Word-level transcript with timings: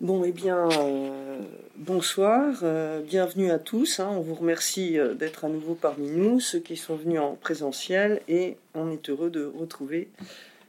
Bon, 0.00 0.22
eh 0.22 0.30
bien, 0.30 0.68
euh, 0.70 1.40
bonsoir, 1.74 2.60
euh, 2.62 3.00
bienvenue 3.00 3.50
à 3.50 3.58
tous. 3.58 3.98
Hein. 3.98 4.08
on 4.12 4.20
vous 4.20 4.36
remercie 4.36 4.96
euh, 4.96 5.14
d'être 5.14 5.44
à 5.44 5.48
nouveau 5.48 5.74
parmi 5.74 6.08
nous, 6.08 6.38
ceux 6.38 6.60
qui 6.60 6.76
sont 6.76 6.94
venus 6.94 7.18
en 7.18 7.34
présentiel, 7.34 8.20
et 8.28 8.58
on 8.74 8.92
est 8.92 9.10
heureux 9.10 9.28
de 9.28 9.44
retrouver 9.44 10.06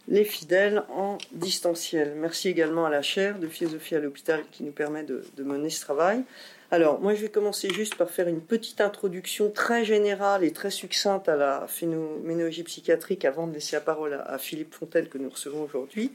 les 0.08 0.24
fidèles 0.24 0.82
en 0.90 1.20
distanciel. 1.32 2.16
Merci 2.16 2.48
également 2.50 2.88
à 2.88 2.90
la 2.90 3.04
chaire 3.04 3.38
de 3.38 3.46
philosophie 3.46 3.94
à 3.94 4.00
l'hôpital 4.00 4.42
qui 4.52 4.64
nous 4.64 4.72
permet 4.72 5.04
de, 5.04 5.24
mener 5.38 5.70
ce 5.70 5.82
travail. 5.82 6.24
Alors, 6.72 7.00
moi, 7.00 7.14
je 7.14 7.22
vais 7.22 7.30
commencer 7.30 7.70
juste 7.70 7.98
par 7.98 8.10
faire 8.10 8.28
une 8.28 8.42
petite 8.42 8.82
introduction 8.82 9.52
très 9.52 9.86
générale 9.86 10.44
et 10.44 10.52
très 10.52 10.72
succincte 10.72 11.30
à 11.30 11.36
la 11.36 11.68
phénoménologie 11.68 12.64
psychiatrique 12.64 13.26
avant 13.26 13.46
de 13.46 13.54
laisser 13.54 13.76
la 13.76 13.82
parole 13.82 14.16
à, 14.16 14.24
à 14.24 14.40
Philippe 14.40 14.74
Fontaine 14.74 15.08
que 15.08 15.20
nous 15.20 15.30
recevons 15.30 15.62
aujourd'hui. 15.62 16.12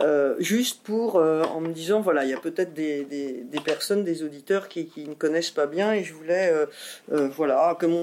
Euh, 0.00 0.34
juste 0.38 0.82
pour, 0.82 1.16
euh, 1.16 1.42
en 1.44 1.60
me 1.60 1.72
disant, 1.72 2.00
voilà, 2.00 2.24
il 2.24 2.30
y 2.30 2.34
a 2.34 2.40
peut-être 2.40 2.72
des, 2.72 3.46
personnes, 3.64 4.04
des 4.04 4.22
auditeurs 4.22 4.68
qui, 4.68 4.88
ne 4.96 5.14
connaissent 5.14 5.50
pas 5.50 5.66
bien, 5.66 5.92
et 5.92 6.04
je 6.04 6.14
voulais, 6.14 6.52
euh, 7.10 7.28
voilà, 7.28 7.76
comme 7.78 7.94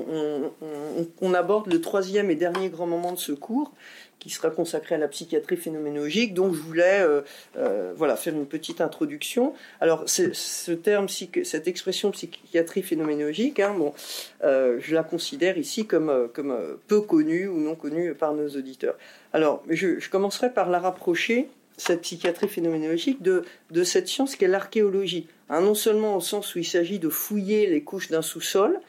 on, 1.21 1.33
aborde 1.33 1.71
le 1.71 1.81
troisième 1.81 2.31
et 2.31 2.35
dernier 2.35 2.69
grand 2.69 2.87
moment 2.87 3.11
de 3.11 3.19
ce 3.19 3.31
cours, 3.31 3.71
qui 4.19 4.31
sera 4.31 4.49
consacré 4.49 4.95
à 4.95 4.97
la 4.97 5.07
psychiatrie 5.07 5.57
phénoménologique, 5.57 6.33
donc 6.33 6.53
je 6.53 6.59
voulais, 6.59 7.05
voilà, 7.95 8.15
faire 8.15 8.33
une 8.33 8.47
petite 8.47 8.81
introduction. 8.81 9.53
Alors, 9.79 10.03
ce 10.07 10.71
terme, 10.71 11.07
cette 11.09 11.67
expression 11.67 12.11
psychiatrie 12.11 12.83
phénoménologique, 12.83 13.59
hein, 13.59 13.75
bon, 13.77 13.93
je 14.41 14.93
la 14.93 15.03
considère 15.03 15.57
ici 15.57 15.85
comme, 15.85 16.29
comme 16.33 16.77
peu 16.87 17.01
connue 17.01 17.47
ou 17.47 17.59
non 17.59 17.75
connue 17.75 18.13
par 18.13 18.33
nos 18.33 18.49
auditeurs. 18.49 18.95
Alors, 19.33 19.63
je 19.69 20.09
commencerai 20.09 20.51
par 20.51 20.69
la 20.69 20.79
rapprocher 20.79 21.49
cette 21.77 22.01
psychiatrie 22.01 22.47
phénoménologique 22.47 23.21
de, 23.21 23.43
de 23.71 23.83
cette 23.83 24.07
science 24.07 24.35
qu'est 24.35 24.47
l'archéologie. 24.47 25.27
Hein, 25.49 25.61
non 25.61 25.75
seulement 25.75 26.17
au 26.17 26.21
sens 26.21 26.55
où 26.55 26.59
il 26.59 26.65
s'agit 26.65 26.99
de 26.99 27.09
fouiller 27.09 27.67
les 27.67 27.81
couches 27.81 28.09
d'un 28.09 28.21
sous-sol, 28.21 28.79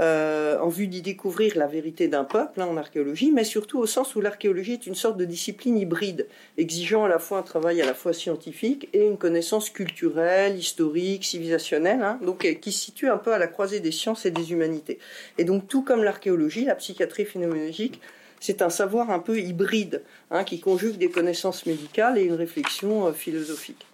euh, 0.00 0.58
en 0.58 0.68
vue 0.68 0.86
d'y 0.86 1.02
découvrir 1.02 1.52
la 1.54 1.66
vérité 1.66 2.08
d'un 2.08 2.24
peuple 2.24 2.62
hein, 2.62 2.66
en 2.66 2.78
archéologie, 2.78 3.30
mais 3.30 3.44
surtout 3.44 3.78
au 3.78 3.84
sens 3.84 4.16
où 4.16 4.22
l'archéologie 4.22 4.72
est 4.72 4.86
une 4.86 4.94
sorte 4.94 5.18
de 5.18 5.26
discipline 5.26 5.76
hybride, 5.76 6.28
exigeant 6.56 7.04
à 7.04 7.08
la 7.08 7.18
fois 7.18 7.38
un 7.38 7.42
travail 7.42 7.82
à 7.82 7.84
la 7.84 7.92
fois 7.92 8.14
scientifique 8.14 8.88
et 8.94 9.04
une 9.04 9.18
connaissance 9.18 9.68
culturelle, 9.68 10.56
historique, 10.56 11.26
civilisationnelle, 11.26 12.02
hein, 12.02 12.18
donc 12.24 12.48
qui 12.60 12.72
se 12.72 12.80
situe 12.80 13.10
un 13.10 13.18
peu 13.18 13.34
à 13.34 13.38
la 13.38 13.48
croisée 13.48 13.80
des 13.80 13.92
sciences 13.92 14.24
et 14.24 14.30
des 14.30 14.52
humanités. 14.52 14.98
Et 15.36 15.44
donc 15.44 15.68
tout 15.68 15.82
comme 15.82 16.02
l'archéologie, 16.02 16.64
la 16.64 16.74
psychiatrie 16.74 17.26
phénoménologique 17.26 18.00
c'est 18.42 18.60
un 18.60 18.70
savoir 18.70 19.10
un 19.12 19.20
peu 19.20 19.38
hybride, 19.38 20.02
hein, 20.32 20.42
qui 20.42 20.58
conjugue 20.58 20.96
des 20.96 21.10
connaissances 21.10 21.64
médicales 21.64 22.18
et 22.18 22.24
une 22.24 22.34
réflexion 22.34 23.06
euh, 23.06 23.12
philosophique. 23.12 23.86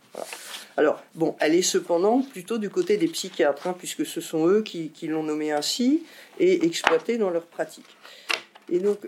Alors, 0.78 1.02
bon, 1.14 1.36
elle 1.38 1.54
est 1.54 1.60
cependant 1.60 2.22
plutôt 2.22 2.56
du 2.56 2.70
côté 2.70 2.96
des 2.96 3.08
psychiatres, 3.08 3.66
hein, 3.66 3.74
puisque 3.78 4.06
ce 4.06 4.22
sont 4.22 4.48
eux 4.48 4.62
qui, 4.62 4.90
l'ont 5.02 5.22
nommée 5.22 5.52
ainsi 5.52 6.02
et 6.40 6.64
exploité 6.64 7.18
dans 7.18 7.28
leur 7.28 7.44
pratique. 7.44 7.84
Et 8.70 8.78
donc, 8.78 9.00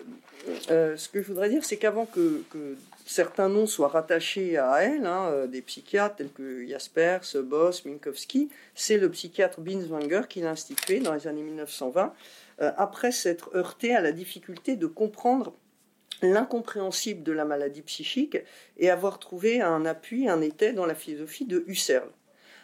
euh, 0.71 0.99
ce 0.99 1.09
que 1.09 1.23
je 1.23 1.29
voudrais 1.29 1.49
dire, 1.49 1.65
c'est 1.65 1.79
qu'avant 1.79 2.05
que, 2.05 2.43
certains 3.07 3.49
noms 3.49 3.67
soient 3.67 3.89
rattachés 3.89 4.59
à 4.59 4.83
elle, 4.83 5.07
hein, 5.07 5.31
euh, 5.31 5.47
des 5.47 5.63
psychiatres 5.63 6.17
tels 6.17 6.31
que 6.31 6.67
Jaspers, 6.69 7.23
Boss, 7.43 7.87
Minkowski, 7.87 8.51
c'est 8.75 8.99
le 8.99 9.09
psychiatre 9.09 9.61
Binswanger 9.63 10.23
qui 10.29 10.43
l'a 10.43 10.51
institué 10.51 11.01
dans 11.01 11.15
les 11.15 11.27
années 11.27 11.43
1920 11.43 12.03
euh, 12.03 12.07
après 12.61 13.11
s'être 13.13 13.51
heurté 13.55 13.95
à 13.95 14.01
la 14.01 14.13
difficulté 14.13 14.77
de 14.77 14.87
comprendre 14.87 15.55
l'incompréhensible 16.23 17.23
de 17.23 17.33
la 17.33 17.45
maladie 17.45 17.83
psychique 17.83 18.39
et 18.77 18.91
avoir 18.91 19.19
trouvé 19.19 19.61
un 19.61 19.87
appui, 19.87 20.29
un 20.29 20.41
état 20.41 20.73
dans 20.73 20.87
la 20.87 20.95
philosophie 20.95 21.47
de 21.47 21.65
Husserl. 21.67 22.09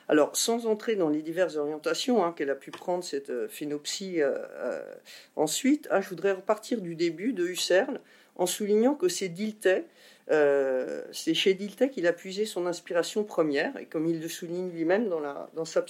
Alors, 0.08 0.36
sans 0.36 0.66
entrer 0.66 0.94
dans 0.94 1.08
les 1.08 1.22
diverses 1.22 1.56
orientations 1.56 2.24
hein, 2.24 2.32
qu'elle 2.32 2.50
a 2.50 2.54
pu 2.54 2.70
prendre 2.70 3.02
cette 3.02 3.30
euh, 3.30 3.48
phénopsie 3.48 4.22
euh, 4.22 4.80
ensuite, 5.34 5.88
hein, 5.90 6.00
je 6.00 6.08
voudrais 6.08 6.32
repartir 6.32 6.80
du 6.80 6.94
début 6.94 7.32
de 7.32 7.44
Husserl 7.44 8.00
en 8.36 8.46
soulignant 8.46 8.94
que 8.94 9.08
c'est 9.08 9.28
Dilthey, 9.28 9.86
c'est 10.28 11.34
chez 11.34 11.54
Dilthey 11.54 11.88
qu'il 11.88 12.06
a 12.06 12.12
puisé 12.12 12.44
son 12.44 12.66
inspiration 12.66 13.24
première, 13.24 13.74
et 13.78 13.86
comme 13.86 14.06
il 14.06 14.20
le 14.20 14.28
souligne 14.28 14.68
lui-même 14.68 15.08
dans, 15.08 15.64
sa 15.64 15.82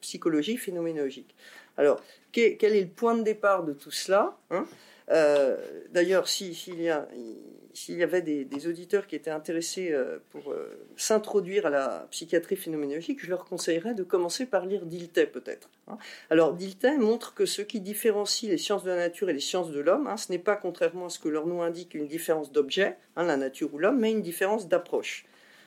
psychologie 0.00 0.56
phénoménologique. 0.56 1.36
Alors, 1.76 2.00
quel 2.32 2.56
est 2.62 2.80
le 2.80 2.88
point 2.88 3.16
de 3.16 3.22
départ 3.22 3.64
de 3.64 3.72
tout 3.72 3.90
cela 3.90 4.36
hein? 4.50 4.66
Euh, 5.10 5.56
D'ailleurs, 5.90 6.28
s'il 6.28 6.80
y, 6.80 8.02
avait 8.02 8.22
des, 8.22 8.66
auditeurs 8.66 9.06
qui 9.06 9.16
étaient 9.16 9.30
intéressés 9.30 9.92
euh, 9.92 10.18
pour 10.30 10.50
euh, 10.50 10.70
s'introduire 10.96 11.66
à 11.66 11.70
la 11.70 12.06
psychiatrie 12.10 12.56
phénoménologique, 12.56 13.22
je 13.22 13.30
leur 13.30 13.44
conseillerais 13.44 13.94
de 13.94 14.02
commencer 14.02 14.46
par 14.46 14.66
lire 14.66 14.86
Dilthey 14.86 15.26
peut-être. 15.26 15.68
Hein? 15.88 15.98
Alors 16.30 16.54
Dilthey 16.54 16.96
montre 16.96 17.34
que 17.34 17.46
ce 17.46 17.62
qui 17.62 17.80
différencie 17.80 18.50
les 18.50 18.58
sciences 18.58 18.82
de 18.82 18.90
la 18.90 18.96
nature 18.96 19.28
et 19.30 19.34
les 19.34 19.40
sciences 19.40 19.70
de 19.70 19.80
l'homme, 19.80 20.06
hein, 20.06 20.16
ce 20.16 20.32
n'est 20.32 20.38
pas, 20.38 20.56
contrairement 20.56 21.06
à 21.06 21.10
ce 21.10 21.18
que 21.18 21.28
leur 21.28 21.46
nom 21.46 21.62
indique, 21.62 21.94
une 21.94 22.08
différence 22.08 22.50
d'objet, 22.50 22.96
la 23.16 23.36
nature 23.36 23.72
ou 23.74 23.78
l'homme, 23.78 24.00
mais 24.00 24.10
une 24.10 24.22
différence 24.22 24.68
d'approche. 24.68 25.26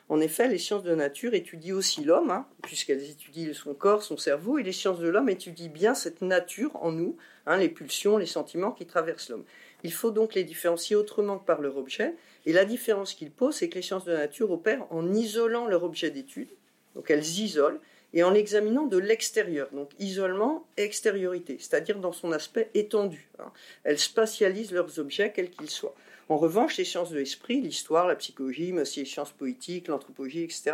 En 0.09 0.21
effet, 0.21 0.47
les 0.47 0.57
sciences 0.57 0.83
de 0.83 0.95
nature 0.95 1.33
étudient 1.33 1.75
aussi 1.75 2.03
l'homme, 2.03 2.31
hein, 2.31 2.47
puisqu'elles 2.63 3.09
étudient 3.09 3.53
son 3.53 3.73
corps, 3.73 4.03
son 4.03 4.15
cerveau, 4.15 4.57
et 4.57 4.63
les 4.63 4.71
sciences 4.71 4.99
de 4.99 5.09
l'homme 5.09 5.27
étudient 5.27 5.67
bien 5.67 5.95
cette 5.95 6.21
nature 6.21 6.71
en 6.77 6.93
nous, 6.93 7.17
hein, 7.45 7.57
les 7.57 7.67
pulsions, 7.67 8.17
les 8.17 8.25
sentiments 8.25 8.71
qui 8.71 8.85
traversent 8.85 9.29
l'homme. 9.29 9.43
Il 9.83 9.91
faut 9.91 10.11
donc 10.11 10.33
les 10.33 10.45
différencier 10.45 10.95
autrement 10.95 11.37
que 11.37 11.45
par 11.45 11.61
leur 11.61 11.75
objet, 11.75 12.15
et 12.45 12.53
la 12.53 12.63
différence 12.63 13.13
qu'ils 13.13 13.31
posent, 13.31 13.57
c'est 13.57 13.67
que 13.67 13.75
les 13.75 13.81
sciences 13.81 14.05
de 14.05 14.13
nature 14.13 14.49
opèrent 14.51 14.87
en 14.91 15.13
isolant 15.13 15.67
leur 15.67 15.83
objet 15.83 16.09
d'étude, 16.09 16.49
donc 16.95 17.11
elles 17.11 17.27
isolent, 17.39 17.79
et 18.13 18.23
en 18.23 18.31
l'examinant 18.31 18.85
de 18.85 18.97
l'extérieur, 18.97 19.67
donc 19.73 19.91
isolement 19.99 20.65
extériorité, 20.77 21.57
c'est-à-dire 21.59 21.99
dans 21.99 22.13
son 22.13 22.31
aspect 22.31 22.69
étendu. 22.73 23.29
Hein. 23.39 23.51
Elles 23.83 23.99
spatialisent 23.99 24.71
leurs 24.71 24.99
objets, 24.99 25.33
quels 25.33 25.49
qu'ils 25.49 25.69
soient. 25.69 25.95
En 26.29 26.37
revanche, 26.37 26.77
les 26.77 26.83
sciences 26.83 27.11
de 27.11 27.17
l'esprit, 27.17 27.61
l'histoire, 27.61 28.05
la 28.05 28.15
psychologie, 28.15 28.73
mais 28.73 28.81
aussi 28.81 28.99
les 28.99 29.05
sciences 29.05 29.31
poétiques, 29.31 29.87
l'anthropologie, 29.87 30.43
etc., 30.43 30.73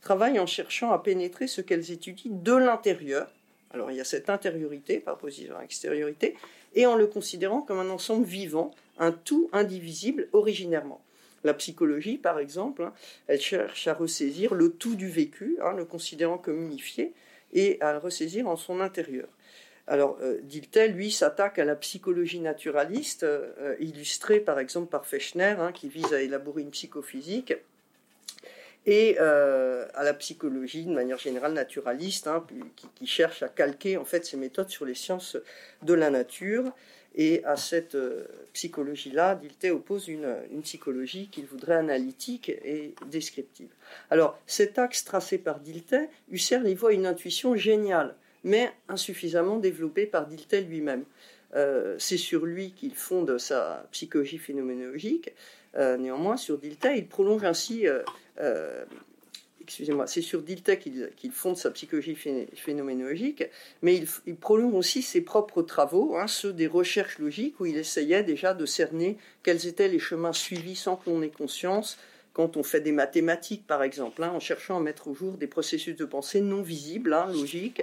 travaillent 0.00 0.38
en 0.38 0.46
cherchant 0.46 0.92
à 0.92 0.98
pénétrer 0.98 1.48
ce 1.48 1.60
qu'elles 1.60 1.90
étudient 1.90 2.30
de 2.32 2.54
l'intérieur. 2.54 3.28
Alors 3.72 3.90
il 3.90 3.96
y 3.96 4.00
a 4.00 4.04
cette 4.04 4.30
intériorité 4.30 5.00
par 5.00 5.14
opposition 5.14 5.56
à 5.56 5.62
l'extériorité, 5.62 6.36
et 6.74 6.86
en 6.86 6.94
le 6.94 7.06
considérant 7.06 7.62
comme 7.62 7.78
un 7.78 7.90
ensemble 7.90 8.24
vivant, 8.24 8.70
un 8.98 9.12
tout 9.12 9.48
indivisible 9.52 10.28
originairement. 10.32 11.02
La 11.44 11.54
psychologie, 11.54 12.18
par 12.18 12.38
exemple, 12.38 12.84
hein, 12.84 12.92
elle 13.26 13.40
cherche 13.40 13.88
à 13.88 13.94
ressaisir 13.94 14.54
le 14.54 14.70
tout 14.70 14.94
du 14.94 15.08
vécu, 15.08 15.58
hein, 15.62 15.72
le 15.72 15.84
considérant 15.84 16.38
comme 16.38 16.62
unifié, 16.62 17.12
et 17.52 17.78
à 17.80 17.92
le 17.92 17.98
ressaisir 17.98 18.46
en 18.46 18.56
son 18.56 18.80
intérieur. 18.80 19.28
Alors, 19.88 20.18
euh, 20.22 20.40
lui, 20.88 21.10
s'attaque 21.10 21.58
à 21.58 21.64
la 21.64 21.74
psychologie 21.74 22.40
naturaliste, 22.40 23.24
euh, 23.24 23.74
illustrée 23.80 24.40
par 24.40 24.58
exemple 24.58 24.88
par 24.88 25.06
Fechner, 25.06 25.56
hein, 25.58 25.72
qui 25.72 25.88
vise 25.88 26.12
à 26.14 26.22
élaborer 26.22 26.62
une 26.62 26.70
psychophysique, 26.70 27.54
et 28.86 29.16
euh, 29.20 29.86
à 29.94 30.02
la 30.02 30.14
psychologie 30.14 30.84
de 30.84 30.92
manière 30.92 31.18
générale 31.18 31.52
naturaliste, 31.52 32.26
hein, 32.26 32.44
qui, 32.94 33.06
cherche 33.06 33.42
à 33.42 33.48
calquer 33.48 33.96
en 33.96 34.04
fait 34.04 34.24
ses 34.24 34.36
méthodes 34.36 34.70
sur 34.70 34.84
les 34.84 34.94
sciences 34.94 35.36
de 35.82 35.94
la 35.94 36.10
nature. 36.10 36.72
Et 37.14 37.44
à 37.44 37.56
cette 37.56 37.94
euh, 37.94 38.24
psychologie-là, 38.54 39.34
Dilthey 39.34 39.70
oppose 39.70 40.08
une, 40.08 40.34
une 40.50 40.62
psychologie 40.62 41.28
qu'il 41.28 41.44
voudrait 41.44 41.74
analytique 41.74 42.48
et 42.48 42.94
descriptive. 43.10 43.68
Alors, 44.08 44.38
cet 44.46 44.78
axe 44.78 45.04
tracé 45.04 45.36
par 45.36 45.60
Dilthey, 45.60 46.08
Husserl 46.30 46.66
y 46.66 46.74
voit 46.74 46.94
une 46.94 47.04
intuition 47.04 47.54
géniale 47.54 48.14
mais 48.44 48.72
insuffisamment 48.88 49.58
développé 49.58 50.06
par 50.06 50.26
Dilthey 50.26 50.62
lui-même. 50.62 51.04
Euh, 51.54 51.96
c'est 51.98 52.16
sur 52.16 52.46
lui 52.46 52.72
qu'il 52.72 52.94
fonde 52.94 53.38
sa 53.38 53.86
psychologie 53.92 54.38
phénoménologique. 54.38 55.32
Euh, 55.76 55.96
néanmoins, 55.96 56.36
sur 56.36 56.58
Dilthey, 56.58 56.98
il 56.98 57.06
prolonge 57.06 57.44
ainsi. 57.44 57.86
Euh, 57.86 58.84
excusez-moi, 59.60 60.06
c'est 60.06 60.22
sur 60.22 60.42
Dilthey 60.42 60.78
qu'il 60.78 61.30
fonde 61.30 61.56
sa 61.56 61.70
psychologie 61.70 62.16
phénoménologique, 62.54 63.44
mais 63.82 64.02
il, 64.26 64.36
prolonge 64.36 64.74
aussi 64.74 65.02
ses 65.02 65.20
propres 65.20 65.62
travaux, 65.62 66.16
hein, 66.16 66.26
ceux 66.26 66.52
des 66.52 66.66
recherches 66.66 67.18
logiques, 67.18 67.60
où 67.60 67.66
il 67.66 67.76
essayait 67.76 68.22
déjà 68.22 68.54
de 68.54 68.66
cerner 68.66 69.18
quels 69.42 69.66
étaient 69.66 69.88
les 69.88 69.98
chemins 69.98 70.32
suivis 70.32 70.76
sans 70.76 70.96
que 70.96 71.08
l'on 71.10 71.22
ait 71.22 71.30
conscience 71.30 71.98
quand 72.32 72.56
on 72.56 72.62
fait 72.62 72.80
des 72.80 72.92
mathématiques, 72.92 73.66
par 73.66 73.82
exemple, 73.82 74.22
hein, 74.22 74.32
en 74.34 74.40
cherchant 74.40 74.78
à 74.78 74.80
mettre 74.80 75.08
au 75.08 75.14
jour 75.14 75.36
des 75.36 75.46
processus 75.46 75.96
de 75.96 76.04
pensée 76.04 76.40
non 76.40 76.62
visibles, 76.62 77.12
hein, 77.12 77.26
logiques, 77.30 77.82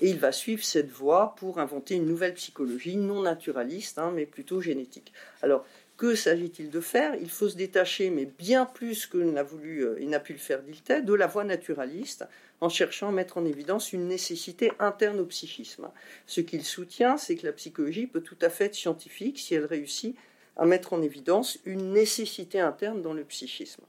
et 0.00 0.10
il 0.10 0.18
va 0.18 0.32
suivre 0.32 0.64
cette 0.64 0.90
voie 0.90 1.34
pour 1.36 1.58
inventer 1.58 1.94
une 1.94 2.06
nouvelle 2.06 2.34
psychologie 2.34 2.96
non 2.96 3.22
naturaliste, 3.22 3.98
hein, 3.98 4.12
mais 4.14 4.26
plutôt 4.26 4.60
génétique. 4.60 5.12
Alors, 5.42 5.64
que 5.96 6.14
s'agit-il 6.14 6.70
de 6.70 6.80
faire? 6.80 7.16
Il 7.16 7.28
faut 7.28 7.48
se 7.48 7.56
détacher, 7.56 8.10
mais 8.10 8.24
bien 8.24 8.66
plus 8.66 9.06
que 9.06 9.18
n'a 9.18 9.42
voulu, 9.42 9.84
euh, 9.84 9.96
il 10.00 10.08
n'a 10.08 10.20
pu 10.20 10.32
le 10.32 10.38
faire 10.38 10.62
Dilthey, 10.62 11.02
de 11.02 11.12
la 11.12 11.26
voie 11.26 11.42
naturaliste, 11.42 12.24
en 12.60 12.68
cherchant 12.68 13.08
à 13.08 13.12
mettre 13.12 13.36
en 13.36 13.44
évidence 13.44 13.92
une 13.92 14.06
nécessité 14.06 14.70
interne 14.78 15.18
au 15.18 15.26
psychisme. 15.26 15.90
Ce 16.26 16.40
qu'il 16.40 16.64
soutient, 16.64 17.16
c'est 17.16 17.34
que 17.34 17.46
la 17.46 17.52
psychologie 17.52 18.06
peut 18.06 18.20
tout 18.20 18.38
à 18.40 18.48
fait 18.48 18.66
être 18.66 18.76
scientifique 18.76 19.40
si 19.40 19.54
elle 19.54 19.64
réussit 19.64 20.16
à 20.56 20.66
mettre 20.66 20.92
en 20.92 21.02
évidence 21.02 21.58
une 21.64 21.92
nécessité 21.92 22.60
interne 22.60 23.02
dans 23.02 23.12
le 23.12 23.24
psychisme. 23.24 23.82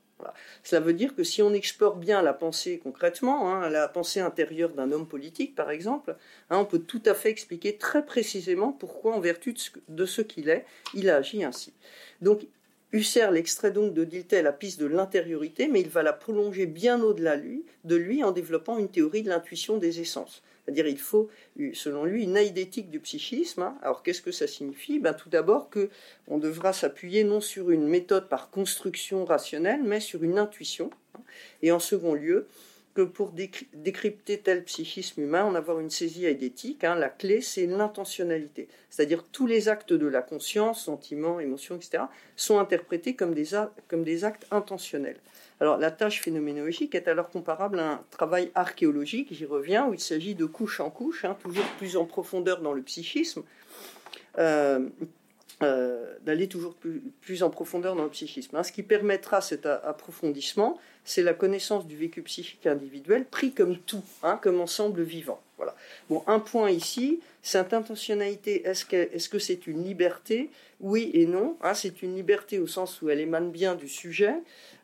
Cela 0.64 0.82
veut 0.82 0.94
dire 0.94 1.16
que 1.16 1.24
si 1.24 1.42
on 1.42 1.54
exporte 1.54 2.00
bien 2.00 2.22
la 2.22 2.34
pensée 2.34 2.80
concrètement, 2.84 3.54
hein, 3.54 3.70
la 3.70 3.88
pensée 3.88 4.20
intérieure 4.20 4.70
d'un 4.70 4.92
homme 4.92 5.08
politique 5.08 5.56
par 5.56 5.72
exemple, 5.72 6.16
hein, 6.50 6.58
on 6.58 6.66
peut 6.66 6.80
tout 6.80 7.02
à 7.06 7.14
fait 7.14 7.30
expliquer 7.30 7.78
très 7.78 8.06
précisément 8.06 8.72
pourquoi, 8.72 9.16
en 9.16 9.20
vertu 9.20 9.56
de 9.88 10.06
ce, 10.06 10.22
qu'il 10.22 10.50
est, 10.50 10.66
il 10.94 11.10
a 11.10 11.18
agi 11.18 11.44
ainsi. 11.44 11.74
Donc 12.22 12.46
Husserl 12.92 13.38
extrait 13.38 13.72
donc 13.72 13.94
de 13.94 14.04
Dilthey 14.04 14.42
la 14.42 14.52
piste 14.52 14.80
de 14.80 14.88
l'intériorité, 14.88 15.68
mais 15.68 15.82
il 15.82 15.90
va 15.90 16.02
la 16.02 16.14
prolonger 16.14 16.66
bien 16.66 17.02
au-delà 17.02 17.38
de 17.38 17.96
lui 17.96 18.24
en 18.24 18.32
développant 18.32 18.78
une 18.80 18.90
théorie 18.90 19.22
de 19.22 19.30
l'intuition 19.30 19.78
des 19.78 20.00
essences. 20.00 20.42
C'est-à-dire 20.70 20.88
il 20.88 21.00
faut, 21.00 21.30
selon 21.74 22.06
lui, 22.06 22.26
une 22.26 22.38
aïdétique 22.38 22.92
du 22.92 23.00
psychisme. 23.00 23.64
Hein. 23.64 23.76
Alors 23.82 24.04
qu'est-ce 24.04 24.22
que 24.22 24.32
ça 24.32 24.46
signifie? 24.46 25.00
Ben, 25.00 25.14
Tout 25.14 25.30
d'abord 25.30 25.72
qu'on 25.72 26.38
devra 26.38 26.74
s'appuyer 26.74 27.24
non 27.24 27.42
sur 27.42 27.72
une 27.72 27.88
méthode 27.88 28.30
par 28.30 28.52
construction 28.52 29.26
rationnelle, 29.26 29.82
mais 29.84 30.00
sur 30.00 30.24
une 30.24 30.38
intuition. 30.38 30.92
Hein. 31.16 31.22
Et 31.64 31.72
en 31.72 31.80
second 31.80 32.14
lieu, 32.14 32.46
que 32.94 33.02
pour 33.02 33.34
décrypter 33.74 34.38
tel 34.38 34.64
psychisme 34.64 35.22
humain, 35.22 35.44
en 35.44 35.56
avoir 35.56 35.80
une 35.80 35.90
saisie 35.90 36.28
aïdétique, 36.28 36.84
hein, 36.84 36.94
la 36.94 37.10
clé 37.10 37.42
c'est 37.42 37.66
l'intentionnalité. 37.66 38.68
C'est-à-dire 38.92 39.24
tous 39.32 39.48
les 39.48 39.70
actes 39.70 39.94
de 39.94 40.06
la 40.06 40.22
conscience, 40.22 40.86
sentiments, 40.86 41.40
émotions, 41.40 41.78
etc., 41.78 42.04
sont 42.36 42.60
interprétés 42.60 43.16
comme 43.16 43.34
des 43.34 43.56
actes 44.24 44.46
intentionnels. 44.52 45.18
Alors 45.62 45.78
la 45.78 45.92
tâche 45.92 46.22
phénoménologique 46.22 46.96
est 46.96 47.08
alors 47.08 47.30
comparable 47.30 47.80
à 47.80 47.92
un 47.92 48.04
travail 48.12 48.52
archéologique, 48.56 49.34
j'y 49.34 49.46
reviens, 49.46 49.88
où 49.88 49.94
il 49.94 50.00
s'agit 50.00 50.36
de 50.36 50.46
couche 50.46 50.80
en 50.80 50.90
couche, 50.90 51.26
hein, 51.26 51.36
toujours 51.42 51.66
plus 51.78 51.98
en 51.98 52.06
profondeur 52.06 52.62
dans 52.62 52.74
le 52.74 52.82
psychisme, 52.82 53.44
euh, 54.38 54.88
euh, 55.62 56.16
d'aller 56.22 56.48
toujours 56.48 56.76
plus, 57.22 57.44
en 57.44 57.50
profondeur 57.50 57.96
dans 57.96 58.04
le 58.04 58.10
psychisme. 58.10 58.56
Hein. 58.56 58.64
Ce 58.64 58.72
qui 58.72 58.84
permettra 58.84 59.42
cet 59.42 59.66
approfondissement, 59.66 60.78
c'est 61.04 61.22
la 61.22 61.34
connaissance 61.34 61.86
du 61.86 61.98
vécu 61.98 62.22
psychique 62.22 62.66
individuel 62.66 63.26
pris 63.26 63.52
comme 63.52 63.78
tout, 63.78 64.04
hein, 64.24 64.40
comme 64.42 64.62
ensemble 64.62 65.02
vivant. 65.02 65.42
Voilà. 65.58 65.76
Bon, 66.10 66.24
un 66.28 66.40
point 66.40 66.72
ici, 66.72 67.20
cette 67.42 67.74
intentionnalité, 67.74 68.66
est-ce 68.66 69.30
que 69.30 69.40
c'est 69.40 69.68
une 69.68 69.84
liberté? 69.84 70.50
Oui 70.80 71.12
et 71.14 71.26
non. 71.26 71.58
c'est 71.74 72.02
une 72.02 72.16
liberté 72.16 72.60
au 72.60 72.68
sens 72.68 73.02
où 73.02 73.10
elle 73.10 73.20
émane 73.20 73.52
bien 73.52 73.76
du 73.76 73.90
sujet, 73.90 74.36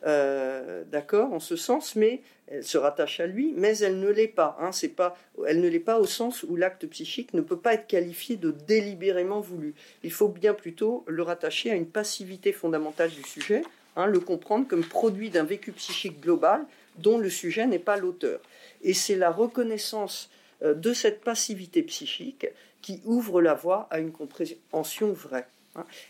euh, 0.06 0.83
d'accord, 0.92 1.31
en 1.31 1.39
ce 1.39 1.56
sens, 1.56 1.95
mais 1.95 2.22
elle 2.47 2.63
se 2.63 2.77
rattache 2.77 3.19
à 3.19 3.25
lui, 3.25 3.53
mais 3.57 3.77
elle 3.80 4.00
ne 4.00 4.09
l'est 4.09 4.27
pas. 4.27 4.56
Hein, 4.59 4.71
c'est 4.71 4.89
pas. 4.89 5.18
Elle 5.47 5.62
ne 5.62 5.68
l'est 5.68 5.80
pas 5.80 6.00
au 6.00 6.06
sens 6.06 6.44
où 6.44 6.56
l'acte 6.56 6.86
psychique 6.88 7.33
ne 7.33 7.42
peut 7.42 7.57
pas 7.57 7.74
être 7.74 7.88
qualifié 7.88 8.36
de 8.36 8.51
délibérément 8.51 9.39
voulu. 9.39 9.74
Il 10.03 10.12
faut 10.12 10.27
bien 10.27 10.53
plutôt 10.53 11.03
le 11.07 11.24
rattacher 11.24 11.71
à 11.71 11.75
une 11.75 11.88
passivité 11.88 12.51
fondamentale 12.53 13.09
du 13.09 13.24
sujet, 13.24 13.63
hein, 13.95 14.06
le 14.06 14.19
comprendre 14.19 14.68
comme 14.68 14.86
produit 14.86 15.31
d'un 15.31 15.44
vécu 15.44 15.71
psychique 15.71 16.21
global 16.21 16.65
dont 16.97 17.18
le 17.18 17.30
sujet 17.30 17.65
n'est 17.65 17.80
pas 17.80 17.97
l'auteur. 17.97 18.39
Et 18.83 18.94
c'est 18.94 19.15
la 19.15 19.31
reconnaissance 19.31 20.30
euh, 20.62 20.74
de 20.74 20.94
cette 20.94 21.21
passivité 21.21 21.81
psychique 21.83 22.48
qui 22.81 23.01
ouvre 23.06 23.41
la 23.41 23.56
voie 23.56 23.88
à 23.89 24.00
une 24.00 24.12
compréhension 24.12 25.12
vraie. 25.12 25.48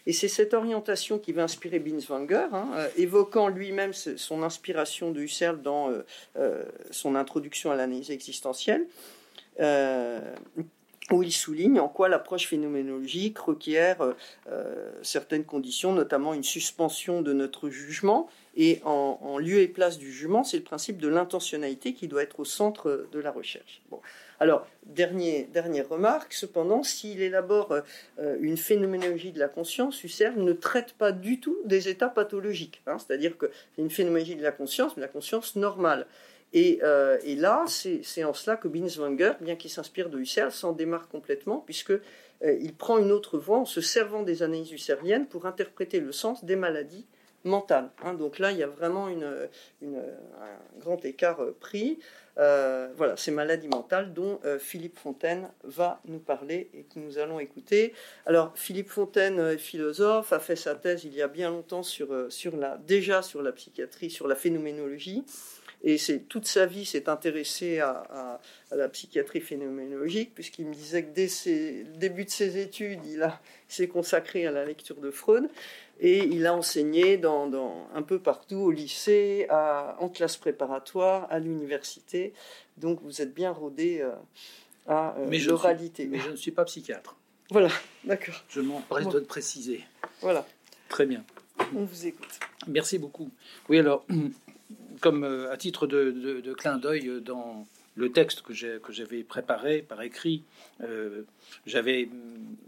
Et 0.05 0.13
c'est 0.13 0.27
cette 0.27 0.53
orientation 0.53 1.19
qui 1.19 1.31
va 1.31 1.43
inspirer 1.43 1.79
Binswanger, 1.79 2.47
hein, 2.51 2.69
euh, 2.75 2.87
évoquant 2.97 3.47
lui-même 3.47 3.93
son 3.93 4.43
inspiration 4.43 5.11
de 5.11 5.21
Husserl 5.21 5.61
dans 5.61 5.89
euh, 5.89 6.05
euh, 6.37 6.63
son 6.91 7.15
introduction 7.15 7.71
à 7.71 7.75
l'analyse 7.75 8.11
existentielle, 8.11 8.85
où 11.11 11.21
il 11.21 11.31
souligne 11.31 11.79
en 11.79 11.87
quoi 11.87 12.09
l'approche 12.09 12.47
phénoménologique 12.47 13.37
requiert 13.39 14.15
certaines 15.01 15.45
conditions, 15.45 15.93
notamment 15.93 16.33
une 16.33 16.43
suspension 16.43 17.21
de 17.21 17.31
notre 17.31 17.69
jugement, 17.69 18.27
et 18.57 18.81
en, 18.83 19.37
lieu 19.37 19.59
et 19.59 19.67
place 19.67 19.97
du 19.97 20.11
jugement, 20.11 20.43
c'est 20.43 20.57
le 20.57 20.63
principe 20.63 20.97
de 20.97 21.07
l'intentionnalité 21.07 21.93
qui 21.93 22.09
doit 22.09 22.23
être 22.23 22.41
au 22.41 22.45
centre 22.45 23.07
de 23.11 23.19
la 23.19 23.31
recherche. 23.31 23.81
Alors, 24.39 24.67
dernière 24.85 25.87
remarque, 25.87 26.33
cependant, 26.33 26.83
s'il 26.83 27.21
élabore 27.21 27.73
euh, 28.19 28.37
une 28.41 28.57
phénoménologie 28.57 29.31
de 29.31 29.39
la 29.39 29.47
conscience, 29.47 30.03
Husserl 30.03 30.37
ne 30.37 30.53
traite 30.53 30.93
pas 30.93 31.11
du 31.11 31.39
tout 31.39 31.57
des 31.65 31.87
états 31.87 32.09
pathologiques. 32.09 32.81
Hein. 32.85 32.97
C'est-à-dire 32.99 33.37
que 33.37 33.49
une 33.77 33.89
phénoménologie 33.89 34.35
de 34.35 34.43
la 34.43 34.51
conscience, 34.51 34.97
mais 34.97 35.01
la 35.01 35.07
conscience 35.07 35.55
normale. 35.55 36.05
Et, 36.53 36.79
euh, 36.83 37.17
là, 37.37 37.65
c'est 37.67 38.23
en 38.23 38.33
cela 38.33 38.55
que 38.55 38.67
Binswanger, 38.67 39.33
bien 39.41 39.55
qu'il 39.55 39.71
s'inspire 39.71 40.09
de 40.09 40.19
Husserl, 40.19 40.51
s'en 40.51 40.71
démarre 40.71 41.07
complètement, 41.09 41.57
puisqu'il 41.57 41.99
euh, 42.43 42.71
prend 42.77 42.97
une 42.97 43.11
autre 43.11 43.37
voie 43.37 43.59
en 43.59 43.65
se 43.65 43.81
servant 43.81 44.23
des 44.23 44.43
analyses 44.43 44.71
husserliennes 44.71 45.27
pour 45.27 45.45
interpréter 45.45 45.99
le 45.99 46.11
sens 46.11 46.45
des 46.45 46.55
maladies 46.55 47.05
mentales. 47.45 47.89
Hein. 48.03 48.13
Donc 48.13 48.39
là, 48.39 48.51
il 48.51 48.57
y 48.57 48.63
a 48.63 48.67
vraiment 48.67 49.07
une, 49.07 49.23
un 49.23 50.79
grand 50.79 51.03
écart 51.05 51.39
pris. 51.59 51.99
Euh, 52.37 52.89
voilà, 52.97 53.15
ces 53.15 53.31
maladies 53.31 53.69
mentales 53.69 54.13
dont 54.13 54.39
euh, 54.43 54.59
Philippe 54.59 54.99
Fontaine 54.99 55.49
va 55.63 56.01
nous 56.05 56.19
parler 56.19 56.69
et 56.73 56.83
que 56.83 56.99
nous 56.99 57.17
allons 57.17 57.39
écouter. 57.39 57.93
Alors, 58.25 58.51
Philippe 58.55 58.89
Fontaine 58.89 59.39
est 59.39 59.57
philosophe, 59.57 60.33
a 60.33 60.39
fait 60.39 60.57
sa 60.57 60.75
thèse 60.75 61.05
il 61.05 61.13
y 61.13 61.21
a 61.21 61.29
bien 61.29 61.49
longtemps 61.49 61.83
sur, 61.83 62.11
euh, 62.11 62.29
sur 62.29 62.57
la, 62.57 62.77
déjà 62.77 63.21
sur 63.21 63.41
la 63.41 63.53
psychiatrie, 63.53 64.09
sur 64.09 64.27
la 64.27 64.35
phénoménologie. 64.35 65.23
Et 65.83 65.97
toute 66.27 66.47
sa 66.47 66.65
vie 66.65 66.83
s'est 66.83 67.09
intéressé 67.09 67.79
à, 67.79 68.39
la 68.71 68.89
psychiatrie 68.89 69.39
phénoménologique, 69.39 70.33
puisqu'il 70.33 70.65
me 70.65 70.73
disait 70.73 71.03
que 71.03 71.13
dès 71.13 71.27
le 71.47 71.97
début 71.97 72.25
de 72.25 72.29
ses 72.31 72.57
études, 72.57 73.05
il 73.05 73.23
s'est 73.67 73.87
consacré 73.87 74.47
à 74.47 74.51
la 74.51 74.65
lecture 74.65 74.95
de 74.95 75.11
Freud. 75.11 75.47
Et 75.99 76.25
il 76.25 76.45
a 76.45 76.53
enseigné 76.53 77.17
dans, 77.17 77.49
un 77.93 78.01
peu 78.01 78.19
partout, 78.19 78.57
au 78.57 78.71
lycée, 78.71 79.47
en 79.49 80.09
classe 80.09 80.37
préparatoire, 80.37 81.27
à 81.29 81.39
l'université. 81.39 82.33
Donc 82.77 82.99
vous 83.01 83.21
êtes 83.21 83.33
bien 83.33 83.51
rodé 83.51 84.01
euh, 84.01 84.11
à 84.87 85.15
euh, 85.17 85.39
l'oralité. 85.45 86.05
Mais 86.05 86.19
je 86.19 86.29
ne 86.29 86.35
suis 86.35 86.51
pas 86.51 86.65
psychiatre. 86.65 87.15
Voilà, 87.49 87.69
d'accord. 88.03 88.43
Je 88.49 88.61
m'empresse 88.61 89.07
de 89.07 89.19
préciser. 89.19 89.83
Voilà. 90.21 90.45
Très 90.89 91.05
bien. 91.05 91.23
On 91.73 91.85
vous 91.85 92.05
écoute. 92.05 92.39
Merci 92.67 92.99
beaucoup. 92.99 93.29
Oui, 93.69 93.79
alors, 93.79 94.05
comme 95.01 95.23
euh, 95.23 95.51
à 95.51 95.57
titre 95.57 95.87
de, 95.87 96.11
de 96.11 96.53
clin 96.53 96.77
d'œil 96.77 97.21
dans 97.21 97.65
le 97.95 98.11
texte 98.11 98.41
que 98.41 98.53
j'avais 98.53 99.23
préparé 99.23 99.81
par 99.81 100.01
écrit, 100.01 100.43
euh, 100.81 101.23
j'avais 101.65 102.09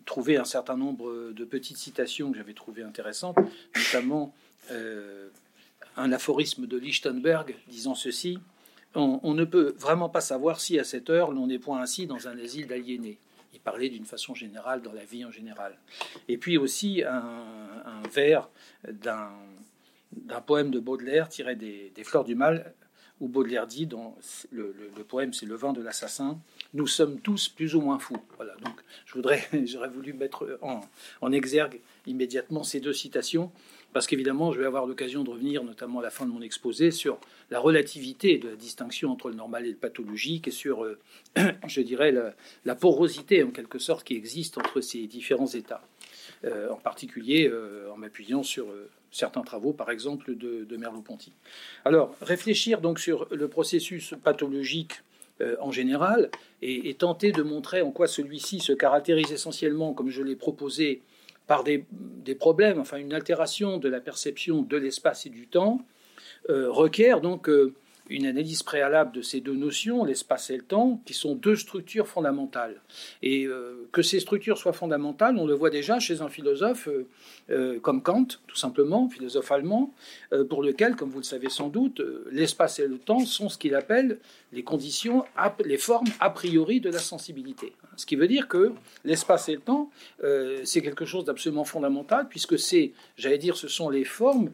trouvé 0.05 0.37
un 0.37 0.45
certain 0.45 0.77
nombre 0.77 1.31
de 1.31 1.45
petites 1.45 1.77
citations 1.77 2.31
que 2.31 2.37
j'avais 2.37 2.53
trouvées 2.53 2.83
intéressantes, 2.83 3.37
notamment 3.75 4.33
euh, 4.71 5.27
un 5.97 6.11
aphorisme 6.13 6.65
de 6.65 6.77
Lichtenberg 6.77 7.55
disant 7.67 7.95
ceci 7.95 8.39
on, 8.95 9.35
ne 9.35 9.43
peut 9.43 9.75
vraiment 9.77 10.09
pas 10.09 10.21
savoir 10.21 10.59
si 10.59 10.79
à 10.79 10.83
cette 10.83 11.11
heure 11.11 11.31
l'on 11.31 11.45
n'est 11.45 11.59
point 11.59 11.79
ainsi 11.79 12.07
dans 12.07 12.27
un 12.27 12.39
asile 12.39 12.65
d'aliénés. 12.65 13.19
Il 13.53 13.59
parlait 13.59 13.89
d'une 13.89 14.05
façon 14.05 14.33
générale 14.33 14.81
dans 14.81 14.93
la 14.93 15.03
vie 15.03 15.23
en 15.23 15.29
général. 15.29 15.77
Et 16.27 16.37
puis 16.37 16.57
aussi 16.57 17.03
un, 17.03 18.01
vers 18.11 18.49
d'un 18.87 19.29
poème 20.47 20.71
de 20.71 20.79
Baudelaire 20.79 21.29
tiré 21.29 21.55
des 21.55 22.03
Fleurs 22.03 22.23
du 22.23 22.33
Mal 22.33 22.73
où 23.19 23.27
Baudelaire 23.27 23.67
dit, 23.67 23.85
dans 23.85 24.15
le, 24.51 24.73
poème 25.07 25.33
c'est 25.33 25.45
Le 25.45 25.55
vin 25.55 25.73
de 25.73 25.81
l'assassin, 25.81 26.39
nous 26.73 26.87
sommes 26.87 27.19
tous 27.19 27.49
plus 27.49 27.75
ou 27.75 27.81
moins 27.81 27.99
fous. 27.99 28.17
Voilà, 28.35 28.55
donc 28.63 28.75
je 29.05 29.13
voudrais, 29.13 29.47
j'aurais 29.65 29.89
voulu 29.89 30.13
mettre 30.13 30.59
en, 30.61 31.31
exergue 31.31 31.79
immédiatement 32.05 32.63
ces 32.63 32.79
deux 32.79 32.93
citations, 32.93 33.51
parce 33.93 34.07
qu'évidemment 34.07 34.51
je 34.51 34.59
vais 34.59 34.65
avoir 34.65 34.85
l'occasion 34.85 35.23
de 35.23 35.29
revenir, 35.29 35.63
notamment 35.63 35.99
à 35.99 36.03
la 36.03 36.09
fin 36.09 36.25
de 36.25 36.31
mon 36.31 36.41
exposé, 36.41 36.91
sur 36.91 37.19
la 37.49 37.59
relativité 37.59 38.37
de 38.37 38.49
la 38.49 38.55
distinction 38.55 39.11
entre 39.11 39.29
le 39.29 39.35
normal 39.35 39.65
et 39.65 39.71
le 39.71 39.75
pathologique, 39.75 40.47
et 40.47 40.51
sur, 40.51 40.83
euh, 40.83 40.99
je 41.67 41.81
dirais, 41.81 42.13
la, 42.65 42.75
porosité 42.75 43.43
en 43.43 43.49
quelque 43.49 43.79
sorte 43.79 44.05
qui 44.05 44.15
existe 44.15 44.57
entre 44.57 44.81
ces 44.81 45.07
différents 45.07 45.47
états. 45.47 45.81
Euh, 46.45 46.69
en 46.69 46.75
particulier 46.75 47.49
euh, 47.51 47.91
en 47.91 47.97
m'appuyant 47.97 48.43
sur 48.43 48.67
certains 49.11 49.41
travaux, 49.41 49.73
par 49.73 49.89
exemple, 49.89 50.35
de, 50.35 50.77
Merleau-Ponty. 50.77 51.31
Alors, 51.85 52.15
réfléchir 52.21 52.81
donc 52.81 52.99
sur 52.99 53.27
le 53.31 53.47
processus 53.47 54.13
pathologique 54.23 55.01
euh, 55.41 55.55
en 55.59 55.71
général 55.71 56.29
et, 56.61 56.93
tenter 56.95 57.31
de 57.31 57.43
montrer 57.43 57.81
en 57.81 57.91
quoi 57.91 58.07
celui-ci 58.07 58.59
se 58.59 58.73
caractérise 58.73 59.31
essentiellement, 59.31 59.93
comme 59.93 60.09
je 60.09 60.23
l'ai 60.23 60.35
proposé, 60.35 61.01
par 61.47 61.63
des, 61.63 61.85
problèmes, 62.37 62.79
enfin 62.79 62.97
une 62.97 63.13
altération 63.13 63.77
de 63.77 63.87
la 63.87 64.01
perception 64.01 64.61
de 64.61 64.77
l'espace 64.77 65.25
et 65.25 65.29
du 65.29 65.47
temps, 65.47 65.81
euh, 66.49 66.69
requiert 66.69 67.21
donc 67.21 67.49
euh, 67.49 67.73
une 68.09 68.25
analyse 68.25 68.63
préalable 68.63 69.11
de 69.11 69.21
ces 69.21 69.41
deux 69.41 69.55
notions, 69.55 70.05
l'espace 70.05 70.49
et 70.49 70.57
le 70.57 70.63
temps, 70.63 71.01
qui 71.05 71.13
sont 71.13 71.35
deux 71.35 71.55
structures 71.55 72.07
fondamentales. 72.07 72.81
Et 73.21 73.45
euh, 73.45 73.87
que 73.91 74.01
ces 74.01 74.19
structures 74.19 74.57
soient 74.57 74.73
fondamentales, 74.73 75.37
on 75.37 75.45
le 75.45 75.53
voit 75.53 75.69
déjà 75.69 75.99
chez 75.99 76.21
un 76.21 76.29
philosophe 76.29 76.87
euh, 76.87 77.07
euh, 77.49 77.79
comme 77.79 78.01
Kant, 78.01 78.27
tout 78.47 78.55
simplement, 78.55 79.09
philosophe 79.09 79.51
allemand, 79.51 79.93
pour 80.49 80.63
lequel, 80.63 80.95
comme 80.95 81.09
vous 81.09 81.19
le 81.19 81.23
savez 81.23 81.49
sans 81.49 81.69
doute, 81.69 82.01
l'espace 82.31 82.79
et 82.79 82.87
le 82.87 82.97
temps 82.97 83.19
sont 83.19 83.49
ce 83.49 83.57
qu'il 83.57 83.75
appelle 83.75 84.19
les 84.53 84.63
conditions, 84.63 85.25
les 85.65 85.77
formes 85.77 86.07
a 86.19 86.29
priori 86.29 86.79
de 86.79 86.89
la 86.89 86.99
sensibilité. 86.99 87.73
Ce 87.95 88.05
qui 88.05 88.15
veut 88.15 88.27
dire 88.27 88.47
que 88.47 88.71
l'espace 89.03 89.49
et 89.49 89.55
le 89.55 89.59
temps, 89.59 89.89
c'est 90.63 90.81
quelque 90.81 91.05
chose 91.05 91.25
d'absolument 91.25 91.65
fondamental, 91.65 92.27
puisque 92.29 92.57
c'est, 92.57 92.93
j'allais 93.17 93.37
dire, 93.37 93.57
ce 93.57 93.67
sont 93.67 93.89
les 93.89 94.05
formes 94.05 94.49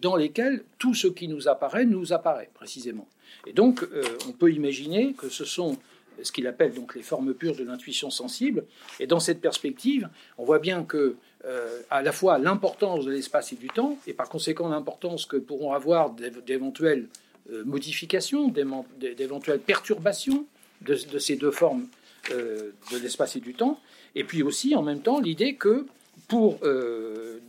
dans 0.00 0.14
lesquelles 0.14 0.62
tout 0.78 0.94
ce 0.94 1.08
qui 1.08 1.26
nous 1.26 1.48
apparaît 1.48 1.86
nous 1.86 2.12
apparaît, 2.12 2.50
précisément. 2.54 3.08
Et 3.46 3.52
donc, 3.52 3.84
on 4.28 4.32
peut 4.32 4.52
imaginer 4.52 5.14
que 5.14 5.28
ce 5.28 5.44
sont 5.44 5.76
ce 6.22 6.32
qu'il 6.32 6.46
appelle 6.46 6.72
donc 6.72 6.94
les 6.94 7.02
formes 7.02 7.34
pures 7.34 7.56
de 7.56 7.64
l'intuition 7.64 8.10
sensible. 8.10 8.64
Et 9.00 9.06
dans 9.06 9.20
cette 9.20 9.40
perspective, 9.40 10.08
on 10.38 10.44
voit 10.44 10.58
bien 10.58 10.84
que 10.84 11.16
euh, 11.44 11.80
à 11.90 12.02
la 12.02 12.12
fois 12.12 12.38
l'importance 12.38 13.04
de 13.04 13.12
l'espace 13.12 13.52
et 13.52 13.56
du 13.56 13.68
temps, 13.68 13.98
et 14.06 14.12
par 14.12 14.28
conséquent 14.28 14.68
l'importance 14.68 15.26
que 15.26 15.36
pourront 15.36 15.72
avoir 15.72 16.10
d'éventuelles 16.10 17.06
euh, 17.06 17.25
modifications, 17.64 18.48
d'éventuelles 18.48 19.60
perturbations 19.60 20.46
de, 20.82 21.18
ces 21.18 21.36
deux 21.36 21.50
formes 21.50 21.86
euh, 22.32 22.72
de 22.92 22.98
l'espace 22.98 23.36
et 23.36 23.40
du 23.40 23.54
temps, 23.54 23.80
et 24.14 24.24
puis 24.24 24.42
aussi 24.42 24.74
en 24.74 24.82
même 24.82 25.00
temps 25.00 25.20
l'idée 25.20 25.54
que 25.54 25.86
pour, 26.28 26.58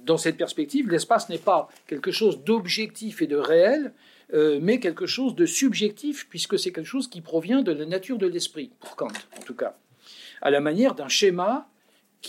dans 0.05 0.17
cette 0.17 0.37
perspective, 0.37 0.89
l'espace 0.89 1.29
n'est 1.29 1.39
pas 1.39 1.67
quelque 1.87 2.11
chose 2.11 2.43
d'objectif 2.43 3.21
et 3.21 3.27
de 3.27 3.37
réel, 3.37 3.91
euh, 4.33 4.59
mais 4.61 4.79
quelque 4.79 5.05
chose 5.05 5.35
de 5.35 5.45
subjectif, 5.45 6.27
puisque 6.29 6.59
c'est 6.59 6.71
quelque 6.71 6.87
chose 6.87 7.07
qui 7.07 7.21
provient 7.21 7.61
de 7.61 7.71
la 7.71 7.85
nature 7.85 8.17
de 8.17 8.27
l'esprit, 8.27 8.71
pour 8.81 8.97
Kant 8.97 9.07
en 9.37 9.41
tout 9.41 9.53
cas, 9.53 9.77
à 10.41 10.51
la 10.51 10.59
manière 10.59 10.95
d'un 10.95 11.07
schéma, 11.07 11.69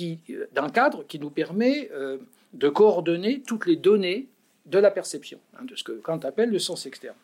euh, 0.01 0.47
d'un 0.53 0.69
cadre 0.69 1.05
qui 1.09 1.19
nous 1.19 1.31
permet 1.31 1.91
euh, 1.93 2.19
de 2.53 2.69
coordonner 2.69 3.43
toutes 3.45 3.67
les 3.67 3.75
données 3.75 4.29
de 4.67 4.79
la 4.79 4.93
perception, 4.93 5.41
hein, 5.59 5.65
de 5.65 5.75
ce 5.75 5.83
que 5.83 5.93
Kant 5.93 6.21
appelle 6.21 6.51
le 6.51 6.61
sens 6.61 6.87
externe. 6.87 7.17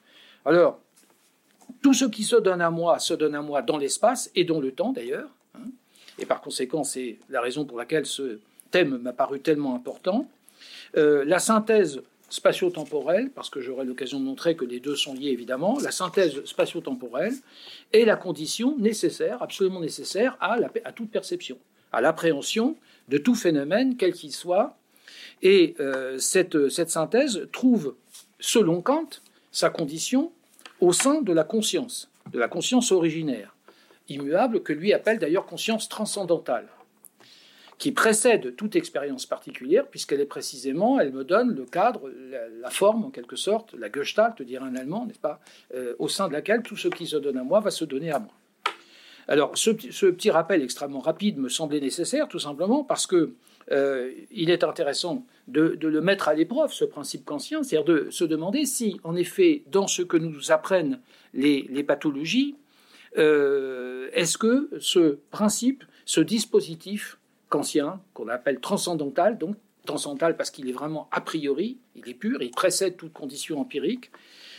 Alors, 0.44 0.80
tout 1.82 1.94
ce 1.94 2.04
qui 2.04 2.24
se 2.24 2.36
donne 2.36 2.60
à 2.60 2.70
moi 2.70 2.98
se 2.98 3.14
donne 3.14 3.34
à 3.34 3.42
moi 3.42 3.62
dans 3.62 3.78
l'espace 3.78 4.30
et 4.34 4.44
dans 4.44 4.60
le 4.60 4.72
temps 4.72 4.92
d'ailleurs, 4.92 5.30
hein, 5.54 5.66
et 6.18 6.26
par 6.26 6.40
conséquent 6.40 6.84
c'est 6.84 7.18
la 7.28 7.40
raison 7.40 7.64
pour 7.64 7.78
laquelle 7.78 8.06
ce 8.06 8.38
thème 8.70 8.98
m'a 8.98 9.12
paru 9.12 9.40
tellement 9.40 9.74
important. 9.74 10.28
la 10.94 11.38
synthèse 11.38 12.00
spatio-temporelle, 12.34 13.30
parce 13.30 13.48
que 13.48 13.60
j'aurai 13.60 13.84
l'occasion 13.84 14.18
de 14.18 14.24
montrer 14.24 14.56
que 14.56 14.64
les 14.64 14.80
deux 14.80 14.96
sont 14.96 15.14
liés 15.14 15.30
évidemment, 15.30 15.78
la 15.80 15.92
synthèse 15.92 16.44
spatio-temporelle 16.44 17.34
est 17.92 18.04
la 18.04 18.16
condition 18.16 18.76
nécessaire, 18.78 19.42
absolument 19.42 19.80
nécessaire 19.80 20.36
à, 20.40 20.58
toute 20.92 21.10
perception, 21.10 21.58
à 21.92 22.00
l'appréhension 22.00 22.76
de 23.08 23.18
tout 23.18 23.34
phénomène, 23.34 23.96
quel 23.96 24.12
qu'il 24.12 24.32
soit. 24.32 24.76
Et 25.42 25.76
euh, 25.78 26.18
cette 26.18 26.68
synthèse 26.70 27.48
trouve, 27.52 27.94
selon 28.40 28.80
Kant, 28.80 29.20
sa 29.54 29.70
condition 29.70 30.32
au 30.80 30.92
sein 30.92 31.22
de 31.22 31.32
la 31.32 31.44
conscience, 31.44 32.10
de 32.32 32.38
la 32.38 32.48
conscience 32.48 32.90
originaire, 32.92 33.54
immuable, 34.08 34.62
que 34.62 34.72
lui 34.72 34.92
appelle 34.92 35.18
d'ailleurs 35.18 35.46
conscience 35.46 35.88
transcendantale 35.88 36.68
qui 37.78 37.92
précède 37.92 38.54
toute 38.56 38.76
expérience 38.76 39.26
particulière, 39.26 39.86
puisqu'elle 39.88 40.20
est 40.20 40.26
précisément, 40.26 41.00
elle 41.00 41.12
me 41.12 41.24
donne 41.24 41.54
le 41.54 41.64
cadre, 41.64 42.10
la, 42.60 42.70
forme 42.70 43.04
en 43.04 43.10
quelque 43.10 43.36
sorte, 43.36 43.74
la 43.74 43.90
Gestalt, 43.90 44.40
dirait 44.42 44.64
un 44.64 44.76
Allemand, 44.76 45.06
n'est-ce 45.06 45.18
pas, 45.18 45.40
euh, 45.74 45.94
au 45.98 46.08
sein 46.08 46.28
de 46.28 46.32
laquelle 46.32 46.62
tout 46.62 46.76
ce 46.76 46.88
qui 46.88 47.06
se 47.06 47.16
donne 47.16 47.36
à 47.36 47.42
moi 47.42 47.60
va 47.60 47.70
se 47.70 47.84
donner 47.84 48.10
à 48.10 48.20
moi. 48.20 48.32
Alors, 49.26 49.56
ce, 49.56 49.70
petit 49.70 50.30
rappel 50.30 50.62
extrêmement 50.62 51.00
rapide 51.00 51.38
me 51.38 51.48
semblait 51.48 51.80
nécessaire, 51.80 52.28
tout 52.28 52.38
simplement 52.38 52.84
parce 52.84 53.06
que 53.06 53.34
euh, 53.72 54.12
il 54.30 54.50
est 54.50 54.64
intéressant 54.64 55.24
de, 55.48 55.78
le 55.80 56.00
mettre 56.00 56.28
à 56.28 56.34
l'épreuve, 56.34 56.72
ce 56.72 56.84
principe 56.84 57.24
kantien, 57.24 57.62
c'est-à-dire 57.62 57.84
de 57.84 58.10
se 58.10 58.24
demander 58.24 58.64
si, 58.64 59.00
en 59.04 59.16
effet, 59.16 59.62
dans 59.70 59.86
ce 59.86 60.02
que 60.02 60.16
nous 60.16 60.52
apprennent 60.52 61.00
les, 61.32 61.84
pathologies, 61.84 62.56
euh, 63.16 64.08
est-ce 64.12 64.38
que 64.38 64.70
ce 64.80 65.18
principe, 65.30 65.84
ce 66.04 66.20
dispositif 66.20 67.18
ancien, 67.54 68.00
qu'on 68.14 68.28
appelle 68.28 68.60
transcendantal, 68.60 69.38
donc 69.38 69.56
transcendantal 69.86 70.36
parce 70.36 70.50
qu'il 70.50 70.68
est 70.68 70.72
vraiment 70.72 71.08
a 71.12 71.20
priori, 71.20 71.78
il 71.94 72.08
est 72.08 72.14
pur, 72.14 72.42
il 72.42 72.50
précède 72.50 72.96
toute 72.96 73.12
condition 73.12 73.60
empirique. 73.60 74.10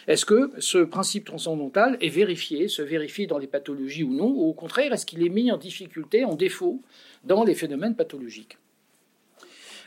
Est-ce 0.07 0.25
que 0.25 0.51
ce 0.59 0.77
principe 0.77 1.25
transcendantal 1.25 1.97
est 1.99 2.09
vérifié, 2.09 2.67
se 2.67 2.83
vérifie 2.83 3.25
dans 3.25 3.39
les 3.39 3.47
pathologies 3.47 4.03
ou 4.03 4.13
non, 4.13 4.27
ou 4.27 4.47
au 4.47 4.53
contraire, 4.53 4.93
est-ce 4.93 5.05
qu'il 5.05 5.25
est 5.25 5.29
mis 5.29 5.51
en 5.51 5.57
difficulté, 5.57 6.23
en 6.23 6.35
défaut 6.35 6.81
dans 7.23 7.43
les 7.43 7.55
phénomènes 7.55 7.95
pathologiques? 7.95 8.57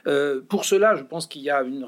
Euh, 0.06 0.40
pour 0.40 0.64
cela, 0.64 0.94
je 0.94 1.02
pense 1.02 1.26
qu'il 1.26 1.42
y 1.42 1.50
a 1.50 1.62
une, 1.62 1.86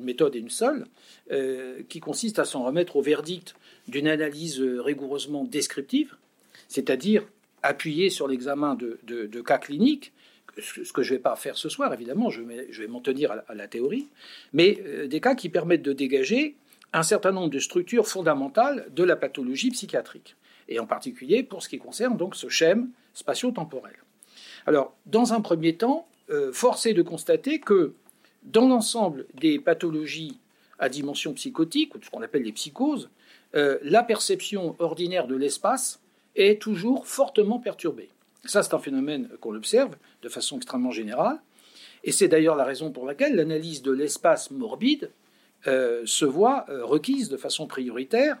méthode 0.00 0.36
et 0.36 0.38
une 0.38 0.50
seule, 0.50 0.86
euh, 1.30 1.82
qui 1.88 2.00
consiste 2.00 2.38
à 2.38 2.44
s'en 2.44 2.64
remettre 2.64 2.96
au 2.96 3.02
verdict 3.02 3.54
d'une 3.88 4.08
analyse 4.08 4.60
rigoureusement 4.60 5.44
descriptive, 5.44 6.16
c'est-à-dire 6.68 7.24
appuyée 7.62 8.10
sur 8.10 8.28
l'examen 8.28 8.74
de, 8.74 9.40
cas 9.42 9.58
cliniques, 9.58 10.12
ce 10.58 10.92
que 10.92 11.02
je 11.02 11.12
ne 11.12 11.18
vais 11.18 11.22
pas 11.22 11.36
faire 11.36 11.56
ce 11.56 11.68
soir, 11.68 11.92
évidemment, 11.92 12.30
je 12.30 12.42
vais, 12.42 12.86
m'en 12.88 13.00
tenir 13.00 13.32
à 13.32 13.54
la, 13.54 13.68
théorie, 13.68 14.08
mais 14.52 14.82
euh, 14.84 15.06
des 15.06 15.20
cas 15.20 15.34
qui 15.34 15.48
permettent 15.48 15.82
de 15.82 15.92
dégager 15.92 16.56
un 16.92 17.02
certain 17.02 17.30
nombre 17.30 17.50
de 17.50 17.58
structures 17.60 18.08
fondamentales 18.08 18.88
de 18.92 19.04
la 19.04 19.16
pathologie 19.16 19.70
psychiatrique, 19.70 20.36
et 20.68 20.80
en 20.80 20.86
particulier 20.86 21.42
pour 21.42 21.62
ce 21.62 21.68
qui 21.68 21.78
concerne 21.78 22.16
donc 22.16 22.34
ce 22.34 22.48
schème 22.48 22.90
spatio-temporel. 23.14 23.94
Alors, 24.66 24.94
dans 25.06 25.32
un 25.32 25.40
premier 25.40 25.76
temps, 25.76 26.06
force 26.52 26.86
est 26.86 26.94
de 26.94 27.02
constater 27.02 27.58
que 27.60 27.94
dans 28.42 28.68
l'ensemble 28.68 29.26
des 29.34 29.58
pathologies 29.58 30.38
à 30.78 30.88
dimension 30.88 31.34
psychotique, 31.34 31.94
ou 31.94 31.98
ce 32.02 32.10
qu'on 32.10 32.22
appelle 32.22 32.42
les 32.42 32.52
psychoses, 32.52 33.10
euh, 33.54 33.78
la 33.82 34.02
perception 34.02 34.74
ordinaire 34.78 35.26
de 35.26 35.36
l'espace 35.36 36.00
est 36.36 36.60
toujours 36.60 37.06
fortement 37.06 37.58
perturbée. 37.58 38.08
Ça, 38.44 38.62
c'est 38.62 38.74
un 38.74 38.78
phénomène 38.78 39.28
qu'on 39.40 39.54
observe 39.54 39.96
de 40.22 40.28
façon 40.28 40.56
extrêmement 40.56 40.90
générale. 40.90 41.40
Et 42.02 42.12
c'est 42.12 42.28
d'ailleurs 42.28 42.56
la 42.56 42.64
raison 42.64 42.90
pour 42.90 43.04
laquelle 43.04 43.36
l'analyse 43.36 43.82
de 43.82 43.92
l'espace 43.92 44.50
morbide 44.50 45.10
euh, 45.66 46.02
se 46.06 46.24
voit 46.24 46.64
euh, 46.70 46.84
requise 46.84 47.28
de 47.28 47.36
façon 47.36 47.66
prioritaire, 47.66 48.38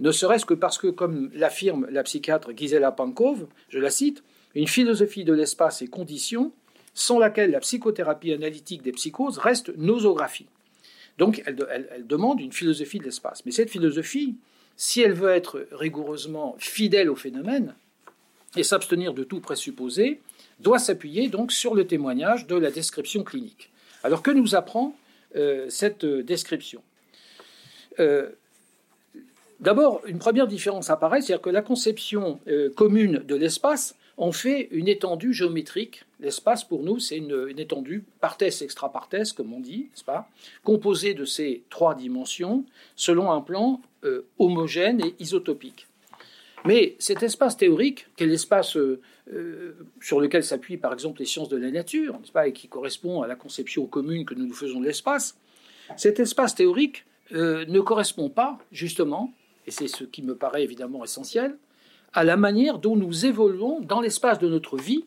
ne 0.00 0.10
serait-ce 0.10 0.46
que 0.46 0.54
parce 0.54 0.78
que, 0.78 0.86
comme 0.86 1.30
l'affirme 1.34 1.86
la 1.90 2.02
psychiatre 2.02 2.52
Gisela 2.56 2.90
Pankov, 2.90 3.46
je 3.68 3.78
la 3.78 3.90
cite, 3.90 4.24
une 4.54 4.66
philosophie 4.66 5.24
de 5.24 5.34
l'espace 5.34 5.82
et 5.82 5.88
conditions 5.88 6.52
sans 6.94 7.18
laquelle 7.18 7.50
la 7.50 7.60
psychothérapie 7.60 8.32
analytique 8.32 8.82
des 8.82 8.92
psychoses 8.92 9.38
reste 9.38 9.76
nosographie. 9.76 10.46
Donc 11.18 11.42
elle, 11.46 12.04
demande 12.06 12.40
une 12.40 12.52
philosophie 12.52 12.98
de 12.98 13.04
l'espace. 13.04 13.44
Mais 13.44 13.52
cette 13.52 13.70
philosophie, 13.70 14.36
si 14.76 15.00
elle 15.00 15.12
veut 15.12 15.30
être 15.30 15.66
rigoureusement 15.72 16.56
fidèle 16.58 17.10
au 17.10 17.16
phénomène, 17.16 17.74
et 18.56 18.62
s'abstenir 18.62 19.14
de 19.14 19.24
tout 19.24 19.40
présupposé, 19.40 20.20
doit 20.60 20.78
s'appuyer 20.78 21.28
donc 21.28 21.50
sur 21.50 21.74
le 21.74 21.86
témoignage 21.86 22.46
de 22.46 22.54
la 22.54 22.70
description 22.70 23.24
clinique. 23.24 23.70
Alors 24.04 24.22
que 24.22 24.30
nous 24.30 24.54
apprend 24.54 24.96
euh, 25.34 25.68
cette 25.68 26.04
description? 26.04 26.82
Euh, 27.98 28.30
D'abord, 29.60 30.02
une 30.06 30.18
première 30.18 30.46
différence 30.46 30.90
apparaît, 30.90 31.22
c'est-à-dire 31.22 31.40
que 31.40 31.50
la 31.50 31.62
conception 31.62 32.38
euh, 32.48 32.70
commune 32.70 33.22
de 33.26 33.34
l'espace 33.34 33.94
en 34.16 34.32
fait 34.32 34.68
une 34.70 34.88
étendue 34.88 35.32
géométrique. 35.32 36.04
L'espace, 36.20 36.64
pour 36.64 36.82
nous, 36.82 36.98
c'est 36.98 37.18
une, 37.18 37.58
étendue 37.58 38.04
parthèse 38.20 38.62
extra-parthèse, 38.62 39.32
comme 39.32 39.52
on 39.52 39.60
dit, 39.60 39.88
n'est-ce 39.90 40.04
pas 40.04 40.28
Composée 40.62 41.14
de 41.14 41.24
ces 41.24 41.62
trois 41.70 41.94
dimensions 41.94 42.64
selon 42.96 43.30
un 43.32 43.40
plan 43.40 43.80
homogène 44.38 45.00
et 45.00 45.14
isotopique. 45.18 45.86
Mais 46.64 46.96
cet 46.98 47.22
espace 47.22 47.56
théorique, 47.56 48.06
qui 48.16 48.24
est 48.24 48.26
l'espace 48.26 48.76
euh, 48.76 49.00
euh, 49.32 49.74
sur 50.00 50.20
lequel 50.20 50.42
s'appuient 50.42 50.78
par 50.78 50.92
exemple 50.92 51.20
les 51.20 51.26
sciences 51.26 51.50
de 51.50 51.58
la 51.58 51.70
nature, 51.70 52.18
pas, 52.32 52.48
et 52.48 52.52
qui 52.52 52.68
correspond 52.68 53.22
à 53.22 53.26
la 53.26 53.36
conception 53.36 53.86
commune 53.86 54.24
que 54.24 54.34
nous 54.34 54.46
nous 54.46 54.54
faisons 54.54 54.80
de 54.80 54.86
l'espace, 54.86 55.36
cet 55.96 56.20
espace 56.20 56.54
théorique 56.54 57.04
euh, 57.32 57.66
ne 57.66 57.80
correspond 57.80 58.30
pas, 58.30 58.58
justement, 58.72 59.32
et 59.66 59.70
c'est 59.70 59.88
ce 59.88 60.04
qui 60.04 60.22
me 60.22 60.34
paraît 60.34 60.64
évidemment 60.64 61.04
essentiel, 61.04 61.56
à 62.14 62.24
la 62.24 62.36
manière 62.36 62.78
dont 62.78 62.96
nous 62.96 63.26
évoluons 63.26 63.80
dans 63.80 64.00
l'espace 64.00 64.38
de 64.38 64.48
notre 64.48 64.76
vie, 64.76 65.04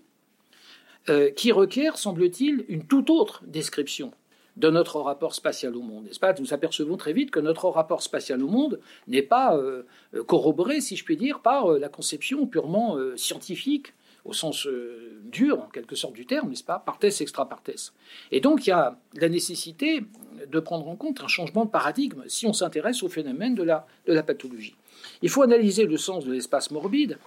qui 1.38 1.54
requiert, 1.54 1.98
semble-t-il, 1.98 2.66
une 2.68 2.86
toute 2.86 3.10
autre 3.10 3.42
description 3.48 4.12
de 4.58 4.70
notre 4.70 5.00
rapport 5.00 5.36
spatial 5.36 5.76
au 5.76 5.82
monde, 5.82 6.06
n'est-ce 6.06 6.20
pas? 6.20 6.34
Nous 6.40 6.54
apercevons 6.54 6.98
très 6.98 7.14
vite 7.14 7.32
que 7.32 7.40
notre 7.40 7.70
rapport 7.70 8.02
spatial 8.02 8.44
au 8.44 8.48
monde 8.48 8.80
n'est 9.08 9.22
pas 9.22 9.56
euh, 9.56 9.84
corroboré, 10.26 10.82
si 10.82 10.96
je 10.96 11.06
puis 11.06 11.16
dire, 11.16 11.42
par 11.42 11.72
euh, 11.72 11.80
la 11.80 11.90
conception 11.90 12.48
purement 12.48 12.98
euh, 12.98 13.16
scientifique 13.18 13.94
au 14.26 14.34
sens 14.34 14.66
euh, 14.66 15.22
dur, 15.26 15.62
en 15.62 15.68
quelque 15.68 15.96
sorte, 15.96 16.14
du 16.14 16.26
terme, 16.26 16.50
n'est-ce 16.50 16.64
pas? 16.64 16.80
Partes, 16.80 17.04
extra 17.04 17.48
partes. 17.48 17.94
Et 18.32 18.42
donc, 18.42 18.66
il 18.66 18.72
y 18.72 18.74
a 18.74 18.98
la 19.14 19.30
nécessité 19.30 20.04
de 20.52 20.60
prendre 20.60 20.88
en 20.88 20.96
compte 20.96 21.22
un 21.22 21.28
changement 21.28 21.66
de 21.66 21.70
paradigme 21.70 22.24
si 22.28 22.48
on 22.48 22.54
s'intéresse 22.54 23.04
au 23.04 23.10
phénomène 23.10 23.54
de 23.54 23.64
la 23.64 24.24
pathologie. 24.24 24.76
Il 25.22 25.30
faut 25.30 25.42
analyser 25.42 25.86
le 25.86 25.98
sens 25.98 26.25
de 26.25 26.32
l'espace 26.32 26.72
morbide, 26.72 27.18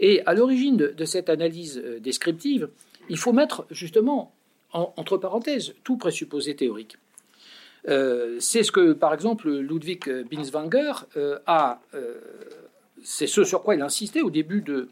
et 0.00 0.22
à 0.26 0.34
l'origine 0.34 0.76
de, 0.76 1.04
cette 1.04 1.30
analyse 1.30 1.80
euh, 1.82 1.98
descriptive, 1.98 2.68
il 3.08 3.16
faut 3.16 3.32
mettre 3.32 3.66
justement 3.70 4.32
entre 4.72 5.16
parenthèses 5.16 5.74
tout 5.82 5.96
présupposé 5.96 6.54
théorique. 6.54 6.98
Euh, 7.88 8.36
c'est 8.38 8.62
ce 8.62 8.70
que, 8.70 8.92
par 8.92 9.14
exemple, 9.14 9.50
Ludwig 9.50 10.26
Binswanger 10.30 10.92
a. 11.46 11.80
c'est 13.02 13.26
ce 13.26 13.44
sur 13.44 13.62
quoi 13.62 13.76
il 13.76 13.80
insistait 13.80 14.20
au 14.20 14.28
début 14.28 14.60
de, 14.60 14.88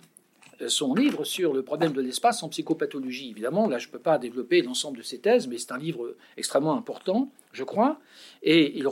son 0.68 0.94
livre 0.94 1.24
sur 1.24 1.52
le 1.52 1.62
problème 1.62 1.92
de 1.92 2.00
l'espace 2.00 2.42
en 2.42 2.48
psychopathologie. 2.48 3.30
Évidemment, 3.30 3.68
là, 3.68 3.78
je 3.78 3.88
ne 3.88 3.92
peux 3.92 3.98
pas 3.98 4.18
développer 4.18 4.62
l'ensemble 4.62 4.98
de 4.98 5.02
ses 5.02 5.18
thèses, 5.18 5.46
mais 5.46 5.58
c'est 5.58 5.72
un 5.72 5.78
livre 5.78 6.14
extrêmement 6.36 6.76
important, 6.76 7.30
je 7.52 7.64
crois, 7.64 7.98
et 8.42 8.76
il, 8.76 8.86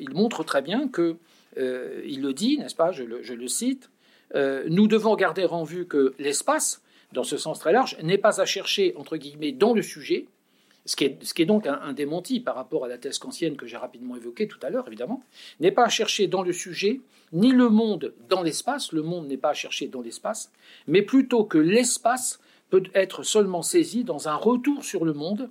il, 0.00 0.10
montre 0.10 0.44
très 0.44 0.62
bien 0.62 0.88
que, 0.88 1.16
euh, 1.58 2.02
il 2.06 2.22
le 2.22 2.32
dit, 2.32 2.58
n'est-ce 2.58 2.74
pas, 2.74 2.92
je 2.92 3.02
le, 3.02 3.48
cite, 3.48 3.90
euh, 4.34 4.64
nous 4.68 4.86
devons 4.86 5.14
garder 5.16 5.44
en 5.44 5.64
vue 5.64 5.86
que 5.86 6.14
l'espace, 6.18 6.82
dans 7.12 7.24
ce 7.24 7.36
sens 7.36 7.58
très 7.58 7.72
large, 7.72 7.96
n'est 8.02 8.18
pas 8.18 8.40
à 8.40 8.44
chercher, 8.44 8.94
entre 8.96 9.16
guillemets, 9.16 9.52
dans 9.52 9.74
le 9.74 9.82
sujet, 9.82 10.26
ce 10.86 10.96
qui 10.96 11.04
est, 11.04 11.46
donc 11.46 11.66
un, 11.66 11.92
démenti 11.92 12.40
par 12.40 12.54
rapport 12.54 12.84
à 12.84 12.88
la 12.88 12.98
thèse 12.98 13.18
kantienne 13.18 13.56
que 13.56 13.66
j'ai 13.66 13.76
rapidement 13.76 14.16
évoquée 14.16 14.48
tout 14.48 14.58
à 14.62 14.70
l'heure, 14.70 14.86
évidemment, 14.88 15.22
n'est 15.60 15.72
pas 15.72 15.84
à 15.84 15.88
chercher 15.88 16.26
dans 16.26 16.42
le 16.42 16.52
sujet, 16.52 17.00
ni 17.32 17.52
le 17.52 17.68
monde 17.68 18.14
dans 18.28 18.42
l'espace, 18.42 18.92
le 18.92 19.02
monde 19.02 19.26
n'est 19.28 19.36
pas 19.36 19.50
à 19.50 19.54
chercher 19.54 19.88
dans 19.88 20.00
l'espace, 20.00 20.50
mais 20.86 21.02
plutôt 21.02 21.44
que 21.44 21.58
l'espace 21.58 22.40
peut 22.70 22.82
être 22.94 23.22
seulement 23.22 23.62
saisi 23.62 24.04
dans 24.04 24.28
un 24.28 24.34
retour 24.34 24.84
sur 24.84 25.04
le 25.04 25.12
monde, 25.12 25.50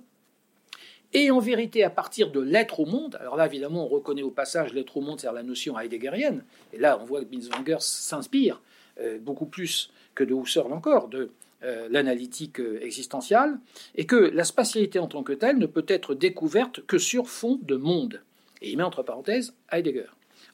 et 1.12 1.30
en 1.30 1.40
vérité 1.40 1.82
à 1.84 1.90
partir 1.90 2.30
de 2.30 2.40
l'être 2.40 2.80
au 2.80 2.86
monde, 2.86 3.16
alors 3.20 3.36
là 3.36 3.46
évidemment 3.46 3.84
on 3.84 3.88
reconnaît 3.88 4.22
au 4.22 4.30
passage 4.30 4.72
l'être 4.72 4.96
au 4.96 5.00
monde, 5.00 5.20
c'est-à-dire 5.20 5.40
la 5.40 5.42
notion 5.42 5.78
heideggerienne, 5.78 6.44
et 6.72 6.78
là 6.78 6.98
on 7.00 7.04
voit 7.04 7.20
que 7.20 7.26
Binswanger 7.26 7.78
s'inspire 7.80 8.60
euh, 9.00 9.18
beaucoup 9.18 9.46
plus 9.46 9.90
que 10.14 10.24
de 10.24 10.34
Husserl 10.34 10.72
encore, 10.72 11.08
de 11.08 11.30
euh, 11.62 11.88
l'analytique 11.90 12.60
euh, 12.60 12.82
existentielle, 12.82 13.58
et 13.94 14.06
que 14.06 14.16
la 14.16 14.44
spatialité 14.44 14.98
en 14.98 15.08
tant 15.08 15.22
que 15.22 15.32
telle 15.32 15.58
ne 15.58 15.66
peut 15.66 15.84
être 15.88 16.14
découverte 16.14 16.84
que 16.86 16.98
sur 16.98 17.28
fond 17.28 17.58
de 17.62 17.76
monde. 17.76 18.22
Et 18.62 18.70
il 18.70 18.76
met 18.76 18.82
entre 18.82 19.02
parenthèses 19.02 19.54
Heidegger. 19.70 20.06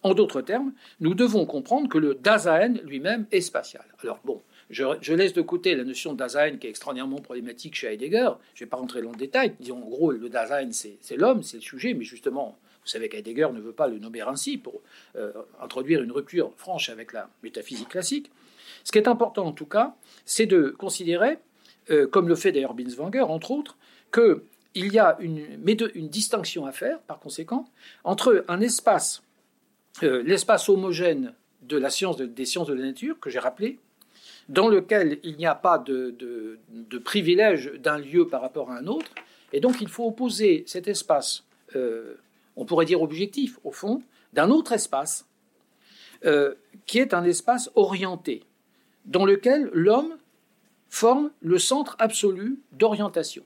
En 0.03 0.15
d'autres 0.15 0.41
termes, 0.41 0.73
nous 1.01 1.15
devons 1.15 1.47
comprendre 1.47 1.89
que 1.89 1.99
le 1.99 2.15
Dasein 2.15 2.75
lui-même 2.85 3.27
est 3.33 3.41
spatial. 3.41 3.85
Alors 4.03 4.21
bon, 4.25 4.43
je, 4.70 5.12
laisse 5.12 5.32
de 5.32 5.42
côté 5.42 5.75
la 5.75 5.85
notion 5.85 6.12
de 6.12 6.18
Dasein 6.18 6.56
qui 6.56 6.66
est 6.66 6.70
extraordinairement 6.70 7.20
problématique 7.20 7.75
chez 7.75 7.88
Heidegger. 7.88 8.30
Je 8.54 8.62
ne 8.62 8.66
vais 8.66 8.70
pas 8.70 8.76
rentrer 8.76 9.02
dans 9.02 9.11
le 9.11 9.16
détail. 9.16 9.54
Disons, 9.61 9.78
en 9.78 9.88
gros, 9.88 10.11
le 10.11 10.28
Dasein, 10.28 10.70
c'est 10.73 11.16
l'homme, 11.16 11.42
c'est 11.42 11.58
le 11.58 11.62
sujet, 11.62 11.94
mais 11.94 12.04
justement, 12.04 12.58
vous 12.87 12.88
savez 12.88 13.08
qu'Heidegger 13.08 13.49
ne 13.52 13.61
veut 13.61 13.73
pas 13.73 13.88
le 13.88 13.99
nommer 13.99 14.20
ainsi 14.20 14.58
pour 14.58 14.80
euh, 15.16 15.32
introduire 15.61 16.02
une 16.02 16.12
rupture 16.12 16.52
franche 16.56 16.88
avec 16.88 17.12
la 17.12 17.28
métaphysique 17.42 17.88
classique. 17.88 18.30
Ce 18.85 18.92
qui 18.92 18.99
est 18.99 19.08
important 19.08 19.46
en 19.46 19.52
tout 19.52 19.66
cas, 19.66 19.96
c'est 20.25 20.46
de 20.46 20.70
considérer, 20.70 21.38
euh, 21.90 22.06
comme 22.06 22.28
le 22.28 22.35
fait 22.35 22.52
d'ailleurs 22.52 22.75
Binswanger, 22.75 23.23
entre 23.23 23.50
autres, 23.52 23.76
qu'il 24.12 24.92
y 24.92 24.99
a 24.99 25.16
une, 25.20 26.08
distinction 26.08 26.66
à 26.66 26.73
faire, 26.73 27.00
par 27.00 27.18
conséquent, 27.18 27.68
entre 28.04 28.44
un 28.49 28.61
espace, 28.61 29.23
euh, 30.02 30.23
l'espace 30.25 30.68
homogène 30.68 31.35
de 31.62 31.76
la 31.76 31.90
science 31.90 32.16
des 32.16 32.44
sciences 32.44 32.68
de 32.68 32.75
la 32.75 32.85
nature, 32.85 33.18
que 33.18 33.30
j'ai 33.30 33.40
rappelé, 33.40 33.80
dans 34.49 34.69
lequel 34.69 35.19
il 35.23 35.37
n'y 35.37 35.47
a 35.47 35.55
pas 35.55 35.79
de, 35.79 36.59
privilège 37.05 37.73
d'un 37.79 37.99
lieu 37.99 38.26
par 38.26 38.41
rapport 38.41 38.71
à 38.71 38.79
un 38.79 38.87
autre, 38.87 39.11
et 39.53 39.61
donc 39.61 39.81
il 39.81 39.88
faut 39.88 40.07
opposer 40.07 40.65
cet 40.67 40.88
espace, 40.88 41.45
euh, 41.75 42.15
on 42.57 42.65
pourrait 42.65 42.87
dire 42.87 43.03
objectif, 43.03 43.59
au 43.65 43.73
fond, 43.73 44.03
d'un 44.33 44.50
autre 44.50 44.73
espace, 44.73 45.26
qui 46.87 46.99
est 46.99 47.15
un 47.15 47.23
espace 47.23 47.71
orienté, 47.76 48.43
dans 49.05 49.25
lequel 49.25 49.71
l'homme 49.73 50.17
forme 50.88 51.31
le 51.41 51.59
centre 51.59 51.95
absolu 51.99 52.59
d'orientation. 52.73 53.45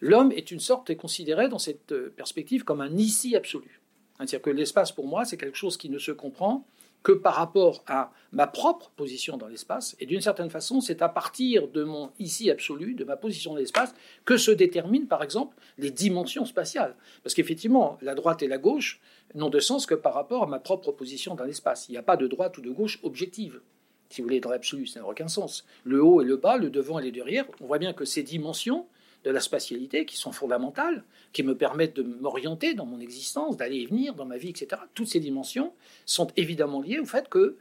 L'homme 0.00 0.32
est 0.32 0.50
une 0.50 0.60
sorte, 0.60 0.90
est 0.90 0.96
considéré 0.96 1.48
dans 1.48 1.58
cette 1.58 1.92
euh, 1.92 2.12
perspective 2.16 2.64
comme 2.64 2.80
un 2.80 2.96
ici 2.96 3.34
absolu. 3.34 3.80
C'est-à-dire 4.16 4.42
que 4.42 4.50
l'espace, 4.50 4.92
pour 4.92 5.06
moi, 5.06 5.24
c'est 5.24 5.36
quelque 5.36 5.56
chose 5.56 5.76
qui 5.76 5.90
ne 5.90 5.98
se 5.98 6.12
comprend 6.12 6.64
que 7.02 7.12
par 7.12 7.34
rapport 7.34 7.84
à 7.86 8.10
ma 8.32 8.46
propre 8.46 8.90
position 8.96 9.36
dans 9.36 9.46
l'espace. 9.46 9.96
Et 10.00 10.06
d'une 10.06 10.20
certaine 10.20 10.50
façon, 10.50 10.80
c'est 10.80 11.02
à 11.02 11.08
partir 11.08 11.68
de 11.68 11.84
mon 11.84 12.10
ici 12.18 12.50
absolu, 12.50 12.94
de 12.94 13.04
ma 13.04 13.16
position 13.16 13.52
dans 13.52 13.58
l'espace, 13.58 13.94
que 14.24 14.36
se 14.36 14.50
déterminent, 14.50 15.06
par 15.06 15.22
exemple, 15.22 15.56
les 15.78 15.90
dimensions 15.90 16.44
spatiales. 16.44 16.96
Parce 17.22 17.34
qu'effectivement, 17.34 17.96
la 18.02 18.14
droite 18.14 18.42
et 18.42 18.48
la 18.48 18.58
gauche 18.58 19.00
n'ont 19.34 19.50
de 19.50 19.60
sens 19.60 19.86
que 19.86 19.94
par 19.94 20.14
rapport 20.14 20.42
à 20.42 20.46
ma 20.46 20.58
propre 20.58 20.92
position 20.92 21.34
dans 21.34 21.44
l'espace. 21.44 21.88
Il 21.88 21.92
n'y 21.92 21.98
a 21.98 22.02
pas 22.02 22.16
de 22.16 22.26
droite 22.26 22.58
ou 22.58 22.60
de 22.60 22.70
gauche 22.70 22.98
objective 23.02 23.60
si 24.08 24.20
vous 24.20 24.26
voulez, 24.26 24.40
dans 24.40 24.50
l'absolu, 24.50 24.86
ça 24.86 25.00
n'a 25.00 25.06
aucun 25.06 25.28
sens. 25.28 25.64
Le 25.84 26.02
haut 26.02 26.20
et 26.20 26.24
le 26.24 26.36
bas, 26.36 26.56
le 26.56 26.70
devant 26.70 26.98
et 26.98 27.04
le 27.04 27.10
derrière, 27.10 27.44
on 27.60 27.66
voit 27.66 27.78
bien 27.78 27.92
que 27.92 28.04
ces 28.04 28.22
dimensions 28.22 28.86
de 29.26 29.32
la 29.32 29.40
spatialité, 29.40 30.06
qui 30.06 30.16
sont 30.16 30.30
fondamentales, 30.30 31.02
qui 31.32 31.42
me 31.42 31.56
permettent 31.56 31.96
de 31.96 32.04
m'orienter 32.04 32.74
dans 32.74 32.86
mon 32.86 33.00
existence, 33.00 33.56
d'aller 33.56 33.78
et 33.78 33.86
venir 33.86 34.14
dans 34.14 34.24
ma 34.24 34.36
vie, 34.36 34.50
etc., 34.50 34.80
toutes 34.94 35.08
ces 35.08 35.18
dimensions 35.18 35.72
sont 36.04 36.28
évidemment 36.36 36.80
liées 36.80 37.00
au 37.00 37.04
fait 37.04 37.28
que, 37.28 37.56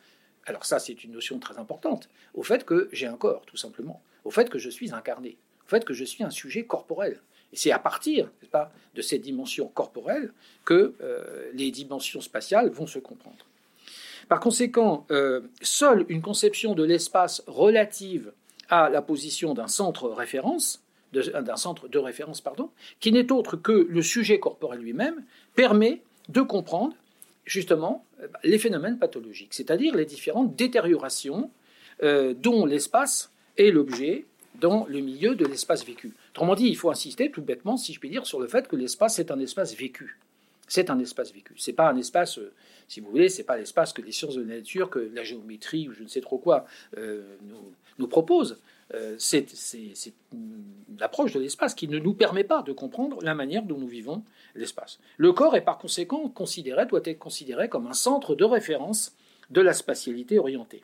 alors 0.46 0.64
ça 0.64 0.78
c'est 0.78 1.04
une 1.04 1.14
notion 1.14 1.40
très 1.40 1.58
importante, 1.58 2.08
au 2.36 2.44
fait 2.44 2.66
que 2.66 2.88
j'ai 2.92 3.08
un 3.08 3.18
corps, 3.18 3.48
tout 3.48 3.58
simplement, 3.58 4.04
au 4.26 4.30
fait 4.30 4.48
que 4.48 4.60
je 4.60 4.70
suis 4.70 4.94
incarné, 4.94 5.38
au 5.66 5.68
fait 5.68 5.84
que 5.84 5.96
je 5.96 6.06
suis 6.06 6.24
un 6.24 6.30
sujet 6.30 6.66
corporel. 6.66 7.20
Et 7.52 7.58
c'est 7.58 7.72
à 7.72 7.80
partir 7.80 8.30
de 8.94 9.02
cette 9.02 9.22
dimension 9.22 9.68
corporelle 9.68 10.34
que 10.66 10.94
euh, 11.02 11.50
les 11.54 11.72
dimensions 11.72 12.22
spatiales 12.22 12.70
vont 12.70 12.86
se 12.86 13.00
comprendre. 13.00 13.48
Par 14.28 14.40
conséquent, 14.40 15.08
euh, 15.10 15.42
seule 15.64 16.06
une 16.10 16.22
conception 16.22 16.76
de 16.76 16.84
l'espace 16.84 17.42
relative 17.48 18.34
à 18.70 18.90
la 18.90 19.02
position 19.02 19.56
d'un 19.56 19.68
centre 19.68 20.10
référence, 20.10 20.85
d'un 21.20 21.56
centre 21.56 21.88
de 21.88 21.98
référence, 21.98 22.42
pardon, 22.42 22.70
qui 23.00 23.12
n'est 23.12 23.32
autre 23.32 23.56
que 23.56 23.88
le 23.90 24.02
sujet 24.02 24.40
corporel 24.40 24.80
lui-même, 24.80 25.24
permet 25.56 26.02
de 26.30 26.42
comprendre 26.42 26.96
justement 27.46 28.04
euh, 28.22 28.28
les 28.44 28.58
phénomènes 28.58 28.98
pathologiques, 28.98 29.54
c'est-à-dire 29.54 29.96
les 29.96 30.06
différentes 30.06 30.56
détériorations 30.56 31.52
euh, 32.04 32.34
dont 32.34 32.66
l'espace 32.66 33.32
est 33.58 33.72
l'objet 33.72 34.26
dans 34.60 34.86
le 34.88 35.00
milieu 35.00 35.36
de 35.36 35.46
l'espace 35.46 35.86
vécu. 35.86 36.14
Autrement 36.32 36.56
dit, 36.56 36.68
il 36.68 36.78
faut 36.78 36.90
insister 36.90 37.30
tout 37.30 37.42
bêtement, 37.42 37.78
si 37.78 37.94
je 37.94 38.00
puis 38.00 38.10
dire, 38.10 38.26
sur 38.26 38.40
le 38.40 38.48
fait 38.48 38.68
que 38.68 38.76
l'espace 38.76 39.20
est 39.20 39.32
un 39.32 39.40
espace 39.40 39.76
vécu. 39.76 40.18
C'est 40.68 40.90
un 40.90 41.00
espace 41.00 41.34
vécu. 41.34 41.54
C'est 41.58 41.74
pas 41.74 41.90
un 41.90 41.98
espace 41.98 42.40
si 42.88 43.00
vous 43.00 43.10
voulez, 43.10 43.30
c'est 43.30 43.44
pas 43.44 43.58
l'espace 43.58 43.94
que 43.94 44.02
les 44.02 44.12
sciences 44.12 44.36
de 44.36 44.42
la 44.42 44.56
nature, 44.56 44.90
que 44.90 45.12
la 45.14 45.24
géométrie 45.24 45.88
ou 45.90 45.94
je 45.94 46.04
ne 46.04 46.08
sais 46.08 46.22
trop 46.22 46.38
quoi 46.38 46.66
euh, 46.98 47.24
nous, 47.98 48.08
propose. 48.08 48.60
Euh, 48.94 49.16
c'est 49.18 49.48
l'approche 51.00 51.34
de 51.34 51.40
l'espace 51.40 51.74
qui 51.74 51.88
ne 51.88 51.98
nous 51.98 52.14
permet 52.14 52.44
pas 52.44 52.62
de 52.62 52.72
comprendre 52.72 53.18
la 53.24 53.34
manière 53.34 53.64
dont 53.64 53.78
nous 53.78 53.88
vivons 53.88 54.24
l'espace. 54.54 55.00
Le 55.18 55.34
corps 55.34 55.56
est 55.56 55.62
par 55.62 55.78
conséquent 55.78 56.30
considéré, 56.30 56.86
doit 56.86 57.02
être 57.04 57.20
considéré 57.20 57.68
comme 57.68 57.88
un 57.88 57.94
centre 57.94 58.36
de 58.36 58.44
référence 58.44 59.16
de 59.50 59.62
la 59.62 59.74
spatialité 59.74 60.38
orientée. 60.38 60.84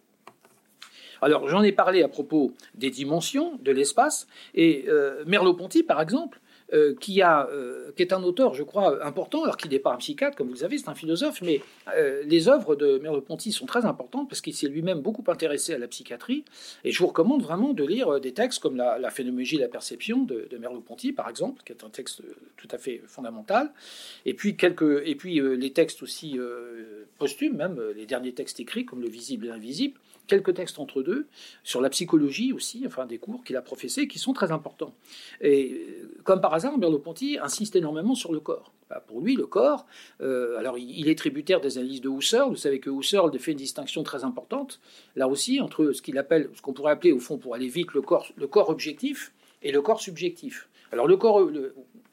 Alors 1.21 1.47
j'en 1.47 1.61
ai 1.61 1.71
parlé 1.71 2.01
à 2.01 2.07
propos 2.07 2.53
des 2.73 2.89
dimensions 2.89 3.57
de 3.61 3.71
l'espace, 3.71 4.27
et 4.55 4.85
euh, 4.87 5.23
Merleau-Ponty, 5.27 5.83
par 5.83 6.01
exemple, 6.01 6.39
euh, 6.73 6.95
euh, 7.11 7.91
qui 7.95 8.01
est 8.01 8.13
un 8.13 8.23
auteur, 8.23 8.53
je 8.53 8.63
crois, 8.63 9.05
important, 9.05 9.43
alors 9.43 9.57
qu'il 9.57 9.71
n'est 9.71 9.79
pas 9.79 9.93
un 9.93 9.97
psychiatre, 9.97 10.37
comme 10.37 10.47
vous 10.47 10.53
le 10.53 10.59
savez, 10.59 10.77
c'est 10.77 10.89
un 10.89 10.95
philosophe, 10.95 11.41
mais 11.41 11.61
euh, 11.95 12.23
les 12.25 12.47
œuvres 12.47 12.75
de 12.75 12.97
Merleau-Ponty 12.99 13.51
sont 13.51 13.65
très 13.65 13.85
importantes 13.85 14.29
parce 14.29 14.41
qu'il 14.41 14.53
s'est 14.53 14.67
lui-même 14.67 15.01
beaucoup 15.01 15.23
intéressé 15.29 15.73
à 15.73 15.77
la 15.77 15.87
psychiatrie. 15.87 16.45
Et 16.83 16.91
je 16.91 16.99
vous 16.99 17.07
recommande 17.07 17.43
vraiment 17.43 17.73
de 17.73 17.83
lire 17.83 18.19
des 18.19 18.33
textes 18.33 18.59
comme 18.59 18.77
La, 18.77 19.09
phénoménologie 19.09 19.57
et 19.57 19.59
la 19.59 19.67
perception 19.67 20.23
de, 20.23 20.47
de 20.49 20.57
Merleau-Ponty, 20.57 21.11
par 21.13 21.29
exemple, 21.29 21.61
qui 21.65 21.73
est 21.73 21.83
un 21.83 21.89
texte 21.89 22.21
tout 22.57 22.67
à 22.71 22.77
fait 22.77 23.01
fondamental. 23.05 23.71
Et 24.25 24.33
puis, 24.33 24.55
quelques, 24.55 25.01
et 25.05 25.15
puis 25.15 25.39
les 25.39 25.73
textes 25.73 26.01
aussi 26.03 26.39
posthumes, 27.17 27.57
même 27.57 27.81
les 27.95 28.05
derniers 28.05 28.33
textes 28.33 28.59
écrits, 28.59 28.85
comme 28.85 29.01
Le 29.01 29.09
visible 29.09 29.47
et 29.47 29.49
l'invisible 29.49 29.99
quelques 30.27 30.53
textes 30.53 30.79
entre 30.79 31.01
deux, 31.01 31.27
sur 31.63 31.81
la 31.81 31.89
psychologie 31.89 32.53
aussi, 32.53 32.83
enfin 32.85 33.05
des 33.05 33.17
cours 33.17 33.43
qu'il 33.43 33.55
a 33.57 33.61
professés, 33.61 34.07
qui 34.07 34.19
sont 34.19 34.33
très 34.33 34.51
importants. 34.51 34.93
Et 35.41 35.87
comme 36.23 36.41
par 36.41 36.53
hasard, 36.53 36.77
Merleau-Ponty 36.77 37.37
insiste 37.41 37.75
énormément 37.75 38.15
sur 38.15 38.31
le 38.31 38.39
corps. 38.39 38.71
Bah, 38.89 39.01
pour 39.05 39.21
lui, 39.21 39.35
le 39.35 39.45
corps, 39.45 39.85
euh, 40.21 40.57
alors 40.57 40.77
il 40.77 41.07
est 41.07 41.17
tributaire 41.17 41.61
des 41.61 41.77
analyses 41.77 42.01
de 42.01 42.09
Husserl. 42.09 42.49
Vous 42.49 42.57
savez 42.57 42.79
que 42.79 42.89
Husserl 42.89 43.37
fait 43.39 43.51
une 43.51 43.57
distinction 43.57 44.03
très 44.03 44.25
importante, 44.25 44.81
là 45.15 45.27
aussi, 45.29 45.61
entre 45.61 45.93
ce 45.93 46.01
qu'il 46.01 46.17
appelle, 46.17 46.49
ce 46.53 46.61
qu'on 46.61 46.73
pourrait 46.73 46.91
appeler 46.91 47.13
au 47.13 47.19
fond, 47.19 47.37
pour 47.37 47.55
aller 47.55 47.69
vite, 47.69 47.93
le 47.93 48.01
corps, 48.01 48.27
le 48.35 48.47
corps 48.47 48.69
objectif 48.69 49.31
et 49.63 49.71
le 49.71 49.81
corps 49.81 50.01
subjectif. 50.01 50.67
Alors 50.91 51.07
le 51.07 51.15
corps, 51.15 51.49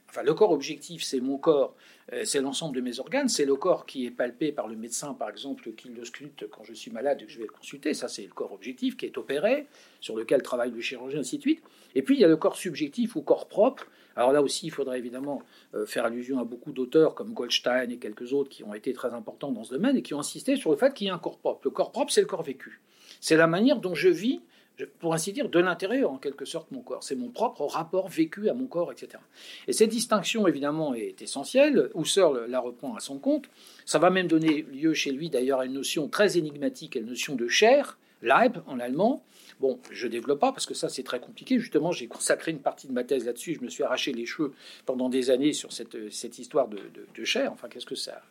enfin, 0.09 0.23
le 0.23 0.35
corps 0.35 0.53
objectif, 0.53 1.03
c'est 1.03 1.21
mon 1.21 1.37
corps 1.37 1.75
euh, 1.75 1.97
c'est 2.25 2.40
l'ensemble 2.40 2.75
de 2.75 2.81
mes 2.81 3.01
organes, 3.01 3.29
c'est 3.29 3.44
le 3.44 3.55
corps 3.55 3.85
qui 3.85 4.07
est 4.07 4.11
palpé 4.11 4.51
par 4.51 4.66
le 4.66 4.77
médecin, 4.77 5.14
par 5.14 5.29
exemple, 5.29 5.73
qui 5.73 5.88
le 5.88 6.05
scrute 6.05 6.47
quand 6.51 6.64
je 6.64 6.73
suis 6.73 6.90
malade 6.90 7.21
et 7.21 7.27
que 7.27 7.31
je 7.31 7.38
vais 7.38 7.44
le 7.44 7.53
consulter. 7.53 7.92
Ça, 7.92 8.09
c'est 8.09 8.23
le 8.23 8.33
corps 8.33 8.53
objectif 8.53 8.97
qui 8.97 9.07
est 9.07 9.18
opéré, 9.18 9.66
sur 10.01 10.16
lequel 10.16 10.42
travaille 10.42 10.71
le 10.71 10.81
chirurgien, 10.81 11.21
ainsi 11.21 11.37
de 11.37 11.42
suite. 11.42 11.62
Et 11.94 12.03
puis, 12.03 12.16
il 12.16 12.21
y 12.21 12.25
a 12.25 12.29
le 12.29 12.37
corps 12.37 12.57
subjectif 12.57 13.16
ou 13.16 13.23
corps 13.23 13.47
propre. 13.47 13.87
Alors 14.16 14.33
là 14.33 14.42
aussi, 14.42 14.66
il 14.66 14.71
faudrait 14.71 14.99
évidemment 14.99 15.42
euh, 15.75 15.87
faire 15.87 16.05
allusion 16.05 16.40
à 16.40 16.44
beaucoup 16.44 16.73
d'auteurs 16.73 17.14
comme 17.14 17.33
Goldstein 17.35 17.88
et 17.90 17.99
quelques 17.99 18.33
autres 18.33 18.49
qui 18.49 18.64
ont 18.64 18.75
été 18.75 18.92
très 18.92 19.14
importants 19.14 19.53
dans 19.53 19.62
ce 19.62 19.75
domaine 19.75 19.97
et 19.97 20.03
qui 20.03 20.12
ont 20.12 20.18
insisté 20.18 20.57
sur 20.57 20.73
le 20.73 20.77
fait 20.77 20.92
qu'il 20.92 21.07
y 21.07 21.11
a 21.11 21.14
un 21.14 21.18
corps 21.18 21.38
propre. 21.38 21.61
Le 21.64 21.71
corps 21.71 21.92
propre, 21.92 22.11
c'est 22.11 22.21
le 22.21 22.27
corps 22.27 22.42
vécu. 22.42 22.81
C'est 23.21 23.37
la 23.37 23.47
manière 23.47 23.79
dont 23.79 23.94
je 23.94 24.09
vis 24.09 24.40
pour 24.86 25.14
ainsi 25.14 25.32
dire, 25.32 25.48
de 25.48 25.58
l'intérieur, 25.58 26.10
en 26.10 26.18
quelque 26.18 26.44
sorte, 26.44 26.70
mon 26.70 26.80
corps. 26.80 27.02
C'est 27.02 27.16
mon 27.16 27.28
propre 27.28 27.64
rapport 27.66 28.08
vécu 28.08 28.48
à 28.48 28.54
mon 28.54 28.66
corps, 28.66 28.92
etc. 28.92 29.22
Et 29.66 29.72
cette 29.72 29.90
distinction, 29.90 30.46
évidemment, 30.46 30.94
est 30.94 31.20
essentielle. 31.22 31.90
Husserl 31.94 32.46
la 32.48 32.60
reprend 32.60 32.94
à 32.94 33.00
son 33.00 33.18
compte. 33.18 33.46
Ça 33.84 33.98
va 33.98 34.10
même 34.10 34.28
donner 34.28 34.62
lieu 34.62 34.94
chez 34.94 35.10
lui, 35.10 35.30
d'ailleurs, 35.30 35.60
à 35.60 35.66
une 35.66 35.74
notion 35.74 36.08
très 36.08 36.38
énigmatique, 36.38 36.96
à 36.96 37.00
une 37.00 37.06
notion 37.06 37.34
de 37.34 37.48
chair, 37.48 37.98
Leib 38.22 38.58
en 38.66 38.78
allemand. 38.80 39.24
Bon, 39.60 39.80
je 39.90 40.06
ne 40.06 40.12
développe 40.12 40.38
pas 40.38 40.52
parce 40.52 40.66
que 40.66 40.74
ça, 40.74 40.88
c'est 40.88 41.02
très 41.02 41.20
compliqué. 41.20 41.58
Justement, 41.58 41.90
j'ai 41.90 42.06
consacré 42.06 42.52
une 42.52 42.60
partie 42.60 42.86
de 42.86 42.92
ma 42.92 43.02
thèse 43.02 43.26
là-dessus. 43.26 43.54
Je 43.54 43.64
me 43.64 43.68
suis 43.68 43.82
arraché 43.82 44.12
les 44.12 44.26
cheveux 44.26 44.52
pendant 44.86 45.08
des 45.08 45.30
années 45.30 45.52
sur 45.52 45.72
cette, 45.72 46.38
histoire 46.38 46.68
de, 46.68 46.78
de 47.14 47.24
chair. 47.24 47.52
Enfin, 47.52 47.68
qu'est-ce 47.68 47.86
que 47.86 47.96
ça 47.96 48.22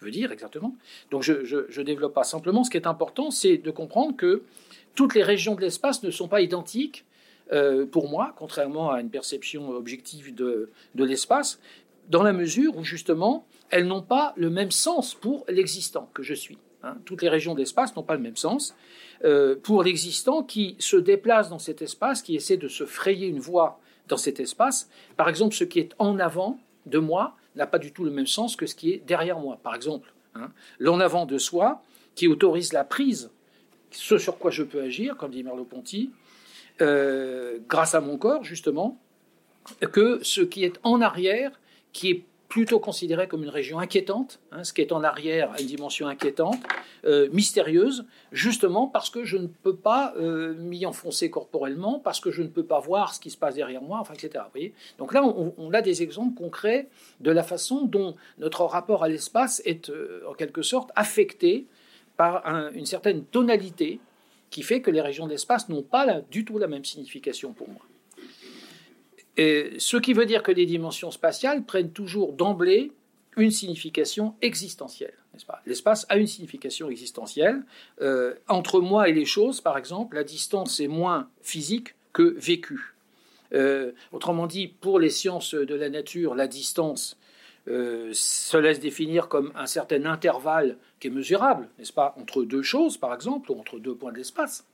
veut 0.00 0.10
dire 0.10 0.32
exactement? 0.32 0.74
Donc, 1.10 1.22
je 1.22 1.32
ne 1.32 1.84
développe 1.84 2.14
pas. 2.14 2.24
Simplement, 2.24 2.64
ce 2.64 2.70
qui 2.70 2.76
est 2.76 2.86
important, 2.86 3.30
c'est 3.30 3.58
de 3.58 3.70
comprendre 3.70 4.16
que 4.16 4.42
toutes 4.94 5.14
les 5.14 5.22
régions 5.22 5.54
de 5.54 5.60
l'espace 5.60 6.02
ne 6.02 6.10
sont 6.10 6.28
pas 6.28 6.40
identiques 6.40 7.04
euh, 7.52 7.86
pour 7.86 8.08
moi, 8.08 8.34
contrairement 8.36 8.90
à 8.90 9.00
une 9.00 9.10
perception 9.10 9.70
objective 9.70 10.34
de, 10.34 10.70
l'espace, 10.94 11.60
dans 12.08 12.22
la 12.22 12.32
mesure 12.32 12.76
où 12.76 12.84
justement 12.84 13.46
elles 13.70 13.86
n'ont 13.86 14.02
pas 14.02 14.32
le 14.36 14.50
même 14.50 14.70
sens 14.70 15.14
pour 15.14 15.44
l'existant 15.48 16.10
que 16.14 16.22
je 16.22 16.34
suis. 16.34 16.58
Hein. 16.82 16.96
Toutes 17.04 17.22
les 17.22 17.28
régions 17.28 17.54
de 17.54 17.60
l'espace 17.60 17.94
n'ont 17.96 18.02
pas 18.02 18.16
le 18.16 18.22
même 18.22 18.36
sens 18.36 18.74
euh, 19.24 19.56
pour 19.62 19.82
l'existant 19.82 20.42
qui 20.42 20.76
se 20.78 20.96
déplace 20.96 21.48
dans 21.48 21.58
cet 21.58 21.82
espace, 21.82 22.22
qui 22.22 22.34
essaie 22.34 22.56
de 22.56 22.68
se 22.68 22.84
frayer 22.84 23.26
une 23.26 23.38
voie 23.38 23.80
dans 24.08 24.16
cet 24.16 24.40
espace. 24.40 24.88
Par 25.16 25.28
exemple, 25.28 25.54
ce 25.54 25.64
qui 25.64 25.78
est 25.78 25.94
en 25.98 26.18
avant 26.18 26.58
de 26.86 26.98
moi 26.98 27.36
n'a 27.54 27.66
pas 27.66 27.78
du 27.78 27.92
tout 27.92 28.04
le 28.04 28.10
même 28.10 28.26
sens 28.26 28.56
que 28.56 28.66
ce 28.66 28.74
qui 28.74 28.92
est 28.92 29.02
derrière 29.06 29.38
moi. 29.38 29.58
Par 29.62 29.74
exemple, 29.74 30.12
hein. 30.34 30.50
l'en 30.78 31.00
avant 31.00 31.26
de 31.26 31.38
soi 31.38 31.82
qui 32.14 32.28
autorise 32.28 32.72
la 32.72 32.84
prise 32.84 33.30
ce 33.92 34.18
sur 34.18 34.38
quoi 34.38 34.50
je 34.50 34.62
peux 34.62 34.80
agir, 34.80 35.16
comme 35.16 35.30
dit 35.30 35.42
Merleau-Ponty, 35.42 36.10
euh, 36.80 37.58
grâce 37.68 37.94
à 37.94 38.00
mon 38.00 38.16
corps, 38.16 38.44
justement, 38.44 38.98
que 39.92 40.20
ce 40.22 40.40
qui 40.40 40.64
est 40.64 40.80
en 40.82 41.00
arrière, 41.00 41.60
qui 41.92 42.10
est 42.10 42.24
plutôt 42.48 42.80
considéré 42.80 43.28
comme 43.28 43.44
une 43.44 43.48
région 43.48 43.78
inquiétante, 43.78 44.38
hein, 44.50 44.62
ce 44.62 44.74
qui 44.74 44.82
est 44.82 44.92
en 44.92 45.02
arrière 45.02 45.52
a 45.52 45.60
une 45.60 45.66
dimension 45.66 46.06
inquiétante, 46.06 46.58
euh, 47.06 47.28
mystérieuse, 47.32 48.04
justement 48.30 48.88
parce 48.88 49.08
que 49.08 49.24
je 49.24 49.38
ne 49.38 49.46
peux 49.46 49.74
pas 49.74 50.12
euh, 50.18 50.52
m'y 50.54 50.84
enfoncer 50.84 51.30
corporellement, 51.30 51.98
parce 51.98 52.20
que 52.20 52.30
je 52.30 52.42
ne 52.42 52.48
peux 52.48 52.64
pas 52.64 52.78
voir 52.78 53.14
ce 53.14 53.20
qui 53.20 53.30
se 53.30 53.38
passe 53.38 53.54
derrière 53.54 53.80
moi, 53.80 54.00
enfin, 54.00 54.12
etc. 54.12 54.44
Donc 54.98 55.14
là, 55.14 55.24
on, 55.24 55.72
a 55.72 55.80
des 55.80 56.02
exemples 56.02 56.34
concrets 56.34 56.88
de 57.20 57.30
la 57.30 57.42
façon 57.42 57.86
dont 57.86 58.16
notre 58.38 58.64
rapport 58.64 59.02
à 59.02 59.08
l'espace 59.08 59.62
est, 59.64 59.90
en 60.28 60.34
quelque 60.34 60.60
sorte, 60.60 60.90
affecté 60.94 61.66
par 62.16 62.46
une 62.74 62.86
certaine 62.86 63.24
tonalité 63.24 64.00
qui 64.50 64.62
fait 64.62 64.80
que 64.80 64.90
les 64.90 65.00
régions 65.00 65.26
d'espace 65.26 65.68
n'ont 65.68 65.82
pas 65.82 66.20
du 66.30 66.44
tout 66.44 66.58
la 66.58 66.68
même 66.68 66.84
signification 66.84 67.52
pour 67.52 67.68
moi. 67.68 67.82
Et 69.36 69.72
ce 69.78 69.96
qui 69.96 70.12
veut 70.12 70.26
dire 70.26 70.42
que 70.42 70.52
les 70.52 70.66
dimensions 70.66 71.10
spatiales 71.10 71.64
prennent 71.64 71.92
toujours 71.92 72.34
d'emblée 72.34 72.92
une 73.36 73.50
signification 73.50 74.34
existentielle. 74.42 75.14
L'espace 75.64 76.04
a 76.10 76.18
une 76.18 76.26
signification 76.26 76.90
existentielle. 76.90 77.62
Euh, 78.02 78.34
entre 78.48 78.80
moi 78.80 79.08
et 79.08 79.12
les 79.14 79.24
choses, 79.24 79.62
par 79.62 79.78
exemple, 79.78 80.16
la 80.16 80.24
distance 80.24 80.80
est 80.80 80.88
moins 80.88 81.30
physique 81.40 81.94
que 82.12 82.36
vécue. 82.38 82.94
Euh, 83.54 83.92
autrement 84.12 84.46
dit, 84.46 84.68
pour 84.68 84.98
les 84.98 85.08
sciences 85.08 85.54
de 85.54 85.74
la 85.74 85.88
nature, 85.88 86.34
la 86.34 86.46
distance 86.46 87.16
euh, 87.68 88.10
se 88.12 88.56
laisse 88.56 88.80
définir 88.80 89.28
comme 89.28 89.52
un 89.54 89.66
certain 89.66 90.04
intervalle 90.04 90.78
qui 90.98 91.08
est 91.08 91.10
mesurable, 91.10 91.68
n'est-ce 91.78 91.92
pas, 91.92 92.14
entre 92.18 92.42
deux 92.42 92.62
choses, 92.62 92.96
par 92.96 93.14
exemple, 93.14 93.52
ou 93.52 93.58
entre 93.58 93.78
deux 93.78 93.94
points 93.94 94.12
d'espace. 94.12 94.66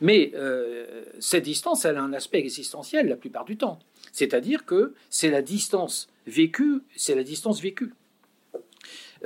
Mais 0.00 0.32
euh, 0.34 1.04
cette 1.18 1.44
distance, 1.44 1.84
elle 1.84 1.96
a 1.96 2.02
un 2.02 2.12
aspect 2.12 2.38
existentiel 2.38 3.08
la 3.08 3.16
plupart 3.16 3.44
du 3.44 3.56
temps. 3.56 3.78
C'est-à-dire 4.12 4.64
que 4.64 4.94
c'est 5.10 5.30
la 5.30 5.42
distance 5.42 6.08
vécue, 6.26 6.80
c'est 6.96 7.14
la 7.14 7.24
distance 7.24 7.60
vécue. 7.60 7.92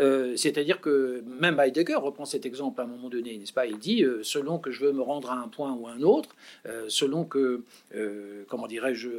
Euh, 0.00 0.34
c'est-à-dire 0.36 0.80
que 0.80 1.22
même 1.26 1.60
Heidegger 1.60 1.96
reprend 1.96 2.24
cet 2.24 2.46
exemple 2.46 2.80
à 2.80 2.84
un 2.84 2.86
moment 2.86 3.08
donné, 3.08 3.36
n'est-ce 3.36 3.52
pas? 3.52 3.66
Il 3.66 3.78
dit 3.78 4.02
euh, 4.02 4.22
selon 4.22 4.58
que 4.58 4.70
je 4.70 4.84
veux 4.84 4.92
me 4.92 5.02
rendre 5.02 5.30
à 5.30 5.36
un 5.36 5.48
point 5.48 5.72
ou 5.72 5.86
à 5.86 5.92
un 5.92 6.02
autre, 6.02 6.34
euh, 6.66 6.86
selon 6.88 7.24
que, 7.24 7.62
comment 8.48 8.66
dirais-je, 8.66 9.10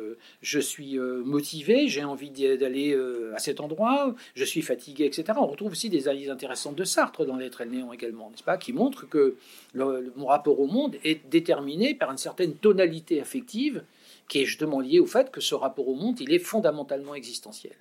je 0.41 0.59
suis 0.59 0.97
motivé, 0.97 1.87
j'ai 1.87 2.03
envie 2.03 2.29
d'aller 2.31 2.97
à 3.35 3.39
cet 3.39 3.59
endroit, 3.59 4.15
je 4.35 4.43
suis 4.43 4.61
fatigué, 4.61 5.05
etc. 5.05 5.37
On 5.37 5.47
retrouve 5.47 5.71
aussi 5.71 5.89
des 5.89 6.07
analyses 6.07 6.29
intéressantes 6.29 6.75
de 6.75 6.83
Sartre 6.83 7.25
dans 7.25 7.35
l'être 7.35 7.61
et 7.61 7.65
le 7.65 7.71
néant 7.71 7.93
également, 7.93 8.29
n'est-ce 8.29 8.43
pas? 8.43 8.57
Qui 8.57 8.73
montrent 8.73 9.07
que 9.07 9.35
mon 9.75 10.25
rapport 10.25 10.59
au 10.59 10.67
monde 10.67 10.95
est 11.03 11.27
déterminé 11.29 11.93
par 11.93 12.11
une 12.11 12.17
certaine 12.17 12.55
tonalité 12.55 13.21
affective 13.21 13.83
qui 14.27 14.41
est 14.41 14.45
justement 14.45 14.79
lié 14.79 14.99
au 14.99 15.05
fait 15.05 15.31
que 15.31 15.41
ce 15.41 15.55
rapport 15.55 15.87
au 15.87 15.95
monde, 15.95 16.19
il 16.19 16.33
est 16.33 16.39
fondamentalement 16.39 17.15
existentiel. 17.15 17.73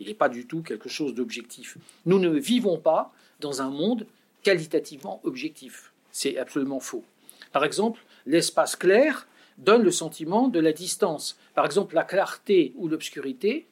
il 0.00 0.08
n'est 0.08 0.14
pas 0.14 0.28
du 0.28 0.46
tout 0.46 0.62
quelque 0.62 0.88
chose 0.88 1.14
d'objectif. 1.14 1.76
Nous 2.06 2.18
ne 2.18 2.30
vivons 2.30 2.78
pas 2.78 3.12
dans 3.40 3.62
un 3.62 3.70
monde 3.70 4.06
qualitativement 4.42 5.20
objectif. 5.24 5.92
C'est 6.10 6.38
absolument 6.38 6.80
faux. 6.80 7.04
Par 7.52 7.64
exemple, 7.64 8.04
l'espace 8.26 8.76
clair 8.76 9.28
donne 9.58 9.82
le 9.82 9.90
sentiment 9.90 10.48
de 10.48 10.60
la 10.60 10.72
distance. 10.72 11.38
Par 11.54 11.64
exemple, 11.64 11.94
la 11.94 12.04
clarté 12.04 12.72
ou 12.76 12.88
l'obscurité 12.88 13.66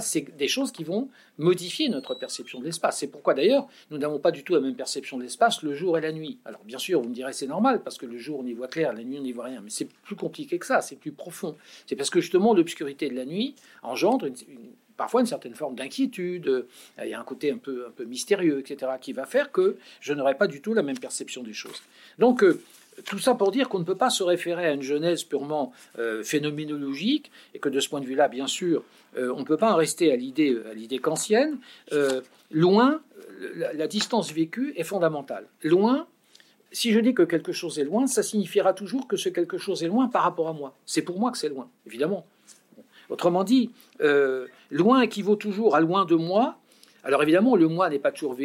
C'est 0.00 0.36
des 0.36 0.48
choses 0.48 0.72
qui 0.72 0.84
vont 0.84 1.08
modifier 1.38 1.88
notre 1.88 2.14
perception 2.14 2.60
de 2.60 2.64
l'espace. 2.64 2.98
C'est 2.98 3.06
pourquoi 3.06 3.34
d'ailleurs 3.34 3.66
nous 3.90 3.98
n'avons 3.98 4.18
pas 4.18 4.30
du 4.30 4.44
tout 4.44 4.54
la 4.54 4.60
même 4.60 4.74
perception 4.74 5.16
de 5.16 5.22
l'espace 5.22 5.62
le 5.62 5.74
jour 5.74 5.96
et 5.98 6.00
la 6.00 6.12
nuit. 6.12 6.38
Alors 6.44 6.62
bien 6.64 6.78
sûr, 6.78 7.00
vous 7.00 7.08
me 7.08 7.14
direz 7.14 7.32
c'est 7.32 7.46
normal 7.46 7.82
parce 7.82 7.98
que 7.98 8.06
le 8.06 8.18
jour 8.18 8.40
on 8.40 8.46
y 8.46 8.52
voit 8.52 8.68
clair, 8.68 8.92
la 8.92 9.02
nuit 9.02 9.18
on 9.18 9.22
n'y 9.22 9.32
voit 9.32 9.44
rien, 9.44 9.60
mais 9.62 9.70
c'est 9.70 9.88
plus 9.88 10.16
compliqué 10.16 10.58
que 10.58 10.66
ça, 10.66 10.80
c'est 10.80 10.96
plus 10.96 11.12
profond. 11.12 11.56
C'est 11.86 11.96
parce 11.96 12.10
que 12.10 12.20
justement 12.20 12.54
l'obscurité 12.54 13.08
de 13.08 13.14
la 13.14 13.24
nuit 13.24 13.54
engendre 13.82 14.28
parfois 14.96 15.20
une 15.20 15.26
certaine 15.26 15.54
forme 15.54 15.74
d'inquiétude, 15.74 16.66
il 17.02 17.08
y 17.08 17.14
a 17.14 17.20
un 17.20 17.24
côté 17.24 17.50
un 17.50 17.58
peu, 17.58 17.86
un 17.88 17.90
peu 17.90 18.04
mystérieux, 18.04 18.60
etc., 18.60 18.92
qui 19.00 19.12
va 19.12 19.26
faire 19.26 19.50
que 19.50 19.76
je 20.00 20.12
n'aurai 20.12 20.36
pas 20.36 20.46
du 20.46 20.60
tout 20.60 20.74
la 20.74 20.82
même 20.82 20.98
perception 20.98 21.42
des 21.42 21.54
choses. 21.54 21.82
Donc, 22.18 22.44
euh, 22.44 22.60
tout 23.04 23.18
ça 23.18 23.34
pour 23.34 23.50
dire 23.50 23.68
qu'on 23.68 23.78
ne 23.78 23.84
peut 23.84 23.96
pas 23.96 24.10
se 24.10 24.22
référer 24.22 24.66
à 24.66 24.72
une 24.72 24.82
genèse 24.82 25.24
purement 25.24 25.72
euh, 25.98 26.22
phénoménologique, 26.22 27.30
et 27.54 27.58
que 27.58 27.68
de 27.68 27.80
ce 27.80 27.88
point 27.88 28.00
de 28.00 28.06
vue-là, 28.06 28.28
bien 28.28 28.46
sûr, 28.46 28.84
euh, 29.16 29.32
on 29.34 29.40
ne 29.40 29.44
peut 29.44 29.56
pas 29.56 29.72
en 29.72 29.76
rester 29.76 30.12
à 30.12 30.16
l'idée, 30.16 30.58
à 30.70 30.74
l'idée 30.74 30.98
kantienne. 30.98 31.58
Euh, 31.92 32.20
loin, 32.50 33.00
la, 33.54 33.86
distance 33.86 34.32
vécue 34.32 34.72
est 34.76 34.84
fondamentale. 34.84 35.46
Loin, 35.62 36.06
si 36.70 36.92
je 36.92 37.00
dis 37.00 37.14
que 37.14 37.22
quelque 37.22 37.52
chose 37.52 37.78
est 37.78 37.84
loin, 37.84 38.06
ça 38.06 38.22
signifiera 38.22 38.72
toujours 38.72 39.06
que 39.06 39.16
ce 39.16 39.28
quelque 39.28 39.58
chose 39.58 39.82
est 39.82 39.88
loin 39.88 40.08
par 40.08 40.22
rapport 40.22 40.48
à 40.48 40.52
moi. 40.52 40.74
C'est 40.86 41.02
pour 41.02 41.18
moi 41.18 41.30
que 41.30 41.38
c'est 41.38 41.48
loin, 41.48 41.68
évidemment. 41.86 42.24
Autrement 43.10 43.44
dit, 43.44 43.70
loin 44.70 45.02
équivaut 45.02 45.36
toujours 45.36 45.76
à 45.76 45.80
loin 45.80 46.06
de 46.06 46.14
moi. 46.14 46.56
Alors 47.04 47.22
évidemment, 47.22 47.56
le 47.56 47.68
moi 47.68 47.90
n'est 47.90 47.98
pas 47.98 48.12
toujours 48.12 48.36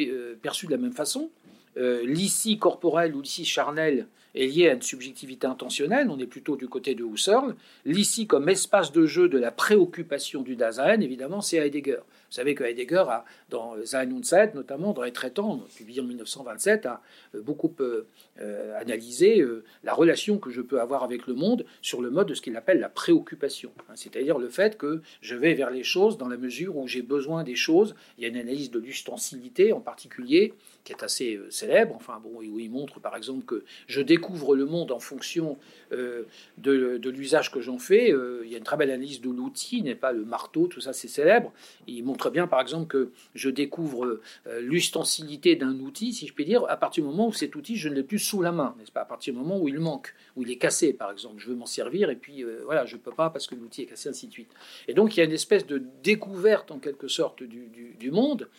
perçu 0.42 0.66
de 0.66 0.72
la 0.72 0.78
même 0.78 0.92
façon. 0.92 1.30
l'ici 1.78 2.58
corporel 2.58 3.16
ou 3.16 3.22
l'ici 3.22 3.46
charnel 3.46 4.08
est 4.36 4.46
lié 4.48 4.70
à 4.70 4.74
une 4.74 4.82
subjectivité 4.82 5.48
intentionnelle, 5.48 6.10
on 6.10 6.20
est 6.20 6.28
plutôt 6.28 6.56
du 6.56 6.68
côté 6.68 6.96
de 6.96 7.04
Husserl. 7.04 7.56
L'ici 7.86 8.28
comme 8.28 8.50
espace 8.50 8.92
de 8.92 9.06
jeu 9.06 9.30
de 9.30 9.38
la 9.38 9.52
préoccupation 9.52 10.42
du 10.42 10.56
Dasein, 10.56 11.02
évidemment, 11.02 11.42
c'est 11.42 11.58
Heidegger. 11.58 12.00
Vous 12.30 12.36
savez 12.36 12.56
que 12.56 12.64
Heidegger, 12.64 13.06
a, 13.10 13.26
dans 13.50 13.76
Sein 13.86 14.12
und 14.12 14.24
Zeit, 14.24 14.54
notamment 14.54 14.94
dans 14.94 15.04
Les 15.04 15.14
Traitants, 15.14 15.64
publié 15.76 16.02
en 16.02 16.06
1927, 16.06 16.86
a 16.86 17.02
euh, 17.36 17.42
beaucoup 17.42 17.74
euh, 17.80 18.06
euh, 18.40 18.80
analysé 18.80 19.44
la 19.84 19.94
relation 19.94 20.38
que 20.38 20.50
je 20.50 20.62
peux 20.62 20.82
avoir 20.82 21.04
avec 21.04 21.28
le 21.28 21.34
monde 21.34 21.66
sur 21.82 22.02
le 22.02 22.10
mode 22.10 22.28
de 22.28 22.34
ce 22.34 22.42
qu'il 22.42 22.56
appelle 22.56 22.80
la 22.80 22.90
préoccupation. 22.90 23.72
Hein, 23.90 23.94
c'est-à-dire 23.96 24.38
le 24.38 24.50
fait 24.50 24.78
que 24.78 25.02
je 25.22 25.36
vais 25.36 25.54
vers 25.54 25.70
les 25.70 25.84
choses 25.84 26.18
dans 26.18 26.28
la 26.28 26.38
mesure 26.38 26.78
où 26.78 26.88
j'ai 26.88 27.02
besoin 27.02 27.44
des 27.44 27.56
choses. 27.56 27.96
Il 28.18 28.24
y 28.24 28.26
a 28.26 28.30
une 28.30 28.38
analyse 28.38 28.72
de 28.72 28.80
l'ustensilité 28.80 29.74
en 29.74 29.80
particulier 29.80 30.54
qui 30.84 30.94
est 30.94 31.04
assez 31.04 31.40
célèbre, 31.50 31.96
enfin 31.96 32.22
bon, 32.24 32.40
où 32.40 32.60
il 32.60 32.70
montre 32.70 33.00
par 33.00 33.16
exemple 33.16 33.46
que 33.46 33.64
je 33.88 34.02
découvre 34.02 34.56
le 34.56 34.66
monde 34.66 34.92
en 34.92 35.00
fonction 35.00 35.58
euh, 35.94 36.24
de, 36.58 37.10
l'usage 37.10 37.52
que 37.52 37.62
j'en 37.62 37.78
fais. 37.78 38.12
Euh, 38.12 38.42
il 38.44 38.52
y 38.52 38.56
a 38.56 38.58
une 38.58 38.64
très 38.64 38.76
belle 38.76 38.92
analyse 38.92 39.22
de 39.22 39.30
l'outil, 39.30 39.82
n'est 39.82 39.96
pas 39.96 40.12
le 40.12 40.26
marteau, 40.26 40.68
tout 40.68 40.82
ça 40.82 40.92
c'est 40.92 41.08
célèbre. 41.08 41.54
Il 41.88 42.04
montre 42.04 42.17
bien 42.30 42.48
par 42.48 42.62
exemple 42.62 42.88
que 42.88 43.12
je 43.36 43.50
découvre 43.50 44.22
euh, 44.48 44.62
l'ustensilité 44.62 45.56
d'un 45.56 45.80
outil, 45.80 46.14
si 46.14 46.28
je 46.28 46.34
puis 46.34 46.46
dire, 46.46 46.66
à 46.70 46.78
partir 46.78 47.04
du 47.04 47.10
moment 47.10 47.28
où 47.28 47.34
cet 47.34 47.56
outil 47.56 47.76
je 47.76 47.90
ne 47.90 47.96
l'ai 47.96 48.04
plus 48.04 48.20
sous 48.20 48.42
la 48.42 48.52
main, 48.52 48.76
n'est-ce 48.78 48.92
pas 48.92 49.02
À 49.02 49.06
partir 49.06 49.34
du 49.34 49.40
moment 49.40 49.60
où 49.60 49.68
il 49.68 49.80
manque, 49.80 50.14
où 50.36 50.44
il 50.44 50.52
est 50.52 50.58
cassé 50.58 50.94
par 50.94 51.12
exemple. 51.12 51.36
Je 51.38 51.50
veux 51.50 51.56
m'en 51.56 51.66
servir 51.66 52.10
et 52.10 52.16
puis 52.16 52.44
voilà, 52.66 52.86
je 52.86 52.96
ne 52.96 53.02
peux 53.02 53.12
pas 53.12 53.30
parce 53.30 53.48
que 53.48 53.56
l'outil 53.56 53.84
est 53.84 53.86
cassé, 53.86 54.10
ainsi 54.10 54.28
de 54.28 54.32
suite. 54.32 54.52
Et 54.88 54.94
donc 54.94 55.16
il 55.16 55.20
y 55.20 55.24
a 55.24 55.26
une 55.26 55.32
espèce 55.32 55.66
de 55.66 55.82
découverte 56.04 56.72
en 56.72 56.80
quelque 56.80 57.08
sorte 57.08 57.44
du, 57.44 58.12
monde 58.12 58.50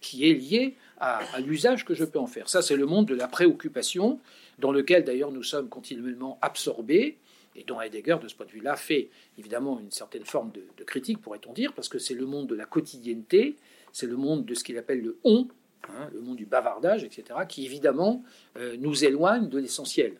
qui 0.00 0.30
est 0.30 0.34
liée 0.34 0.76
à, 0.98 1.18
à 1.34 1.40
l'usage 1.40 1.84
que 1.84 1.94
je 1.94 2.04
peux 2.04 2.18
en 2.18 2.26
faire. 2.26 2.48
Ça 2.48 2.62
c'est 2.62 2.76
le 2.76 2.86
monde 2.86 3.06
de 3.06 3.14
la 3.14 3.28
préoccupation 3.28 4.20
dans 4.58 4.72
lequel 4.72 5.04
d'ailleurs 5.04 5.32
nous 5.32 5.42
sommes 5.42 5.68
continuellement 5.68 6.38
absorbés, 6.42 7.18
et 7.56 7.64
dont 7.64 7.80
Heidegger, 7.80 8.16
de 8.22 8.28
ce 8.28 8.34
point 8.34 8.46
de 8.46 8.50
vue-là, 8.52 8.76
fait 8.76 9.08
évidemment 9.38 9.80
une 9.80 9.90
certaine 9.90 10.24
forme 10.24 10.52
de, 10.52 10.84
critique, 10.84 11.20
pourrait-on 11.20 11.52
dire, 11.52 11.72
parce 11.72 11.88
que 11.88 11.98
c'est 11.98 12.14
le 12.14 12.26
monde 12.26 12.46
de 12.46 12.54
la 12.54 12.66
quotidienneté, 12.66 13.56
c'est 13.92 14.06
le 14.06 14.16
monde 14.16 14.44
de 14.44 14.54
ce 14.54 14.62
qu'il 14.62 14.78
appelle 14.78 15.02
le 15.02 15.18
on, 15.24 15.48
hein, 15.88 16.10
le 16.12 16.20
monde 16.20 16.36
du 16.36 16.46
bavardage, 16.46 17.02
etc., 17.02 17.40
qui 17.48 17.64
évidemment 17.64 18.22
euh, 18.56 18.76
nous 18.78 19.04
éloigne 19.04 19.48
de 19.48 19.58
l'essentiel. 19.58 20.16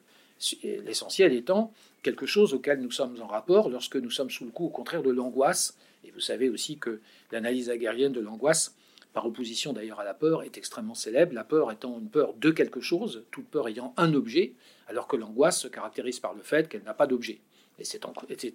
L'essentiel 0.63 1.33
étant 1.33 1.73
quelque 2.03 2.27
chose 2.27 2.53
auquel 2.53 2.81
nous 2.81 2.91
sommes 2.91 3.17
en 3.23 3.27
rapport 3.27 3.71
lorsque 3.71 3.97
nous 3.97 4.11
sommes 4.11 4.31
sous 4.31 4.45
le 4.45 4.51
coup, 4.51 4.67
au 4.67 4.71
contraire, 4.71 5.03
de 5.03 5.11
l'angoisse. 5.11 5.79
Et 6.05 6.11
vous 6.11 6.21
savez 6.21 6.51
aussi 6.51 6.77
que 6.77 7.01
l'analyse 7.33 7.71
aguerrienne 7.71 8.13
de 8.13 8.21
l'angoisse 8.21 8.75
par 9.17 9.25
opposition 9.25 9.73
d'ailleurs 9.73 9.99
à 9.99 10.05
la 10.05 10.13
peur, 10.13 10.43
est 10.43 10.59
extrêmement 10.59 10.95
célèbre, 10.95 11.33
la 11.33 11.43
peur 11.43 11.73
étant 11.73 11.99
une 11.99 12.11
peur 12.11 12.35
de 12.35 12.51
quelque 12.51 12.83
chose, 12.83 13.25
toute 13.31 13.47
peur 13.47 13.67
ayant 13.67 13.95
un 13.97 14.13
objet, 14.13 14.53
alors 14.89 15.07
que 15.07 15.17
l'angoisse 15.17 15.61
se 15.61 15.69
caractérise 15.69 16.21
par 16.21 16.35
le 16.35 16.43
fait 16.43 16.69
qu'elle 16.69 16.83
n'a 16.83 16.95
pas 16.95 17.07
d'objet. 17.07 17.41
Et 17.79 17.85
c'est 17.85 18.05
en, 18.05 18.13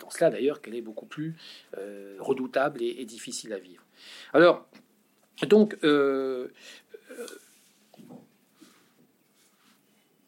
cela 0.10 0.30
d'ailleurs 0.30 0.62
qu'elle 0.62 0.76
est 0.76 0.82
beaucoup 0.82 1.06
plus 1.06 1.36
euh, 1.78 2.15
redoutable 2.20 2.82
et, 2.82 3.06
difficile 3.06 3.54
à 3.54 3.60
vivre. 3.60 3.84
Alors, 4.34 4.67
donc, 5.48 5.78
euh, 5.84 6.48
euh, 7.12 7.28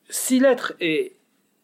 si 0.09 0.39
l'être 0.39 0.73
est, 0.79 1.15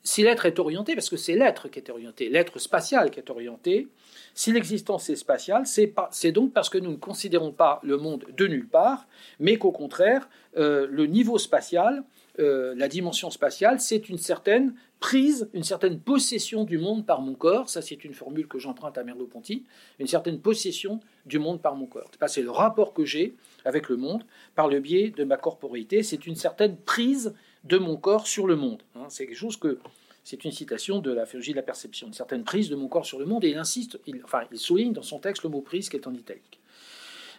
si 0.03 0.23
l'être 0.23 0.45
est 0.45 0.57
orienté, 0.57 0.95
parce 0.95 1.09
que 1.09 1.17
c'est 1.17 1.35
l'être 1.35 1.67
qui 1.67 1.77
est 1.77 1.89
orienté, 1.89 2.29
l'être 2.29 2.57
spatial 2.57 3.11
qui 3.11 3.19
est 3.19 3.29
orienté, 3.29 3.87
si 4.33 4.51
l'existence 4.51 5.09
est 5.09 5.15
spatiale, 5.15 5.63
c'est 5.65 6.31
donc 6.31 6.53
parce 6.53 6.69
que 6.69 6.77
nous 6.77 6.91
ne 6.91 6.97
considérons 6.97 7.51
pas 7.51 7.79
le 7.83 7.97
monde 7.97 8.25
de 8.35 8.47
nulle 8.47 8.67
part, 8.67 9.07
mais 9.39 9.57
qu'au 9.57 9.71
contraire, 9.71 10.29
le 10.55 11.05
niveau 11.05 11.37
spatial, 11.37 12.03
euh, 12.39 12.73
la 12.75 12.87
dimension 12.87 13.29
spatiale, 13.29 13.79
c'est 13.79 14.09
une 14.09 14.17
certaine 14.17 14.73
prise, 14.99 15.49
une 15.53 15.63
certaine 15.63 15.99
possession 15.99 16.63
du 16.63 16.77
monde 16.77 17.05
par 17.05 17.21
mon 17.21 17.35
corps. 17.35 17.69
Ça, 17.69 17.81
c'est 17.81 18.03
une 18.03 18.13
formule 18.13 18.47
que 18.47 18.59
j'emprunte 18.59 18.97
à 18.97 19.03
Merleau-Ponty. 19.03 19.65
Une 19.99 20.07
certaine 20.07 20.39
possession 20.39 20.99
du 21.25 21.37
monde 21.37 21.61
par 21.61 21.75
mon 21.75 21.85
corps. 21.85 22.09
C'est 22.27 22.41
le 22.41 22.51
rapport 22.51 22.93
que 22.93 23.05
j'ai 23.05 23.35
avec 23.65 23.89
le 23.89 23.97
monde 23.97 24.23
par 24.55 24.67
le 24.67 24.79
biais 24.79 25.09
de 25.09 25.23
ma 25.23 25.37
corporité. 25.37 26.01
C'est 26.03 26.27
une 26.27 26.35
certaine 26.35 26.77
prise 26.77 27.33
de 27.65 27.77
mon 27.77 27.97
corps 27.97 28.27
sur 28.27 28.47
le 28.47 28.55
monde. 28.55 28.81
Hein. 28.95 29.07
c'est 29.09 29.27
quelque 29.27 29.37
chose 29.37 29.57
que 29.57 29.79
c'est 30.23 30.45
une 30.45 30.51
citation 30.51 30.99
de 30.99 31.11
la 31.11 31.25
philosophie 31.25 31.51
de 31.51 31.57
la 31.57 31.63
perception, 31.63 32.07
une 32.07 32.13
certaine 32.13 32.43
prise 32.43 32.69
de 32.69 32.75
mon 32.75 32.87
corps 32.87 33.05
sur 33.05 33.19
le 33.19 33.25
monde, 33.25 33.43
et 33.43 33.49
il 33.49 33.57
insiste, 33.57 33.99
il, 34.05 34.21
enfin, 34.23 34.43
il 34.51 34.59
souligne 34.59 34.93
dans 34.93 35.01
son 35.01 35.19
texte 35.19 35.43
le 35.43 35.49
mot 35.49 35.61
prise 35.61 35.89
qui 35.89 35.97
est 35.97 36.07
en 36.07 36.13
italique. 36.13 36.59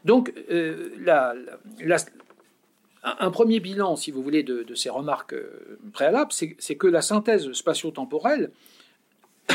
Donc, 0.05 0.33
euh, 0.51 0.91
un 3.03 3.31
premier 3.31 3.61
bilan, 3.61 3.97
si 3.97 4.11
vous 4.11 4.23
voulez, 4.23 4.43
de, 4.43 4.75
ces 4.75 4.91
remarques 4.91 5.33
euh, 5.33 5.79
préalables, 5.93 6.33
c'est 6.33 6.77
que 6.77 6.87
la 6.87 7.03
synthèse 7.03 7.51
spatio-temporelle 7.53 8.51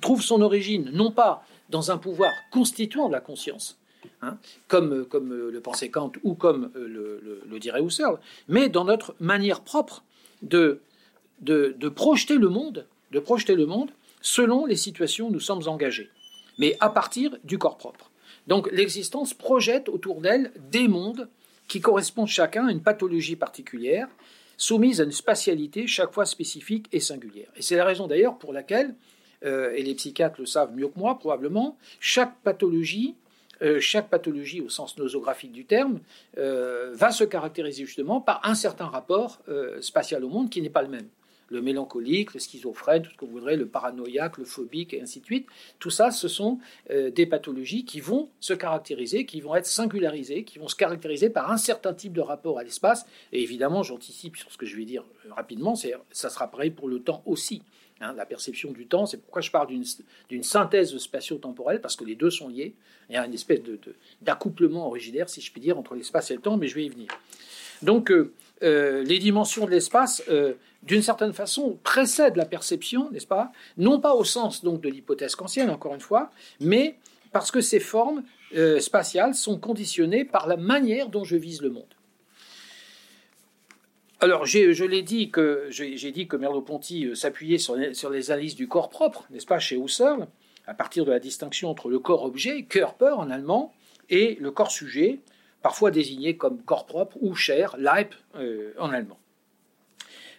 trouve 0.00 0.22
son 0.22 0.40
origine 0.40 0.90
non 0.92 1.10
pas 1.10 1.44
dans 1.70 1.90
un 1.90 1.98
pouvoir 1.98 2.32
constituant 2.52 3.08
de 3.08 3.12
la 3.12 3.20
conscience, 3.20 3.78
hein, 4.22 4.38
comme, 4.68 5.04
comme 5.06 5.32
le 5.32 5.60
pensait 5.60 5.90
Kant 5.90 6.12
ou 6.22 6.34
comme 6.34 6.70
le, 6.74 7.42
le 7.48 7.58
dirait 7.58 7.82
Husserl, 7.82 8.18
mais 8.48 8.68
dans 8.68 8.84
notre 8.84 9.14
manière 9.20 9.60
propre 9.60 10.04
de 10.42 10.80
de, 11.40 11.88
projeter 11.88 12.36
le 12.36 12.48
monde, 12.48 12.86
de 13.12 13.18
projeter 13.18 13.54
le 13.54 13.66
monde 13.66 13.90
selon 14.20 14.66
les 14.66 14.76
situations 14.76 15.28
où 15.28 15.30
nous 15.30 15.40
sommes 15.40 15.66
engagés, 15.66 16.10
mais 16.58 16.76
à 16.80 16.90
partir 16.90 17.36
du 17.44 17.58
corps 17.58 17.78
propre. 17.78 18.10
Donc 18.46 18.70
l'existence 18.72 19.34
projette 19.34 19.88
autour 19.88 20.20
d'elle 20.20 20.52
des 20.70 20.88
mondes 20.88 21.28
qui 21.70 21.80
correspondent 21.80 22.26
chacun 22.26 22.66
à 22.66 22.72
une 22.72 22.82
pathologie 22.82 23.36
particulière, 23.36 24.08
soumise 24.56 25.00
à 25.00 25.04
une 25.04 25.12
spatialité 25.12 25.86
chaque 25.86 26.12
fois 26.12 26.26
spécifique 26.26 26.86
et 26.90 26.98
singulière. 26.98 27.46
Et 27.54 27.62
c'est 27.62 27.76
la 27.76 27.84
raison 27.84 28.08
d'ailleurs 28.08 28.38
pour 28.38 28.52
laquelle, 28.52 28.96
euh, 29.44 29.72
et 29.76 29.84
les 29.84 29.94
psychiatres 29.94 30.40
le 30.40 30.46
savent 30.46 30.74
mieux 30.74 30.88
que 30.88 30.98
moi 30.98 31.16
probablement, 31.16 31.78
chaque 32.00 32.34
pathologie, 32.42 33.14
euh, 33.62 33.78
chaque 33.78 34.08
pathologie 34.08 34.60
au 34.60 34.68
sens 34.68 34.98
nosographique 34.98 35.52
du 35.52 35.64
terme, 35.64 36.00
euh, 36.38 36.90
va 36.92 37.12
se 37.12 37.22
caractériser 37.22 37.86
justement 37.86 38.20
par 38.20 38.40
un 38.42 38.56
certain 38.56 38.86
rapport 38.86 39.38
spatial 39.80 40.24
au 40.24 40.28
monde 40.28 40.50
qui 40.50 40.62
n'est 40.62 40.70
pas 40.70 40.82
le 40.82 40.88
même 40.88 41.06
le 41.50 41.60
mélancolique, 41.60 42.32
le 42.34 42.40
schizophrène, 42.40 43.02
tout 43.02 43.10
ce 43.10 43.16
que 43.16 43.24
vous 43.24 43.32
voudrez, 43.32 43.56
le 43.56 43.66
paranoïaque, 43.66 44.38
le 44.38 44.44
phobique, 44.44 44.94
et 44.94 45.02
ainsi 45.02 45.20
de 45.20 45.26
suite. 45.26 45.46
Tout 45.78 45.90
ça, 45.90 46.10
ce 46.10 46.28
sont 46.28 46.58
euh, 46.90 47.10
des 47.10 47.26
pathologies 47.26 47.84
qui 47.84 48.00
vont 48.00 48.30
se 48.40 48.54
caractériser, 48.54 49.26
qui 49.26 49.40
vont 49.40 49.54
être 49.54 49.66
singularisées, 49.66 50.44
qui 50.44 50.58
vont 50.58 50.68
se 50.68 50.76
caractériser 50.76 51.28
par 51.28 51.50
un 51.50 51.56
certain 51.56 51.92
type 51.92 52.12
de 52.12 52.20
rapport 52.20 52.58
à 52.58 52.64
l'espace. 52.64 53.04
Et 53.32 53.42
évidemment, 53.42 53.82
j'anticipe 53.82 54.36
sur 54.36 54.50
ce 54.50 54.56
que 54.56 54.66
je 54.66 54.76
vais 54.76 54.84
dire 54.84 55.04
euh, 55.26 55.34
rapidement, 55.34 55.74
ça 55.74 56.30
sera 56.30 56.50
pareil 56.50 56.70
pour 56.70 56.88
le 56.88 57.00
temps 57.00 57.22
aussi. 57.26 57.62
Hein, 58.02 58.14
la 58.16 58.24
perception 58.24 58.72
du 58.72 58.86
temps, 58.86 59.04
c'est 59.04 59.18
pourquoi 59.18 59.42
je 59.42 59.50
parle 59.50 59.68
d'une, 59.68 60.42
synthèse 60.42 60.96
spatio-temporelle, 60.96 61.82
parce 61.82 61.96
que 61.96 62.04
les 62.04 62.14
deux 62.14 62.30
sont 62.30 62.48
liés. 62.48 62.74
Il 63.10 63.14
y 63.14 63.18
a 63.18 63.26
une 63.26 63.34
espèce 63.34 63.60
d'accouplement 64.22 64.86
originaire, 64.86 65.28
si 65.28 65.42
je 65.42 65.52
puis 65.52 65.60
dire, 65.60 65.76
entre 65.76 65.94
l'espace 65.94 66.30
et 66.30 66.34
le 66.34 66.40
temps, 66.40 66.56
mais 66.56 66.66
je 66.66 66.76
vais 66.76 66.86
y 66.86 66.88
venir. 66.88 67.08
Donc, 67.82 68.10
euh, 68.10 68.32
les 68.62 69.18
dimensions 69.18 69.64
de 69.64 69.70
l'espace 69.70 70.22
d'une 70.82 71.02
certaine 71.02 71.32
façon, 71.32 71.78
précède 71.82 72.36
la 72.36 72.46
perception, 72.46 73.10
n'est-ce 73.10 73.26
pas? 73.26 73.52
Non 73.76 74.00
pas 74.00 74.14
au 74.14 74.24
sens 74.24 74.64
donc 74.64 74.80
de 74.80 74.88
l'hypothèse 74.88 75.34
kantienne, 75.34 75.70
encore 75.70 75.94
une 75.94 76.00
fois, 76.00 76.30
mais 76.58 76.96
parce 77.32 77.50
que 77.50 77.60
ces 77.60 77.80
formes 77.80 78.24
euh, 78.56 78.80
spatiales 78.80 79.34
sont 79.34 79.58
conditionnées 79.58 80.24
par 80.24 80.46
la 80.46 80.56
manière 80.56 81.08
dont 81.08 81.24
je 81.24 81.36
vise 81.36 81.60
le 81.62 81.70
monde. 81.70 81.94
Alors, 84.22 84.44
je 84.44 84.84
l'ai 84.84 85.02
dit 85.02 85.30
que 85.30 85.66
j'ai 85.70 86.12
dit 86.12 86.28
que 86.28 86.36
Merleau-Ponty 86.36 87.06
euh, 87.06 87.14
s'appuyait 87.14 87.58
sur, 87.58 87.76
sur, 87.94 88.10
les 88.10 88.30
analyses 88.30 88.54
du 88.54 88.68
corps 88.68 88.90
propre, 88.90 89.26
n'est-ce 89.30 89.46
pas, 89.46 89.58
chez 89.58 89.76
Husserl, 89.76 90.26
à 90.66 90.74
partir 90.74 91.04
de 91.04 91.10
la 91.10 91.20
distinction 91.20 91.70
entre 91.70 91.88
le 91.88 91.98
corps-objet, 91.98 92.64
Körper 92.64 93.14
en 93.16 93.30
allemand, 93.30 93.72
et 94.10 94.36
le 94.40 94.50
corps-sujet, 94.50 95.20
parfois 95.62 95.90
désigné 95.90 96.36
comme 96.36 96.62
corps 96.62 96.86
propre 96.86 97.16
ou 97.20 97.34
chair, 97.34 97.76
Leib 97.78 98.08
euh, 98.36 98.72
en 98.78 98.90
allemand. 98.90 99.18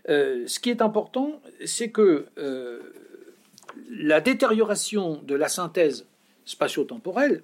Euh, 0.09 0.43
ce 0.47 0.59
qui 0.59 0.69
est 0.69 0.81
important, 0.81 1.41
c'est 1.65 1.89
que 1.89 2.25
euh, 2.37 2.79
la 3.89 4.19
détérioration 4.19 5.21
de 5.23 5.35
la 5.35 5.47
synthèse 5.47 6.07
spatio-temporelle 6.45 7.43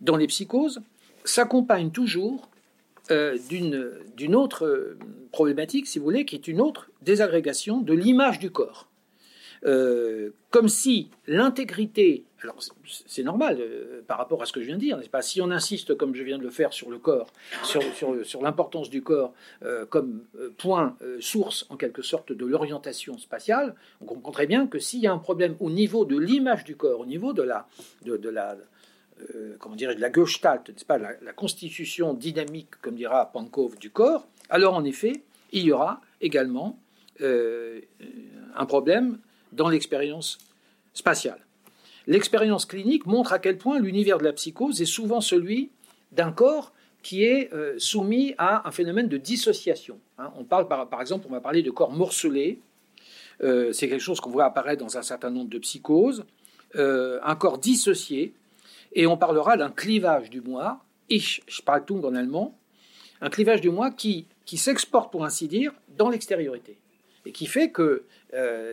dans 0.00 0.16
les 0.16 0.26
psychoses 0.26 0.82
s'accompagne 1.24 1.90
toujours 1.90 2.50
d'une 3.08 4.34
autre 4.34 4.96
problématique, 5.30 5.86
si 5.86 6.00
vous 6.00 6.04
voulez, 6.04 6.24
qui 6.24 6.34
est 6.34 6.48
une 6.48 6.60
autre 6.60 6.90
désagrégation 7.02 7.80
de 7.80 7.94
l'image 7.94 8.40
du 8.40 8.50
corps. 8.50 8.88
Comme 9.62 10.68
si 10.68 11.10
l'intégrité, 11.28 12.24
c'est 12.84 13.22
normal 13.22 13.58
euh, 13.60 14.02
par 14.06 14.18
rapport 14.18 14.42
à 14.42 14.46
ce 14.46 14.52
que 14.52 14.60
je 14.60 14.66
viens 14.66 14.76
de 14.76 14.80
dire, 14.80 14.96
n'est-ce 14.96 15.10
pas? 15.10 15.22
Si 15.22 15.40
on 15.40 15.50
insiste, 15.50 15.94
comme 15.96 16.14
je 16.14 16.22
viens 16.22 16.38
de 16.38 16.42
le 16.42 16.50
faire, 16.50 16.72
sur 16.72 16.90
le 16.90 16.98
corps, 16.98 17.32
sur, 17.62 18.42
l'importance 18.42 18.90
du 18.90 19.02
corps 19.02 19.32
euh, 19.62 19.86
comme 19.86 20.24
point 20.58 20.96
source 21.20 21.66
en 21.70 21.76
quelque 21.76 22.02
sorte 22.02 22.32
de 22.32 22.46
l'orientation 22.46 23.18
spatiale, 23.18 23.74
on 24.00 24.04
comprend 24.04 24.30
très 24.30 24.46
bien 24.46 24.66
que 24.66 24.78
s'il 24.78 25.00
y 25.00 25.06
a 25.06 25.12
un 25.12 25.18
problème 25.18 25.56
au 25.60 25.70
niveau 25.70 26.04
de 26.04 26.18
l'image 26.18 26.64
du 26.64 26.76
corps, 26.76 27.00
au 27.00 27.06
niveau 27.06 27.32
de 27.32 27.42
la, 27.42 27.66
de, 28.04 28.28
la 28.28 28.56
comment 29.58 29.76
de 29.76 29.86
la 29.86 30.12
gestalt, 30.12 30.68
n'est-ce 30.68 30.84
pas, 30.84 30.98
la, 30.98 31.12
la, 31.22 31.32
constitution 31.32 32.12
dynamique, 32.12 32.70
comme 32.82 32.96
dira 32.96 33.32
Pankov, 33.32 33.78
du 33.78 33.90
corps, 33.90 34.26
alors 34.50 34.74
en 34.74 34.84
effet, 34.84 35.24
il 35.52 35.64
y 35.64 35.72
aura 35.72 36.00
également 36.20 36.78
un 37.20 38.66
problème 38.66 39.18
dans 39.52 39.68
l'expérience 39.68 40.38
spatiale. 40.92 41.45
L'expérience 42.06 42.66
clinique 42.66 43.06
montre 43.06 43.32
à 43.32 43.38
quel 43.38 43.58
point 43.58 43.80
l'univers 43.80 44.18
de 44.18 44.24
la 44.24 44.32
psychose 44.32 44.80
est 44.80 44.86
souvent 44.86 45.20
celui 45.20 45.70
d'un 46.12 46.30
corps 46.30 46.72
qui 47.02 47.24
est 47.24 47.52
euh, 47.52 47.74
soumis 47.78 48.34
à 48.38 48.66
un 48.66 48.70
phénomène 48.70 49.08
de 49.08 49.16
dissociation. 49.16 49.98
Hein. 50.18 50.32
on 50.38 50.44
parle 50.44 50.68
par, 50.68 51.00
exemple, 51.00 51.26
on 51.28 51.32
va 51.32 51.40
parler 51.40 51.62
de 51.62 51.70
corps 51.70 51.92
morcelé. 51.92 52.60
Euh, 53.42 53.72
c'est 53.72 53.88
quelque 53.88 54.00
chose 54.00 54.20
qu'on 54.20 54.30
voit 54.30 54.44
apparaître 54.44 54.84
dans 54.84 54.96
un 54.96 55.02
certain 55.02 55.30
nombre 55.30 55.50
de 55.50 55.58
psychoses. 55.58 56.24
Euh, 56.76 57.18
un 57.22 57.36
corps 57.36 57.58
dissocié. 57.58 58.34
Et 58.92 59.06
on 59.06 59.16
parlera 59.16 59.56
d'un 59.56 59.70
clivage 59.70 60.30
du 60.30 60.40
moi, 60.40 60.80
Ich 61.10 61.42
Spaltung 61.48 62.02
en 62.04 62.14
allemand, 62.14 62.56
un 63.20 63.30
clivage 63.30 63.60
du 63.60 63.70
moi 63.70 63.90
qui, 63.90 64.26
qui 64.44 64.56
s'exporte, 64.56 65.12
pour 65.12 65.24
ainsi 65.24 65.48
dire, 65.48 65.72
dans 65.96 66.08
l'extériorité 66.08 66.78
et 67.26 67.32
qui 67.32 67.46
fait 67.46 67.70
que 67.70 68.04
euh, 68.34 68.72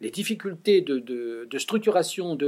les 0.00 0.10
difficultés 0.10 0.80
de, 0.80 1.58
structuration 1.58 2.38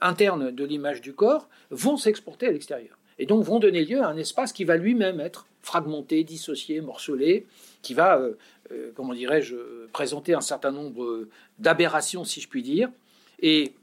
interne 0.00 0.50
de 0.50 0.64
l'image 0.64 1.00
du 1.00 1.14
corps 1.14 1.48
vont 1.70 1.96
s'exporter 1.96 2.48
à 2.48 2.50
l'extérieur. 2.50 2.98
Et 3.20 3.26
donc 3.26 3.44
vont 3.44 3.58
donner 3.58 3.84
lieu 3.84 4.02
à 4.02 4.08
un 4.08 4.16
espace 4.16 4.52
qui 4.52 4.64
va 4.64 4.76
lui-même 4.76 5.20
être 5.20 5.46
fragmenté, 5.62 6.24
dissocié, 6.24 6.80
morcelé, 6.80 7.46
qui 7.82 7.94
va, 7.94 8.18
euh, 8.18 8.36
euh, 8.72 8.90
comment 8.94 9.14
dirais-je, 9.14 9.56
présenter 9.92 10.34
un 10.34 10.40
certain 10.40 10.72
nombre 10.72 11.26
d'aberrations, 11.58 12.24
si 12.24 12.40
je 12.40 12.48
puis 12.48 12.62
dire. 12.62 12.90
Et 13.40 13.74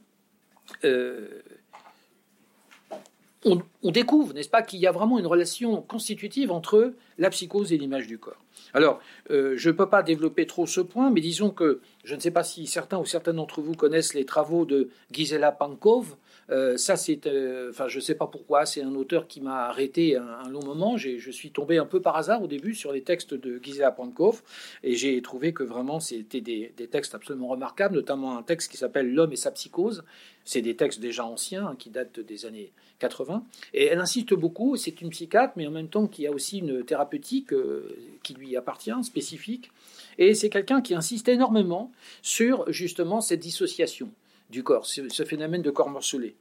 on, 3.45 3.91
découvre, 3.91 4.33
n'est-ce 4.33 4.49
pas, 4.49 4.61
qu'il 4.61 4.79
y 4.79 4.87
a 4.87 4.91
vraiment 4.91 5.19
une 5.19 5.27
relation 5.27 5.81
constitutive 5.81 6.51
entre 6.51 6.93
la 7.17 7.29
psychose 7.29 7.71
et 7.71 7.77
l'image 7.77 8.07
du 8.07 8.17
corps. 8.17 8.44
Alors, 8.75 8.99
euh, 9.31 9.53
je 9.55 9.69
ne 9.69 9.73
peux 9.73 9.87
pas 9.87 10.03
développer 10.03 10.45
trop 10.45 10.67
ce 10.67 10.81
point, 10.81 11.09
mais 11.09 11.21
disons 11.21 11.49
que 11.49 11.79
je 12.03 12.13
ne 12.13 12.19
sais 12.19 12.29
pas 12.29 12.43
si 12.43 12.67
certains 12.67 12.97
ou 12.97 13.05
certaines 13.05 13.37
d'entre 13.37 13.61
vous 13.61 13.73
connaissent 13.73 14.13
les 14.13 14.25
travaux 14.25 14.65
de 14.65 14.89
Gisela 15.11 15.53
Pankov. 15.53 16.17
Euh, 16.51 16.77
ça, 16.77 16.95
c'est, 16.95 17.25
euh, 17.25 17.71
enfin, 17.71 17.87
je 17.87 17.97
ne 17.97 18.01
sais 18.01 18.15
pas 18.15 18.27
pourquoi, 18.27 18.65
c'est 18.65 18.81
un 18.81 18.93
auteur 18.95 19.27
qui 19.27 19.41
m'a 19.41 19.65
arrêté 19.65 20.15
un, 20.15 20.47
long 20.49 20.63
moment. 20.63 20.95
je 20.97 21.31
suis 21.31 21.51
tombé 21.51 21.77
un 21.77 21.85
peu 21.85 22.01
par 22.01 22.15
hasard 22.15 22.43
au 22.43 22.47
début 22.47 22.75
sur 22.75 22.91
les 22.91 23.01
textes 23.01 23.33
de 23.33 23.59
Gisela 23.61 23.91
Pankov, 23.91 24.43
et 24.83 24.95
j'ai 24.95 25.21
trouvé 25.21 25.53
que 25.53 25.63
vraiment 25.63 25.99
c'était 25.99 26.41
des, 26.41 26.71
des, 26.77 26.87
textes 26.87 27.15
absolument 27.15 27.47
remarquables, 27.47 27.95
notamment 27.95 28.37
un 28.37 28.43
texte 28.43 28.71
qui 28.71 28.77
s'appelle 28.77 29.13
L'homme 29.13 29.33
et 29.33 29.37
sa 29.37 29.51
psychose. 29.51 30.03
C'est 30.43 30.61
des 30.61 30.75
textes 30.75 30.99
déjà 30.99 31.25
anciens, 31.25 31.67
hein, 31.67 31.75
qui 31.77 31.89
datent 31.89 32.19
des 32.19 32.45
années 32.45 32.71
80. 32.99 33.43
Et 33.73 33.85
elle 33.85 33.99
insiste 33.99 34.33
beaucoup, 34.33 34.75
c'est 34.75 35.01
une 35.01 35.09
psychiatre, 35.09 35.53
mais 35.55 35.67
en 35.67 35.71
même 35.71 35.89
temps 35.89 36.07
qui 36.07 36.27
a 36.27 36.31
aussi 36.31 36.59
une 36.59 36.83
thérapeutique 36.85 37.53
euh, 37.53 37.97
qui 38.23 38.33
lui 38.35 38.55
appartient, 38.55 38.91
spécifique. 39.03 39.71
Et 40.17 40.33
c'est 40.33 40.49
quelqu'un 40.49 40.81
qui 40.81 40.93
insiste 40.93 41.27
énormément 41.27 41.91
sur 42.21 42.71
justement 42.71 43.21
cette 43.21 43.39
dissociation 43.39 44.09
du 44.49 44.63
corps, 44.63 44.85
ce, 44.85 45.23
phénomène 45.23 45.61
de 45.61 45.71
corps 45.71 45.89
morcelé. 45.89 46.35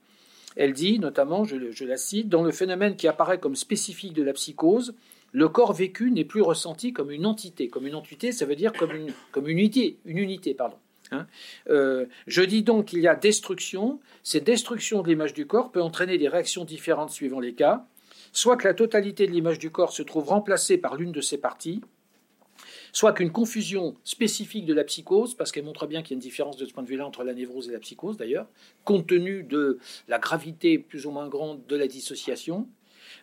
Elle 0.57 0.73
dit 0.73 0.99
notamment, 0.99 1.45
je, 1.45 1.85
la 1.85 1.97
cite, 1.97 2.29
dans 2.29 2.43
le 2.43 2.53
phénomène 2.53 2.97
qui 2.97 3.09
apparaît 3.09 3.39
comme 3.39 3.57
spécifique 3.57 4.13
de 4.13 4.23
la 4.23 4.33
psychose, 4.33 4.95
le 5.33 5.49
corps 5.49 5.73
vécu 5.73 6.13
n'est 6.13 6.25
plus 6.25 6.43
ressenti 6.43 6.93
comme 6.93 7.11
une 7.11 7.27
entité. 7.27 7.69
Comme 7.69 7.87
une 7.87 7.97
entité, 7.97 8.31
ça 8.31 8.47
veut 8.47 8.55
dire 8.55 8.73
comme 8.73 8.93
une, 8.93 9.13
comme 9.33 9.49
une 9.49 9.59
unité, 9.59 9.99
une 10.05 10.19
unité, 10.19 10.55
pardon. 10.55 10.77
Hein. 11.11 11.27
Euh, 11.69 12.07
je 12.27 12.43
dis 12.43 12.63
donc 12.63 12.87
qu'il 12.87 13.01
y 13.01 13.09
a 13.09 13.17
destruction. 13.17 14.01
Cette 14.23 14.45
destruction 14.45 15.03
de 15.03 15.09
l'image 15.09 15.35
du 15.35 15.47
corps 15.47 15.73
peut 15.73 15.83
entraîner 15.83 16.19
des 16.19 16.29
réactions 16.29 16.65
différentes 16.65 17.11
suivant 17.11 17.41
les 17.41 17.55
cas. 17.55 17.85
Soit 18.33 18.57
que 18.57 18.69
la 18.69 18.75
totalité 18.75 19.27
de 19.27 19.33
l'image 19.33 19.59
du 19.59 19.71
corps 19.71 19.93
se 19.93 20.03
trouve 20.03 20.29
remplacée 20.29 20.79
par 20.79 20.97
l'une 20.97 21.13
de 21.13 21.21
ses 21.21 21.39
parties, 21.39 21.81
soit 22.95 23.13
qu'une 23.13 23.33
confusion 23.33 23.97
spécifique 24.05 24.65
de 24.67 24.73
la 24.73 24.85
psychose, 24.85 25.35
parce 25.35 25.51
qu'elle 25.51 25.65
montre 25.65 25.87
bien 25.87 26.01
qu'il 26.03 26.13
y 26.13 26.15
a 26.15 26.17
une 26.17 26.21
différence 26.21 26.57
de 26.57 26.65
ce 26.65 26.73
point 26.73 26.85
de 26.85 26.89
vue-là 26.89 27.05
entre 27.05 27.25
la 27.25 27.35
névrose 27.35 27.69
et 27.69 27.73
la 27.73 27.81
psychose 27.81 28.17
d'ailleurs, 28.17 28.47
compte 28.85 29.09
tenu 29.09 29.43
de 29.43 29.79
la 30.07 30.19
gravité 30.19 30.79
plus 30.79 31.05
ou 31.05 31.11
moins 31.11 31.29
grande 31.29 31.67
de 31.67 31.77
la 31.77 31.89
dissociation, 31.89 32.69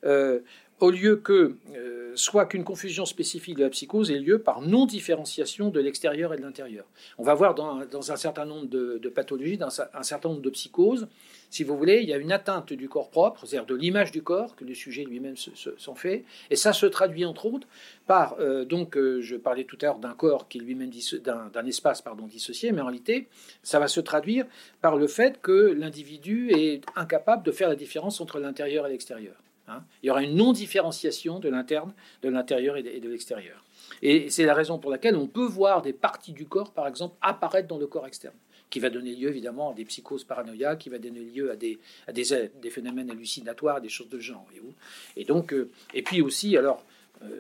euh, 0.04 0.42
au 0.82 0.90
lieu 0.90 1.16
que 1.16 1.56
euh, 1.76 2.12
soit 2.16 2.46
qu'une 2.46 2.64
confusion 2.64 3.06
spécifique 3.06 3.56
de 3.56 3.64
la 3.64 3.70
psychose 3.70 4.12
ait 4.12 4.20
lieu 4.20 4.40
par 4.40 4.62
non-différenciation 4.62 5.70
de 5.70 5.80
l'extérieur 5.80 6.34
et 6.34 6.38
de 6.38 6.42
l'intérieur. 6.42 6.86
On 7.18 7.24
va 7.24 7.34
voir 7.34 7.56
dans, 7.56 8.12
un 8.12 8.16
certain 8.18 8.46
nombre 8.46 8.68
de, 8.68 9.10
pathologies, 9.10 9.58
dans 9.58 9.70
un 9.82 10.04
certain 10.04 10.30
nombre 10.30 10.42
de 10.42 10.50
psychoses, 10.50 11.08
si 11.50 11.64
vous 11.64 11.78
voulez, 11.78 12.00
il 12.02 12.10
y 12.10 12.14
a 12.14 12.18
une 12.18 12.32
atteinte 12.32 12.74
du 12.74 12.88
corps 12.90 13.10
propre, 13.10 13.46
c'est-à-dire 13.46 13.66
de 13.66 13.76
l'image 13.76 14.12
du 14.12 14.24
corps, 14.24 14.56
que 14.56 14.64
le 14.66 14.74
sujet 14.74 15.04
lui-même 15.04 15.36
s'en 15.36 15.96
fait, 15.96 16.24
et 16.50 16.56
ça 16.56 16.74
se 16.74 16.86
traduit 16.86 17.26
entre 17.26 17.46
autres 17.46 17.68
par, 18.08 18.38
euh, 18.40 18.66
donc 18.66 18.98
euh, 18.98 19.22
je 19.22 19.36
parlais 19.36 19.66
tout 19.66 19.78
à 19.82 19.86
l'heure 19.86 20.00
d'un 20.00 20.14
corps 20.14 20.48
qui 20.48 20.60
lui-même 20.60 20.92
d'un 21.24 21.66
espace 21.66 22.02
pardon 22.02 22.26
dissocié, 22.26 22.72
mais 22.72 22.82
en 22.82 22.86
réalité, 22.86 23.28
ça 23.64 23.80
va 23.80 23.88
se 23.88 24.00
traduire 24.00 24.46
par 24.82 24.96
le 24.96 25.08
fait 25.08 25.42
que 25.42 25.76
l'individu 25.78 26.52
est 26.52 26.84
incapable 26.96 27.44
de 27.44 27.52
faire 27.52 27.70
la 27.70 27.76
différence 27.76 28.22
entre 28.22 28.40
l'intérieur 28.40 28.88
et 28.88 28.90
l'extérieur. 28.90 29.36
Hein. 29.72 29.84
Il 30.04 30.08
y 30.08 30.10
aura 30.10 30.24
une 30.24 30.36
non-différenciation 30.36 31.40
de 31.40 31.50
l'interne, 31.50 31.94
de 32.22 32.30
l'intérieur 32.30 32.78
et 32.78 32.84
de, 32.84 33.10
l'extérieur. 33.10 33.64
Et 34.02 34.30
c'est 34.30 34.46
la 34.46 34.54
raison 34.54 34.80
pour 34.80 34.92
laquelle 34.92 35.16
on 35.16 35.28
peut 35.28 35.46
voir 35.46 35.82
des 35.82 35.94
parties 35.94 36.34
du 36.34 36.46
corps, 36.46 36.72
par 36.72 36.88
exemple, 36.88 37.16
apparaître 37.22 37.68
dans 37.68 37.78
le 37.78 37.88
corps 37.88 38.08
externe, 38.08 38.36
qui 38.70 38.80
va 38.80 38.90
donner 38.90 39.16
lieu 39.16 39.30
évidemment 39.30 39.72
à 39.72 39.74
des 39.74 39.86
psychoses 39.86 40.24
paranoïaques, 40.24 40.80
qui 40.80 40.90
va 40.90 40.98
donner 40.98 41.22
lieu 41.22 41.52
à 41.52 41.56
des, 41.56 41.80
phénomènes 42.70 43.10
hallucinatoires, 43.10 43.82
des 43.82 43.90
choses 43.90 44.10
de 44.10 44.20
genre. 44.20 44.48
Et 45.16 45.26
donc, 45.26 45.54
euh, 45.54 45.70
et 45.94 46.02
puis 46.02 46.22
aussi, 46.22 46.58
alors, 46.58 46.84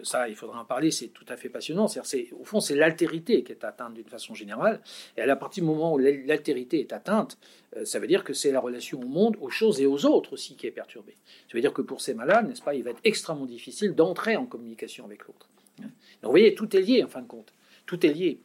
ça, 0.03 0.29
il 0.29 0.35
faudra 0.35 0.61
en 0.61 0.65
parler, 0.65 0.91
c'est 0.91 1.07
tout 1.07 1.25
à 1.27 1.37
fait 1.37 1.49
passionnant. 1.49 1.87
C'est, 1.87 2.31
au 2.39 2.43
fond, 2.43 2.59
c'est 2.59 2.75
l'altérité 2.75 3.43
qui 3.43 3.51
est 3.51 3.63
atteinte 3.63 3.93
d'une 3.93 4.07
façon 4.07 4.33
générale. 4.33 4.81
Et 5.17 5.21
à 5.21 5.35
partir 5.35 5.63
du 5.63 5.69
moment 5.69 5.93
où 5.93 5.97
l'altérité 5.97 6.79
est 6.79 6.93
atteinte, 6.93 7.37
euh, 7.75 7.85
ça 7.85 7.99
veut 7.99 8.07
dire 8.07 8.23
que 8.23 8.33
c'est 8.33 8.51
la 8.51 8.59
relation 8.59 8.99
au 8.99 9.05
monde, 9.05 9.37
aux 9.41 9.49
choses 9.49 9.81
et 9.81 9.85
aux 9.85 10.05
autres 10.05 10.33
aussi 10.33 10.55
qui 10.55 10.67
est 10.67 10.71
perturbée. 10.71 11.15
Ça 11.47 11.53
veut 11.53 11.61
dire 11.61 11.73
que 11.73 11.81
pour 11.81 12.01
ces 12.01 12.13
malades, 12.13 12.47
n'est-ce 12.47 12.61
pas, 12.61 12.75
il 12.75 12.83
va 12.83 12.91
être 12.91 13.01
extrêmement 13.03 13.45
difficile 13.45 13.95
d'entrer 13.95 14.35
en 14.35 14.45
communication 14.45 15.05
avec 15.05 15.25
l'autre. 15.25 15.49
Donc 15.79 15.87
vous 16.23 16.29
voyez, 16.31 16.53
tout 16.53 16.75
est 16.75 16.81
lié 16.81 17.03
en 17.03 17.07
fin 17.07 17.21
de 17.21 17.27
compte. 17.27 17.53
Tout 17.85 18.05
est 18.05 18.13
lié. 18.13 18.39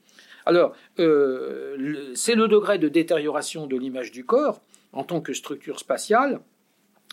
Alors, 0.47 0.75
euh, 1.01 2.13
c'est 2.15 2.35
le 2.35 2.49
degré 2.49 2.79
de 2.79 2.89
détérioration 2.89 3.67
de 3.67 3.77
l'image 3.77 4.13
du 4.13 4.25
corps 4.25 4.63
en 4.93 5.03
tant 5.03 5.21
que 5.21 5.33
structure 5.33 5.79
spatiale 5.79 6.41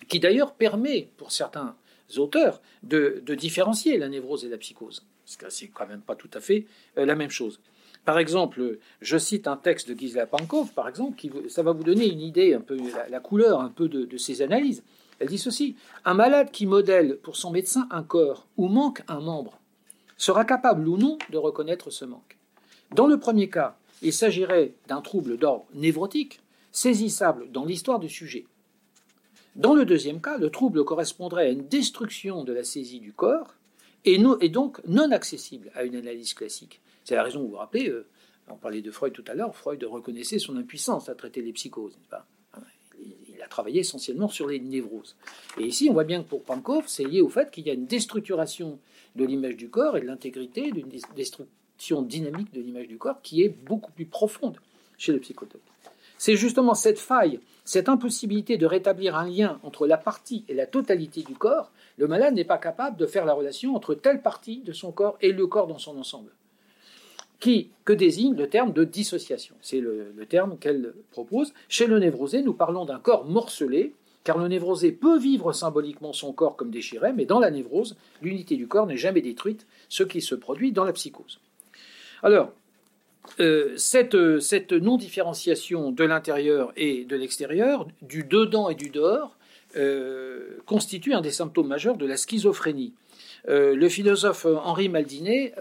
qui 0.08 0.20
d'ailleurs 0.20 0.54
permet, 0.54 1.10
pour 1.18 1.32
certains 1.32 1.76
auteurs 2.20 2.62
de, 2.84 3.22
différencier 3.36 3.98
la 3.98 4.10
névrose 4.10 4.46
et 4.46 4.50
la 4.50 4.58
psychose. 4.58 5.06
Parce 5.26 5.38
que 5.38 5.50
c'est 5.50 5.68
quand 5.68 5.88
même 5.88 6.02
pas 6.02 6.16
tout 6.16 6.30
à 6.34 6.40
fait 6.40 6.66
euh, 6.98 7.06
la 7.06 7.16
même 7.16 7.30
chose. 7.30 7.60
Par 8.06 8.20
exemple, 8.20 8.80
je 9.02 9.18
cite 9.18 9.48
un 9.48 9.56
texte 9.56 9.90
de 9.90 9.98
Gisela 9.98 10.26
Pankov, 10.26 10.74
par 10.74 10.90
exemple, 10.90 11.18
qui 11.18 11.32
ça 11.48 11.64
va 11.64 11.72
vous 11.72 11.84
donner 11.84 12.08
une 12.08 12.20
idée, 12.20 12.54
un 12.54 12.60
peu 12.60 12.78
la, 13.10 13.20
couleur 13.22 13.62
un 13.62 13.70
peu 13.70 13.88
de, 13.88 14.04
de, 14.04 14.18
ses 14.18 14.42
analyses. 14.42 14.84
Elle 15.20 15.30
dit 15.30 15.38
ceci 15.38 15.78
un 16.04 16.14
malade 16.14 16.52
qui 16.52 16.66
modèle 16.66 17.18
pour 17.18 17.38
son 17.38 17.52
médecin 17.52 17.88
un 17.92 18.04
corps 18.04 18.48
où 18.58 18.68
manque 18.68 19.04
un 19.08 19.22
membre 19.22 19.60
sera 20.18 20.44
capable 20.44 20.88
ou 20.88 20.98
non 20.98 21.18
de 21.30 21.38
reconnaître 21.38 21.92
ce 21.92 22.04
manque. 22.04 22.38
Dans 22.94 23.08
le 23.08 23.20
premier 23.20 23.50
cas, 23.50 23.78
il 24.02 24.14
s'agirait 24.14 24.74
d'un 24.88 25.02
trouble 25.02 25.38
d'ordre 25.38 25.66
névrotique, 25.74 26.42
saisissable 26.72 27.52
dans 27.52 27.66
l'histoire 27.66 28.00
du 28.00 28.10
sujet. 28.10 28.46
Dans 29.56 29.76
le 29.76 29.86
deuxième 29.86 30.20
cas, 30.20 30.38
le 30.38 30.50
trouble 30.50 30.84
correspondrait 30.84 31.48
à 31.48 31.50
une 31.50 31.68
destruction 31.68 32.44
de 32.44 32.54
la 32.54 32.64
saisie 32.64 33.00
du 33.00 33.14
corps 33.14 33.54
et, 34.06 34.18
donc 34.50 34.82
non 34.88 35.12
accessible 35.12 35.72
à 35.76 35.84
une 35.84 35.96
analyse 35.96 36.34
classique. 36.34 36.82
C'est 37.04 37.16
la 37.16 37.24
raison, 37.24 37.42
vous 37.42 37.50
vous 37.50 37.58
rappelez, 37.58 37.90
euh, 37.90 38.08
on 38.50 38.56
parlait 38.56 38.82
de 38.82 38.92
Freud 38.92 39.14
tout 39.14 39.24
à 39.28 39.36
l'heure, 39.36 39.56
Freud 39.56 39.84
reconnaissait 39.84 40.40
son 40.40 40.58
impuissance 40.58 41.08
à 41.08 41.16
traiter 41.16 41.42
les 41.42 41.54
psychoses. 41.54 41.98
il 43.30 43.42
a 43.42 43.48
travaillé 43.48 43.82
essentiellement 43.82 44.28
sur 44.28 44.48
les 44.48 44.60
névroses. 44.60 45.16
Et 45.60 45.66
ici, 45.66 45.88
on 45.90 45.94
voit 45.94 46.04
bien 46.04 46.24
que 46.24 46.30
pour 46.30 46.44
Pankov, 46.44 46.86
c'est 46.88 47.04
lié 47.04 47.22
au 47.22 47.30
fait 47.30 47.52
qu'il 47.52 47.68
y 47.68 47.70
a 47.70 47.74
une 47.74 47.86
déstructuration 47.86 48.80
de 49.16 49.26
l'image 49.26 49.56
du 49.56 49.70
corps 49.70 49.98
et 49.98 50.02
de 50.02 50.08
l'intégrité, 50.08 50.72
d'une 50.72 50.90
destruction 51.16 52.02
dynamique 52.02 52.52
de 52.54 52.62
l'image 52.62 52.88
du 52.88 52.98
corps 52.98 53.22
qui 53.22 53.44
est 53.44 53.50
beaucoup 53.50 53.92
plus 53.92 54.06
profonde 54.06 54.58
chez 54.98 55.12
le 55.12 55.20
psychotope. 55.20 55.62
C'est 56.18 56.38
justement 56.38 56.74
cette 56.74 57.00
faille, 57.00 57.40
cette 57.66 57.90
impossibilité 57.90 58.58
de 58.58 58.66
rétablir 58.66 59.16
un 59.16 59.28
lien 59.28 59.60
entre 59.64 59.88
la 59.88 59.98
partie 59.98 60.44
et 60.48 60.54
la 60.54 60.66
totalité 60.66 61.22
du 61.22 61.36
corps. 61.36 61.72
Le 61.98 62.08
malade 62.08 62.34
n'est 62.34 62.44
pas 62.44 62.58
capable 62.58 62.98
de 62.98 63.06
faire 63.06 63.26
la 63.26 63.34
relation 63.34 63.76
entre 63.76 63.96
telle 63.96 64.22
partie 64.22 64.60
de 64.60 64.74
son 64.74 64.92
corps 64.92 65.18
et 65.22 65.32
le 65.32 65.48
corps 65.48 65.68
dans 65.68 65.78
son 65.78 65.98
ensemble. 65.98 66.32
Qui, 67.40 67.72
que 67.84 67.94
désigne 67.94 68.36
le 68.36 68.48
terme 68.48 68.72
de 68.72 68.84
dissociation 68.84 69.56
C'est 69.62 69.80
le, 69.80 70.14
terme 70.30 70.58
qu'elle 70.58 70.94
propose. 71.12 71.54
Chez 71.68 71.88
le 71.88 72.00
névrosé, 72.00 72.42
nous 72.42 72.54
parlons 72.54 72.86
d'un 72.86 73.00
corps 73.00 73.26
morcelé, 73.26 73.94
car 74.24 74.38
le 74.38 74.48
névrosé 74.48 74.94
peut 74.94 75.18
vivre 75.18 75.52
symboliquement 75.52 76.14
son 76.14 76.32
corps 76.32 76.56
comme 76.56 76.72
déchiré, 76.72 77.12
mais 77.12 77.26
dans 77.26 77.40
la 77.40 77.52
névrose, 77.52 77.98
l'unité 78.22 78.56
du 78.56 78.68
corps 78.68 78.88
n'est 78.88 78.98
jamais 78.98 79.22
détruite, 79.22 79.68
ce 79.90 80.04
qui 80.04 80.22
se 80.22 80.36
produit 80.36 80.72
dans 80.72 80.86
la 80.86 80.94
psychose. 80.94 81.42
Alors, 82.22 82.54
euh, 83.40 83.74
cette, 83.78 84.40
cette 84.40 84.74
non-différenciation 84.74 85.92
de 85.92 86.04
l'intérieur 86.04 86.72
et 86.76 87.06
de 87.06 87.16
l'extérieur, 87.16 87.88
du 88.02 88.24
dedans 88.24 88.70
et 88.70 88.76
du 88.76 88.90
dehors, 88.90 89.38
euh, 89.76 90.60
constitue 90.66 91.14
un 91.14 91.22
des 91.22 91.32
symptômes 91.32 91.68
majeurs 91.68 91.98
de 91.98 92.06
la 92.06 92.18
schizophrénie. 92.18 92.94
Euh, 93.50 93.76
le 93.76 93.90
philosophe 93.90 94.46
Henri 94.46 94.88
Maldinet 94.88 95.54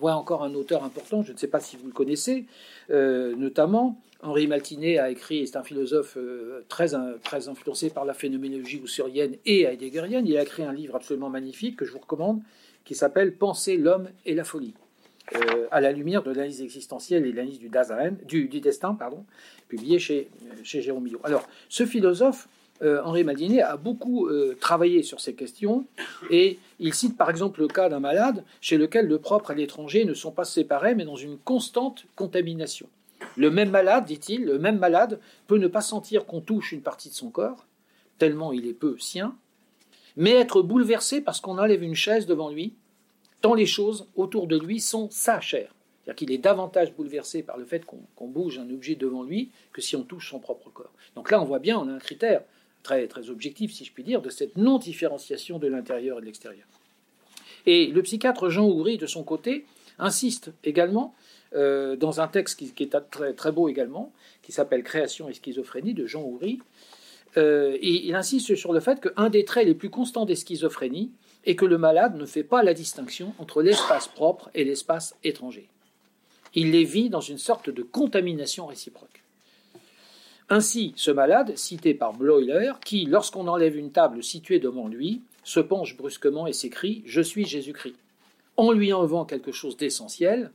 voit 0.00 0.14
encore 0.14 0.44
un 0.44 0.54
auteur 0.54 0.84
important, 0.84 1.22
je 1.22 1.32
ne 1.32 1.36
sais 1.36 1.48
pas 1.48 1.60
si 1.60 1.76
vous 1.76 1.86
le 1.86 1.92
connaissez, 1.92 2.46
notamment 2.88 4.00
Henri 4.22 4.46
Maldinet 4.46 4.98
a 4.98 5.10
écrit, 5.10 5.46
c'est 5.46 5.56
un 5.56 5.64
philosophe 5.64 6.16
très, 6.68 6.88
très 7.24 7.48
influencé 7.48 7.90
par 7.90 8.04
la 8.04 8.14
phénoménologie 8.14 8.80
husserlienne 8.82 9.36
et 9.44 9.62
heideggerienne, 9.62 10.26
il 10.26 10.36
a 10.36 10.42
écrit 10.42 10.62
un 10.62 10.72
livre 10.72 10.94
absolument 10.94 11.30
magnifique 11.30 11.76
que 11.76 11.84
je 11.84 11.92
vous 11.92 11.98
recommande, 11.98 12.40
qui 12.84 12.94
s'appelle 12.94 13.34
Penser 13.34 13.76
l'homme 13.76 14.08
et 14.24 14.34
la 14.34 14.44
folie. 14.44 14.74
Euh, 15.34 15.66
à 15.70 15.80
la 15.80 15.92
lumière 15.92 16.22
de 16.22 16.30
l'analyse 16.30 16.62
existentielle 16.62 17.26
et 17.26 17.32
l'analyse 17.32 17.58
du, 17.58 17.68
du, 18.26 18.48
du, 18.48 18.60
destin, 18.60 18.94
pardon, 18.94 19.24
publié 19.68 19.98
chez, 19.98 20.30
chez 20.62 20.80
Jérôme 20.80 21.04
Millot. 21.04 21.20
Alors, 21.22 21.46
ce 21.68 21.84
philosophe 21.84 22.48
euh, 22.80 23.02
Henri 23.04 23.24
Maldiné 23.24 23.60
a 23.60 23.76
beaucoup 23.76 24.28
euh, 24.28 24.56
travaillé 24.60 25.02
sur 25.02 25.20
ces 25.20 25.34
questions 25.34 25.84
et 26.30 26.58
il 26.78 26.94
cite 26.94 27.16
par 27.16 27.28
exemple 27.28 27.60
le 27.60 27.68
cas 27.68 27.88
d'un 27.88 28.00
malade 28.00 28.44
chez 28.60 28.78
lequel 28.78 29.06
le 29.06 29.18
propre 29.18 29.50
et 29.50 29.54
l'étranger 29.56 30.04
ne 30.04 30.14
sont 30.14 30.30
pas 30.30 30.44
séparés 30.44 30.94
mais 30.94 31.04
dans 31.04 31.16
une 31.16 31.38
constante 31.38 32.06
contamination. 32.14 32.88
Le 33.36 33.50
même 33.50 33.70
malade, 33.70 34.04
dit-il, 34.04 34.44
le 34.44 34.58
même 34.58 34.78
malade 34.78 35.18
peut 35.48 35.58
ne 35.58 35.66
pas 35.66 35.80
sentir 35.80 36.24
qu'on 36.24 36.40
touche 36.40 36.72
une 36.72 36.82
partie 36.82 37.08
de 37.08 37.14
son 37.14 37.30
corps, 37.30 37.66
tellement 38.16 38.52
il 38.52 38.66
est 38.66 38.74
peu 38.74 38.96
sien, 38.98 39.34
mais 40.16 40.32
être 40.32 40.62
bouleversé 40.62 41.20
parce 41.20 41.40
qu'on 41.40 41.58
enlève 41.58 41.82
une 41.82 41.96
chaise 41.96 42.26
devant 42.26 42.48
lui, 42.48 42.74
tant 43.40 43.54
les 43.54 43.66
choses 43.66 44.06
autour 44.16 44.46
de 44.46 44.58
lui 44.58 44.80
sont 44.80 45.08
sa 45.10 45.40
chair. 45.40 45.74
C'est-à-dire 46.08 46.16
qu'il 46.16 46.32
est 46.32 46.38
davantage 46.38 46.94
bouleversé 46.94 47.42
par 47.42 47.58
le 47.58 47.64
fait 47.64 47.84
qu'on 47.84 48.26
bouge 48.26 48.58
un 48.58 48.70
objet 48.70 48.94
devant 48.94 49.22
lui 49.22 49.50
que 49.72 49.82
si 49.82 49.94
on 49.94 50.02
touche 50.02 50.30
son 50.30 50.38
propre 50.38 50.70
corps. 50.70 50.92
Donc 51.14 51.30
là, 51.30 51.40
on 51.40 51.44
voit 51.44 51.58
bien, 51.58 51.78
on 51.78 51.88
a 51.88 51.92
un 51.92 51.98
critère 51.98 52.42
très, 52.82 53.06
très 53.06 53.28
objectif, 53.28 53.72
si 53.72 53.84
je 53.84 53.92
puis 53.92 54.04
dire, 54.04 54.22
de 54.22 54.30
cette 54.30 54.56
non-différenciation 54.56 55.58
de 55.58 55.66
l'intérieur 55.66 56.18
et 56.18 56.20
de 56.22 56.26
l'extérieur. 56.26 56.66
Et 57.66 57.88
le 57.88 58.02
psychiatre 58.02 58.48
Jean 58.48 58.66
Houry, 58.66 58.96
de 58.96 59.06
son 59.06 59.22
côté, 59.22 59.66
insiste 59.98 60.50
également 60.64 61.14
euh, 61.54 61.96
dans 61.96 62.20
un 62.20 62.28
texte 62.28 62.58
qui, 62.58 62.82
est 62.82 62.96
très, 63.10 63.34
très, 63.34 63.52
beau 63.52 63.68
également, 63.68 64.12
qui 64.42 64.52
s'appelle 64.52 64.82
Création 64.82 65.28
et 65.28 65.34
schizophrénie 65.34 65.92
de 65.92 66.06
Jean 66.06 66.22
Houry. 66.22 66.60
Euh, 67.36 67.76
et 67.80 68.06
il 68.06 68.14
insiste 68.14 68.54
sur 68.54 68.72
le 68.72 68.80
fait 68.80 69.00
qu'un 69.00 69.28
des 69.28 69.44
traits 69.44 69.66
les 69.66 69.74
plus 69.74 69.90
constants 69.90 70.24
des 70.24 70.36
schizophrénies 70.36 71.10
est 71.48 71.56
que 71.56 71.64
le 71.64 71.78
malade 71.78 72.14
ne 72.14 72.26
fait 72.26 72.44
pas 72.44 72.62
la 72.62 72.74
distinction 72.74 73.32
entre 73.38 73.62
l'espace 73.62 74.06
propre 74.06 74.50
et 74.54 74.64
l'espace 74.64 75.16
étranger. 75.24 75.66
Il 76.54 76.72
les 76.72 76.84
vit 76.84 77.08
dans 77.08 77.22
une 77.22 77.38
sorte 77.38 77.70
de 77.70 77.82
contamination 77.82 78.66
réciproque. 78.66 79.22
Ainsi, 80.50 80.92
ce 80.96 81.10
malade, 81.10 81.56
cité 81.56 81.94
par 81.94 82.12
Bloiler, 82.12 82.72
qui, 82.84 83.06
lorsqu'on 83.06 83.48
enlève 83.48 83.76
une 83.76 83.92
table 83.92 84.22
située 84.22 84.58
devant 84.58 84.88
lui, 84.88 85.22
se 85.42 85.60
penche 85.60 85.96
brusquement 85.96 86.46
et 86.46 86.52
s'écrie 86.52 87.02
Je 87.06 87.22
suis 87.22 87.46
Jésus-Christ. 87.46 87.96
En 88.58 88.70
lui 88.70 88.92
enlevant 88.92 89.24
quelque 89.24 89.52
chose 89.52 89.78
d'essentiel, 89.78 90.50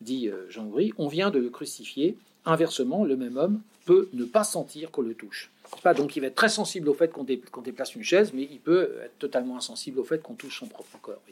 dit 0.00 0.28
euh, 0.28 0.48
Jean 0.48 0.66
Gris, 0.66 0.94
on 0.96 1.08
vient 1.08 1.30
de 1.30 1.38
le 1.38 1.50
crucifier. 1.50 2.16
Inversement, 2.46 3.04
le 3.04 3.16
même 3.16 3.36
homme 3.36 3.60
peut 3.84 4.08
ne 4.14 4.24
pas 4.24 4.44
sentir 4.44 4.90
qu'on 4.90 5.02
le 5.02 5.14
touche. 5.14 5.50
Donc 5.94 6.16
il 6.16 6.20
va 6.20 6.26
être 6.26 6.34
très 6.34 6.48
sensible 6.48 6.88
au 6.88 6.94
fait 6.94 7.12
qu'on 7.12 7.62
déplace 7.62 7.94
une 7.94 8.02
chaise, 8.02 8.32
mais 8.34 8.48
il 8.50 8.60
peut 8.60 8.98
être 9.04 9.18
totalement 9.18 9.56
insensible 9.56 10.00
au 10.00 10.04
fait 10.04 10.22
qu'on 10.22 10.34
touche 10.34 10.58
son 10.58 10.66
propre 10.66 10.98
corps. 11.00 11.22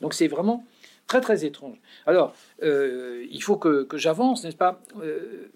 Donc 0.00 0.14
c'est 0.14 0.28
vraiment 0.28 0.64
très 1.06 1.20
très 1.20 1.44
étrange. 1.44 1.76
Alors, 2.06 2.34
euh, 2.62 3.26
il 3.30 3.42
faut 3.42 3.56
que, 3.56 3.86
j'avance, 3.94 4.44
n'est-ce 4.44 4.56
pas? 4.56 4.80
Euh, 5.02 5.50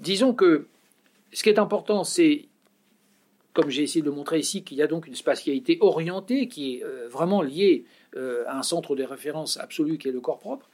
Disons 0.00 0.34
que 0.34 0.66
ce 1.32 1.42
qui 1.42 1.48
est 1.48 1.58
important, 1.58 2.02
c'est, 2.02 2.46
comme 3.52 3.70
j'ai 3.70 3.84
essayé 3.84 4.00
de 4.00 4.06
le 4.06 4.16
montrer 4.16 4.38
ici, 4.38 4.64
qu'il 4.64 4.78
y 4.78 4.82
a 4.82 4.86
donc 4.86 5.06
une 5.06 5.14
spatialité 5.14 5.78
orientée 5.80 6.48
qui 6.48 6.76
est 6.76 6.84
euh, 6.84 7.08
vraiment 7.08 7.42
liée 7.42 7.84
à 8.46 8.58
un 8.58 8.62
centre 8.62 8.94
de 8.94 9.04
référence 9.04 9.56
absolu 9.56 9.96
qui 9.96 10.08
est 10.08 10.12
le 10.12 10.20
corps 10.20 10.38
propre. 10.38 10.68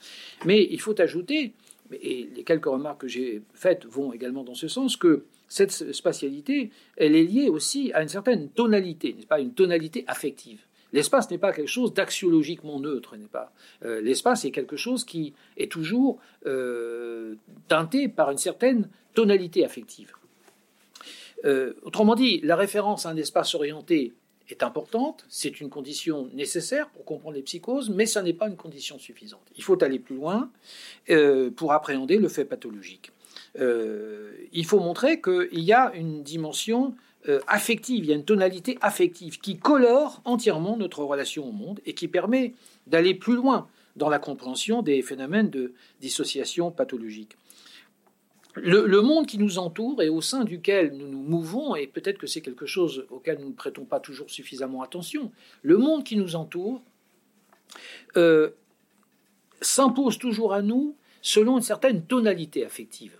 Mais 0.45 0.67
il 0.73 0.81
faut 0.81 1.01
ajouter, 1.01 1.53
et 1.93 2.29
les 2.35 2.43
quelques 2.43 2.67
remarques 2.67 3.03
que 3.03 3.07
j'ai 3.07 3.43
faites 3.55 3.87
vont 3.87 4.13
également 4.13 4.43
dans 4.43 4.57
ce 4.57 4.67
sens, 4.67 4.97
que 4.97 5.25
cette 5.49 5.93
spatialité, 5.93 6.71
elle 6.97 7.17
est 7.17 7.25
liée 7.25 7.49
aussi 7.49 7.91
à 7.95 8.03
une 8.03 8.09
certaine 8.09 8.49
tonalité, 8.51 9.15
n'est-ce 9.15 9.27
pas, 9.27 9.41
une 9.41 9.55
tonalité 9.55 10.05
affective. 10.07 10.61
L'espace 10.93 11.31
n'est 11.31 11.39
pas 11.39 11.53
quelque 11.53 11.69
chose 11.69 11.93
d'axiologiquement 11.93 12.81
neutre, 12.81 13.17
n'est 13.17 13.27
pas. 13.27 13.53
Euh, 13.85 14.01
l'espace 14.01 14.45
est 14.45 14.51
quelque 14.51 14.77
chose 14.77 15.05
qui 15.05 15.35
est 15.57 15.71
toujours 15.71 16.19
euh, 16.47 17.35
teinté 17.69 18.09
par 18.09 18.31
une 18.31 18.39
certaine 18.39 18.89
tonalité 19.15 19.65
affective. 19.65 20.13
Euh, 21.45 21.75
autrement 21.83 22.15
dit, 22.15 22.41
la 22.43 22.57
référence 22.57 23.07
à 23.07 23.11
un 23.11 23.17
espace 23.17 23.55
orienté 23.55 24.15
est 24.49 24.63
importante, 24.63 25.27
c'est 25.29 25.61
une 25.61 25.69
condition 25.69 26.31
nécessaire 26.33 26.89
pour 26.89 27.05
comprendre 27.05 27.37
les 27.37 27.43
psychoses, 27.43 27.91
mais 27.91 28.07
ça 28.07 28.23
n'est 28.23 28.33
pas 28.33 28.49
une 28.49 28.57
condition 28.57 28.99
suffisante. 28.99 29.43
Il 29.57 29.63
faut 29.63 29.83
aller 29.85 29.99
plus 29.99 30.17
loin 30.17 30.51
pour 31.55 31.73
appréhender 31.73 32.17
le 32.17 32.29
fait 32.29 32.47
pathologique. 32.47 33.13
Il 33.59 34.65
faut 34.65 34.81
montrer 34.81 35.21
qu'il 35.21 35.61
y 35.61 35.73
a 35.73 35.93
une 35.95 36.23
dimension 36.23 36.95
euh, 37.29 37.41
affective, 37.49 38.05
il 38.05 38.09
y 38.09 38.13
a 38.13 38.17
une 38.17 38.25
tonalité 38.25 38.79
affective 38.81 39.41
qui 39.41 39.59
colore 39.59 40.23
entièrement 40.25 40.77
notre 40.77 41.03
relation 41.03 41.49
au 41.49 41.53
monde 41.53 41.81
et 41.85 41.93
qui 41.93 42.07
permet 42.07 42.55
d'aller 42.87 43.13
plus 43.13 43.35
loin 43.35 43.69
dans 43.97 44.09
la 44.09 44.21
compréhension 44.21 44.83
des 44.83 45.03
phénomènes 45.03 45.51
de 45.51 45.75
dissociation 46.01 46.71
pathologique. 46.71 47.37
Le, 48.55 49.03
monde 49.03 49.27
qui 49.27 49.39
nous 49.39 49.59
entoure 49.59 50.01
et 50.01 50.09
au 50.09 50.21
sein 50.21 50.45
duquel 50.45 50.97
nous 50.97 51.09
nous 51.09 51.23
mouvons, 51.23 51.77
et 51.77 51.87
peut-être 51.87 52.19
que 52.19 52.27
c'est 52.27 52.41
quelque 52.41 52.67
chose 52.67 53.05
auquel 53.11 53.39
nous 53.41 53.49
ne 53.49 53.55
prêtons 53.55 53.85
pas 53.85 54.01
toujours 54.01 54.31
suffisamment 54.31 54.83
attention, 54.83 55.31
le 55.63 55.77
monde 55.77 56.05
qui 56.05 56.17
nous 56.17 56.35
entoure 56.35 56.81
euh, 58.17 58.51
s'impose 59.61 60.19
toujours 60.19 60.55
à 60.55 60.63
nous 60.63 60.97
selon 61.21 61.57
une 61.57 61.63
certaine 61.63 62.05
tonalité 62.05 62.65
affective. 62.65 63.19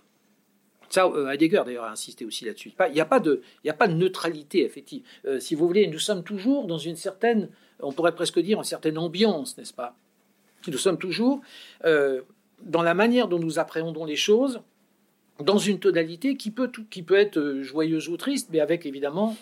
Ça, 0.89 1.05
euh, 1.05 1.29
Heidegger 1.29 1.61
d'ailleurs 1.65 1.85
a 1.85 1.91
insisté 1.91 2.25
aussi 2.25 2.45
là-dessus. 2.45 2.73
Il 2.87 2.93
n'y 2.93 3.01
a, 3.01 3.05
pas 3.05 3.19
de, 3.19 3.41
neutralité 3.87 4.65
effective. 4.65 5.03
Euh, 5.25 5.39
si 5.39 5.55
vous 5.55 5.67
voulez, 5.67 5.87
nous 5.87 5.99
sommes 5.99 6.23
toujours 6.23 6.65
dans 6.65 6.77
une 6.77 6.95
certaine, 6.95 7.49
on 7.79 7.91
pourrait 7.91 8.15
presque 8.15 8.39
dire, 8.39 8.57
une 8.57 8.63
certaine 8.63 8.97
ambiance, 8.97 9.57
n'est-ce 9.57 9.73
pas? 9.73 9.95
Nous 10.67 10.77
sommes 10.77 10.97
toujours 10.97 11.41
euh, 11.85 12.21
dans 12.63 12.81
la 12.81 12.93
manière 12.93 13.27
dont 13.27 13.39
nous 13.39 13.59
appréhendons 13.59 14.03
les 14.03 14.15
choses, 14.15 14.61
dans 15.39 15.57
une 15.57 15.79
tonalité 15.79 16.35
qui 16.35 16.51
peut, 16.51 16.69
être 17.11 17.59
joyeuse 17.61 18.09
ou 18.09 18.17
triste, 18.17 18.49
mais 18.51 18.59
avec 18.59 18.85
évidemment 18.85 19.37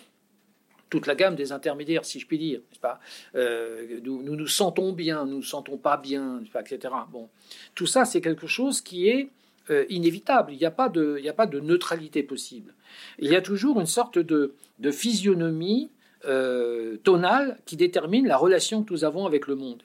toute 0.90 1.06
la 1.06 1.14
gamme 1.14 1.34
des 1.34 1.50
intermédiaires, 1.50 2.04
si 2.04 2.20
je 2.20 2.26
puis 2.26 2.38
dire, 2.38 2.60
n'est-ce 2.60 2.78
pas? 2.78 3.00
Nous, 3.34 4.22
nous, 4.22 4.36
nous 4.36 4.46
sentons 4.46 4.92
bien, 4.92 5.24
nous 5.24 5.30
ne 5.30 5.36
nous 5.36 5.42
sentons 5.42 5.76
pas 5.76 5.96
bien, 5.96 6.40
etc. 6.60 6.94
Bon, 7.10 7.28
tout 7.74 7.86
ça, 7.86 8.04
c'est 8.04 8.20
quelque 8.20 8.46
chose 8.46 8.80
qui 8.80 9.08
est 9.08 9.30
euh, 9.70 9.84
inévitable. 9.88 10.52
Il 10.52 10.58
n'y 10.58 10.64
a, 10.64 10.70
pas 10.70 10.88
de, 10.88 11.20
a 11.26 11.32
pas 11.32 11.46
de 11.46 11.60
neutralité 11.60 12.22
possible. 12.22 12.74
Il 13.18 13.30
y 13.30 13.36
a 13.36 13.42
toujours 13.42 13.80
une 13.80 13.86
sorte 13.86 14.18
de, 14.18 14.54
physionomie 14.90 15.90
euh, 16.24 16.96
tonale 17.04 17.58
qui 17.66 17.76
détermine 17.76 18.26
la 18.26 18.36
relation 18.36 18.82
que 18.82 18.92
nous 18.92 19.04
avons 19.04 19.26
avec 19.26 19.46
le 19.46 19.56
monde. 19.56 19.82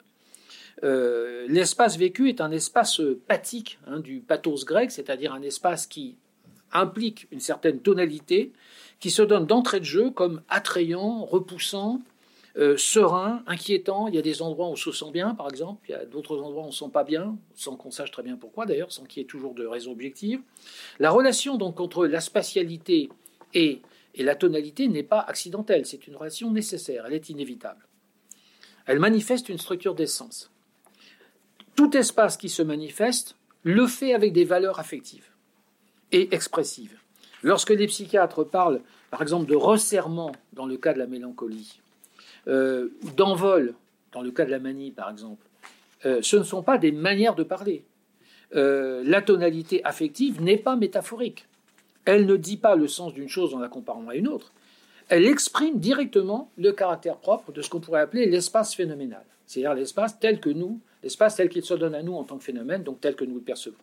Euh, 0.84 1.46
l'espace 1.48 1.98
vécu 1.98 2.30
est 2.30 2.42
un 2.42 2.52
espace 2.52 3.02
pathique 3.28 3.80
hein, 3.88 4.00
du 4.00 4.20
pathos 4.20 4.66
grec, 4.66 4.92
c'est-à-dire 4.92 5.34
un 5.34 5.42
espace 5.42 5.88
qui 5.88 6.16
implique 6.72 7.28
une 7.32 7.40
certaine 7.40 7.80
tonalité, 7.80 8.52
qui 9.00 9.12
se 9.12 9.22
donne 9.22 9.46
d'entrée 9.46 9.80
de 9.80 9.86
jeu 9.86 10.12
comme 10.12 10.42
attrayant, 10.50 11.26
repoussant, 11.26 12.02
euh, 12.56 12.78
serein, 12.78 13.44
inquiétant. 13.48 14.08
Il 14.08 14.16
y 14.16 14.20
a 14.20 14.22
des 14.22 14.42
endroits 14.42 14.68
où 14.68 14.72
on 14.72 14.76
se 14.76 14.92
sent 14.92 15.12
bien, 15.12 15.34
par 15.34 15.50
exemple. 15.50 15.82
Il 15.88 15.92
y 15.92 15.96
a 15.96 16.06
d'autres 16.06 16.38
endroits 16.38 16.64
où 16.64 16.66
on 16.66 16.68
ne 16.68 16.72
se 16.72 16.86
sent 16.86 16.92
pas 16.92 17.04
bien, 17.04 17.38
sans 17.56 17.76
qu'on 17.76 17.92
sache 17.92 18.12
très 18.12 18.24
bien 18.24 18.36
pourquoi, 18.36 18.66
d'ailleurs, 18.66 18.92
sans 18.92 19.04
qu'il 19.04 19.22
y 19.22 19.26
ait 19.26 19.28
toujours 19.28 19.56
de 19.56 19.66
raison 19.66 19.92
objective. 19.92 20.42
La 21.00 21.10
relation 21.10 21.58
donc 21.58 21.80
entre 21.80 22.06
la 22.06 22.22
spatialité 22.22 23.10
et, 23.54 23.82
et 24.16 24.24
la 24.24 24.36
tonalité 24.36 24.88
n'est 24.88 25.04
pas 25.04 25.20
accidentelle. 25.20 25.86
C'est 25.86 26.08
une 26.08 26.16
relation 26.16 26.52
nécessaire. 26.52 27.06
Elle 27.08 27.14
est 27.14 27.30
inévitable. 27.30 27.88
Elle 28.86 29.00
manifeste 29.00 29.50
une 29.50 29.58
structure 29.58 29.96
d'essence. 29.96 30.52
Tout 31.76 31.96
espace 31.98 32.38
qui 32.38 32.50
se 32.50 32.62
manifeste 32.62 33.36
le 33.64 33.88
fait 33.88 34.14
avec 34.14 34.34
des 34.34 34.46
valeurs 34.46 34.80
affectives 34.80 35.30
et 36.12 36.34
expressives. 36.36 37.00
Lorsque 37.42 37.72
les 37.72 37.88
psychiatres 37.88 38.44
parlent, 38.44 38.82
par 39.10 39.22
exemple, 39.22 39.50
de 39.50 39.56
resserrement 39.56 40.32
dans 40.54 40.66
le 40.66 40.78
cas 40.78 40.94
de 40.94 41.00
la 41.00 41.08
mélancolie, 41.08 41.82
euh, 42.48 42.90
d'envol, 43.16 43.74
dans 44.12 44.22
le 44.22 44.32
cas 44.32 44.46
de 44.46 44.52
la 44.52 44.60
manie 44.60 44.92
par 44.92 45.10
exemple, 45.10 45.46
euh, 46.06 46.20
ce 46.22 46.38
ne 46.38 46.44
sont 46.44 46.64
pas 46.64 46.78
des 46.78 46.92
manières 46.92 47.36
de 47.36 47.44
parler. 47.44 47.86
Euh, 48.56 49.04
la 49.06 49.22
tonalité 49.22 49.84
affective 49.84 50.42
n'est 50.42 50.58
pas 50.58 50.76
métaphorique. 50.76 51.48
Elle 52.06 52.26
ne 52.26 52.36
dit 52.36 52.58
pas 52.58 52.76
le 52.76 52.88
sens 52.88 53.14
d'une 53.14 53.30
chose 53.30 53.54
en 53.54 53.60
la 53.60 53.70
comparant 53.70 54.08
à 54.10 54.16
une 54.16 54.28
autre. 54.28 54.52
Elle 55.10 55.26
exprime 55.26 55.80
directement 55.80 56.52
le 56.58 56.72
caractère 56.72 57.18
propre 57.18 57.52
de 57.52 57.62
ce 57.62 57.70
qu'on 57.70 57.80
pourrait 57.80 58.02
appeler 58.02 58.26
l'espace 58.26 58.76
phénoménal, 58.76 59.24
c'est-à-dire 59.46 59.74
l'espace 59.74 60.20
tel 60.20 60.40
que 60.40 60.50
nous, 60.50 60.80
l'espace 61.02 61.36
tel 61.36 61.50
qu'il 61.50 61.64
se 61.64 61.74
donne 61.74 61.96
à 61.96 62.04
nous 62.04 62.14
en 62.14 62.24
tant 62.24 62.38
que 62.38 62.44
phénomène, 62.44 62.84
donc 62.84 63.02
tel 63.02 63.16
que 63.16 63.26
nous 63.26 63.36
le 63.36 63.42
percevons. 63.42 63.76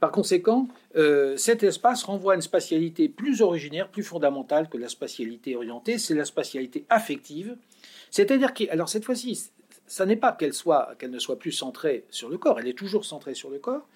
Par 0.00 0.10
conséquent, 0.10 0.68
euh, 0.96 1.36
cet 1.36 1.62
espace 1.62 2.02
renvoie 2.02 2.32
à 2.32 2.36
une 2.36 2.42
spatialité 2.42 3.08
plus 3.08 3.42
originaire, 3.42 3.88
plus 3.88 4.02
fondamentale 4.02 4.68
que 4.68 4.76
la 4.76 4.88
spatialité 4.88 5.54
orientée, 5.54 5.98
c'est 5.98 6.14
la 6.14 6.24
spatialité 6.24 6.84
affective. 6.88 7.56
C'est-à-dire 8.10 8.52
que, 8.54 8.68
alors 8.70 8.88
cette 8.88 9.04
fois-ci, 9.04 9.50
ça 9.86 10.06
n'est 10.06 10.16
pas 10.16 10.32
qu'elle 10.32 10.52
ne 11.10 11.18
soit 11.18 11.38
plus 11.38 11.52
centrée 11.52 12.04
sur 12.10 12.28
le 12.28 12.38
corps, 12.38 12.58
elle 12.60 12.68
est 12.68 12.78
toujours 12.78 13.04
centrée 13.04 13.34
sur 13.34 13.50
le 13.50 13.58
corps, 13.58 13.86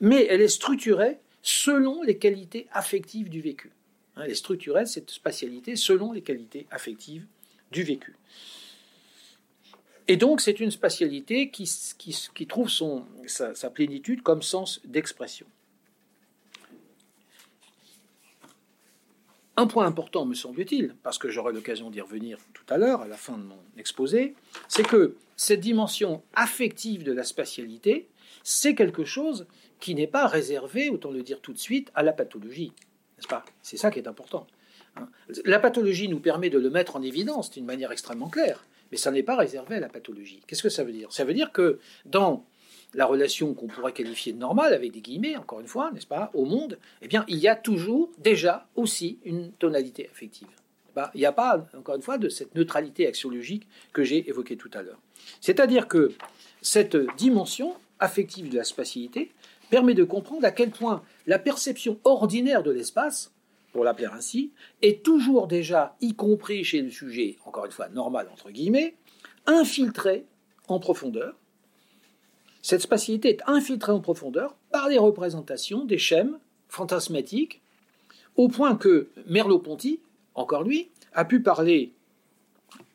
mais 0.00 0.26
elle 0.30 0.40
est 0.40 0.48
structurée 0.48 1.18
selon 1.42 2.02
les 2.02 2.18
qualités 2.18 2.66
affectives 2.72 3.28
du 3.28 3.40
vécu. 3.40 3.70
Hein, 4.16 4.22
elle 4.24 4.30
est 4.30 4.36
structurée, 4.36 4.86
cette 4.86 5.10
spatialité, 5.10 5.76
selon 5.76 6.12
les 6.12 6.22
qualités 6.22 6.66
affectives 6.70 7.26
du 7.72 7.82
vécu. 7.82 8.16
Et 10.08 10.16
donc, 10.16 10.40
c'est 10.40 10.58
une 10.60 10.70
spatialité 10.70 11.50
qui, 11.50 11.68
trouve 12.48 12.70
sa, 13.26 13.70
plénitude 13.70 14.22
comme 14.22 14.42
sens 14.42 14.80
d'expression. 14.84 15.46
Un 19.58 19.66
point 19.66 19.86
important, 19.86 20.24
me 20.24 20.34
semble-t-il, 20.34 20.94
parce 21.02 21.18
que 21.18 21.28
j'aurai 21.28 21.52
l'occasion 21.52 21.90
d'y 21.90 22.00
revenir 22.00 22.38
tout 22.54 22.62
à 22.72 22.78
l'heure, 22.78 23.02
à 23.02 23.08
la 23.08 23.16
fin 23.16 23.36
de 23.36 23.42
mon 23.42 23.58
exposé, 23.76 24.36
c'est 24.68 24.86
que 24.86 25.16
cette 25.36 25.58
dimension 25.58 26.22
affective 26.32 27.02
de 27.02 27.10
la 27.10 27.24
spatialité, 27.24 28.08
c'est 28.44 28.76
quelque 28.76 29.04
chose 29.04 29.48
qui 29.80 29.96
n'est 29.96 30.06
pas 30.06 30.28
réservé, 30.28 30.90
autant 30.90 31.10
le 31.10 31.24
dire 31.24 31.40
tout 31.40 31.52
de 31.52 31.58
suite, 31.58 31.90
à 31.96 32.04
la 32.04 32.12
pathologie. 32.12 32.72
N'est-ce 33.16 33.26
pas? 33.26 33.44
C'est 33.60 33.76
ça 33.76 33.90
qui 33.90 33.98
est 33.98 34.06
important. 34.06 34.46
Hein. 34.94 35.08
la 35.44 35.58
pathologie 35.58 36.08
nous 36.08 36.20
permet 36.20 36.50
de 36.50 36.58
le 36.58 36.70
mettre 36.70 36.94
en 36.94 37.02
évidence 37.02 37.50
d'une 37.50 37.66
manière 37.66 37.90
extrêmement 37.90 38.28
claire, 38.28 38.64
mais 38.92 38.96
ça 38.96 39.10
n'est 39.10 39.24
pas 39.24 39.36
réservé 39.36 39.74
à 39.76 39.80
la 39.80 39.88
pathologie. 39.88 40.40
Qu'est-ce 40.46 40.62
que 40.62 40.68
ça 40.68 40.84
veut 40.84 40.92
dire? 40.92 41.12
Ça 41.12 41.24
veut 41.24 41.34
dire 41.34 41.50
que 41.50 41.80
dans 42.06 42.46
la 42.94 43.06
relation 43.06 43.54
qu'on 43.54 43.66
pourrait 43.66 43.92
qualifier 43.92 44.32
de 44.32 44.38
normale, 44.38 44.72
avec 44.72 44.92
des 44.92 45.00
guillemets, 45.00 45.36
encore 45.36 45.60
une 45.60 45.66
fois, 45.66 45.90
n'est-ce 45.92 46.06
pas, 46.06 46.30
au 46.34 46.44
monde, 46.44 46.78
eh 47.02 47.08
bien, 47.08 47.24
il 47.28 47.38
y 47.38 47.48
a 47.48 47.54
toujours 47.54 48.10
déjà 48.18 48.66
aussi 48.76 49.18
une 49.24 49.52
tonalité 49.52 50.08
affective. 50.10 50.48
Il 51.14 51.18
n'y 51.18 51.26
a 51.26 51.32
pas, 51.32 51.66
encore 51.76 51.94
une 51.94 52.02
fois, 52.02 52.18
de 52.18 52.28
cette 52.28 52.54
neutralité 52.54 53.06
axiologique 53.06 53.68
que 53.92 54.02
j'ai 54.02 54.28
évoquée 54.28 54.56
tout 54.56 54.70
à 54.74 54.82
l'heure. 54.82 54.98
C'est-à-dire 55.40 55.86
que 55.86 56.12
cette 56.60 56.96
dimension 57.16 57.74
affective 58.00 58.48
de 58.48 58.56
la 58.56 58.64
spatialité 58.64 59.30
permet 59.70 59.94
de 59.94 60.04
comprendre 60.04 60.44
à 60.44 60.50
quel 60.50 60.70
point 60.70 61.02
la 61.26 61.38
perception 61.38 61.98
ordinaire 62.04 62.62
de 62.62 62.70
l'espace, 62.70 63.32
pour 63.72 63.84
l'appeler 63.84 64.08
ainsi, 64.12 64.50
est 64.82 65.04
toujours 65.04 65.46
déjà, 65.46 65.94
y 66.00 66.14
compris 66.14 66.64
chez 66.64 66.80
le 66.80 66.90
sujet, 66.90 67.36
encore 67.44 67.66
une 67.66 67.70
fois, 67.70 67.88
normal 67.90 68.28
entre 68.32 68.50
guillemets, 68.50 68.96
infiltrée 69.46 70.24
en 70.68 70.80
profondeur 70.80 71.36
cette 72.68 72.82
spatialité 72.82 73.30
est 73.30 73.42
infiltrée 73.46 73.92
en 73.92 74.00
profondeur 74.00 74.54
par 74.70 74.90
les 74.90 74.98
représentations 74.98 75.86
des 75.86 75.96
schèmes 75.96 76.38
fantasmatiques, 76.68 77.62
au 78.36 78.48
point 78.48 78.76
que 78.76 79.08
Merleau-Ponty, 79.26 80.00
encore 80.34 80.64
lui, 80.64 80.90
a 81.14 81.24
pu 81.24 81.40
parler 81.40 81.92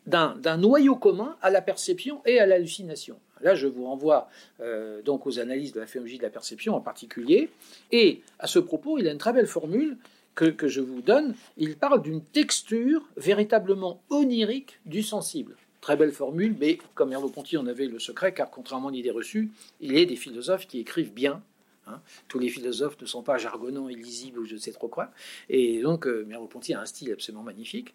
d'un 0.05 0.57
noyau 0.57 0.95
commun 0.95 1.37
à 1.41 1.49
la 1.49 1.63
perception 1.63 2.21
et 2.27 2.37
à 2.39 2.45
l'hallucination. 2.45 3.17
Là, 3.41 3.55
je 3.55 3.65
vous 3.65 3.85
renvoie 3.85 4.29
euh, 4.59 5.01
donc 5.01 5.25
aux 5.25 5.39
analyses 5.39 5.73
de 5.73 5.79
la 5.79 5.87
phénologie 5.87 6.19
de 6.19 6.23
la 6.23 6.29
perception 6.29 6.75
en 6.75 6.79
particulier. 6.79 7.49
Et 7.91 8.21
à 8.37 8.45
ce 8.45 8.59
propos, 8.59 8.99
il 8.99 9.07
a 9.07 9.11
une 9.11 9.17
très 9.17 9.33
belle 9.33 9.47
formule 9.47 9.97
que 10.35 10.67
je 10.67 10.81
vous 10.81 11.01
donne. 11.01 11.33
Il 11.57 11.77
parle 11.77 12.03
d'une 12.03 12.23
texture 12.23 13.01
véritablement 13.17 14.03
onirique 14.11 14.79
du 14.85 15.01
sensible. 15.01 15.55
Très 15.83 15.97
belle 15.97 16.13
formule, 16.13 16.55
mais 16.61 16.77
comme 16.95 17.09
Merleau-Ponty 17.09 17.57
en 17.57 17.67
avait 17.67 17.87
le 17.87 17.99
secret, 17.99 18.33
car 18.33 18.49
contrairement 18.49 18.87
à 18.87 18.91
l'idée 18.93 19.11
reçue, 19.11 19.51
il 19.81 19.97
est 19.97 20.05
des 20.05 20.15
philosophes 20.15 20.65
qui 20.65 20.79
écrivent 20.79 21.11
bien. 21.11 21.43
Hein. 21.87 21.99
Tous 22.29 22.39
les 22.39 22.47
philosophes 22.47 22.95
ne 23.01 23.05
sont 23.05 23.21
pas 23.21 23.37
jargonnants, 23.37 23.89
illisibles 23.89 24.39
ou 24.39 24.45
je 24.45 24.53
ne 24.53 24.59
sais 24.59 24.71
trop 24.71 24.87
quoi. 24.87 25.11
Et 25.49 25.81
donc, 25.81 26.07
euh, 26.07 26.23
Merleau-Ponty 26.25 26.73
a 26.73 26.79
un 26.79 26.85
style 26.85 27.11
absolument 27.11 27.43
magnifique. 27.43 27.93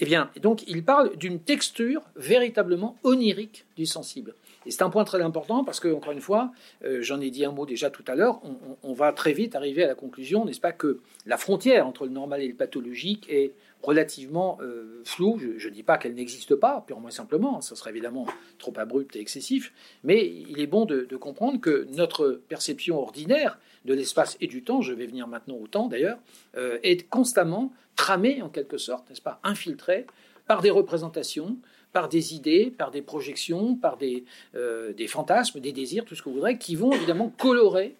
Eh 0.00 0.04
bien, 0.04 0.32
donc, 0.42 0.64
il 0.66 0.82
parle 0.82 1.16
d'une 1.16 1.38
texture 1.38 2.02
véritablement 2.16 2.96
onirique 3.04 3.66
du 3.76 3.86
sensible. 3.86 4.34
Et 4.68 4.70
c'est 4.70 4.82
un 4.82 4.90
point 4.90 5.04
très 5.04 5.22
important 5.22 5.64
parce 5.64 5.80
que, 5.80 5.88
encore 5.88 6.12
une 6.12 6.20
fois, 6.20 6.52
euh, 6.84 7.00
j'en 7.00 7.22
ai 7.22 7.30
dit 7.30 7.46
un 7.46 7.52
mot 7.52 7.64
déjà 7.64 7.88
tout 7.88 8.04
à 8.06 8.14
l'heure, 8.14 8.42
on, 8.82 8.92
va 8.92 9.14
très 9.14 9.32
vite 9.32 9.56
arriver 9.56 9.82
à 9.82 9.86
la 9.86 9.94
conclusion, 9.94 10.44
n'est-ce 10.44 10.60
pas, 10.60 10.72
que 10.72 11.00
la 11.24 11.38
frontière 11.38 11.86
entre 11.86 12.04
le 12.04 12.10
normal 12.10 12.42
et 12.42 12.48
le 12.48 12.54
pathologique 12.54 13.24
est 13.30 13.54
relativement 13.82 14.58
euh, 14.60 15.00
floue. 15.06 15.40
Je 15.56 15.68
ne 15.68 15.72
dis 15.72 15.82
pas 15.82 15.96
qu'elle 15.96 16.14
n'existe 16.14 16.54
pas, 16.54 16.84
purement 16.86 17.08
et 17.08 17.12
simplement, 17.12 17.62
ça 17.62 17.76
serait 17.76 17.92
évidemment 17.92 18.26
trop 18.58 18.74
abrupt 18.76 19.16
et 19.16 19.20
excessif, 19.20 19.72
mais 20.04 20.26
il 20.26 20.60
est 20.60 20.66
bon 20.66 20.84
de, 20.84 21.06
comprendre 21.16 21.58
que 21.62 21.86
notre 21.96 22.42
perception 22.50 23.00
ordinaire 23.00 23.58
de 23.86 23.94
l'espace 23.94 24.36
et 24.42 24.48
du 24.48 24.62
temps, 24.62 24.82
je 24.82 24.92
vais 24.92 25.06
venir 25.06 25.28
maintenant 25.28 25.56
au 25.56 25.66
temps 25.66 25.86
d'ailleurs, 25.86 26.18
euh, 26.58 26.78
est 26.82 27.08
constamment 27.08 27.72
tramée 27.96 28.42
en 28.42 28.50
quelque 28.50 28.76
sorte, 28.76 29.08
n'est-ce 29.08 29.22
pas, 29.22 29.40
infiltrée 29.44 30.06
par 30.46 30.60
des 30.60 30.70
représentations, 30.70 31.56
par 31.98 32.08
des 32.08 32.36
idées, 32.36 32.70
par 32.70 32.92
des 32.92 33.02
projections, 33.02 33.74
par 33.74 33.96
des, 33.96 34.24
euh, 34.54 34.92
des 34.92 35.08
fantasmes, 35.08 35.58
des 35.58 35.72
désirs, 35.72 36.04
tout 36.04 36.14
ce 36.14 36.22
que 36.22 36.28
vous 36.28 36.36
voudrez, 36.36 36.56
qui 36.56 36.76
vont 36.76 36.92
évidemment 36.92 37.28
colorer 37.28 37.96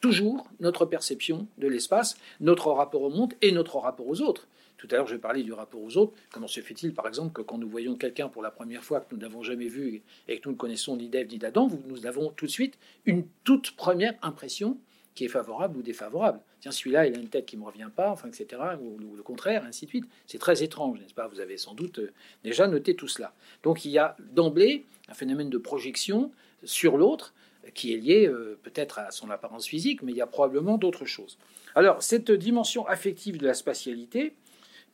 toujours 0.00 0.46
notre 0.60 0.86
perception 0.86 1.46
de 1.58 1.68
l'espace, 1.68 2.16
notre 2.40 2.70
rapport 2.70 3.02
au 3.02 3.10
monde 3.10 3.34
et 3.42 3.52
notre 3.52 3.76
rapport 3.76 4.08
aux 4.08 4.22
autres. 4.22 4.48
Tout 4.78 4.88
à 4.90 4.94
l'heure, 4.94 5.06
je 5.06 5.16
parlais 5.16 5.42
du 5.42 5.52
rapport 5.52 5.82
aux 5.82 5.98
autres. 5.98 6.14
Comment 6.32 6.46
se 6.46 6.60
fait-il, 6.60 6.94
par 6.94 7.06
exemple, 7.06 7.34
que 7.34 7.42
quand 7.42 7.58
nous 7.58 7.68
voyons 7.68 7.96
quelqu'un 7.96 8.30
pour 8.30 8.42
la 8.42 8.50
première 8.50 8.82
fois 8.82 9.00
que 9.00 9.14
nous 9.14 9.20
n'avons 9.20 9.42
jamais 9.42 9.68
vu 9.68 10.00
et 10.26 10.40
que 10.40 10.48
nous 10.48 10.54
ne 10.54 10.58
connaissons 10.58 10.96
ni 10.96 11.10
d'Ève 11.10 11.28
ni 11.28 11.36
d'Adam, 11.36 11.68
nous 11.86 12.06
avons 12.06 12.30
tout 12.30 12.46
de 12.46 12.50
suite 12.50 12.78
une 13.04 13.26
toute 13.44 13.72
première 13.72 14.14
impression 14.22 14.78
qui 15.14 15.24
est 15.24 15.28
favorable 15.28 15.78
ou 15.78 15.82
défavorable. 15.82 16.40
Tiens, 16.60 16.72
celui-là, 16.72 17.06
il 17.06 17.14
a 17.14 17.18
une 17.18 17.28
tête 17.28 17.46
qui 17.46 17.56
ne 17.56 17.62
me 17.62 17.66
revient 17.66 17.90
pas, 17.94 18.10
enfin, 18.10 18.28
etc., 18.28 18.60
ou, 18.80 18.98
le 19.16 19.22
contraire, 19.22 19.64
ainsi 19.64 19.84
de 19.86 19.90
suite. 19.90 20.04
C'est 20.26 20.38
très 20.38 20.62
étrange, 20.62 20.98
n'est-ce 21.00 21.14
pas? 21.14 21.28
Vous 21.28 21.40
avez 21.40 21.56
sans 21.56 21.74
doute 21.74 22.00
euh, 22.00 22.12
déjà 22.42 22.66
noté 22.66 22.96
tout 22.96 23.08
cela. 23.08 23.32
Donc 23.62 23.84
il 23.84 23.90
y 23.90 23.98
a 23.98 24.16
d'emblée 24.32 24.84
un 25.08 25.14
phénomène 25.14 25.50
de 25.50 25.58
projection 25.58 26.32
sur 26.64 26.96
l'autre 26.96 27.34
qui 27.74 27.94
est 27.94 27.96
lié 27.96 28.26
euh, 28.26 28.58
peut-être 28.62 28.98
à 28.98 29.10
son 29.10 29.30
apparence 29.30 29.66
physique, 29.66 30.02
mais 30.02 30.12
il 30.12 30.18
y 30.18 30.20
a 30.20 30.26
probablement 30.26 30.78
d'autres 30.78 31.06
choses. 31.06 31.38
Alors, 31.74 32.02
cette 32.02 32.30
dimension 32.30 32.86
affective 32.86 33.38
de 33.38 33.46
la 33.46 33.54
spatialité, 33.54 34.34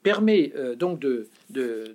permet 0.03 0.51
euh, 0.55 0.75
donc 0.75 0.99
de, 0.99 1.29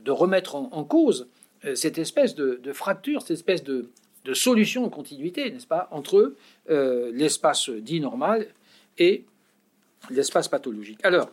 remettre 0.07 0.55
en, 0.55 0.85
cause 0.85 1.29
cette 1.75 1.99
espèce 1.99 2.37
de, 2.37 2.73
fracture, 2.73 3.21
cette 3.21 3.33
espèce 3.33 3.65
de, 3.65 3.91
solution 4.35 4.85
en 4.85 4.89
continuité, 4.89 5.51
n'est-ce 5.51 5.67
pas, 5.67 5.89
entre 5.91 6.35
euh, 6.71 7.11
l'espace 7.13 7.71
dit 7.71 8.01
normal 8.01 8.47
et 8.99 9.25
l'espace 10.11 10.49
pathologique. 10.49 10.99
Alors, 11.03 11.31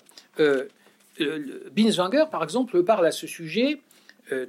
Binswanger, 1.71 2.25
par 2.31 2.43
exemple, 2.43 2.83
parle 2.83 3.05
à 3.05 3.11
ce 3.11 3.27
sujet. 3.27 3.81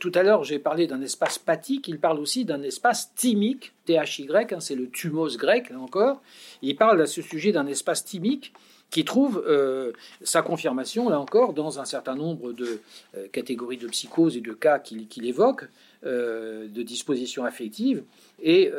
tout 0.01 0.13
à 0.15 0.23
l'heure, 0.23 0.45
j'ai 0.45 0.59
parlé 0.59 0.87
d'un 0.87 1.03
espace 1.03 1.39
pathique, 1.39 1.89
il 1.89 1.99
parle 1.99 2.19
aussi 2.19 2.45
d'un 2.45 2.63
espace 2.63 3.15
thymique, 3.15 3.73
THY, 3.85 4.29
hein, 4.33 4.61
c'est 4.61 4.75
le 4.75 4.89
thumos 4.89 5.37
grec, 5.37 5.69
là 5.71 5.79
encore. 5.79 6.23
Il 6.63 6.75
parle 6.77 7.03
à 7.03 7.07
ce 7.07 7.21
sujet 7.21 7.53
d'un 7.53 7.67
espace 7.67 8.05
thymique 8.05 8.55
qui 8.91 9.05
trouve 9.05 9.43
euh, 9.47 9.93
sa 10.23 10.43
confirmation, 10.43 11.09
là 11.09 11.19
encore, 11.19 11.53
dans 11.53 11.81
un 11.81 11.85
certain 11.85 12.15
nombre 12.15 12.53
de 12.53 12.81
euh, 13.17 13.27
catégories 13.33 13.77
de 13.77 13.89
psychose 13.89 14.37
et 14.37 14.41
de 14.41 14.53
cas 14.53 14.79
qu'il 14.79 15.27
évoque, 15.27 15.65
euh, 16.07 16.69
de 16.69 16.83
dispositions 16.83 17.45
affectives. 17.45 18.05
Et 18.41 18.71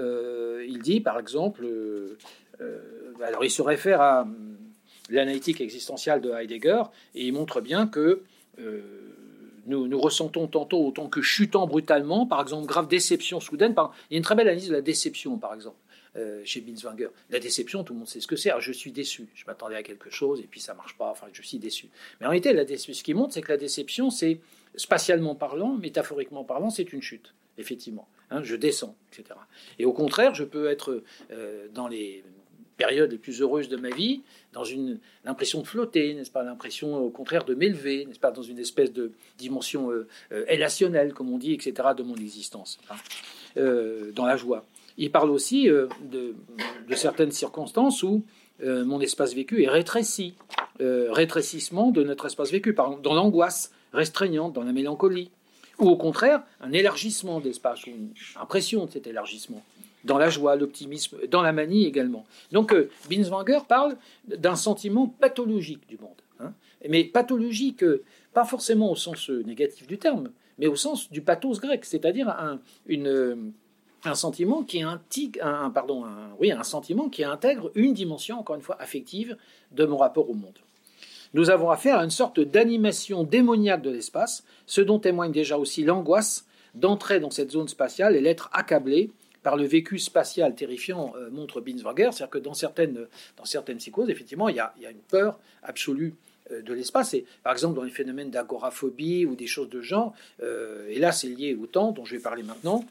il 0.67 0.79
dit, 0.81 1.01
par 1.01 1.19
exemple, 1.19 1.65
alors 3.21 3.43
il 3.43 3.51
se 3.51 3.61
réfère 3.61 4.01
à 4.01 4.27
l'analytique 5.09 5.59
existentielle 5.59 6.21
de 6.21 6.31
Heidegger, 6.31 6.83
et 7.13 7.25
il 7.25 7.33
montre 7.33 7.61
bien 7.61 7.87
que 7.87 8.21
nous, 9.67 9.87
nous, 9.87 9.99
ressentons 9.99 10.47
tantôt 10.47 10.85
autant 10.85 11.07
que 11.07 11.21
chutant 11.21 11.67
brutalement, 11.67 12.25
par 12.25 12.41
exemple, 12.41 12.67
grave 12.67 12.87
déception 12.87 13.39
soudaine. 13.39 13.73
Par, 13.73 13.93
il 14.09 14.13
y 14.13 14.15
a 14.15 14.17
une 14.17 14.23
très 14.23 14.35
belle 14.35 14.47
analyse 14.47 14.69
de 14.69 14.73
la 14.73 14.81
déception, 14.81 15.37
par 15.37 15.53
exemple. 15.53 15.77
Euh, 16.17 16.41
chez 16.45 16.61
Binswanger. 16.61 17.09
La 17.29 17.39
déception, 17.39 17.83
tout 17.83 17.91
le 17.91 17.99
monde 17.99 18.07
sait 18.07 18.21
ce 18.21 18.27
que 18.27 18.37
c'est. 18.37 18.49
je 18.59 18.71
suis 18.71 18.93
déçu. 18.93 19.27
Je 19.35 19.43
m'attendais 19.47 19.75
à 19.75 19.83
quelque 19.83 20.09
chose 20.09 20.39
et 20.39 20.47
puis 20.49 20.61
ça 20.61 20.73
marche 20.73 20.97
pas. 20.97 21.09
Enfin, 21.09 21.27
je 21.33 21.41
suis 21.41 21.57
déçu. 21.57 21.89
Mais 22.19 22.27
en 22.27 22.29
réalité, 22.29 22.53
la 22.53 22.65
ce 22.65 23.03
qui 23.03 23.13
montre, 23.13 23.33
c'est 23.33 23.41
que 23.41 23.51
la 23.51 23.57
déception, 23.57 24.09
c'est 24.09 24.39
spatialement 24.77 25.35
parlant, 25.35 25.73
métaphoriquement 25.73 26.45
parlant, 26.45 26.69
c'est 26.69 26.93
une 26.93 27.01
chute, 27.01 27.33
effectivement. 27.57 28.07
Hein, 28.31 28.43
je 28.43 28.55
descends, 28.55 28.95
etc. 29.11 29.37
Et 29.77 29.83
au 29.83 29.91
contraire, 29.91 30.33
je 30.33 30.45
peux 30.45 30.67
être 30.69 31.03
euh, 31.31 31.67
dans 31.73 31.89
les 31.89 32.23
périodes 32.77 33.11
les 33.11 33.17
plus 33.17 33.41
heureuses 33.41 33.67
de 33.67 33.75
ma 33.75 33.89
vie, 33.89 34.21
dans 34.53 34.63
une 34.63 34.99
l'impression 35.25 35.61
de 35.61 35.67
flotter, 35.67 36.13
n'est-ce 36.13 36.31
pas, 36.31 36.43
l'impression 36.43 36.97
au 36.97 37.09
contraire 37.09 37.43
de 37.43 37.55
m'élever, 37.55 38.05
n'est-ce 38.05 38.19
pas, 38.19 38.31
dans 38.31 38.41
une 38.41 38.59
espèce 38.59 38.93
de 38.93 39.11
dimension 39.37 39.91
euh, 39.91 40.07
élationnelle, 40.47 41.13
comme 41.13 41.29
on 41.29 41.37
dit, 41.37 41.51
etc., 41.51 41.89
de 41.95 42.03
mon 42.03 42.15
existence, 42.15 42.79
hein, 42.89 42.95
dans 44.13 44.25
la 44.25 44.37
joie. 44.37 44.65
Il 44.97 45.11
parle 45.11 45.29
aussi 45.29 45.69
euh, 45.69 45.87
de, 46.01 46.35
certaines 46.95 47.31
circonstances 47.31 48.03
où 48.03 48.23
euh, 48.63 48.85
mon 48.85 49.01
espace 49.01 49.33
vécu 49.33 49.63
est 49.63 49.69
rétréci, 49.69 50.35
euh, 50.81 51.11
rétrécissement 51.11 51.91
de 51.91 52.03
notre 52.03 52.27
espace 52.27 52.51
vécu, 52.51 52.73
dans 52.73 53.13
l'angoisse 53.13 53.71
restreignante, 53.93 54.53
dans 54.53 54.63
la 54.63 54.71
mélancolie, 54.71 55.31
ou 55.79 55.89
au 55.89 55.97
contraire, 55.97 56.43
un 56.61 56.71
élargissement 56.71 57.41
d'espace, 57.41 57.85
une 57.85 58.11
impression 58.39 58.85
de 58.85 58.91
cet 58.91 59.07
élargissement, 59.07 59.61
dans 60.05 60.17
la 60.17 60.29
joie, 60.29 60.55
l'optimisme, 60.55 61.17
dans 61.29 61.41
la 61.41 61.51
manie 61.51 61.85
également. 61.85 62.25
Donc, 62.51 62.73
Binswanger 63.09 63.59
parle 63.67 63.97
d'un 64.27 64.55
sentiment 64.55 65.07
pathologique 65.07 65.87
du 65.89 65.97
monde, 65.97 66.21
hein. 66.39 66.53
mais 66.87 67.03
pathologique, 67.03 67.83
pas 68.33 68.45
forcément 68.45 68.91
au 68.91 68.95
sens 68.95 69.29
négatif 69.29 69.87
du 69.87 69.97
terme, 69.97 70.29
mais 70.57 70.67
au 70.67 70.75
sens 70.77 71.11
du 71.11 71.21
pathos 71.21 71.59
grec, 71.59 71.83
c'est-à-dire 71.83 72.33
une 72.87 73.51
un 74.07 74.15
sentiment 74.15 74.63
qui 74.63 74.81
un, 74.81 75.69
pardon, 75.69 76.05
oui, 76.39 76.51
un 76.51 76.63
sentiment 76.63 77.09
qui 77.09 77.23
intègre 77.23 77.71
une 77.75 77.93
dimension, 77.93 78.39
encore 78.39 78.55
une 78.55 78.61
fois, 78.61 78.77
affective 78.79 79.37
de 79.71 79.85
mon 79.85 79.97
rapport 79.97 80.29
au 80.29 80.33
monde. 80.33 80.59
Nous 81.33 81.49
avons 81.49 81.69
affaire 81.69 81.99
à 81.99 82.03
une 82.03 82.11
sorte 82.11 82.39
d'animation 82.39 83.23
démoniaque 83.23 83.81
de 83.81 83.89
l'espace, 83.89 84.43
ce 84.67 84.81
dont 84.81 84.99
témoigne 84.99 85.31
déjà 85.31 85.57
aussi 85.57 85.83
l'angoisse 85.83 86.45
d'entrer 86.75 87.19
dans 87.19 87.31
cette 87.31 87.51
zone 87.51 87.67
spatiale 87.67 88.15
et 88.15 88.21
l'être 88.21 88.49
accablé 88.53 89.11
par 89.43 89.57
le 89.57 89.65
vécu 89.65 89.99
spatial 89.99 90.55
terrifiant, 90.55 91.13
euh, 91.17 91.29
montre 91.29 91.61
Binswanger, 91.61 92.09
c'est-à-dire 92.11 92.29
que 92.29 92.37
dans 92.37 92.53
certaines, 92.53 93.07
dans 93.37 93.45
certaines 93.45 93.77
psychoses, 93.77 94.09
effectivement, 94.09 94.49
il 94.49 94.55
y, 94.55 94.59
a, 94.59 94.73
il 94.77 94.83
y 94.83 94.85
a 94.85 94.91
une 94.91 94.97
peur 94.97 95.39
absolue 95.63 96.15
de 96.51 96.73
l'espace. 96.73 97.15
Et 97.15 97.25
par 97.43 97.53
exemple, 97.53 97.75
dans 97.75 97.83
les 97.83 97.91
phénomènes 97.91 98.29
d'agoraphobie 98.29 99.25
ou 99.25 99.35
des 99.35 99.47
choses 99.47 99.69
de 99.69 99.81
genre, 99.81 100.13
et 100.41 100.99
là 100.99 101.11
c'est 101.11 101.27
lié 101.27 101.57
au 101.59 101.65
temps 101.65 101.91
dont 101.91 102.05
je 102.05 102.15
vais 102.15 102.21
parler 102.21 102.43
maintenant, 102.43 102.85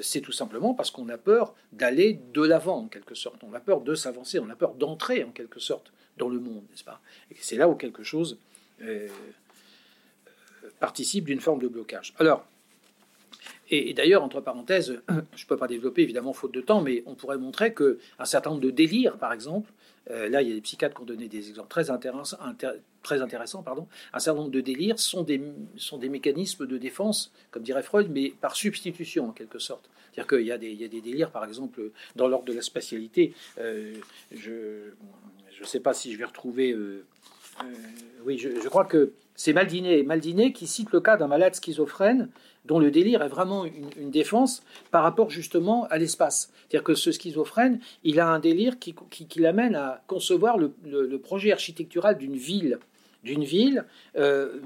c'est 0.00 0.20
tout 0.20 0.32
simplement 0.32 0.74
parce 0.74 0.90
qu'on 0.90 1.08
a 1.08 1.18
peur 1.18 1.54
d'aller 1.72 2.20
de 2.32 2.42
l'avant 2.42 2.78
en 2.78 2.88
quelque 2.88 3.14
sorte. 3.14 3.42
On 3.42 3.52
a 3.54 3.60
peur 3.60 3.80
de 3.80 3.94
s'avancer, 3.94 4.38
on 4.38 4.48
a 4.50 4.56
peur 4.56 4.74
d'entrer 4.74 5.24
en 5.24 5.30
quelque 5.30 5.60
sorte 5.60 5.92
dans 6.16 6.28
le 6.28 6.38
monde, 6.38 6.62
n'est-ce 6.70 6.84
pas? 6.84 7.00
Et 7.30 7.36
c'est 7.40 7.56
là 7.56 7.68
où 7.68 7.74
quelque 7.74 8.02
chose 8.02 8.38
participe 10.78 11.24
d'une 11.24 11.40
forme 11.40 11.60
de 11.60 11.68
blocage. 11.68 12.14
Alors, 12.18 12.46
et, 13.70 13.94
d'ailleurs, 13.94 14.22
entre 14.22 14.40
parenthèses, 14.40 15.00
je 15.08 15.14
ne 15.14 15.48
peux 15.48 15.56
pas 15.56 15.66
développer 15.66 16.02
évidemment 16.02 16.32
faute 16.32 16.52
de 16.52 16.60
temps, 16.60 16.80
mais 16.80 17.02
on 17.06 17.14
pourrait 17.14 17.38
montrer 17.38 17.74
qu'un 17.74 18.24
certain 18.24 18.50
nombre 18.50 18.62
de 18.62 18.70
délires, 18.70 19.16
par 19.18 19.32
exemple, 19.32 19.72
euh, 20.10 20.28
là 20.28 20.42
il 20.42 20.48
y 20.48 20.52
a 20.52 20.54
des 20.54 20.60
psychiatres 20.60 20.94
qui 20.94 21.02
ont 21.02 21.06
donné 21.06 21.28
des 21.28 21.48
exemples 21.48 21.68
très 21.68 21.90
intéressants, 21.90 22.38
un 22.40 24.18
certain 24.18 24.40
nombre 24.40 24.50
de 24.50 24.60
délires 24.60 24.98
sont 24.98 25.22
des, 25.22 25.40
mécanismes 26.08 26.66
de 26.66 26.78
défense, 26.78 27.32
comme 27.50 27.62
dirait 27.62 27.82
Freud, 27.82 28.08
mais 28.10 28.32
par 28.40 28.56
substitution 28.56 29.28
en 29.28 29.32
quelque 29.32 29.58
sorte. 29.58 29.88
C'est-à-dire 30.12 30.38
qu'il 30.38 30.46
y, 30.46 30.52
a 30.52 30.58
des, 30.58 30.72
y 30.72 30.84
a 30.84 30.88
des 30.88 31.02
délires, 31.02 31.30
par 31.30 31.44
exemple, 31.44 31.90
dans 32.16 32.26
l'ordre 32.26 32.46
de 32.46 32.54
la 32.54 32.62
spatialité. 32.62 33.34
Euh, 33.58 33.94
je 34.32 34.50
ne 35.60 35.66
sais 35.66 35.80
pas 35.80 35.92
si 35.92 36.12
je 36.12 36.18
vais 36.18 36.24
retrouver. 36.24 36.72
Euh, 36.72 37.04
oui, 38.24 38.38
je, 38.38 38.48
je, 38.60 38.68
crois 38.68 38.86
que 38.86 39.12
c'est 39.34 39.52
Maldiné, 39.52 40.02
Maldiné 40.02 40.52
qui 40.52 40.66
cite 40.66 40.90
le 40.92 41.00
cas 41.00 41.16
d'un 41.16 41.26
malade 41.26 41.54
schizophrène 41.54 42.30
dont 42.66 42.78
le 42.78 42.90
délire 42.90 43.22
est 43.22 43.28
vraiment 43.28 43.64
une, 43.64 44.10
défense 44.10 44.62
par 44.90 45.02
rapport 45.02 45.30
justement 45.30 45.84
à 45.84 45.98
l'espace. 45.98 46.50
C'est-à-dire 46.68 46.84
que 46.84 46.94
ce 46.94 47.12
schizophrène, 47.12 47.80
il 48.04 48.20
a 48.20 48.28
un 48.28 48.38
délire 48.38 48.78
qui, 48.78 48.94
l'amène 49.36 49.74
à 49.74 50.02
concevoir 50.06 50.58
le, 50.58 51.18
projet 51.18 51.52
architectural 51.52 52.18
d'une 52.18 52.36
ville 52.36 52.78
d'une 53.24 53.44
ville 53.44 53.84
euh, 54.16 54.60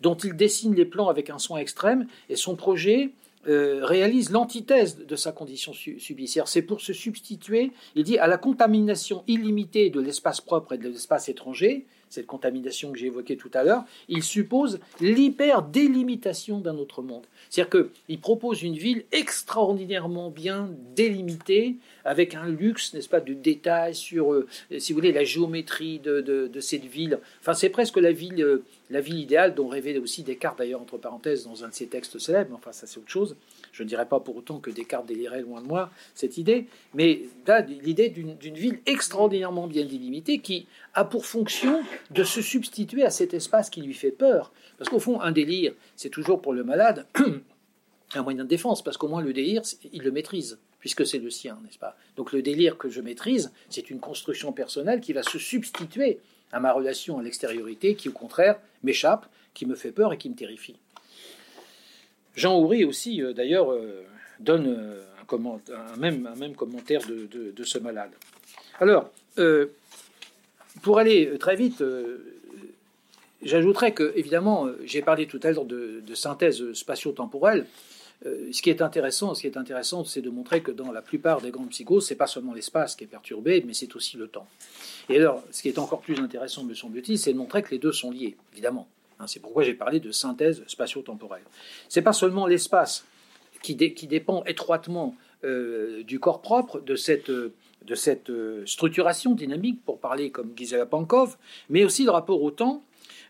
dont 0.00 0.16
il 0.16 0.34
dessine 0.34 0.74
les 0.74 0.84
plans 0.84 1.08
avec 1.08 1.30
un 1.30 1.38
soin 1.38 1.58
extrême, 1.58 2.08
et 2.28 2.34
son 2.34 2.56
projet 2.56 3.12
euh, 3.46 3.84
réalise 3.84 4.30
l'antithèse 4.30 4.96
de 4.96 5.16
sa 5.16 5.30
condition 5.30 5.72
subsidiaire. 5.72 6.48
C'est 6.48 6.62
pour 6.62 6.80
se 6.80 6.92
substituer, 6.92 7.72
il 7.94 8.02
dit, 8.02 8.18
à 8.18 8.26
la 8.26 8.38
contamination 8.38 9.22
illimitée 9.26 9.90
de 9.90 10.00
l'espace 10.00 10.40
propre 10.40 10.72
et 10.72 10.78
de 10.78 10.88
l'espace 10.88 11.28
étranger, 11.28 11.86
cette 12.14 12.26
contamination 12.26 12.92
que 12.92 12.98
j'ai 12.98 13.06
évoquée 13.06 13.36
tout 13.36 13.50
à 13.54 13.62
l'heure, 13.62 13.84
il 14.08 14.22
suppose 14.22 14.80
l'hyper-délimitation 15.00 16.60
d'un 16.60 16.76
autre 16.76 17.02
monde. 17.02 17.24
C'est-à-dire 17.50 17.88
qu'il 18.06 18.20
propose 18.20 18.62
une 18.62 18.76
ville 18.76 19.04
extraordinairement 19.12 20.30
bien 20.30 20.70
délimitée, 20.94 21.76
avec 22.04 22.34
un 22.34 22.48
luxe, 22.48 22.94
n'est-ce 22.94 23.08
pas, 23.08 23.20
de 23.20 23.32
détails 23.32 23.94
sur, 23.94 24.32
euh, 24.32 24.46
si 24.78 24.92
vous 24.92 24.98
voulez, 24.98 25.12
la 25.12 25.24
géométrie 25.24 25.98
de, 25.98 26.50
cette 26.60 26.84
ville. 26.84 27.18
Enfin, 27.40 27.54
c'est 27.54 27.68
presque 27.68 27.96
la 27.96 28.12
ville, 28.12 28.42
euh, 28.42 28.64
la 28.90 29.00
ville 29.00 29.18
idéale 29.18 29.54
dont 29.54 29.68
rêvait 29.68 29.98
aussi 29.98 30.22
Descartes, 30.22 30.58
d'ailleurs, 30.58 30.80
entre 30.80 30.98
parenthèses, 30.98 31.44
dans 31.44 31.64
un 31.64 31.68
de 31.68 31.74
ses 31.74 31.86
textes 31.86 32.18
célèbres. 32.18 32.54
Enfin, 32.54 32.72
ça, 32.72 32.86
c'est 32.86 32.98
autre 32.98 33.10
chose. 33.10 33.36
Je 33.74 33.82
ne 33.82 33.88
dirais 33.88 34.06
pas 34.06 34.20
pour 34.20 34.36
autant 34.36 34.60
que 34.60 34.70
Descartes 34.70 35.06
délirait 35.06 35.42
loin 35.42 35.60
de 35.60 35.66
moi 35.66 35.90
cette 36.14 36.38
idée, 36.38 36.66
mais 36.94 37.22
l'idée 37.82 38.08
d'une 38.08 38.54
ville 38.54 38.78
extraordinairement 38.86 39.66
bien 39.66 39.84
délimitée 39.84 40.38
qui 40.38 40.68
a 40.94 41.04
pour 41.04 41.26
fonction 41.26 41.82
de 42.12 42.22
se 42.22 42.40
substituer 42.40 43.02
à 43.02 43.10
cet 43.10 43.34
espace 43.34 43.70
qui 43.70 43.82
lui 43.82 43.92
fait 43.92 44.12
peur. 44.12 44.52
Parce 44.78 44.88
qu'au 44.88 45.00
fond, 45.00 45.20
un 45.20 45.32
délire, 45.32 45.74
c'est 45.96 46.08
toujours 46.08 46.40
pour 46.40 46.52
le 46.52 46.62
malade 46.62 47.08
un 48.14 48.22
moyen 48.22 48.44
de 48.44 48.48
défense, 48.48 48.84
parce 48.84 48.96
qu'au 48.96 49.08
moins 49.08 49.22
le 49.22 49.32
délire, 49.32 49.62
il 49.92 50.02
le 50.02 50.12
maîtrise, 50.12 50.60
puisque 50.78 51.04
c'est 51.04 51.18
le 51.18 51.30
sien, 51.30 51.58
n'est-ce 51.64 51.78
pas? 51.78 51.96
Donc 52.14 52.30
le 52.30 52.42
délire 52.42 52.78
que 52.78 52.88
je 52.88 53.00
maîtrise, 53.00 53.52
c'est 53.70 53.90
une 53.90 53.98
construction 53.98 54.52
personnelle 54.52 55.00
qui 55.00 55.12
va 55.12 55.24
se 55.24 55.40
substituer 55.40 56.20
à 56.52 56.60
ma 56.60 56.72
relation 56.72 57.18
à 57.18 57.24
l'extériorité, 57.24 57.96
qui 57.96 58.08
au 58.08 58.12
contraire 58.12 58.60
m'échappe, 58.84 59.26
qui 59.52 59.66
me 59.66 59.74
fait 59.74 59.90
peur 59.90 60.12
et 60.12 60.18
qui 60.18 60.30
me 60.30 60.36
terrifie. 60.36 60.76
Jean 62.34 62.58
Houry 62.58 62.84
aussi, 62.84 63.22
euh, 63.22 63.32
d'ailleurs, 63.32 63.72
euh, 63.72 64.04
donne 64.40 64.66
euh, 64.66 65.02
un, 65.30 65.96
même, 65.96 66.54
commentaire 66.56 67.00
de, 67.06 67.64
ce 67.64 67.78
malade. 67.78 68.10
Alors, 68.78 69.10
pour 70.82 70.98
aller 70.98 71.38
très 71.38 71.56
vite, 71.56 71.82
j'ajouterais 73.42 73.92
que, 73.92 74.12
évidemment, 74.16 74.68
j'ai 74.84 75.02
parlé 75.02 75.26
tout 75.26 75.40
à 75.42 75.50
l'heure 75.50 75.64
de, 75.64 76.02
synthèse 76.14 76.72
spatio-temporelle. 76.72 77.66
ce 78.24 78.60
qui 78.60 78.70
est 78.70 78.82
intéressant, 78.82 79.34
ce 79.34 79.40
qui 79.40 79.46
est 79.46 79.56
intéressant, 79.56 80.04
c'est 80.04 80.20
de 80.20 80.30
montrer 80.30 80.60
que 80.60 80.70
dans 80.72 80.92
la 80.92 81.02
plupart 81.02 81.40
des 81.40 81.50
grandes 81.50 81.70
psychoses, 81.70 82.06
c'est 82.06 82.16
pas 82.16 82.26
seulement 82.26 82.52
l'espace 82.52 82.94
qui 82.94 83.04
est 83.04 83.08
perturbé, 83.08 83.64
mais 83.66 83.72
c'est 83.72 83.96
aussi 83.96 84.16
le 84.16 84.28
temps. 84.28 84.46
Et 85.08 85.16
alors, 85.16 85.42
ce 85.50 85.62
qui 85.62 85.68
est 85.68 85.78
encore 85.78 86.00
plus 86.00 86.18
intéressant, 86.18 86.64
me 86.64 86.74
semble-t-il, 86.74 87.18
c'est 87.18 87.32
de 87.32 87.38
montrer 87.38 87.62
que 87.62 87.70
les 87.70 87.78
deux 87.78 87.92
sont 87.92 88.10
liés, 88.10 88.36
évidemment. 88.52 88.86
Hein, 89.18 89.26
c'est 89.26 89.40
pourquoi 89.40 89.62
j'ai 89.62 89.74
parlé 89.74 90.00
de 90.00 90.10
synthèse 90.10 90.62
spatio-temporelle. 90.66 91.42
C'est 91.88 92.02
pas 92.02 92.12
seulement 92.12 92.46
l'espace 92.46 93.04
qui, 93.62 93.74
dépend 93.74 94.44
étroitement 94.44 95.14
euh, 95.44 96.02
du 96.02 96.20
corps 96.20 96.42
propre, 96.42 96.80
de 96.80 96.96
cette, 96.96 97.30
cette 97.94 98.30
euh, 98.30 98.64
structuration 98.66 99.32
dynamique, 99.32 99.82
pour 99.84 99.98
parler 99.98 100.30
comme 100.30 100.52
Gisela 100.56 100.86
Pankov, 100.86 101.36
mais 101.70 101.84
aussi 101.84 102.04
le 102.04 102.10
rapport 102.10 102.42
au 102.42 102.50
temps, 102.50 102.82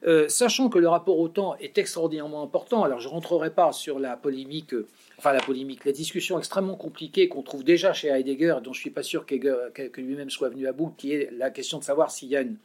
euh, 0.07 0.28
sachant 0.28 0.68
que 0.68 0.78
le 0.78 0.89
rapport 0.89 1.18
au 1.18 1.28
temps 1.28 1.57
est 1.61 1.78
extraordinairement 1.78 2.43
important, 2.43 2.82
alors 2.82 3.01
je 3.01 3.09
ne 3.09 3.12
rentrerai 3.12 3.51
pas 3.51 3.72
sur 3.72 3.99
la 3.99 4.16
polémique, 4.16 4.74
enfin 5.18 5.32
la 5.32 5.41
polémique, 5.41 5.85
la 5.85 5.93
discussion 5.93 6.39
extrêmement 6.39 6.76
compliquée 6.76 7.28
qu'on 7.28 7.43
trouve 7.43 7.64
déjà 7.64 7.93
chez 7.93 8.09
Heidegger, 8.09 8.57
dont 8.62 8.72
je 8.72 8.78
ne 8.78 8.82
suis 8.82 8.91
pas 8.91 9.03
sûr 9.03 9.24
que 9.24 10.01
lui-même 10.01 10.30
soit 10.30 10.49
venu 10.49 10.66
à 10.66 10.72
bout, 10.72 10.93
qui 10.99 11.12
est 11.12 11.30
la 11.32 11.51
question 11.51 11.78
de 11.78 11.85
savoir 11.85 12.11
s'il 12.11 12.28
y 12.28 12.37
a 12.37 12.43
une 12.43 12.57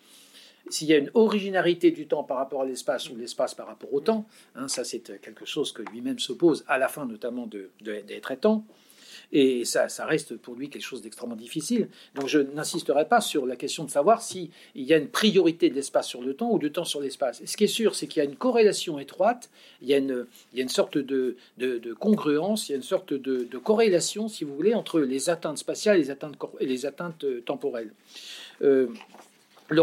s'il 0.70 0.88
y 0.88 0.94
a 0.94 0.98
une 0.98 1.12
originalité 1.14 1.92
du 1.92 2.08
temps 2.08 2.24
par 2.24 2.38
rapport 2.38 2.62
à 2.62 2.66
l'espace 2.66 3.10
ou 3.10 3.16
l'espace 3.16 3.56
par 3.56 3.68
rapport 3.68 3.94
au 3.94 4.00
temps, 4.00 4.26
hein, 4.56 4.68
ça 4.68 4.84
c'est 4.84 5.20
quelque 5.22 5.46
chose 5.46 5.72
que 5.72 5.82
lui-même 5.82 6.20
s'oppose 6.20 6.64
à 6.68 6.78
la 6.78 6.88
fin 6.88 7.06
notamment 7.06 7.48
de, 7.48 7.70
des 7.82 8.22
traitants, 8.22 8.66
et 9.32 9.64
ça, 9.66 9.88
reste 10.06 10.38
pour 10.38 10.56
lui 10.56 10.70
quelque 10.70 10.84
chose 10.84 11.02
d'extrêmement 11.02 11.36
difficile. 11.36 11.90
Donc 12.16 12.28
je 12.28 12.40
n'insisterai 12.40 13.08
pas 13.08 13.22
sur 13.22 13.46
la 13.46 13.56
question 13.56 13.84
de 13.84 13.92
savoir 13.92 14.22
s'il 14.22 14.50
y 14.76 14.94
a 14.94 14.98
une 14.98 15.08
priorité 15.08 15.70
de 15.70 15.76
l'espace 15.76 16.08
sur 16.08 16.22
le 16.22 16.34
temps 16.34 16.50
ou 16.52 16.58
du 16.58 16.72
temps 16.72 16.86
sur 16.86 17.00
l'espace. 17.00 17.42
Ce 17.46 17.56
qui 17.56 17.66
est 17.66 17.68
sûr, 17.68 17.96
c'est 17.96 18.08
qu'il 18.08 18.24
y 18.24 18.26
a 18.26 18.30
une 18.30 18.36
corrélation 18.36 18.98
étroite, 18.98 19.50
il 19.82 19.88
y 19.88 19.94
a 19.94 19.98
une, 19.98 20.26
il 20.54 20.58
y 20.58 20.62
a 20.62 20.64
une 20.64 20.70
sorte 20.70 20.98
de, 20.98 21.38
de, 21.58 21.94
congruence, 21.94 22.70
il 22.70 22.72
y 22.72 22.76
a 22.76 22.78
une 22.78 22.84
sorte 22.84 23.14
de, 23.14 23.58
corrélation, 23.58 24.28
si 24.28 24.44
vous 24.44 24.56
voulez, 24.56 24.74
entre 24.74 25.00
les 25.00 25.30
atteintes 25.30 25.58
spatiales 25.58 25.98
et 25.98 26.00
les 26.00 26.12
atteintes, 26.12 26.36
et 26.60 26.66
les 26.66 26.86
atteintes 26.86 27.24
euh, 27.24 27.42
temporelles. 27.42 27.92
Euh, 28.62 28.88
le, 29.70 29.82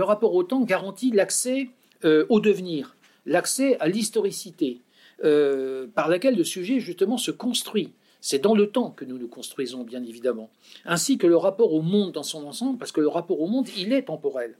rapport, 0.00 0.34
au 0.34 0.42
temps 0.42 0.62
garantit 0.62 1.10
l'accès 1.10 1.70
euh, 2.04 2.26
au 2.28 2.40
devenir, 2.40 2.96
l'accès 3.26 3.78
à 3.80 3.88
l'historicité, 3.88 4.80
euh, 5.24 5.86
par 5.94 6.08
laquelle 6.08 6.36
le 6.36 6.44
sujet 6.44 6.80
justement 6.80 7.16
se 7.16 7.30
construit. 7.30 7.92
C'est 8.20 8.40
dans 8.40 8.54
le 8.54 8.68
temps 8.68 8.90
que 8.90 9.04
nous 9.04 9.16
nous 9.16 9.28
construisons, 9.28 9.84
bien 9.84 10.02
évidemment, 10.02 10.50
ainsi 10.84 11.18
que 11.18 11.26
le 11.26 11.36
rapport 11.36 11.72
au 11.72 11.82
monde 11.82 12.12
dans 12.12 12.24
son 12.24 12.44
ensemble, 12.46 12.78
parce 12.78 12.90
que 12.90 13.00
le 13.00 13.08
rapport 13.08 13.40
au 13.40 13.46
monde, 13.46 13.68
il 13.76 13.92
est 13.92 14.02
temporel. 14.02 14.56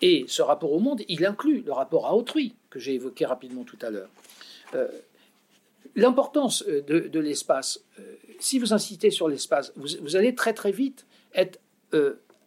Et 0.00 0.24
ce 0.26 0.42
rapport 0.42 0.72
au 0.72 0.80
monde, 0.80 1.02
il 1.08 1.24
inclut 1.26 1.62
le 1.64 1.72
rapport 1.72 2.06
à 2.06 2.16
autrui, 2.16 2.54
que 2.70 2.78
j'ai 2.78 2.94
évoqué 2.94 3.26
rapidement 3.26 3.62
tout 3.64 3.78
à 3.82 3.90
l'heure. 3.90 4.08
Euh, 4.74 4.88
l'importance 5.94 6.64
de, 6.64 7.18
l'espace, 7.18 7.84
si 8.40 8.58
vous 8.58 8.72
incitez 8.72 9.10
sur 9.10 9.28
l'espace, 9.28 9.72
vous, 9.76 10.16
allez 10.16 10.34
très 10.34 10.54
très 10.54 10.72
vite 10.72 11.06
être 11.34 11.60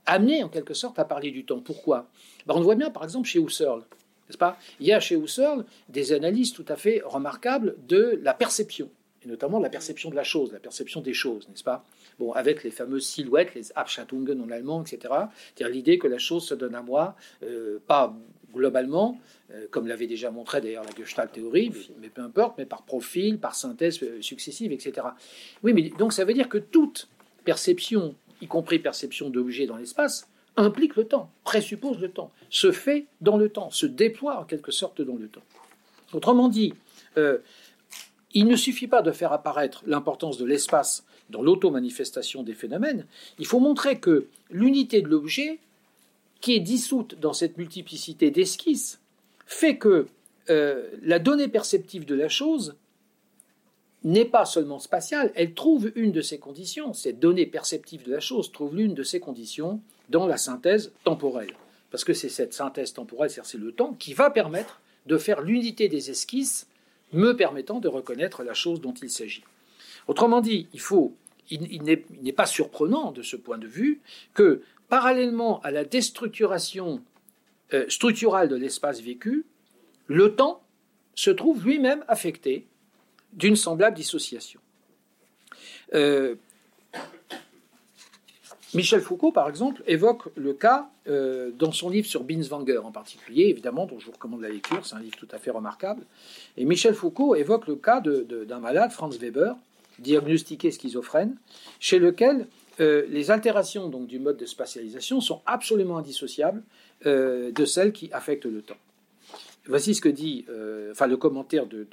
amené 0.06 0.44
en 0.44 0.50
quelque 0.50 0.74
sorte 0.74 1.00
à 1.00 1.06
parler 1.06 1.32
du 1.32 1.46
temps. 1.46 1.60
Pourquoi? 1.60 2.08
Ben, 2.46 2.56
On 2.56 2.60
le 2.60 2.66
voit 2.66 2.76
bien 2.76 2.90
par 2.90 3.04
exemple 3.04 3.28
chez 3.28 3.40
Husserl. 3.40 3.80
N'est-ce 4.28 4.38
pas? 4.38 4.58
Il 4.80 4.88
y 4.88 4.94
a 4.94 5.00
chez 5.00 5.16
Husserl 5.16 5.66
des 5.90 6.14
analyses 6.14 6.54
tout 6.54 6.66
à 6.68 6.76
fait 6.76 7.02
remarquables 7.06 7.76
de 7.88 8.20
la 8.24 8.34
perception, 8.34 8.90
et 9.24 9.28
notamment 9.28 9.60
la 9.60 9.70
perception 9.70 10.10
de 10.10 10.16
la 10.16 10.24
chose, 10.24 10.52
la 10.52 10.60
perception 10.60 11.02
des 11.02 11.14
choses, 11.14 11.48
n'est-ce 11.50 11.64
pas? 11.64 11.84
Bon, 12.18 12.32
avec 12.32 12.64
les 12.64 12.72
fameuses 12.72 13.06
silhouettes, 13.06 13.54
les 13.56 13.72
Abschattungen 13.76 14.42
en 14.42 14.50
allemand, 14.50 14.82
etc. 14.82 15.14
C'est-à-dire 15.54 15.76
l'idée 15.76 16.00
que 16.00 16.08
la 16.08 16.18
chose 16.18 16.48
se 16.48 16.56
donne 16.56 16.74
à 16.74 16.82
moi, 16.82 17.16
euh, 17.44 17.80
pas 17.86 18.16
globalement, 18.54 19.20
euh, 19.52 19.68
comme 19.70 19.86
l'avait 19.86 20.08
déjà 20.08 20.32
montré 20.32 20.62
d'ailleurs 20.62 20.86
la 20.86 20.96
Gestalt 20.98 21.32
théorie, 21.32 21.72
mais, 22.02 22.10
peu 22.10 22.22
importe, 22.22 22.58
mais 22.58 22.66
par 22.66 22.84
profil, 22.84 23.38
par 23.38 23.54
synthèse 23.54 24.02
euh, 24.02 24.22
successive, 24.22 24.72
etc. 24.72 25.08
Oui, 25.62 25.74
mais 25.74 25.90
donc 25.90 26.14
ça 26.14 26.24
veut 26.24 26.34
dire 26.34 26.50
que 26.50 26.58
toute 26.58 27.10
perception 27.44 28.16
y 28.46 28.48
compris 28.48 28.80
perception 28.80 29.30
d'objets 29.30 29.66
dans 29.66 29.78
l'espace, 29.78 30.28
implique 30.56 30.96
le 30.96 31.06
temps, 31.06 31.30
présuppose 31.44 32.00
le 32.00 32.10
temps, 32.10 32.32
se 32.50 32.72
fait 32.72 33.08
dans 33.22 33.38
le 33.38 33.50
temps, 33.50 33.70
se 33.72 33.86
déploie 33.86 34.40
en 34.40 34.46
quelque 34.46 34.72
sorte 34.72 35.02
dans 35.02 35.16
le 35.16 35.28
temps. 35.28 35.44
Autrement 36.14 36.48
dit, 36.48 36.74
euh, 37.18 37.40
il 38.34 38.46
ne 38.48 38.56
suffit 38.56 38.88
pas 38.88 39.02
de 39.02 39.12
faire 39.12 39.34
apparaître 39.34 39.84
l'importance 39.86 40.38
de 40.38 40.46
l'espace 40.46 41.06
dans 41.30 41.42
l'auto-manifestation 41.42 42.44
des 42.44 42.54
phénomènes, 42.54 43.06
il 43.40 43.48
faut 43.48 43.60
montrer 43.60 44.00
que 44.00 44.28
l'unité 44.52 45.02
de 45.02 45.08
l'objet, 45.08 45.60
qui 46.40 46.54
est 46.54 46.60
dissoute 46.60 47.20
dans 47.20 47.34
cette 47.34 47.58
multiplicité 47.58 48.30
d'esquisses, 48.30 49.00
fait 49.48 49.78
que 49.78 50.06
euh, 50.52 50.88
la 51.02 51.18
donnée 51.18 51.48
perceptive 51.48 52.06
de 52.06 52.14
la 52.14 52.30
chose 52.30 52.76
n'est 54.06 54.26
pas 54.26 54.46
seulement 54.46 54.80
spatiale, 54.80 55.32
elle 55.36 55.54
trouve 55.56 55.92
une 55.96 56.12
de 56.12 56.22
ses 56.22 56.38
conditions, 56.38 56.94
cette 56.94 57.20
donnée 57.20 57.48
perceptive 57.48 58.04
de 58.04 58.12
la 58.12 58.20
chose 58.20 58.52
trouve 58.52 58.76
l'une 58.76 58.94
de 58.94 59.04
ses 59.04 59.20
conditions 59.20 59.82
dans 60.10 60.28
la 60.28 60.38
synthèse 60.38 60.94
temporelle. 61.04 61.54
parce 61.92 62.04
que 62.04 62.14
c'est 62.14 62.30
cette 62.30 62.54
synthèse 62.54 62.94
temporelle, 62.94 63.30
c'est 63.30 63.58
le 63.58 63.72
temps, 63.72 63.94
qui 63.94 64.14
va 64.14 64.30
permettre 64.30 64.82
de 65.06 65.18
faire 65.18 65.42
l'unité 65.42 65.88
des 65.88 66.12
esquisses, 66.12 66.68
me 67.14 67.34
permettant 67.34 67.80
de 67.80 67.88
reconnaître 67.88 68.44
la 68.44 68.54
chose 68.54 68.82
dont 68.82 68.94
il 68.94 69.10
s'agit. 69.10 69.44
Autrement 70.08 70.42
dit, 70.42 70.68
il 70.74 70.80
faut, 70.80 71.16
il, 71.50 71.84
n'est 71.84 72.34
pas 72.34 72.46
surprenant 72.46 73.12
de 73.12 73.22
ce 73.22 73.36
point 73.36 73.58
de 73.58 73.68
vue 73.68 74.02
que, 74.34 74.62
parallèlement 74.90 75.62
à 75.62 75.72
la 75.72 75.86
déstructuration 75.86 77.02
euh, 77.74 77.86
structurale 77.88 78.50
de 78.50 78.56
l'espace 78.56 79.02
vécu, 79.02 79.46
le 80.08 80.36
temps 80.36 80.62
se 81.16 81.32
trouve 81.32 81.66
lui-même 81.66 82.04
affecté 82.08 82.68
d'une 83.36 83.56
semblable 83.56 83.96
dissociation. 83.96 84.60
Euh, 85.94 86.36
Michel 88.74 89.02
Foucault, 89.02 89.32
par 89.32 89.48
exemple, 89.48 89.84
évoque 89.88 90.24
le 90.36 90.54
cas 90.54 90.90
euh, 91.08 91.52
dans 91.58 91.72
son 91.72 91.90
livre 91.90 92.08
sur 92.08 92.24
Binswanger 92.24 92.80
en 92.80 92.92
particulier, 92.92 93.44
évidemment, 93.44 93.86
dont 93.86 94.00
je 94.00 94.08
vous 94.08 94.12
recommande 94.12 94.42
la 94.42 94.50
lecture, 94.50 94.86
c'est 94.86 94.96
un 94.96 95.00
livre 95.00 95.16
tout 95.16 95.28
à 95.32 95.38
fait 95.38 95.52
remarquable. 95.52 96.04
Et 96.58 96.66
Michel 96.66 96.94
Foucault 96.94 97.36
évoque 97.36 97.68
le 97.68 97.76
cas 97.76 98.02
d'un 98.02 98.60
malade, 98.60 98.92
Franz 98.92 99.18
Weber, 99.18 99.56
diagnostiqué 100.00 100.72
schizophrène, 100.72 101.38
chez 101.80 102.00
lequel 102.00 102.48
euh, 102.82 103.06
les 103.10 103.32
altérations 103.32 103.88
du 103.88 104.20
mode 104.20 104.38
de 104.38 104.46
spatialisation 104.46 105.22
sont 105.22 105.42
absolument 105.46 105.98
indissociables 105.98 106.64
de 107.04 107.66
celles 107.66 107.92
qui 107.92 108.10
affectent 108.14 108.46
le 108.46 108.64
temps. 108.64 108.78
Voici 109.68 109.96
ce 109.96 110.02
que 110.02 110.10
dit, 110.10 110.46
enfin 110.92 111.08
le 111.08 111.18
commentaire 111.18 111.66
de, 111.66 111.88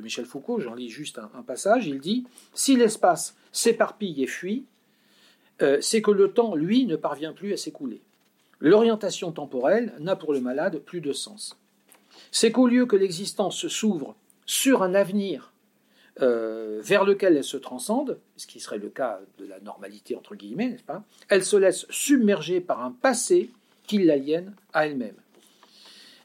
Michel 0.00 0.24
Foucault, 0.24 0.60
j'en 0.60 0.74
lis 0.74 0.88
juste 0.88 1.18
un 1.18 1.42
passage, 1.42 1.86
il 1.86 2.00
dit 2.00 2.24
Si 2.54 2.76
l'espace 2.76 3.36
s'éparpille 3.52 4.22
et 4.22 4.26
fuit, 4.26 4.64
euh, 5.62 5.78
c'est 5.80 6.02
que 6.02 6.10
le 6.10 6.32
temps, 6.32 6.54
lui, 6.54 6.86
ne 6.86 6.96
parvient 6.96 7.32
plus 7.32 7.52
à 7.52 7.56
s'écouler. 7.56 8.00
L'orientation 8.60 9.32
temporelle 9.32 9.92
n'a 9.98 10.16
pour 10.16 10.32
le 10.32 10.40
malade 10.40 10.78
plus 10.78 11.00
de 11.00 11.12
sens. 11.12 11.56
C'est 12.30 12.52
qu'au 12.52 12.66
lieu 12.66 12.86
que 12.86 12.96
l'existence 12.96 13.66
s'ouvre 13.68 14.16
sur 14.46 14.82
un 14.82 14.94
avenir 14.94 15.52
euh, 16.20 16.80
vers 16.82 17.04
lequel 17.04 17.36
elle 17.36 17.44
se 17.44 17.56
transcende, 17.56 18.18
ce 18.36 18.46
qui 18.46 18.60
serait 18.60 18.78
le 18.78 18.88
cas 18.88 19.20
de 19.38 19.46
la 19.46 19.60
normalité 19.60 20.16
entre 20.16 20.34
guillemets, 20.34 20.68
n'est-ce 20.68 20.82
pas? 20.82 21.04
Elle 21.28 21.44
se 21.44 21.56
laisse 21.56 21.86
submerger 21.90 22.60
par 22.60 22.82
un 22.82 22.90
passé 22.90 23.50
qui 23.86 23.98
l'aliène 23.98 24.54
à 24.72 24.86
elle-même. 24.86 25.14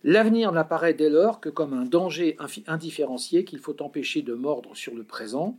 L'avenir 0.03 0.51
n'apparaît 0.51 0.93
dès 0.93 1.09
lors 1.09 1.39
que 1.39 1.49
comme 1.49 1.73
un 1.73 1.85
danger 1.85 2.35
indifférencié 2.67 3.45
qu'il 3.45 3.59
faut 3.59 3.81
empêcher 3.81 4.21
de 4.21 4.33
mordre 4.33 4.75
sur 4.75 4.93
le 4.93 5.03
présent, 5.03 5.57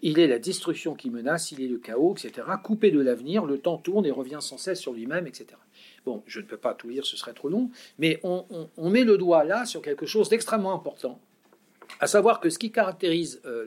il 0.00 0.20
est 0.20 0.28
la 0.28 0.38
destruction 0.38 0.94
qui 0.94 1.10
menace, 1.10 1.50
il 1.50 1.60
est 1.60 1.66
le 1.66 1.78
chaos, 1.78 2.14
etc. 2.14 2.46
Coupé 2.62 2.92
de 2.92 3.00
l'avenir, 3.00 3.44
le 3.44 3.58
temps 3.58 3.78
tourne 3.78 4.06
et 4.06 4.12
revient 4.12 4.38
sans 4.40 4.58
cesse 4.58 4.78
sur 4.78 4.92
lui-même, 4.92 5.26
etc. 5.26 5.46
Bon, 6.06 6.22
je 6.26 6.38
ne 6.38 6.44
peux 6.44 6.56
pas 6.56 6.74
tout 6.74 6.88
lire, 6.88 7.04
ce 7.04 7.16
serait 7.16 7.32
trop 7.32 7.48
long, 7.48 7.70
mais 7.98 8.20
on, 8.22 8.44
met 8.90 9.02
le 9.02 9.18
doigt 9.18 9.42
là 9.42 9.66
sur 9.66 9.82
quelque 9.82 10.06
chose 10.06 10.28
d'extrêmement 10.28 10.72
important, 10.72 11.18
à 11.98 12.06
savoir 12.06 12.38
que 12.38 12.48
ce 12.48 12.60
qui 12.60 12.70
caractérise 12.70 13.40
euh, 13.44 13.64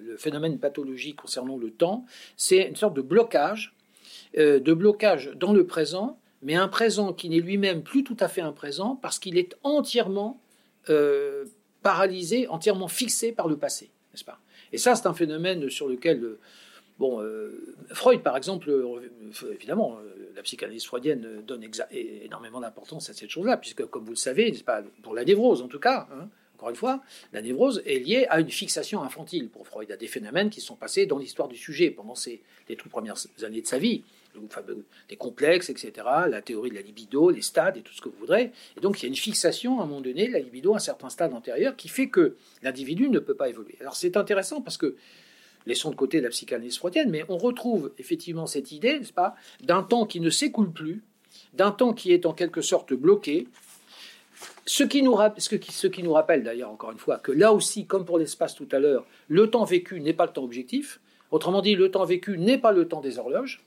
le, 0.00 0.16
phénomène 0.16 0.58
pathologique 0.58 1.16
concernant 1.16 1.56
le 1.56 1.70
temps, 1.70 2.04
c'est 2.36 2.68
une 2.68 2.76
sorte 2.76 2.94
de 2.94 3.02
blocage, 3.02 3.74
euh, 4.38 4.60
de 4.60 4.72
blocage 4.72 5.32
dans 5.34 5.52
le 5.52 5.66
présent, 5.66 6.18
mais 6.42 6.54
un 6.54 6.68
présent 6.68 7.12
qui 7.12 7.28
n'est 7.28 7.40
lui-même 7.40 7.82
plus 7.82 8.04
tout 8.04 8.16
à 8.20 8.28
fait 8.28 8.40
un 8.40 8.52
présent 8.52 8.96
parce 8.96 9.18
qu'il 9.18 9.38
est 9.38 9.56
entièrement 9.62 10.40
euh, 10.90 11.44
paralysé, 11.82 12.48
entièrement 12.48 12.88
fixé 12.88 13.32
par 13.32 13.48
le 13.48 13.56
passé, 13.56 13.90
n'est-ce 14.12 14.24
pas? 14.24 14.38
Et 14.72 14.78
ça, 14.78 14.94
c'est 14.94 15.06
un 15.06 15.14
phénomène 15.14 15.70
sur 15.70 15.88
lequel, 15.88 16.22
euh, 16.22 16.38
bon, 16.98 17.20
euh, 17.20 17.74
Freud, 17.90 18.22
par 18.22 18.36
exemple, 18.36 18.72
évidemment, 19.52 19.98
la 20.34 20.42
psychanalyse 20.42 20.84
freudienne 20.84 21.42
donne 21.46 21.64
énormément 21.90 22.60
d'importance 22.60 23.10
à 23.10 23.14
cette 23.14 23.30
chose-là, 23.30 23.56
puisque, 23.56 23.84
comme 23.86 24.04
vous 24.04 24.12
le 24.12 24.16
savez, 24.16 24.50
pas 24.64 24.82
pour 25.02 25.14
la 25.14 25.24
névrose 25.24 25.62
en 25.62 25.68
tout 25.68 25.80
cas, 25.80 26.08
hein, 26.12 26.28
encore 26.56 26.70
une 26.70 26.76
fois, 26.76 27.02
la 27.32 27.42
névrose 27.42 27.82
est 27.86 27.98
liée 27.98 28.26
à 28.30 28.38
une 28.38 28.50
fixation 28.50 29.02
infantile. 29.02 29.48
Pour 29.48 29.66
Freud, 29.66 29.90
à 29.90 29.96
des 29.96 30.06
phénomènes 30.06 30.48
qui 30.48 30.60
sont 30.60 30.76
passés 30.76 31.06
dans 31.06 31.18
l'histoire 31.18 31.48
du 31.48 31.56
sujet 31.56 31.90
pendant 31.90 32.14
les 32.68 32.76
toutes 32.76 32.90
premières 32.90 33.16
années 33.42 33.62
de 33.62 33.66
sa 33.66 33.78
vie 33.78 34.04
des 35.08 35.16
complexes, 35.16 35.70
etc., 35.70 35.92
la 36.28 36.42
théorie 36.42 36.70
de 36.70 36.74
la 36.74 36.82
libido, 36.82 37.30
les 37.30 37.42
stades 37.42 37.76
et 37.76 37.82
tout 37.82 37.92
ce 37.92 38.00
que 38.00 38.08
vous 38.08 38.18
voudrez. 38.18 38.52
Et 38.76 38.80
donc 38.80 39.00
il 39.00 39.02
y 39.04 39.06
a 39.06 39.08
une 39.08 39.16
fixation 39.16 39.80
à 39.80 39.84
un 39.84 39.86
moment 39.86 40.00
donné 40.00 40.28
la 40.28 40.38
libido 40.38 40.72
à 40.72 40.76
un 40.76 40.80
certain 40.80 41.10
stade 41.10 41.32
antérieur 41.34 41.76
qui 41.76 41.88
fait 41.88 42.08
que 42.08 42.36
l'individu 42.62 43.08
ne 43.08 43.18
peut 43.18 43.34
pas 43.34 43.48
évoluer. 43.48 43.76
Alors 43.80 43.96
c'est 43.96 44.16
intéressant 44.16 44.60
parce 44.60 44.76
que, 44.76 44.96
laissons 45.66 45.90
de 45.90 45.96
côté 45.96 46.20
la 46.20 46.30
psychanalyse 46.30 46.78
freudienne, 46.78 47.10
mais 47.10 47.24
on 47.28 47.38
retrouve 47.38 47.92
effectivement 47.98 48.46
cette 48.46 48.72
idée, 48.72 48.98
n'est-ce 48.98 49.12
pas, 49.12 49.36
d'un 49.62 49.82
temps 49.82 50.06
qui 50.06 50.20
ne 50.20 50.30
s'écoule 50.30 50.72
plus, 50.72 51.02
d'un 51.54 51.70
temps 51.70 51.92
qui 51.92 52.12
est 52.12 52.26
en 52.26 52.32
quelque 52.32 52.60
sorte 52.60 52.92
bloqué, 52.92 53.46
ce 54.66 54.84
qui 54.84 55.02
nous 55.02 55.14
rappelle 56.12 56.42
d'ailleurs, 56.42 56.70
encore 56.70 56.92
une 56.92 56.98
fois, 56.98 57.18
que 57.18 57.32
là 57.32 57.52
aussi, 57.52 57.86
comme 57.86 58.04
pour 58.04 58.18
l'espace 58.18 58.54
tout 58.54 58.68
à 58.72 58.78
l'heure, 58.78 59.06
le 59.28 59.50
temps 59.50 59.64
vécu 59.64 60.00
n'est 60.00 60.14
pas 60.14 60.26
le 60.26 60.32
temps 60.32 60.44
objectif. 60.44 61.00
Autrement 61.30 61.62
dit, 61.62 61.74
le 61.74 61.90
temps 61.90 62.04
vécu 62.04 62.38
n'est 62.38 62.58
pas 62.58 62.72
le 62.72 62.88
temps 62.88 63.00
des 63.00 63.18
horloges. 63.18 63.64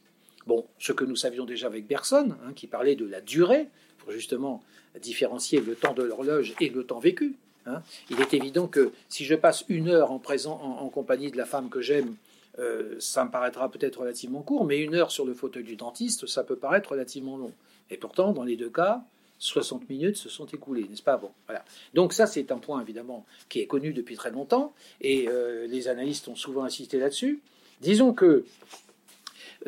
Bon, 0.48 0.66
ce 0.80 0.92
que 0.92 1.04
nous 1.04 1.16
savions 1.16 1.46
déjà 1.46 1.68
avec 1.68 1.88
Bergson, 1.88 2.36
hein, 2.46 2.54
qui 2.56 2.68
parlait 2.68 2.96
de 2.96 3.06
la 3.06 3.22
durée, 3.22 3.68
pour 3.98 4.12
justement 4.12 4.62
différencier 5.02 5.60
le 5.60 5.76
temps 5.76 5.94
de 5.94 6.04
l'horloge 6.04 6.54
et 6.62 6.70
le 6.70 6.84
temps 6.84 7.00
vécu. 7.00 7.36
Hein. 7.66 7.82
Il 8.10 8.22
est 8.22 8.34
évident 8.34 8.68
que 8.68 8.92
si 9.10 9.26
je 9.26 9.36
passe 9.36 9.66
une 9.70 9.90
heure 9.90 10.12
en, 10.12 10.20
présent, 10.20 10.60
en, 10.62 10.88
compagnie 10.90 11.32
de 11.32 11.38
la 11.38 11.46
femme 11.46 11.70
que 11.70 11.82
j'aime, 11.82 12.16
euh, 12.60 12.96
ça 13.00 13.26
me 13.26 13.32
paraîtra 13.32 13.70
peut-être 13.70 14.00
relativement 14.00 14.42
court, 14.42 14.66
mais 14.66 14.80
une 14.80 14.96
heure 14.96 15.12
sur 15.12 15.26
le 15.26 15.34
fauteuil 15.34 15.64
du 15.64 15.76
dentiste, 15.76 16.28
ça 16.28 16.44
peut 16.44 16.56
paraître 16.56 16.92
relativement 16.92 17.38
long. 17.38 17.52
Et 17.90 17.98
pourtant, 17.98 18.32
dans 18.32 18.44
les 18.44 18.56
deux 18.56 18.70
cas, 18.70 19.04
60 19.40 19.90
minutes 19.90 20.16
se 20.16 20.30
sont 20.30 20.46
écoulées, 20.46 20.86
n'est-ce 20.90 21.04
pas? 21.04 21.18
Bon, 21.18 21.32
voilà. 21.48 21.66
Donc 21.94 22.14
ça, 22.14 22.26
c'est 22.26 22.52
un 22.52 22.58
point 22.58 22.82
évidemment 22.82 23.26
qui 23.50 23.60
est 23.60 23.68
connu 23.68 23.94
depuis 23.94 24.16
très 24.16 24.32
longtemps, 24.32 24.74
et 25.02 25.28
euh, 25.28 25.68
les 25.68 25.88
analystes 25.88 26.28
ont 26.28 26.36
souvent 26.36 26.64
insisté 26.64 26.98
là-dessus. 27.00 27.42
Disons 27.82 28.14
que 28.14 28.46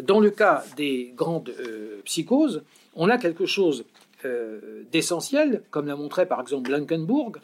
dans 0.01 0.19
le 0.19 0.29
cas 0.29 0.63
des 0.75 1.13
grandes 1.15 1.49
euh, 1.59 2.01
psychoses, 2.05 2.63
on 2.95 3.09
a 3.09 3.17
quelque 3.17 3.45
chose 3.45 3.85
euh, 4.25 4.83
d'essentiel, 4.91 5.61
comme 5.71 5.87
l'a 5.87 5.95
montré 5.95 6.25
par 6.25 6.41
exemple 6.41 6.69
Blankenburg, 6.69 7.37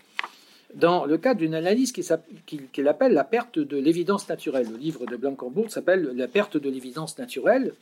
dans 0.76 1.06
le 1.06 1.18
cas 1.18 1.36
d'une 1.36 1.54
analyse 1.54 1.92
qu'il 1.92 2.88
appelle 2.88 3.14
la 3.14 3.24
perte 3.24 3.60
de 3.60 3.78
l'évidence 3.78 4.28
naturelle. 4.28 4.68
Le 4.72 4.78
livre 4.78 5.06
de 5.06 5.16
Blankenburg 5.16 5.70
s'appelle 5.70 6.12
La 6.16 6.28
perte 6.28 6.58
de 6.58 6.70
l'évidence 6.70 7.20
naturelle. 7.20 7.74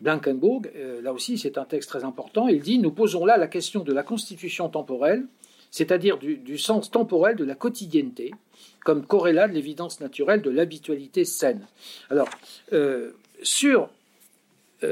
Blankenburg, 0.00 0.68
euh, 0.74 1.00
là 1.00 1.12
aussi 1.12 1.38
c'est 1.38 1.58
un 1.58 1.64
texte 1.64 1.88
très 1.88 2.02
important, 2.02 2.48
il 2.48 2.60
dit 2.60 2.78
Nous 2.78 2.90
posons 2.90 3.24
là 3.24 3.36
la 3.36 3.46
question 3.46 3.84
de 3.84 3.92
la 3.92 4.02
constitution 4.02 4.68
temporelle, 4.68 5.24
c'est-à-dire 5.70 6.18
du, 6.18 6.58
sens 6.58 6.90
temporel 6.90 7.36
de 7.36 7.44
la 7.44 7.54
quotidienneté, 7.54 8.32
comme 8.84 9.06
corrélat 9.06 9.48
de 9.48 9.54
l'évidence 9.54 10.00
naturelle 10.00 10.42
de 10.42 10.50
l'habitualité 10.50 11.24
saine. 11.24 11.66
Alors, 12.10 12.28
sur 13.42 13.82
euh, 13.82 13.86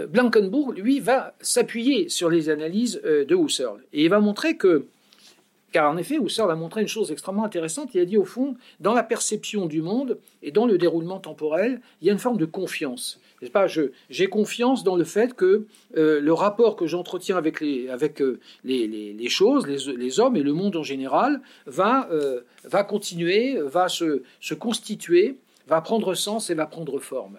Blankenburg, 0.07 0.75
lui, 0.77 1.01
va 1.01 1.35
s'appuyer 1.41 2.09
sur 2.09 2.31
les 2.31 2.49
analyses 2.49 3.01
euh, 3.05 3.25
de 3.25 3.35
Husserl. 3.35 3.81
Et 3.93 4.05
il 4.05 4.09
va 4.09 4.21
montrer 4.21 4.57
que, 4.57 4.87
car 5.73 5.91
en 5.91 5.97
effet, 5.97 6.17
Husserl 6.17 6.51
a 6.51 6.55
montré 6.55 6.83
une 6.83 6.89
chose 6.89 7.11
extrêmement 7.11 7.45
intéressante, 7.45 7.91
il 7.95 8.01
a 8.01 8.05
dit 8.05 8.17
au 8.17 8.25
fond, 8.25 8.57
dans 8.81 8.95
la 8.95 9.03
perception 9.03 9.67
du 9.67 9.83
monde 9.83 10.19
et 10.43 10.51
dans 10.51 10.67
le 10.67 10.79
déroulement 10.79 11.19
temporel, 11.19 11.81
il 12.01 12.07
y 12.07 12.11
a 12.11 12.13
une 12.13 12.19
forme 12.19 12.39
de 12.39 12.45
confiance. 12.45 13.21
Pas, 13.53 13.67
j'ai 14.09 14.29
confiance 14.29 14.85
dans 14.85 14.95
le 14.95 15.03
fait 15.03 15.35
que 15.35 15.67
euh, 15.97 16.21
le 16.21 16.33
rapport 16.33 16.77
que 16.77 16.87
j'entretiens 16.87 17.37
avec, 17.37 17.61
les, 17.61 17.89
avec 17.89 18.23
les, 18.63 19.29
choses, 19.29 19.67
les, 19.67 20.21
hommes 20.21 20.37
et 20.37 20.45
le 20.45 20.53
monde 20.53 20.77
en 20.77 20.85
général 20.85 21.41
va, 21.67 22.09
va 22.63 22.85
continuer, 22.85 23.59
va 23.61 23.89
se, 23.89 24.23
se 24.41 24.55
constituer, 24.55 25.39
va 25.67 25.81
prendre 25.81 26.15
sens 26.15 26.51
et 26.51 26.55
va 26.55 26.67
prendre 26.67 27.01
forme. 27.01 27.39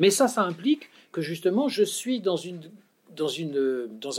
Mais 0.00 0.10
ça, 0.10 0.26
ça 0.28 0.42
implique 0.42 0.88
que 1.12 1.20
justement 1.20 1.68
je 1.68 1.82
suis 1.82 2.20
dans 2.20 2.36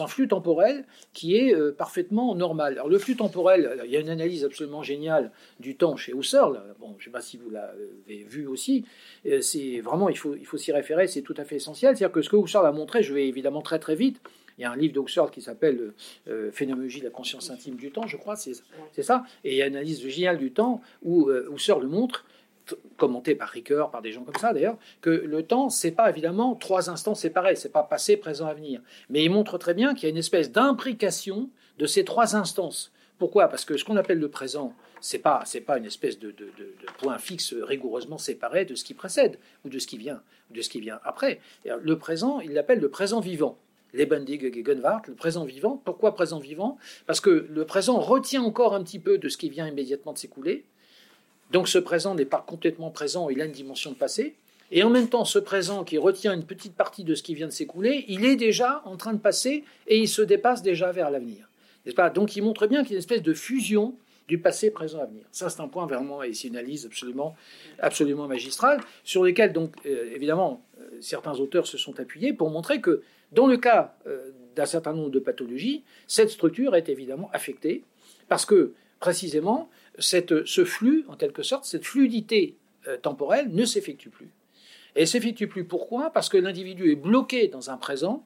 un 0.01 0.07
flux 0.07 0.27
temporel 0.27 0.85
qui 1.13 1.35
est 1.35 1.53
euh, 1.55 1.71
parfaitement 1.71 2.35
normal. 2.35 2.73
Alors 2.73 2.89
le 2.89 2.97
flux 2.97 3.15
temporel, 3.15 3.81
il 3.85 3.91
y 3.91 3.97
a 3.97 3.99
une 3.99 4.09
analyse 4.09 4.43
absolument 4.43 4.83
géniale 4.83 5.31
du 5.59 5.75
temps 5.75 5.95
chez 5.95 6.13
Husserl, 6.13 6.61
bon, 6.79 6.95
je 6.97 7.03
ne 7.03 7.05
sais 7.05 7.11
pas 7.11 7.21
si 7.21 7.37
vous 7.37 7.49
l'avez 7.49 8.23
vu 8.23 8.47
aussi, 8.47 8.85
euh, 9.25 9.41
c'est 9.41 9.79
vraiment, 9.79 10.09
il 10.09 10.17
faut, 10.17 10.57
s'y 10.57 10.71
référer, 10.71 11.07
c'est 11.07 11.21
tout 11.21 11.35
à 11.37 11.45
fait 11.45 11.55
essentiel. 11.55 11.95
C'est-à-dire 11.95 12.13
que 12.13 12.21
ce 12.21 12.29
que 12.29 12.37
Husserl 12.37 12.65
a 12.65 12.71
montré, 12.71 13.03
je 13.03 13.13
vais 13.13 13.27
évidemment 13.27 13.61
très 13.61 13.79
très 13.79 13.95
vite, 13.95 14.21
il 14.57 14.61
y 14.61 14.65
a 14.65 14.71
un 14.71 14.75
livre 14.75 14.93
d'Husserl 14.93 15.31
qui 15.31 15.41
s'appelle 15.41 15.93
euh, 16.27 16.51
Phénoménologie 16.51 16.99
de 16.99 17.05
la 17.05 17.09
conscience 17.11 17.49
intime 17.49 17.75
du 17.75 17.89
temps, 17.89 18.05
je 18.05 18.17
crois, 18.17 18.35
c'est 18.35 18.53
ça. 19.01 19.23
Et 19.43 19.51
il 19.53 19.57
y 19.57 19.61
a 19.61 19.67
une 19.67 19.75
analyse 19.75 20.05
géniale 20.07 20.37
du 20.37 20.51
temps 20.51 20.81
où 21.01 21.31
Husserl 21.31 21.81
le 21.81 21.87
montre 21.87 22.25
commenté 22.97 23.35
par 23.35 23.49
Ricoeur, 23.49 23.91
par 23.91 24.01
des 24.01 24.11
gens 24.11 24.23
comme 24.23 24.35
ça 24.35 24.53
d'ailleurs, 24.53 24.77
que 25.01 25.09
le 25.09 25.43
temps, 25.43 25.69
c'est 25.69 25.91
pas 25.91 26.09
évidemment 26.09 26.55
trois 26.55 26.89
instants 26.89 27.15
séparés, 27.15 27.55
c'est 27.55 27.71
pas 27.71 27.83
passé, 27.83 28.17
présent, 28.17 28.47
avenir. 28.47 28.81
Mais 29.09 29.23
il 29.23 29.29
montre 29.29 29.57
très 29.57 29.73
bien 29.73 29.93
qu'il 29.93 30.03
y 30.03 30.05
a 30.07 30.09
une 30.09 30.17
espèce 30.17 30.51
d'imbrication 30.51 31.49
de 31.77 31.85
ces 31.85 32.05
trois 32.05 32.35
instances. 32.35 32.91
Pourquoi? 33.17 33.49
Parce 33.49 33.65
que 33.65 33.77
ce 33.77 33.85
qu'on 33.85 33.97
appelle 33.97 34.19
le 34.19 34.29
présent, 34.29 34.73
c'est 34.99 35.19
pas 35.19 35.43
c'est 35.45 35.61
pas 35.61 35.77
une 35.77 35.85
espèce 35.85 36.17
de, 36.17 36.31
de, 36.31 36.47
point 36.97 37.17
fixe 37.17 37.53
rigoureusement 37.53 38.17
séparé 38.17 38.65
de 38.65 38.75
ce 38.75 38.83
qui 38.83 38.93
précède 38.93 39.37
ou 39.63 39.69
de 39.69 39.77
ce 39.77 39.85
qui 39.85 39.97
vient 39.97 40.21
ou 40.49 40.53
de 40.55 40.61
ce 40.61 40.69
qui 40.69 40.79
vient 40.79 40.99
après. 41.03 41.39
Le 41.65 41.97
présent, 41.97 42.39
il 42.39 42.53
l'appelle 42.53 42.79
le 42.79 42.89
présent 42.89 43.19
vivant. 43.19 43.57
lebendige 43.93 44.51
Gegenwart, 44.51 45.07
le 45.07 45.13
présent 45.13 45.45
vivant. 45.45 45.81
Pourquoi 45.85 46.15
présent 46.15 46.39
vivant? 46.39 46.77
Parce 47.05 47.19
que 47.19 47.47
le 47.49 47.65
présent 47.65 47.99
retient 47.99 48.41
encore 48.41 48.73
un 48.73 48.83
petit 48.83 48.99
peu 48.99 49.17
de 49.19 49.29
ce 49.29 49.37
qui 49.37 49.49
vient 49.49 49.67
immédiatement 49.67 50.13
de 50.13 50.17
s'écouler. 50.17 50.65
Donc 51.51 51.67
ce 51.67 51.77
présent 51.77 52.15
n'est 52.15 52.25
pas 52.25 52.43
complètement 52.45 52.91
présent, 52.91 53.29
il 53.29 53.41
a 53.41 53.45
une 53.45 53.51
dimension 53.51 53.91
de 53.91 53.95
passé. 53.95 54.35
Et 54.73 54.83
en 54.83 54.89
même 54.89 55.09
temps, 55.09 55.25
ce 55.25 55.37
présent 55.37 55.83
qui 55.83 55.97
retient 55.97 56.33
une 56.33 56.45
petite 56.45 56.75
partie 56.75 57.03
de 57.03 57.13
ce 57.13 57.23
qui 57.23 57.35
vient 57.35 57.47
de 57.47 57.51
s'écouler, 57.51 58.05
il 58.07 58.23
est 58.23 58.37
déjà 58.37 58.81
en 58.85 58.95
train 58.95 59.11
de 59.13 59.19
passer 59.19 59.65
et 59.87 59.99
il 59.99 60.07
se 60.07 60.21
dépasse 60.21 60.61
déjà 60.61 60.91
vers 60.91 61.11
l'avenir. 61.11 61.49
Pas? 61.95 62.09
Donc 62.09 62.35
il 62.35 62.43
montre 62.43 62.67
bien 62.67 62.83
qu'il 62.83 62.91
y 62.91 62.93
a 62.93 62.97
une 62.97 62.99
espèce 62.99 63.21
de 63.21 63.33
fusion 63.33 63.95
du 64.27 64.37
passé, 64.37 64.71
présent, 64.71 65.01
avenir. 65.01 65.25
Ça, 65.33 65.49
c'est 65.49 65.59
un 65.59 65.67
point 65.67 65.85
vraiment, 65.85 66.23
et 66.23 66.33
c'est 66.33 66.47
une 66.47 66.55
analyse 66.55 66.85
absolument, 66.85 67.35
absolument 67.79 68.27
magistrale, 68.27 68.79
sur 69.03 69.23
lequel, 69.23 69.51
donc, 69.51 69.73
euh, 69.85 70.15
évidemment, 70.15 70.63
euh, 70.79 70.87
certains 71.01 71.37
auteurs 71.39 71.67
se 71.67 71.77
sont 71.77 71.99
appuyés 71.99 72.31
pour 72.31 72.49
montrer 72.49 72.79
que, 72.79 73.01
dans 73.33 73.45
le 73.45 73.57
cas 73.57 73.93
euh, 74.07 74.31
d'un 74.55 74.65
certain 74.65 74.93
nombre 74.93 75.09
de 75.09 75.19
pathologies, 75.19 75.83
cette 76.07 76.29
structure 76.29 76.75
est 76.75 76.87
évidemment 76.87 77.29
affectée, 77.33 77.83
parce 78.29 78.45
que, 78.45 78.71
précisément, 79.01 79.69
ce 79.99 80.65
flux, 80.65 81.05
en 81.07 81.15
quelque 81.15 81.43
sorte, 81.43 81.65
cette 81.65 81.85
fluidité 81.85 82.55
temporelle 83.01 83.49
ne 83.51 83.65
s'effectue 83.65 84.09
plus. 84.09 84.31
Et 84.95 85.05
s'effectue 85.05 85.47
plus 85.47 85.63
pourquoi? 85.63 86.09
Parce 86.11 86.29
que 86.29 86.37
l'individu 86.37 86.91
est 86.91 86.95
bloqué 86.95 87.47
dans 87.47 87.69
un 87.69 87.77
présent, 87.77 88.25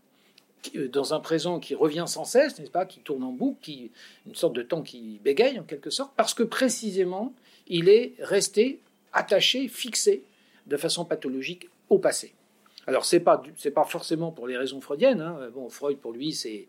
euh, 0.76 0.88
dans 0.88 1.14
un 1.14 1.20
présent 1.20 1.60
qui 1.60 1.76
revient 1.76 2.06
sans 2.08 2.26
cesse, 2.26 2.58
n'est-ce 2.60 2.72
pas, 2.72 2.86
qui 2.86 3.00
tourne 3.00 3.24
en 3.24 3.32
boucle, 3.32 3.72
une 4.26 4.36
sorte 4.36 4.54
de 4.54 4.64
temps 4.64 4.82
qui 4.82 5.20
bégaye 5.24 5.60
en 5.60 5.64
quelque 5.64 5.90
sorte, 5.90 6.14
parce 6.16 6.34
que 6.34 6.44
précisément 6.44 7.34
il 7.68 7.90
est 7.90 8.14
resté 8.20 8.80
attaché, 9.14 9.68
fixé 9.68 10.24
de 10.68 10.78
façon 10.78 11.06
pathologique 11.06 11.70
au 11.90 12.00
passé. 12.00 12.34
Alors 12.88 13.06
c'est 13.06 13.20
pas 13.20 13.42
pas 13.74 13.84
forcément 13.84 14.32
pour 14.32 14.48
les 14.48 14.58
raisons 14.58 14.80
freudiennes. 14.80 15.22
Hein. 15.22 15.50
Bon, 15.54 15.70
Freud 15.70 15.98
pour 15.98 16.14
lui 16.14 16.34
c'est 16.34 16.68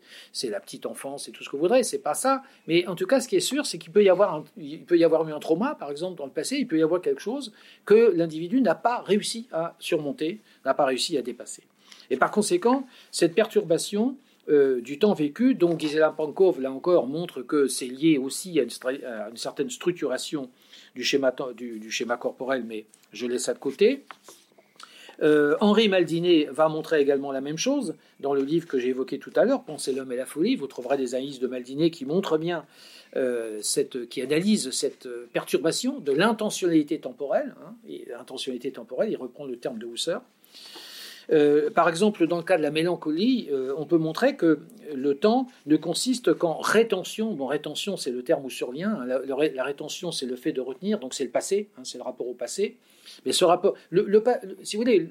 la 0.49 0.59
petite 0.59 0.85
enfance, 0.85 1.25
c'est 1.25 1.31
tout 1.31 1.43
ce 1.43 1.49
que 1.49 1.55
vous 1.55 1.61
voudrez. 1.61 1.83
C'est 1.83 1.99
pas 1.99 2.13
ça. 2.13 2.43
Mais 2.67 2.87
en 2.87 2.95
tout 2.95 3.05
cas, 3.05 3.19
ce 3.19 3.27
qui 3.27 3.35
est 3.35 3.41
sûr, 3.41 3.65
c'est 3.65 3.77
qu'il 3.77 3.91
peut 3.91 4.03
y 4.03 4.09
avoir 4.09 4.43
il 4.57 4.83
peut 4.83 4.97
y 4.97 5.03
avoir 5.03 5.27
eu 5.27 5.33
un 5.33 5.39
trauma, 5.39 5.75
par 5.75 5.91
exemple 5.91 6.17
dans 6.17 6.25
le 6.25 6.31
passé. 6.31 6.57
Il 6.57 6.67
peut 6.67 6.79
y 6.79 6.83
avoir 6.83 7.01
quelque 7.01 7.21
chose 7.21 7.53
que 7.85 8.13
l'individu 8.15 8.61
n'a 8.61 8.75
pas 8.75 9.01
réussi 9.01 9.47
à 9.51 9.75
surmonter, 9.79 10.41
n'a 10.65 10.73
pas 10.73 10.85
réussi 10.85 11.17
à 11.17 11.21
dépasser. 11.21 11.63
Et 12.09 12.17
par 12.17 12.31
conséquent, 12.31 12.87
cette 13.11 13.35
perturbation 13.35 14.17
euh, 14.49 14.79
du 14.81 14.97
temps 14.97 15.13
vécu, 15.13 15.55
dont 15.55 15.77
Gisela 15.77 16.11
Pankov, 16.11 16.61
là 16.61 16.71
encore, 16.71 17.05
montre 17.05 17.41
que 17.41 17.67
c'est 17.67 17.87
lié 17.87 18.17
aussi 18.17 18.59
à 18.59 18.63
une, 18.63 19.35
certaine 19.35 19.69
structuration 19.69 20.49
du 20.95 21.03
schéma, 21.03 21.35
du 21.55 21.91
schéma 21.91 22.15
corporel, 22.15 22.63
mais 22.65 22.85
je 23.11 23.27
laisse 23.27 23.43
ça 23.43 23.53
de 23.53 23.59
côté. 23.59 24.05
Euh, 25.21 25.55
Henri 25.61 25.89
Maldiné 25.89 26.47
va 26.51 26.69
montrer 26.69 27.01
également 27.01 27.31
la 27.31 27.41
même 27.41 27.57
chose 27.57 27.95
dans 28.19 28.33
le 28.33 28.43
livre 28.43 28.67
que 28.67 28.77
j'ai 28.77 28.89
évoqué 28.89 29.17
tout 29.17 29.31
à 29.35 29.45
l'heure, 29.45 29.63
Penser 29.63 29.93
l'homme 29.93 30.11
et 30.11 30.15
la 30.15 30.25
folie. 30.25 30.55
Vous 30.55 30.67
trouverez 30.67 30.97
des 30.97 31.15
analyses 31.15 31.39
de 31.39 31.47
Maldiné 31.47 31.89
qui 31.89 32.05
montrent 32.05 32.37
bien, 32.37 32.65
euh, 33.15 33.59
cette, 33.61 34.07
qui 34.09 34.21
analysent 34.21 34.71
cette 34.71 35.07
perturbation 35.33 35.99
de 35.99 36.11
l'intentionnalité 36.11 36.99
temporelle. 36.99 37.55
Hein, 37.65 37.73
et 37.87 38.05
l'intentionnalité 38.09 38.71
temporelle, 38.71 39.11
il 39.11 39.17
reprend 39.17 39.45
le 39.45 39.57
terme 39.57 39.79
de 39.79 39.87
Husserl. 39.87 40.21
Euh, 41.29 41.69
par 41.69 41.89
exemple, 41.89 42.25
dans 42.27 42.37
le 42.37 42.43
cas 42.43 42.57
de 42.57 42.63
la 42.63 42.71
mélancolie, 42.71 43.49
on 43.77 43.85
peut 43.85 43.97
montrer 43.97 44.35
que 44.37 44.59
le 44.93 45.15
temps 45.15 45.47
ne 45.65 45.75
consiste 45.75 46.33
qu'en 46.33 46.59
rétention. 46.59 47.33
Bon, 47.33 47.47
rétention, 47.47 47.97
c'est 47.97 48.11
le 48.11 48.23
terme 48.23 48.45
où 48.45 48.49
survient. 48.49 49.03
La, 49.05 49.19
la 49.19 49.63
rétention, 49.63 50.11
c'est 50.11 50.25
le 50.25 50.35
fait 50.35 50.53
de 50.53 50.61
retenir, 50.61 50.99
donc 50.99 51.13
c'est 51.13 51.25
le 51.25 51.31
passé, 51.31 51.69
hein, 51.77 51.81
c'est 51.83 51.97
le 51.97 52.03
rapport 52.03 52.27
au 52.27 52.33
passé. 52.33 52.77
Mais 53.25 53.31
ce 53.31 53.45
rapport, 53.45 53.75
le, 53.89 54.23
si 54.63 54.75
vous 54.75 54.83
voulez, 54.83 55.09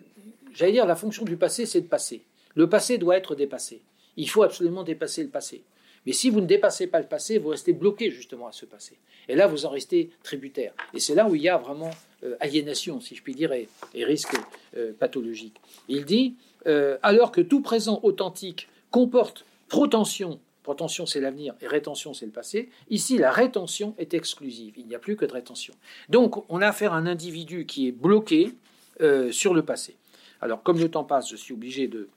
j'allais 0.54 0.72
dire, 0.72 0.86
la 0.86 0.96
fonction 0.96 1.24
du 1.24 1.36
passé, 1.36 1.66
c'est 1.66 1.80
de 1.80 1.86
passer. 1.86 2.22
Le 2.54 2.68
passé 2.68 2.98
doit 2.98 3.16
être 3.16 3.34
dépassé. 3.34 3.82
Il 4.16 4.28
faut 4.28 4.42
absolument 4.42 4.82
dépasser 4.82 5.22
le 5.22 5.28
passé. 5.28 5.62
Mais 6.06 6.12
si 6.12 6.30
vous 6.30 6.40
ne 6.40 6.46
dépassez 6.46 6.86
pas 6.86 7.00
le 7.00 7.06
passé, 7.06 7.38
vous 7.38 7.48
restez 7.48 7.72
bloqué 7.72 8.10
justement 8.10 8.46
à 8.46 8.52
ce 8.52 8.64
passé. 8.64 8.96
Et 9.28 9.34
là, 9.34 9.48
vous 9.48 9.66
en 9.66 9.70
restez 9.70 10.10
tributaire. 10.22 10.72
Et 10.94 11.00
c'est 11.00 11.14
là 11.14 11.28
où 11.28 11.34
il 11.34 11.42
y 11.42 11.48
a 11.48 11.56
vraiment 11.56 11.90
euh, 12.22 12.36
aliénation, 12.38 13.00
si 13.00 13.16
je 13.16 13.22
puis 13.22 13.34
dire, 13.34 13.52
et, 13.52 13.68
risque 13.94 14.36
euh, 14.76 14.92
pathologique. 14.98 15.56
Il 15.88 16.04
dit, 16.04 16.36
euh, 16.66 16.96
alors 17.02 17.32
que 17.32 17.40
tout 17.40 17.60
présent 17.60 18.00
authentique 18.04 18.68
comporte 18.90 19.44
protension 19.68 20.38
Protention, 20.66 21.06
c'est 21.06 21.20
l'avenir 21.20 21.54
et 21.60 21.68
rétention, 21.68 22.12
c'est 22.12 22.26
le 22.26 22.32
passé. 22.32 22.70
Ici, 22.90 23.18
la 23.18 23.30
rétention 23.30 23.94
est 23.98 24.14
exclusive. 24.14 24.74
Il 24.76 24.88
n'y 24.88 24.96
a 24.96 24.98
plus 24.98 25.14
que 25.14 25.24
de 25.24 25.32
rétention. 25.32 25.72
Donc, 26.08 26.44
on 26.50 26.60
a 26.60 26.66
affaire 26.66 26.92
à 26.92 26.96
un 26.96 27.06
individu 27.06 27.66
qui 27.66 27.86
est 27.86 27.92
bloqué 27.92 28.52
euh, 29.00 29.30
sur 29.30 29.54
le 29.54 29.64
passé. 29.64 29.94
Alors, 30.40 30.64
comme 30.64 30.80
le 30.80 30.90
temps 30.90 31.04
passe, 31.04 31.30
je 31.30 31.36
suis 31.36 31.54
obligé 31.54 31.86
de, 31.86 32.08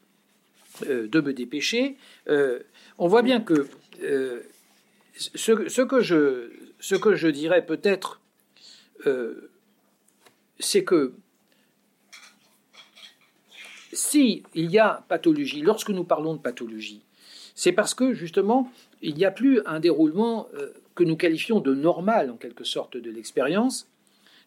euh, 0.87 1.07
me 1.13 1.31
dépêcher. 1.31 1.95
Euh, 2.27 2.63
on 2.97 3.07
voit 3.07 3.21
bien 3.21 3.39
que 3.39 3.67
ce, 5.15 5.81
que 5.83 6.01
je, 6.01 6.51
ce 6.79 7.27
dirais 7.27 7.63
peut-être, 7.63 8.19
c'est 10.57 10.83
que 10.83 11.13
si 13.93 14.41
il 14.55 14.71
y 14.71 14.79
a 14.79 15.05
pathologie, 15.07 15.61
lorsque 15.61 15.91
nous 15.91 16.03
parlons 16.03 16.33
de 16.33 16.39
pathologie, 16.39 17.03
c'est 17.59 17.73
parce 17.73 17.93
que 17.93 18.13
justement, 18.13 18.71
il 19.01 19.15
n'y 19.15 19.25
a 19.25 19.31
plus 19.31 19.61
un 19.65 19.81
déroulement 19.81 20.47
euh, 20.53 20.69
que 20.95 21.03
nous 21.03 21.17
qualifions 21.17 21.59
de 21.59 21.75
normal, 21.75 22.31
en 22.31 22.37
quelque 22.37 22.63
sorte, 22.63 22.95
de 22.95 23.11
l'expérience 23.11 23.85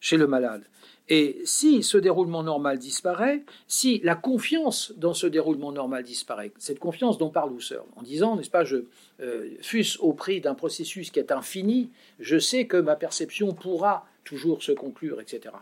chez 0.01 0.17
le 0.17 0.25
malade. 0.25 0.63
Et 1.09 1.39
si 1.45 1.83
ce 1.83 1.99
déroulement 1.99 2.41
normal 2.41 2.79
disparaît, 2.79 3.43
si 3.67 3.99
la 3.99 4.15
confiance 4.15 4.93
dans 4.97 5.13
ce 5.13 5.27
déroulement 5.27 5.71
normal 5.71 6.03
disparaît, 6.03 6.51
cette 6.57 6.79
confiance 6.79 7.19
dont 7.19 7.29
parle 7.29 7.55
Husserl, 7.55 7.85
en 7.97 8.01
disant, 8.01 8.35
n'est-ce 8.35 8.49
pas, 8.49 8.63
je 8.63 8.77
euh, 9.21 9.47
fût-ce 9.61 9.99
au 9.99 10.13
prix 10.13 10.41
d'un 10.41 10.55
processus 10.55 11.11
qui 11.11 11.19
est 11.19 11.31
infini, 11.31 11.91
je 12.19 12.39
sais 12.39 12.65
que 12.65 12.77
ma 12.77 12.95
perception 12.95 13.53
pourra 13.53 14.07
toujours 14.23 14.63
se 14.63 14.71
conclure, 14.71 15.21
etc. 15.21 15.53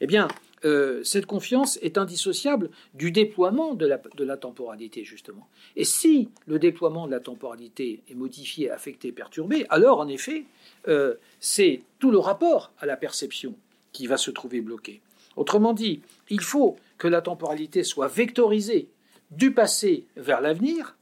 Eh 0.00 0.08
bien, 0.08 0.26
euh, 0.64 1.04
cette 1.04 1.26
confiance 1.26 1.78
est 1.82 1.98
indissociable 1.98 2.70
du 2.94 3.10
déploiement 3.10 3.74
de 3.74 3.86
la, 3.86 4.36
temporalité, 4.36 5.04
justement. 5.04 5.48
Et 5.76 5.84
si 5.84 6.30
le 6.46 6.58
déploiement 6.58 7.06
de 7.06 7.12
la 7.12 7.20
temporalité 7.20 8.02
est 8.08 8.14
modifié, 8.14 8.70
affecté, 8.70 9.12
perturbé, 9.12 9.66
alors, 9.68 10.00
en 10.00 10.08
effet, 10.08 10.44
euh, 10.88 11.14
c'est 11.40 11.82
tout 11.98 12.10
le 12.10 12.18
rapport 12.18 12.72
à 12.78 12.86
la 12.86 12.96
perception 12.96 13.54
qui 13.92 14.06
va 14.06 14.16
se 14.16 14.30
trouver 14.30 14.60
bloqué. 14.60 15.00
Autrement 15.36 15.74
dit, 15.74 16.00
il 16.30 16.40
faut 16.40 16.76
que 16.98 17.08
la 17.08 17.20
temporalité 17.20 17.84
soit 17.84 18.08
vectorisée 18.08 18.88
du 19.30 19.52
passé 19.52 20.06
vers 20.16 20.40
l'avenir 20.40 20.96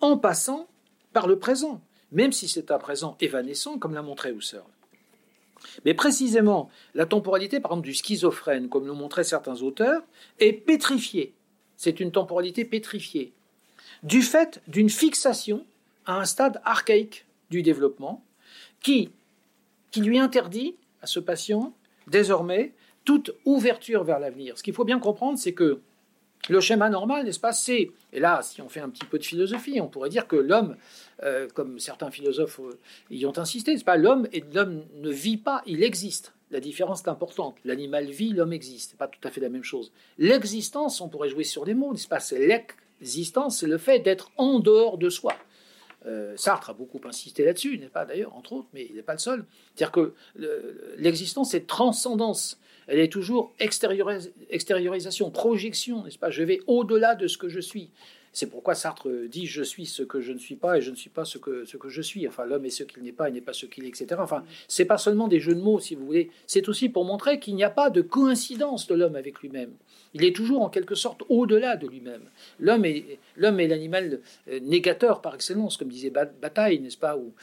en 0.00 0.16
passant 0.16 0.68
par 1.12 1.26
le 1.26 1.38
présent, 1.38 1.80
même 2.12 2.32
si 2.32 2.48
c'est 2.48 2.70
un 2.70 2.78
présent 2.78 3.16
évanescent, 3.20 3.78
comme 3.78 3.94
l'a 3.94 4.02
montré 4.02 4.32
Husserl. 4.32 4.64
Mais 5.84 5.94
précisément, 5.94 6.70
la 6.94 7.06
temporalité, 7.06 7.60
par 7.60 7.72
exemple, 7.72 7.86
du 7.86 7.94
schizophrène, 7.94 8.68
comme 8.68 8.86
l'ont 8.86 8.94
montré 8.94 9.24
certains 9.24 9.62
auteurs, 9.62 10.02
est 10.38 10.52
pétrifiée. 10.52 11.34
C'est 11.76 12.00
une 12.00 12.12
temporalité 12.12 12.64
pétrifiée, 12.64 13.32
du 14.02 14.22
fait 14.22 14.60
d'une 14.68 14.90
fixation 14.90 15.64
à 16.06 16.20
un 16.20 16.24
stade 16.24 16.60
archaïque 16.64 17.26
du 17.50 17.62
développement, 17.62 18.24
qui, 18.80 19.10
qui 19.90 20.00
lui 20.00 20.18
interdit 20.18 20.76
à 21.00 21.06
ce 21.06 21.20
patient, 21.20 21.72
désormais, 22.06 22.72
toute 23.04 23.32
ouverture 23.44 24.04
vers 24.04 24.18
l'avenir. 24.18 24.56
Ce 24.58 24.62
qu'il 24.62 24.74
faut 24.74 24.84
bien 24.84 24.98
comprendre, 24.98 25.38
c'est 25.38 25.52
que 25.52 25.80
le 26.48 26.60
schéma 26.60 26.88
normal, 26.88 27.24
n'est-ce 27.24 27.38
pas, 27.38 27.52
c'est, 27.52 27.90
et 28.12 28.20
là, 28.20 28.40
si 28.42 28.60
on 28.60 28.68
fait 28.68 28.80
un 28.80 28.88
petit 28.88 29.04
peu 29.04 29.18
de 29.18 29.24
philosophie, 29.24 29.80
on 29.80 29.86
pourrait 29.86 30.08
dire 30.08 30.26
que 30.26 30.36
l'homme, 30.36 30.76
euh, 31.22 31.48
comme 31.54 31.78
certains 31.78 32.10
philosophes 32.10 32.60
euh, 32.60 32.78
y 33.10 33.24
ont 33.26 33.38
insisté, 33.38 33.72
n'est-ce 33.72 33.84
pas, 33.84 33.96
l'homme, 33.96 34.26
l'homme 34.52 34.84
ne 34.96 35.10
vit 35.10 35.36
pas, 35.36 35.62
il 35.66 35.84
existe. 35.84 36.34
La 36.50 36.60
différence 36.60 37.02
est 37.02 37.08
importante. 37.08 37.56
L'animal 37.64 38.10
vit, 38.10 38.32
l'homme 38.32 38.52
existe. 38.52 38.90
C'est 38.90 38.98
pas 38.98 39.08
tout 39.08 39.26
à 39.26 39.30
fait 39.30 39.40
la 39.40 39.48
même 39.48 39.62
chose. 39.62 39.92
L'existence, 40.18 41.00
on 41.00 41.08
pourrait 41.08 41.30
jouer 41.30 41.44
sur 41.44 41.64
des 41.64 41.74
mots, 41.74 41.92
n'est-ce 41.92 42.08
pas, 42.08 42.20
c'est 42.20 42.44
l'existence, 42.44 43.58
c'est 43.58 43.68
le 43.68 43.78
fait 43.78 44.00
d'être 44.00 44.32
en 44.36 44.58
dehors 44.58 44.98
de 44.98 45.10
soi. 45.10 45.34
Euh, 46.06 46.36
Sartre 46.36 46.70
a 46.70 46.74
beaucoup 46.74 47.00
insisté 47.04 47.44
là-dessus, 47.44 47.78
n'est 47.78 47.86
pas 47.86 48.04
d'ailleurs, 48.04 48.34
entre 48.34 48.54
autres, 48.54 48.68
mais 48.74 48.86
il 48.90 48.96
n'est 48.96 49.02
pas 49.02 49.12
le 49.12 49.20
seul. 49.20 49.44
C'est-à-dire 49.76 49.92
que 49.92 50.14
l'existence, 50.98 51.52
c'est 51.52 51.68
transcendance 51.68 52.58
elle 52.86 52.98
est 52.98 53.12
toujours 53.12 53.52
extériorisation, 53.58 55.30
projection, 55.30 56.04
n'est-ce 56.04 56.18
pas? 56.18 56.30
Je 56.30 56.42
vais 56.42 56.60
au-delà 56.66 57.14
de 57.14 57.26
ce 57.26 57.38
que 57.38 57.48
je 57.48 57.60
suis. 57.60 57.90
C'est 58.34 58.46
pourquoi 58.46 58.74
Sartre 58.74 59.10
dit 59.28 59.46
je 59.46 59.62
suis 59.62 59.84
ce 59.84 60.02
que 60.02 60.22
je 60.22 60.32
ne 60.32 60.38
suis 60.38 60.56
pas 60.56 60.78
et 60.78 60.80
je 60.80 60.90
ne 60.90 60.96
suis 60.96 61.10
pas 61.10 61.26
ce 61.26 61.36
que, 61.36 61.66
ce 61.66 61.76
que 61.76 61.90
je 61.90 62.00
suis. 62.00 62.26
Enfin, 62.26 62.46
l'homme 62.46 62.64
est 62.64 62.70
ce 62.70 62.82
qu'il 62.82 63.02
n'est 63.02 63.12
pas 63.12 63.28
et 63.28 63.32
n'est 63.32 63.42
pas 63.42 63.52
ce 63.52 63.66
qu'il 63.66 63.84
est, 63.84 63.88
etc. 63.88 64.16
Enfin, 64.18 64.42
c'est 64.68 64.86
pas 64.86 64.96
seulement 64.96 65.28
des 65.28 65.38
jeux 65.38 65.54
de 65.54 65.60
mots, 65.60 65.78
si 65.78 65.94
vous 65.94 66.06
voulez. 66.06 66.30
C'est 66.46 66.68
aussi 66.70 66.88
pour 66.88 67.04
montrer 67.04 67.38
qu'il 67.38 67.54
n'y 67.54 67.64
a 67.64 67.70
pas 67.70 67.90
de 67.90 68.00
coïncidence 68.00 68.86
de 68.86 68.94
l'homme 68.94 69.16
avec 69.16 69.40
lui-même. 69.40 69.74
Il 70.14 70.24
est 70.24 70.34
toujours 70.34 70.62
en 70.62 70.70
quelque 70.70 70.94
sorte 70.94 71.22
au-delà 71.28 71.76
de 71.76 71.86
lui-même. 71.86 72.22
L'homme 72.58 72.86
est, 72.86 73.18
l'homme 73.36 73.58
l'animal 73.58 74.20
euh, 74.48 74.60
négateur 74.60 75.20
par 75.20 75.34
excellence, 75.34 75.76
comme 75.76 75.88
disait 75.88 76.10
Bataille, 76.10 76.80
n'est-ce 76.80 76.98
pas? 76.98 77.18
Ou, 77.18 77.34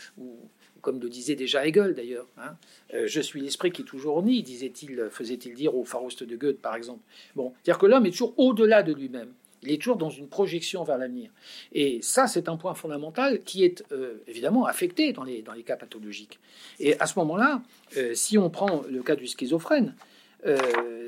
comme 0.82 0.99
le 0.99 1.09
disait 1.09 1.36
déjà 1.36 1.65
Hegel 1.65 1.93
d'ailleurs. 1.93 2.27
Hein. 2.38 2.55
Euh, 2.93 3.07
je 3.07 3.21
suis 3.21 3.41
l'esprit 3.41 3.71
qui 3.71 3.84
toujours 3.84 4.21
nie, 4.23 4.43
disait-il, 4.43 5.07
faisait-il 5.11 5.53
dire 5.53 5.75
au 5.75 5.84
Farouste 5.84 6.23
de 6.23 6.36
Goethe 6.36 6.61
par 6.61 6.75
exemple. 6.75 7.01
Bon, 7.36 7.53
c'est-à-dire 7.55 7.80
que 7.80 7.86
l'homme 7.86 8.05
est 8.05 8.11
toujours 8.11 8.34
au-delà 8.38 8.84
de 8.84 8.93
lui-même. 8.93 9.34
Il 9.63 9.71
est 9.71 9.77
toujours 9.77 9.97
dans 9.97 10.09
une 10.09 10.30
projection 10.30 10.84
vers 10.84 10.97
l'avenir. 10.97 11.32
Et 11.73 11.99
ça, 12.01 12.27
c'est 12.27 12.47
un 12.47 12.55
point 12.55 12.73
fondamental 12.73 13.43
qui 13.43 13.65
est 13.65 13.84
euh, 13.91 14.23
évidemment 14.27 14.65
affecté 14.65 15.11
dans 15.11 15.23
les, 15.23 15.41
dans 15.41 15.51
les 15.51 15.63
cas 15.63 15.75
pathologiques. 15.75 16.39
Et 16.80 16.97
à 16.99 17.05
ce 17.05 17.19
moment-là, 17.19 17.61
euh, 17.97 18.13
si 18.13 18.38
on 18.38 18.49
prend 18.49 18.84
le 18.89 19.03
cas 19.03 19.15
du 19.15 19.27
schizophrène, 19.27 19.95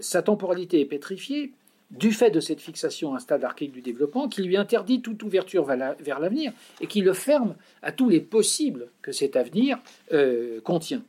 sa 0.01 0.22
temporalité 0.22 0.82
est 0.82 0.86
pétrifiée 0.86 1.53
du 1.92 2.12
fait 2.12 2.32
de 2.32 2.39
cette 2.39 2.62
fixation 2.62 3.14
à 3.14 3.18
un 3.18 3.20
stade 3.20 3.44
archaïque 3.44 3.74
du 3.74 3.82
développement 3.82 4.28
qui 4.28 4.42
lui 4.44 4.58
interdit 4.58 5.02
toute 5.02 5.22
ouverture 5.24 5.66
vers 5.66 6.20
l'avenir 6.20 6.54
et 6.80 6.88
qui 6.88 7.02
le 7.02 7.14
ferme 7.14 7.56
à 7.82 7.92
tous 7.92 8.10
les 8.10 8.22
possibles 8.22 8.89
que 9.02 9.12
cet 9.12 9.36
avenir 9.36 9.78
contient. 10.64 11.04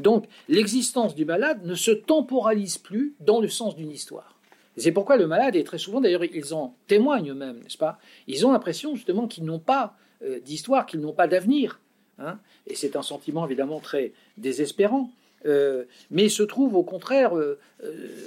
Donc 0.00 0.26
l'existence 0.48 1.14
du 1.14 1.24
malade 1.24 1.64
ne 1.64 1.74
se 1.74 1.90
temporalise 1.90 2.78
plus 2.78 3.14
dans 3.20 3.40
le 3.40 3.48
sens 3.48 3.74
d'une 3.76 3.90
histoire. 3.90 4.36
C'est 4.76 4.92
pourquoi 4.92 5.16
le 5.16 5.26
malade 5.26 5.56
est 5.56 5.64
très 5.64 5.78
souvent, 5.78 6.00
d'ailleurs, 6.00 6.24
ils 6.24 6.52
en 6.52 6.74
témoignent 6.86 7.30
eux-mêmes, 7.30 7.60
n'est-ce 7.62 7.78
pas? 7.78 7.98
Ils 8.26 8.46
ont 8.46 8.52
l'impression 8.52 8.94
justement 8.94 9.26
qu'ils 9.26 9.44
n'ont 9.44 9.58
pas 9.58 9.96
euh, 10.22 10.38
d'histoire, 10.40 10.84
qu'ils 10.84 11.00
n'ont 11.00 11.14
pas 11.14 11.26
d'avenir. 11.26 11.80
Hein 12.18 12.38
et 12.66 12.74
c'est 12.74 12.96
un 12.96 13.02
sentiment 13.02 13.46
évidemment 13.46 13.80
très 13.80 14.12
désespérant. 14.36 15.10
Euh, 15.46 15.84
mais 16.10 16.28
se 16.28 16.42
trouvent 16.42 16.76
au 16.76 16.82
contraire, 16.82 17.36
euh, 17.36 17.58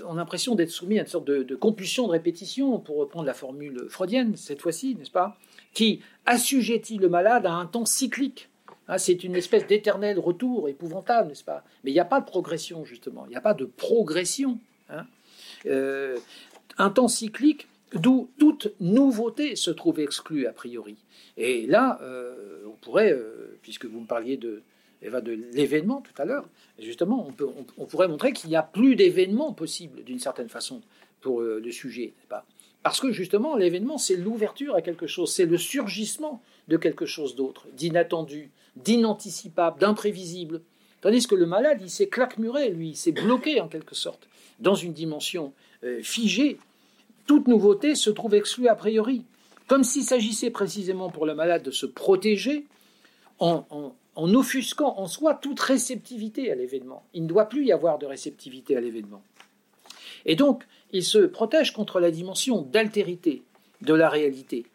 ont 0.08 0.14
l'impression 0.14 0.56
d'être 0.56 0.72
soumis 0.72 0.98
à 1.00 1.02
une 1.02 1.08
sorte 1.08 1.26
de, 1.26 1.56
compulsion 1.56 2.08
de 2.08 2.12
répétition, 2.12 2.80
pour 2.80 2.98
reprendre 2.98 3.26
la 3.26 3.34
formule 3.34 3.88
freudienne 3.90 4.36
cette 4.36 4.62
fois-ci, 4.62 4.96
n'est-ce 4.96 5.12
pas 5.12 5.38
Qui 5.74 6.02
assujettit 6.26 6.98
le 6.98 7.10
malade 7.10 7.46
à 7.46 7.52
un 7.52 7.66
temps 7.66 7.86
cyclique. 7.86 8.50
Hein, 8.88 8.98
c'est 8.98 9.24
une 9.24 9.36
espèce 9.36 9.68
d'éternel 9.68 10.18
retour 10.18 10.70
épouvantable, 10.70 11.30
n'est-ce 11.30 11.44
pas? 11.44 11.64
Mais 11.84 11.92
il 11.92 11.94
n'y 11.94 12.00
a 12.00 12.06
pas 12.06 12.22
de 12.22 12.26
progression, 12.26 12.86
justement. 12.86 13.26
Il 13.28 13.30
n'y 13.30 13.36
a 13.36 13.42
pas 13.42 13.54
de 13.54 13.66
progression. 13.66 14.58
Hein 14.90 15.06
euh, 15.66 16.18
un 16.78 16.90
temps 16.90 17.08
cyclique 17.08 17.68
d'où 17.94 18.30
toute 18.40 18.74
nouveauté 18.80 19.56
se 19.56 19.72
trouve 19.72 20.00
exclue 20.00 20.46
a 20.48 20.54
priori. 20.54 20.96
Et 21.38 21.66
là, 21.68 22.00
euh, 22.02 22.64
on 22.68 22.76
pourrait, 22.82 23.12
euh, 23.12 23.58
puisque 23.62 23.86
vous 23.86 24.00
me 24.02 24.06
parliez 24.06 24.38
de, 24.38 24.62
de 25.02 25.32
l'événement 25.54 26.02
tout 26.02 26.22
à 26.22 26.26
l'heure, 26.26 26.48
justement, 26.78 27.32
on, 27.78 27.86
pourrait 27.86 28.08
montrer 28.08 28.34
qu'il 28.34 28.50
n'y 28.50 28.56
a 28.56 28.64
plus 28.64 28.96
d'événement 28.96 29.54
possible 29.54 30.04
d'une 30.04 30.20
certaine 30.20 30.50
façon 30.50 30.82
pour 31.22 31.42
le 31.42 31.72
sujet, 31.72 32.14
pas? 32.28 32.46
Parce 32.84 33.00
que 33.00 33.12
justement, 33.12 33.56
l'événement, 33.56 33.98
c'est 33.98 34.16
l'ouverture 34.16 34.76
à 34.76 34.82
quelque 34.82 35.08
chose, 35.08 35.34
c'est 35.34 35.46
le 35.46 35.58
surgissement 35.58 36.42
de 36.68 36.78
quelque 36.78 37.06
chose 37.06 37.36
d'autre, 37.36 37.68
d'inattendu, 37.74 38.52
d'inanticipable, 38.78 39.80
d'imprévisible. 39.80 40.62
Tandis 41.02 41.28
que 41.28 41.36
le 41.36 41.46
malade, 41.46 41.80
il 41.82 41.90
s'est 41.90 42.08
claquemuré, 42.08 42.70
lui, 42.70 42.90
il 42.90 42.96
s'est 42.96 43.12
bloqué 43.12 43.60
en 43.60 43.68
quelque 43.68 43.96
sorte 43.96 44.28
dans 44.60 44.76
une 44.76 44.94
dimension 44.94 45.54
euh, 45.84 46.02
figée, 46.02 46.58
toute 47.26 47.48
nouveauté 47.48 47.96
se 47.96 48.10
trouve 48.10 48.34
exclue 48.34 48.68
a 48.68 48.76
priori, 48.76 49.24
comme 49.68 49.84
s'il 49.84 50.04
s'agissait 50.04 50.50
précisément 50.50 51.10
pour 51.10 51.26
le 51.26 51.36
malade 51.36 51.64
de 51.64 51.72
se 51.72 51.86
protéger 51.86 52.66
en 53.40 53.94
offusquant 54.16 54.96
en 54.98 55.08
soi 55.08 55.34
toute 55.36 55.60
réceptivité 55.60 56.52
à 56.52 56.56
l'événement. 56.56 57.04
Il 57.14 57.24
ne 57.24 57.28
doit 57.28 57.48
plus 57.48 57.66
y 57.66 57.72
avoir 57.72 58.00
de 58.00 58.06
réceptivité 58.06 58.76
à 58.76 58.82
l'événement. 58.82 59.22
Et 60.26 60.36
donc, 60.36 60.64
il 60.92 61.04
se 61.04 61.20
protège 61.20 61.72
contre 61.72 62.00
la 62.00 62.12
dimension 62.12 62.62
d'altérité 62.62 63.44
de 63.82 63.94
la 63.94 64.10
réalité, 64.10 64.66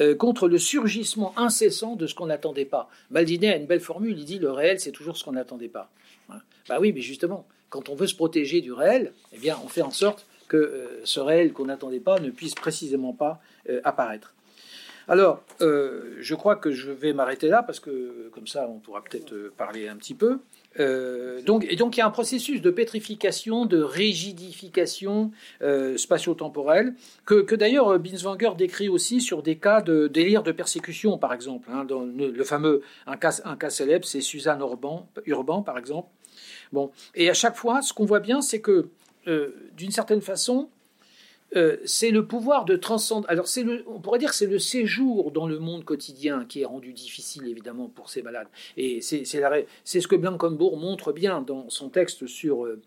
euh, 0.00 0.14
contre 0.14 0.48
le 0.48 0.58
surgissement 0.58 1.38
incessant 1.38 1.96
de 1.96 2.06
ce 2.06 2.14
qu'on 2.14 2.26
n'attendait 2.26 2.64
pas. 2.64 2.88
Maldinet 3.10 3.52
a 3.52 3.56
une 3.56 3.66
belle 3.66 3.80
formule, 3.80 4.18
il 4.18 4.24
dit 4.24 4.38
le 4.38 4.50
réel, 4.50 4.80
c'est 4.80 4.92
toujours 4.92 5.16
ce 5.16 5.24
qu'on 5.24 5.32
n'attendait 5.32 5.68
pas. 5.68 5.90
Hein. 6.30 6.40
Bah 6.68 6.78
oui, 6.80 6.92
mais 6.92 7.02
justement, 7.02 7.46
quand 7.68 7.88
on 7.88 7.94
veut 7.94 8.06
se 8.06 8.14
protéger 8.14 8.60
du 8.60 8.72
réel, 8.72 9.12
eh 9.32 9.38
bien, 9.38 9.58
on 9.64 9.68
fait 9.68 9.82
en 9.82 9.90
sorte 9.90 10.26
que 10.48 10.56
euh, 10.56 11.00
ce 11.04 11.20
réel 11.20 11.52
qu'on 11.52 11.66
n'attendait 11.66 12.00
pas 12.00 12.20
ne 12.20 12.30
puisse 12.30 12.54
précisément 12.54 13.12
pas 13.12 13.40
euh, 13.68 13.80
apparaître. 13.84 14.34
Alors, 15.08 15.42
euh, 15.60 16.16
je 16.18 16.34
crois 16.34 16.56
que 16.56 16.72
je 16.72 16.90
vais 16.90 17.12
m'arrêter 17.12 17.48
là 17.48 17.62
parce 17.62 17.78
que 17.78 18.28
comme 18.32 18.46
ça, 18.46 18.68
on 18.68 18.78
pourra 18.80 19.02
peut-être 19.02 19.52
parler 19.56 19.88
un 19.88 19.96
petit 19.96 20.14
peu. 20.14 20.40
donc, 21.46 21.64
et 21.70 21.76
donc, 21.76 21.96
il 21.96 22.00
y 22.00 22.02
a 22.02 22.06
un 22.06 22.10
processus 22.10 22.60
de 22.60 22.70
pétrification, 22.70 23.66
de 23.66 23.80
rigidification 23.80 25.30
spatio-temporelle 25.96 26.94
que, 27.24 27.54
d'ailleurs 27.54 27.98
Binswanger 27.98 28.50
décrit 28.58 28.88
aussi 28.88 29.20
sur 29.20 29.42
des 29.42 29.56
cas 29.56 29.80
de 29.80 30.08
délire 30.08 30.42
de 30.42 30.52
persécution, 30.52 31.18
par 31.18 31.32
exemple. 31.32 31.68
Hein, 31.72 31.86
le, 31.88 32.44
fameux 32.44 32.82
un 33.06 33.16
cas, 33.16 33.70
célèbre, 33.70 34.04
c'est 34.04 34.20
Suzanne 34.20 34.60
Urban, 35.26 35.62
par 35.62 35.78
exemple, 35.78 36.08
Bon, 36.72 36.90
et 37.14 37.30
à 37.30 37.34
chaque 37.34 37.56
fois, 37.56 37.82
ce 37.82 37.92
qu'on 37.92 38.04
voit 38.04 38.20
bien, 38.20 38.40
c'est 38.40 38.60
que, 38.60 38.88
euh, 39.26 39.54
d'une 39.76 39.90
certaine 39.90 40.20
façon, 40.20 40.68
euh, 41.54 41.76
c'est 41.84 42.10
le 42.10 42.26
pouvoir 42.26 42.64
de 42.64 42.76
transcendre. 42.76 43.26
Alors, 43.30 43.46
le, 43.56 43.84
on 43.86 44.00
pourrait 44.00 44.18
dire 44.18 44.30
que 44.30 44.34
c'est 44.34 44.46
le 44.46 44.58
séjour 44.58 45.30
dans 45.30 45.46
le 45.46 45.58
monde 45.58 45.84
quotidien 45.84 46.44
qui 46.44 46.62
est 46.62 46.64
rendu 46.64 46.92
difficile, 46.92 47.46
évidemment, 47.46 47.88
pour 47.88 48.10
ces 48.10 48.22
malades. 48.22 48.48
Et 48.76 49.00
c'est, 49.00 49.24
ce 49.24 50.08
que 50.08 50.16
Blankenbourg 50.16 50.76
montre 50.76 51.12
bien 51.12 51.40
dans 51.40 51.70
son 51.70 51.88
texte 51.88 52.26
sur, 52.26 52.64
euh, 52.64 52.80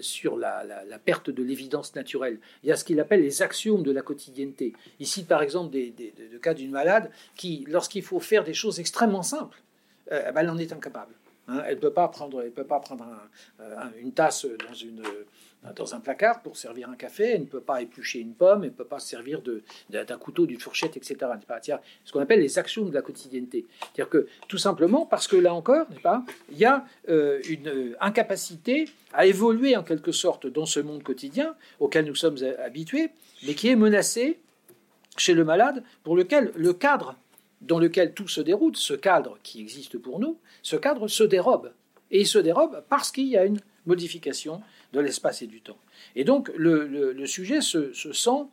sur 0.00 0.36
la, 0.36 0.64
perte 1.04 1.30
de 1.30 1.42
l'évidence 1.42 1.94
naturelle. 1.94 2.38
Il 2.64 2.68
y 2.70 2.72
a 2.72 2.76
ce 2.76 2.84
qu'il 2.84 2.98
appelle 2.98 3.20
les 3.20 3.42
axiomes 3.42 3.82
de 3.82 3.92
la 3.92 4.02
quotidienneté. 4.02 4.72
Ici, 5.00 5.24
par 5.24 5.42
exemple, 5.42 5.70
des, 5.70 5.92
cas 6.42 6.54
d'une 6.54 6.70
malade 6.70 7.10
qui, 7.36 7.64
lorsqu'il 7.68 8.02
faut 8.02 8.20
faire 8.20 8.44
des 8.44 8.54
choses 8.54 8.80
extrêmement 8.80 9.22
simples, 9.22 9.62
ben, 10.10 10.32
elle 10.36 10.50
en 10.50 10.58
est 10.58 10.72
incapable. 10.72 11.14
Hein, 11.48 11.62
elle 11.66 11.76
ne 11.76 11.80
peut 11.80 11.92
pas 11.92 12.08
prendre, 12.08 12.42
elle 12.42 12.50
peut 12.50 12.64
pas 12.64 12.80
prendre 12.80 13.06
euh, 13.60 13.84
une 14.00 14.12
tasse 14.12 14.46
dans, 14.68 14.74
une, 14.74 15.02
dans 15.74 15.94
un 15.94 16.00
placard 16.00 16.42
pour 16.42 16.56
servir 16.56 16.90
un 16.90 16.94
café, 16.94 17.30
elle 17.30 17.40
ne 17.42 17.46
peut 17.46 17.60
pas 17.60 17.80
éplucher 17.80 18.20
une 18.20 18.34
pomme, 18.34 18.64
elle 18.64 18.70
ne 18.70 18.74
peut 18.74 18.84
pas 18.84 18.98
se 18.98 19.08
servir 19.08 19.40
d'un 19.88 20.18
couteau, 20.18 20.46
d'une 20.46 20.60
fourchette, 20.60 20.96
etc. 20.96 21.16
Ce 22.04 22.12
qu'on 22.12 22.20
appelle 22.20 22.40
les 22.40 22.58
actions 22.58 22.84
de 22.84 22.92
la 22.92 23.00
quotidienneté. 23.00 23.66
C'est-à-dire 23.80 24.10
que 24.10 24.28
tout 24.46 24.58
simplement 24.58 25.06
parce 25.06 25.26
que 25.26 25.36
là 25.36 25.54
encore, 25.54 25.86
il 26.50 26.58
y 26.58 26.66
a 26.66 26.84
euh, 27.08 27.40
une 27.48 27.96
incapacité 28.00 28.86
à 29.14 29.26
évoluer 29.26 29.76
en 29.76 29.82
quelque 29.82 30.12
sorte 30.12 30.46
dans 30.46 30.66
ce 30.66 30.80
monde 30.80 31.02
quotidien 31.02 31.56
auquel 31.80 32.04
nous 32.04 32.14
sommes 32.14 32.36
habitués, 32.62 33.10
mais 33.46 33.54
qui 33.54 33.68
est 33.68 33.76
menacé 33.76 34.38
chez 35.16 35.34
le 35.34 35.44
malade, 35.44 35.82
pour 36.04 36.16
lequel 36.16 36.52
le 36.54 36.72
cadre 36.72 37.16
dans 37.60 37.78
lequel 37.78 38.14
tout 38.14 38.28
se 38.28 38.40
déroule, 38.40 38.76
ce 38.76 38.94
cadre 38.94 39.38
qui 39.42 39.60
existe 39.60 39.98
pour 39.98 40.20
nous, 40.20 40.38
ce 40.62 40.76
cadre 40.76 41.08
se 41.08 41.24
dérobe. 41.24 41.72
Et 42.10 42.20
il 42.20 42.26
se 42.26 42.38
dérobe 42.38 42.82
parce 42.88 43.10
qu'il 43.10 43.28
y 43.28 43.36
a 43.36 43.44
une 43.44 43.60
modification 43.86 44.62
de 44.92 45.00
l'espace 45.00 45.42
et 45.42 45.46
du 45.46 45.60
temps. 45.60 45.78
Et 46.16 46.24
donc 46.24 46.50
le, 46.56 47.26
sujet 47.26 47.60
se, 47.60 47.92
sent 47.92 48.46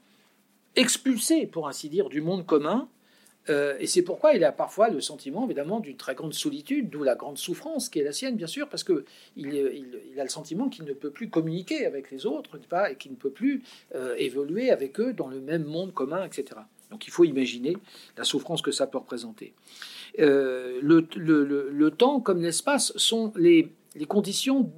expulsé, 0.76 1.46
pour 1.46 1.68
ainsi 1.68 1.90
dire, 1.90 2.10
du 2.10 2.22
monde 2.22 2.46
commun. 2.46 2.90
Euh, 3.48 3.78
et 3.80 3.86
c'est 3.86 4.02
pourquoi 4.02 4.34
il 4.34 4.44
a 4.44 4.52
parfois 4.52 4.90
le 4.90 5.00
sentiment, 5.02 5.46
évidemment, 5.46 5.80
d'une 5.80 5.98
très 5.98 6.16
grande 6.16 6.34
solitude, 6.34 6.90
d'où 6.90 7.04
la 7.04 7.14
grande 7.14 7.38
souffrance 7.38 7.90
qui 7.90 8.00
est 8.00 8.04
la 8.04 8.12
sienne, 8.12 8.36
bien 8.36 8.48
sûr, 8.48 8.68
parce 8.68 8.84
qu'il 8.84 9.04
il, 9.38 10.20
a 10.20 10.24
le 10.24 10.30
sentiment 10.30 10.68
qu'il 10.68 10.84
ne 10.84 10.94
peut 10.94 11.12
plus 11.12 11.30
communiquer 11.30 11.86
avec 11.86 12.10
les 12.10 12.26
autres, 12.26 12.58
pas, 12.58 12.92
et 12.92 12.96
qu'il 12.96 13.12
ne 13.12 13.18
peut 13.18 13.30
plus 13.30 13.62
euh, 13.94 14.16
évoluer 14.18 14.72
avec 14.72 15.00
eux 15.00 15.14
dans 15.14 15.28
le 15.28 15.40
même 15.40 15.64
monde 15.64 15.94
commun, 15.94 16.26
etc. 16.26 16.62
Donc 16.96 17.08
il 17.08 17.12
faut 17.12 17.26
imaginer 17.26 17.76
la 18.16 18.24
souffrance 18.24 18.62
que 18.62 18.72
ça 18.72 18.88
peut 18.88 18.98
représenter. 18.98 19.54
Euh, 20.20 20.80
le, 20.82 21.90
temps 21.90 22.22
comme 22.22 22.42
l'espace 22.42 22.94
sont 22.96 23.34
les, 23.36 23.74
conditions 24.08 24.72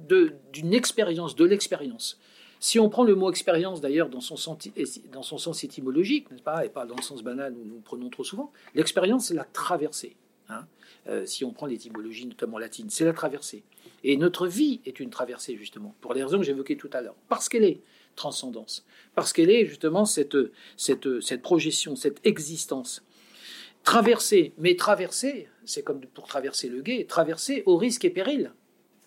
d'une 0.52 0.74
expérience, 0.74 1.36
de 1.36 1.44
l'expérience. 1.44 2.18
Si 2.58 2.80
on 2.80 2.88
prend 2.88 3.04
le 3.04 3.14
mot 3.14 3.30
expérience 3.30 3.80
d'ailleurs 3.80 4.08
dans, 4.08 4.20
son 4.20 4.34
dans 5.12 5.22
son 5.22 5.38
sens 5.38 5.62
étymologique, 5.62 6.28
n'est-ce 6.32 6.42
pas, 6.42 6.66
et 6.66 6.70
pas 6.70 6.86
dans 6.86 6.96
le 6.96 7.02
sens 7.02 7.22
banal 7.22 7.54
où 7.54 7.64
nous 7.64 7.78
prenons 7.84 8.08
trop 8.10 8.24
souvent, 8.24 8.50
l'expérience 8.74 9.28
c'est 9.28 9.34
la 9.34 9.44
traversée. 9.44 10.16
Hein. 10.48 10.66
Euh, 11.08 11.24
si 11.24 11.44
on 11.44 11.52
prend 11.52 11.66
l'étymologie 11.66 12.26
notamment 12.26 12.58
latine, 12.58 12.90
c'est 12.90 13.04
la 13.04 13.12
traversée. 13.12 13.62
Et 14.02 14.16
notre 14.16 14.48
vie 14.48 14.80
est 14.86 14.98
une 14.98 15.10
traversée 15.10 15.56
justement, 15.56 15.94
pour 16.00 16.14
les 16.14 16.24
raisons 16.24 16.38
que 16.38 16.44
j'évoquais 16.44 16.74
tout 16.74 16.90
à 16.94 17.00
l'heure, 17.00 17.14
parce 17.28 17.48
qu'elle 17.48 17.62
est 17.62 17.80
transcendance, 18.18 18.84
parce 19.14 19.32
qu'elle 19.32 19.50
est 19.50 19.64
justement 19.64 20.04
cette, 20.04 20.36
cette, 20.76 21.20
cette 21.20 21.42
projection, 21.42 21.96
cette 21.96 22.20
existence. 22.26 23.02
Traverser, 23.84 24.52
mais 24.58 24.76
traverser, 24.76 25.48
c'est 25.64 25.82
comme 25.82 26.00
pour 26.00 26.26
traverser 26.26 26.68
le 26.68 26.82
gué, 26.82 27.06
traverser 27.06 27.62
au 27.64 27.76
risque 27.76 28.04
et 28.04 28.10
péril. 28.10 28.52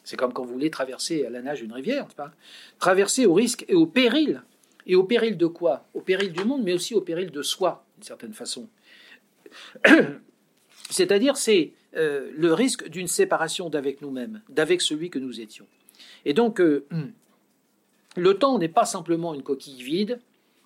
C'est 0.03 0.18
comme 0.18 0.34
quand 0.34 0.43
vous 0.43 0.53
voulez 0.53 0.72
traverser 0.72 1.26
à 1.26 1.30
la 1.30 1.41
nage 1.41 1.62
une 1.62 1.74
rivière, 1.74 2.07
pas? 2.07 2.32
Traverser 2.80 3.26
au 3.28 3.34
risque 3.34 3.66
et 3.68 3.76
au 3.76 3.86
péril. 3.86 4.41
Et 4.88 4.95
au 4.95 5.03
péril 5.03 5.38
de 5.38 5.45
quoi? 5.45 5.88
Au 5.93 6.01
péril 6.01 6.32
du 6.32 6.43
monde, 6.43 6.64
mais 6.64 6.74
aussi 6.74 6.95
au 6.95 7.01
péril 7.01 7.30
de 7.30 7.41
soi, 7.43 7.86
d'une 7.97 8.03
certaine 8.03 8.34
façon. 8.34 8.68
C'est-à-dire, 10.89 11.38
c'est 11.38 11.74
euh, 11.95 12.32
le 12.36 12.53
risque 12.53 12.89
d'une 12.89 13.07
séparation 13.07 13.70
d'avec 13.70 14.01
nous-mêmes, 14.01 14.41
d'avec 14.49 14.82
celui 14.82 15.09
que 15.09 15.20
nous 15.20 15.39
étions. 15.39 15.68
Et 16.26 16.34
donc, 16.34 16.59
euh, 16.59 16.88
le 18.16 18.38
temps 18.38 18.57
n'est 18.57 18.68
pas 18.68 18.86
simplement 18.86 19.34
une 19.34 19.43
coquille 19.43 19.82
vide, 19.82 20.20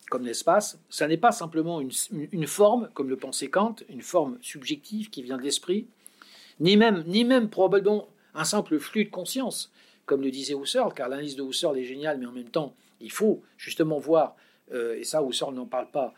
comme 0.10 0.26
l'espace, 0.26 0.80
ça 0.90 1.08
n'est 1.08 1.18
pas 1.18 1.32
simplement 1.32 1.82
une, 1.82 2.48
forme, 2.48 2.90
comme 2.94 3.10
le 3.10 3.18
pensait 3.18 3.50
Kant, 3.50 3.76
une 3.90 4.02
forme 4.02 4.38
subjective 4.42 5.10
qui 5.10 5.24
vient 5.24 5.38
de 5.38 5.42
l'esprit, 5.42 5.88
ni 6.60 6.78
même, 6.78 7.04
ni 7.08 7.24
même 7.24 7.50
probablement 7.50 8.08
un 8.34 8.44
simple 8.44 8.80
flux 8.80 9.06
de 9.06 9.10
conscience, 9.10 9.72
comme 10.06 10.22
le 10.22 10.30
disait 10.30 10.56
Husserl, 10.56 10.94
car 10.94 11.10
l'analyse 11.10 11.36
de 11.36 11.44
Husserl 11.44 11.78
est 11.78 11.86
géniale, 11.86 12.20
mais 12.20 12.28
en 12.28 12.32
même 12.32 12.50
temps, 12.50 12.76
il 13.02 13.12
faut 13.12 13.42
justement 13.58 13.98
voir 13.98 14.36
et 14.74 15.04
ça 15.04 15.22
Husserl 15.24 15.54
n'en 15.54 15.66
parle 15.66 15.90
pas, 15.92 16.14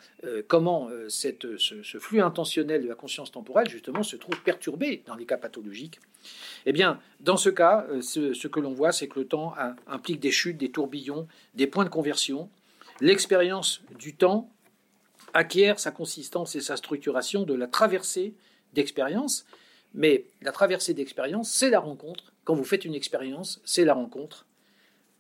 comment 0.48 0.90
cette, 1.10 1.58
ce, 1.58 2.00
flux 2.00 2.22
intentionnel 2.22 2.84
de 2.84 2.88
la 2.88 2.96
conscience 2.96 3.32
temporelle, 3.32 3.70
justement, 3.70 4.04
se 4.04 4.16
trouve 4.16 4.42
perturbé 4.42 5.04
dans 5.06 5.16
les 5.16 5.26
cas 5.26 5.38
pathologiques? 5.38 6.00
Eh 6.66 6.72
bien, 6.72 7.00
dans 7.20 7.38
ce 7.38 7.50
cas, 7.50 7.86
ce, 8.02 8.34
ce 8.34 8.48
que 8.48 8.60
l'on 8.60 8.74
voit, 8.74 8.92
c'est 8.92 9.08
que 9.08 9.20
le 9.20 9.28
temps 9.28 9.54
implique 9.88 10.20
des 10.20 10.32
chutes, 10.32 10.58
des 10.58 10.72
tourbillons, 10.72 11.28
des 11.56 11.68
points 11.68 11.86
de 11.86 11.90
conversion. 11.90 12.50
L'expérience 13.02 13.82
du 14.00 14.16
temps 14.16 14.50
acquiert 15.34 15.80
sa 15.80 15.92
consistance 15.92 16.56
et 16.56 16.62
sa 16.62 16.78
structuration 16.78 17.44
de 17.44 17.54
la 17.54 17.68
traversée 17.68 18.34
d'expérience. 18.74 19.46
Mais 19.94 20.26
la 20.42 20.52
traversée 20.52 20.94
d'expérience, 20.94 21.50
c'est 21.50 21.70
la 21.70 21.80
rencontre. 21.80 22.34
Quand 22.44 22.56
vous 22.56 22.64
faites 22.64 22.86
une 22.86 22.96
expérience, 22.96 23.62
c'est 23.66 23.86
la 23.86 23.94
rencontre, 23.94 24.46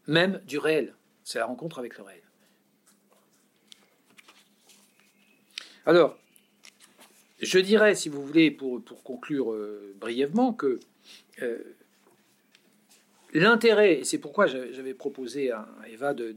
même 0.08 0.42
du 0.46 0.58
réel. 0.58 0.96
C'est 1.24 1.40
la 1.40 1.46
rencontre 1.46 1.80
avec 1.80 1.98
le 1.98 2.04
réel. 2.04 2.22
Alors, 5.88 6.16
je 7.40 7.58
dirais, 7.60 7.96
si 7.96 8.10
vous 8.10 8.22
voulez, 8.22 8.52
pour, 8.52 8.84
conclure 9.04 9.54
euh, 9.54 9.96
brièvement, 10.00 10.54
que 10.54 10.80
euh, 11.42 11.58
L'intérêt, 13.34 14.00
et 14.00 14.04
c'est 14.06 14.20
pourquoi 14.20 14.48
j'avais 14.48 14.94
proposé 14.94 15.52
à 15.52 15.68
Eva 15.92 16.14
de, 16.14 16.34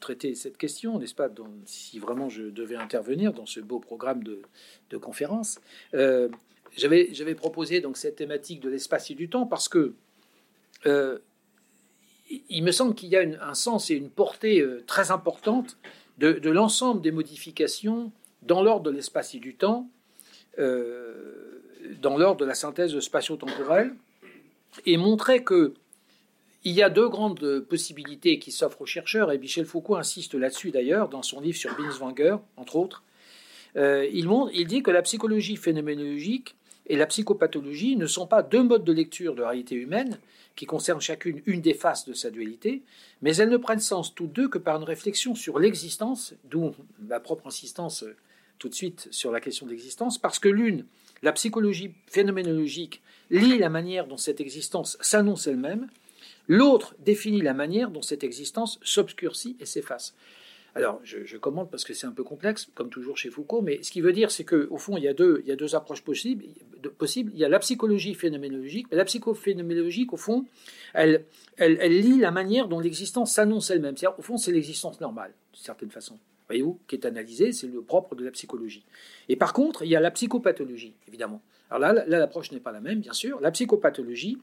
traiter 0.00 0.34
cette 0.34 0.58
question, 0.58 0.98
n'est-ce 0.98 1.14
pas, 1.14 1.30
si 1.64 1.98
vraiment 1.98 2.28
je 2.28 2.42
devais 2.42 2.74
intervenir 2.74 3.32
dans 3.32 3.46
ce 3.46 3.60
beau 3.60 3.78
programme 3.78 4.22
de, 4.24 4.96
conférence, 4.98 5.60
euh, 5.94 6.28
j'avais 6.76 7.34
proposé 7.34 7.80
donc 7.80 7.96
cette 7.96 8.16
thématique 8.16 8.60
de 8.60 8.68
l'espace 8.68 9.10
et 9.10 9.14
du 9.14 9.28
temps 9.28 9.46
parce 9.46 9.68
que 9.68 9.94
euh, 10.86 11.18
il 12.48 12.62
me 12.62 12.72
semble 12.72 12.94
qu'il 12.94 13.08
y 13.08 13.16
a 13.16 13.24
un 13.40 13.54
sens 13.54 13.90
et 13.90 13.94
une 13.94 14.10
portée 14.10 14.64
très 14.86 15.12
importante 15.12 15.78
de, 16.18 16.50
l'ensemble 16.50 17.00
des 17.00 17.12
modifications 17.12 18.12
dans 18.44 18.62
l'ordre 18.62 18.84
de 18.84 18.90
l'espace 18.90 19.34
et 19.34 19.38
du 19.38 19.54
temps, 19.54 19.88
dans 20.56 22.16
l'ordre 22.16 22.40
de 22.40 22.44
la 22.44 22.54
synthèse 22.54 22.98
spatio-temporelle, 22.98 23.94
et 24.86 24.96
montrer 24.96 25.42
que 25.42 25.74
il 26.64 26.72
y 26.72 26.82
a 26.82 26.88
deux 26.88 27.08
grandes 27.08 27.60
possibilités 27.60 28.38
qui 28.38 28.50
s'offrent 28.50 28.80
aux 28.80 28.86
chercheurs, 28.86 29.30
et 29.30 29.38
Michel 29.38 29.66
Foucault 29.66 29.96
insiste 29.96 30.34
là-dessus 30.34 30.70
d'ailleurs 30.70 31.10
dans 31.10 31.22
son 31.22 31.40
livre 31.40 31.58
sur 31.58 31.76
Binswanger, 31.76 32.36
entre 32.56 32.76
autres. 32.76 33.02
Euh, 33.76 34.08
il, 34.12 34.26
montre, 34.26 34.50
il 34.54 34.66
dit 34.66 34.82
que 34.82 34.90
la 34.90 35.02
psychologie 35.02 35.56
phénoménologique 35.56 36.56
et 36.86 36.96
la 36.96 37.06
psychopathologie 37.06 37.96
ne 37.96 38.06
sont 38.06 38.26
pas 38.26 38.42
deux 38.42 38.62
modes 38.62 38.84
de 38.84 38.92
lecture 38.92 39.34
de 39.34 39.42
la 39.42 39.48
réalité 39.48 39.74
humaine 39.74 40.18
qui 40.56 40.64
concernent 40.64 41.00
chacune 41.00 41.42
une 41.46 41.60
des 41.60 41.74
faces 41.74 42.06
de 42.06 42.14
sa 42.14 42.30
dualité, 42.30 42.82
mais 43.20 43.36
elles 43.36 43.48
ne 43.48 43.56
prennent 43.56 43.80
sens 43.80 44.14
toutes 44.14 44.32
deux 44.32 44.48
que 44.48 44.58
par 44.58 44.76
une 44.76 44.84
réflexion 44.84 45.34
sur 45.34 45.58
l'existence, 45.58 46.34
d'où 46.44 46.74
ma 47.00 47.20
propre 47.20 47.48
insistance 47.48 48.04
euh, 48.04 48.16
tout 48.58 48.68
de 48.68 48.74
suite 48.74 49.08
sur 49.10 49.30
la 49.30 49.40
question 49.40 49.66
de 49.66 49.70
l'existence, 49.70 50.18
parce 50.18 50.38
que 50.38 50.48
l'une, 50.48 50.84
la 51.22 51.32
psychologie 51.32 51.94
phénoménologique, 52.06 53.02
lit 53.30 53.58
la 53.58 53.70
manière 53.70 54.06
dont 54.06 54.18
cette 54.18 54.40
existence 54.40 54.98
s'annonce 55.00 55.46
elle-même, 55.46 55.88
L'autre 56.48 56.94
définit 56.98 57.40
la 57.40 57.54
manière 57.54 57.90
dont 57.90 58.02
cette 58.02 58.24
existence 58.24 58.78
s'obscurcit 58.82 59.56
et 59.60 59.66
s'efface. 59.66 60.14
Alors, 60.74 61.00
je, 61.04 61.24
je, 61.24 61.36
commente 61.36 61.70
parce 61.70 61.84
que 61.84 61.94
c'est 61.94 62.06
un 62.06 62.12
peu 62.12 62.24
complexe, 62.24 62.68
comme 62.74 62.90
toujours 62.90 63.16
chez 63.16 63.30
Foucault, 63.30 63.62
mais 63.62 63.80
ce 63.82 63.92
qui 63.92 64.00
veut 64.00 64.12
dire, 64.12 64.32
c'est 64.32 64.44
qu'au 64.44 64.76
fond, 64.76 64.96
il 64.96 65.04
y, 65.04 65.08
a 65.08 65.14
deux, 65.14 65.40
il 65.44 65.48
y 65.48 65.52
a 65.52 65.56
deux 65.56 65.76
approches 65.76 66.02
possibles, 66.02 66.44
possibles. 66.98 67.30
Il 67.32 67.38
y 67.38 67.44
a 67.44 67.48
la 67.48 67.60
psychologie 67.60 68.14
phénoménologique, 68.14 68.88
mais 68.90 68.96
la 68.96 69.04
psychophénoménologique, 69.04 70.12
au 70.12 70.16
fond, 70.16 70.46
elle, 70.92 71.24
elle, 71.56 71.78
elle 71.80 72.00
lit 72.00 72.18
la 72.18 72.32
manière 72.32 72.66
dont 72.66 72.80
l'existence 72.80 73.32
s'annonce 73.32 73.70
elle-même. 73.70 73.96
C'est-à-dire, 73.96 74.18
au 74.18 74.22
fond, 74.22 74.36
c'est 74.36 74.50
l'existence 74.50 75.00
normale, 75.00 75.32
d'une 75.52 75.62
certaine 75.62 75.90
façon. 75.90 76.18
Voyez-vous, 76.48 76.78
qui 76.86 76.96
est 76.96 77.06
analysée, 77.06 77.52
c'est 77.52 77.66
le 77.66 77.82
propre 77.82 78.14
de 78.14 78.24
la 78.24 78.30
psychologie. 78.30 78.84
Et 79.28 79.36
par 79.36 79.52
contre, 79.52 79.82
il 79.82 79.88
y 79.88 79.96
a 79.96 80.00
la 80.00 80.10
psychopathologie, 80.10 80.94
évidemment. 81.08 81.40
Alors 81.70 81.80
là, 81.80 82.04
là 82.06 82.18
l'approche 82.18 82.52
n'est 82.52 82.60
pas 82.60 82.72
la 82.72 82.80
même, 82.80 83.00
bien 83.00 83.14
sûr. 83.14 83.40
La 83.40 83.50
psychopathologie, 83.50 84.38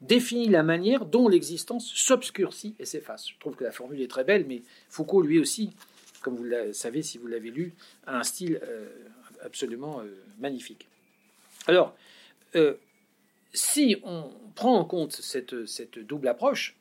définit 0.00 0.48
la 0.48 0.62
manière 0.62 1.06
dont 1.06 1.28
l'existence 1.28 1.90
s'obscurcit 1.94 2.74
et 2.78 2.84
s'efface. 2.84 3.28
Je 3.28 3.38
trouve 3.38 3.56
que 3.56 3.64
la 3.64 3.72
formule 3.72 4.00
est 4.00 4.10
très 4.10 4.24
belle, 4.24 4.44
mais 4.46 4.62
Foucault, 4.88 5.22
lui 5.22 5.38
aussi, 5.38 5.70
comme 6.22 6.36
vous 6.36 6.44
le 6.44 6.72
savez 6.72 7.02
si 7.02 7.18
vous 7.18 7.26
l'avez 7.26 7.50
lu, 7.50 7.74
a 8.06 8.18
un 8.18 8.22
style 8.22 8.60
euh, 8.62 8.88
absolument 9.42 10.00
euh, 10.00 10.04
magnifique. 10.38 10.86
Alors, 11.66 11.94
euh, 12.56 12.74
si 13.52 13.96
on 14.02 14.30
prend 14.54 14.76
en 14.76 14.84
compte 14.84 15.12
cette, 15.12 15.66
cette, 15.66 15.98
double 15.98 16.28
approche, 16.28 16.76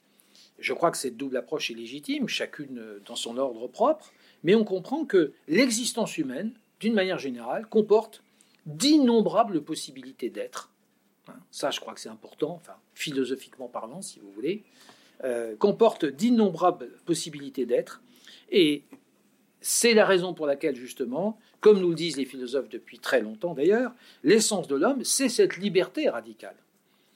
je 0.59 0.73
crois 0.73 0.91
que 0.91 0.97
cette 0.97 1.17
double 1.17 1.37
approche 1.37 1.71
est 1.71 1.75
légitime, 1.75 2.27
chacune 2.27 2.81
dans 3.05 3.15
son 3.15 3.37
ordre 3.37 3.67
propre, 3.67 4.11
mais 4.43 4.55
on 4.55 4.63
comprend 4.63 5.05
que 5.05 5.33
l'existence 5.47 6.17
humaine, 6.17 6.53
d'une 6.79 6.93
manière 6.93 7.19
générale, 7.19 7.67
comporte 7.67 8.23
d'innombrables 8.65 9.61
possibilités 9.63 10.29
d'être, 10.29 10.69
Hein, 11.27 11.39
ça 11.51 11.71
je 11.71 11.79
crois 11.79 11.93
que 11.93 11.99
c'est 11.99 12.09
important, 12.09 12.51
enfin, 12.51 12.75
philosophiquement 12.93 13.67
parlant 13.67 14.01
si 14.01 14.19
vous 14.19 14.31
voulez, 14.31 14.63
euh, 15.23 15.55
comporte 15.55 16.05
d'innombrables 16.05 16.89
possibilités 17.05 17.65
d'être, 17.65 18.01
et 18.51 18.83
c'est 19.61 19.93
la 19.93 20.05
raison 20.05 20.33
pour 20.33 20.45
laquelle 20.45 20.75
justement, 20.75 21.39
comme 21.61 21.79
nous 21.79 21.89
le 21.89 21.95
disent 21.95 22.17
les 22.17 22.25
philosophes 22.25 22.67
depuis 22.69 22.99
très 22.99 23.21
longtemps 23.21 23.53
d'ailleurs, 23.53 23.93
l'essence 24.23 24.67
de 24.67 24.75
l'homme, 24.75 25.03
c'est 25.05 25.29
cette 25.29 25.57
liberté 25.57 26.09
radicale, 26.09 26.57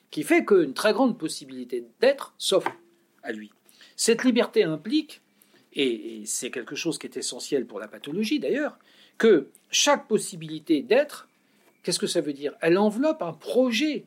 qui 0.10 0.24
fait 0.24 0.46
qu'une 0.46 0.74
très 0.74 0.94
grande 0.94 1.18
possibilité 1.18 1.86
d'être 2.00 2.34
s'offre 2.38 2.72
à 3.24 3.34
lui. 3.34 3.52
Cette 3.98 4.24
liberté 4.24 4.64
implique, 4.64 5.22
et 5.78 6.26
c'est 6.26 6.52
quelque 6.52 6.76
chose 6.76 6.98
qui 6.98 7.08
est 7.08 7.18
essentiel 7.18 7.66
pour 7.66 7.80
la 7.80 7.88
pathologie 7.88 8.40
d'ailleurs, 8.40 8.78
que 9.18 9.50
chaque 9.72 10.08
possibilité 10.08 10.82
d'être 10.82 11.28
Qu'est-ce 11.88 12.00
que 12.00 12.08
ça 12.08 12.20
veut 12.20 12.34
dire? 12.34 12.54
Elle 12.60 12.78
enveloppe 12.78 13.22
un 13.22 13.32
projet, 13.32 14.04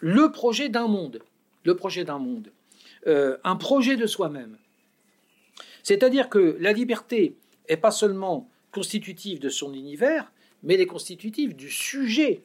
le 0.00 0.30
projet 0.30 0.68
d'un 0.68 0.86
monde, 0.86 1.22
le 1.64 1.74
projet 1.74 2.04
d'un 2.04 2.18
monde, 2.18 2.52
euh, 3.06 3.38
un 3.42 3.56
projet 3.56 3.96
de 3.96 4.06
soi-même. 4.06 4.58
C'est-à-dire 5.82 6.28
que 6.28 6.58
la 6.60 6.74
liberté 6.74 7.38
n'est 7.70 7.78
pas 7.78 7.90
seulement 7.90 8.50
constitutive 8.70 9.38
de 9.38 9.48
son 9.48 9.72
univers, 9.72 10.30
mais 10.62 10.74
elle 10.74 10.82
est 10.82 10.86
constitutive 10.86 11.56
du 11.56 11.70
sujet 11.70 12.42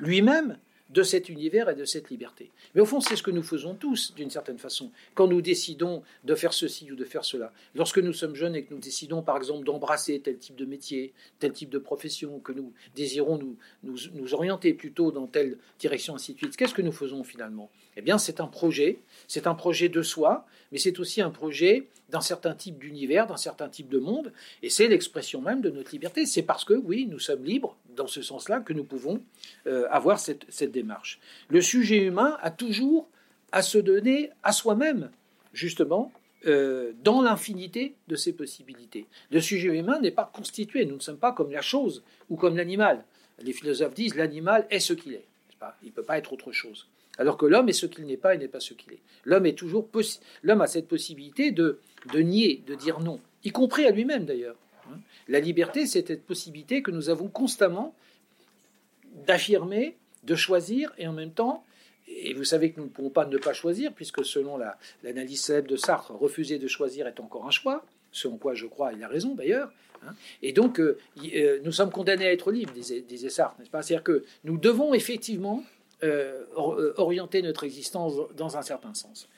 lui-même 0.00 0.58
de 0.92 1.02
cet 1.02 1.28
univers 1.28 1.68
et 1.70 1.74
de 1.74 1.84
cette 1.84 2.10
liberté. 2.10 2.50
Mais 2.74 2.80
au 2.80 2.84
fond, 2.84 3.00
c'est 3.00 3.16
ce 3.16 3.22
que 3.22 3.30
nous 3.30 3.42
faisons 3.42 3.74
tous, 3.74 4.14
d'une 4.14 4.30
certaine 4.30 4.58
façon, 4.58 4.90
quand 5.14 5.26
nous 5.26 5.40
décidons 5.40 6.02
de 6.24 6.34
faire 6.34 6.52
ceci 6.52 6.90
ou 6.92 6.96
de 6.96 7.04
faire 7.04 7.24
cela. 7.24 7.52
Lorsque 7.74 7.98
nous 7.98 8.12
sommes 8.12 8.34
jeunes 8.34 8.54
et 8.54 8.64
que 8.64 8.74
nous 8.74 8.80
décidons, 8.80 9.22
par 9.22 9.36
exemple, 9.36 9.64
d'embrasser 9.64 10.20
tel 10.20 10.38
type 10.38 10.56
de 10.56 10.64
métier, 10.64 11.12
tel 11.38 11.52
type 11.52 11.70
de 11.70 11.78
profession, 11.78 12.40
que 12.40 12.52
nous 12.52 12.72
désirons 12.94 13.38
nous, 13.38 13.56
nous, 13.82 14.34
orienter 14.34 14.74
plutôt 14.74 15.12
dans 15.12 15.26
telle 15.26 15.58
direction, 15.78 16.14
ainsi 16.14 16.34
de 16.34 16.38
suite, 16.38 16.56
qu'est-ce 16.56 16.74
que 16.74 16.82
nous 16.82 16.92
faisons 16.92 17.24
finalement? 17.24 17.70
Eh 17.96 18.02
bien, 18.02 18.18
c'est 18.18 18.40
un 18.40 18.46
projet, 18.46 18.98
c'est 19.28 19.46
un 19.46 19.54
projet 19.54 19.88
de 19.88 20.02
soi, 20.02 20.46
mais 20.70 20.78
c'est 20.78 20.98
aussi 20.98 21.20
un 21.20 21.30
projet 21.30 21.88
d'un 22.08 22.20
certain 22.20 22.54
type 22.54 22.78
d'univers, 22.78 23.26
d'un 23.26 23.36
certain 23.36 23.68
type 23.68 23.88
de 23.88 23.98
monde, 23.98 24.32
et 24.62 24.68
c'est 24.68 24.88
l'expression 24.88 25.40
même 25.40 25.62
de 25.62 25.70
notre 25.70 25.92
liberté. 25.92 26.26
C'est 26.26 26.42
parce 26.42 26.64
que, 26.64 26.74
oui, 26.74 27.06
nous 27.06 27.18
sommes 27.18 27.44
libres, 27.44 27.76
dans 27.96 28.06
ce 28.06 28.22
sens-là, 28.22 28.60
que 28.60 28.72
nous 28.72 28.84
pouvons 28.84 29.22
euh, 29.66 29.86
avoir 29.90 30.18
cette, 30.18 30.70
démarche. 30.70 31.20
Le 31.48 31.60
sujet 31.60 31.98
humain 31.98 32.36
a 32.40 32.50
toujours 32.50 33.08
à 33.52 33.62
se 33.62 33.78
donner 33.78 34.30
à 34.42 34.52
soi-même, 34.52 35.10
justement, 35.52 36.12
euh, 36.46 36.92
dans 37.02 37.22
l'infinité 37.22 37.94
de 38.08 38.16
ses 38.16 38.32
possibilités. 38.32 39.06
Le 39.30 39.40
sujet 39.40 39.68
humain 39.68 40.00
n'est 40.00 40.10
pas 40.10 40.30
constitué, 40.32 40.84
nous 40.86 40.96
ne 40.96 41.00
sommes 41.00 41.18
pas 41.18 41.32
comme 41.32 41.52
la 41.52 41.62
chose 41.62 42.02
ou 42.30 42.36
comme 42.36 42.56
l'animal. 42.56 43.04
Les 43.42 43.52
philosophes 43.52 43.94
disent 43.94 44.14
l'animal 44.14 44.66
est 44.70 44.80
ce 44.80 44.92
qu'il 44.92 45.14
est. 45.14 45.26
Il 45.82 45.88
ne 45.88 45.92
peut 45.92 46.02
pas 46.02 46.18
être 46.18 46.32
autre 46.32 46.50
chose. 46.50 46.88
Alors 47.18 47.36
que 47.36 47.46
l'homme 47.46 47.68
est 47.68 47.74
ce 47.74 47.86
qu'il 47.86 48.06
n'est 48.06 48.16
pas 48.16 48.34
et 48.34 48.38
n'est 48.38 48.48
pas 48.48 48.60
ce 48.60 48.74
qu'il 48.74 48.92
est. 48.92 49.00
L'homme 49.24 49.46
est 49.46 49.56
toujours 49.56 49.88
l'homme 50.42 50.60
a 50.60 50.66
cette 50.66 50.88
possibilité 50.88 51.52
de, 51.52 51.78
de 52.12 52.18
nier, 52.20 52.62
de 52.66 52.74
dire 52.74 53.00
non, 53.00 53.20
y 53.44 53.50
compris 53.50 53.86
à 53.86 53.90
lui-même 53.90 54.24
d'ailleurs. 54.24 54.56
La 55.32 55.40
liberté, 55.40 55.86
c'est 55.86 56.06
cette 56.06 56.26
possibilité 56.26 56.82
que 56.82 56.90
nous 56.90 57.08
avons 57.08 57.28
constamment 57.28 57.94
d'affirmer, 59.26 59.96
de 60.24 60.34
choisir 60.34 60.92
et 60.98 61.06
en 61.06 61.14
même 61.14 61.32
temps, 61.32 61.64
et 62.06 62.34
vous 62.34 62.44
savez 62.44 62.70
que 62.70 62.80
nous 62.80 62.84
ne 62.84 62.90
pouvons 62.90 63.08
pas 63.08 63.24
ne 63.24 63.38
pas 63.38 63.54
choisir, 63.54 63.94
puisque 63.94 64.26
selon 64.26 64.58
l'analyse 65.02 65.40
célèbre 65.40 65.68
de 65.68 65.76
Sartre, 65.76 66.12
refuser 66.12 66.58
de 66.58 66.68
choisir 66.68 67.06
est 67.06 67.18
encore 67.18 67.46
un 67.46 67.50
choix, 67.50 67.82
en 68.26 68.36
quoi 68.36 68.52
je 68.52 68.66
crois 68.66 68.92
il 68.92 69.02
a 69.02 69.08
raison 69.08 69.34
d'ailleurs. 69.34 69.72
Hein. 70.06 70.14
Et 70.42 70.52
donc, 70.52 70.78
euh, 70.78 70.98
euh, 71.34 71.60
nous 71.64 71.72
sommes 71.72 71.90
condamnés 71.90 72.26
à 72.26 72.32
être 72.32 72.52
libres, 72.52 72.74
disait, 72.74 73.30
Sartre, 73.30 73.58
n'est-ce 73.58 73.70
pas? 73.70 73.80
C'est-à-dire 73.80 74.04
que 74.04 74.26
nous 74.44 74.58
devons 74.58 74.92
effectivement 74.92 75.64
euh, 76.02 76.44
orienter 76.98 77.40
notre 77.40 77.64
existence 77.64 78.12
dans 78.36 78.58
un 78.58 78.62
certain 78.62 78.92
sens. 78.92 79.30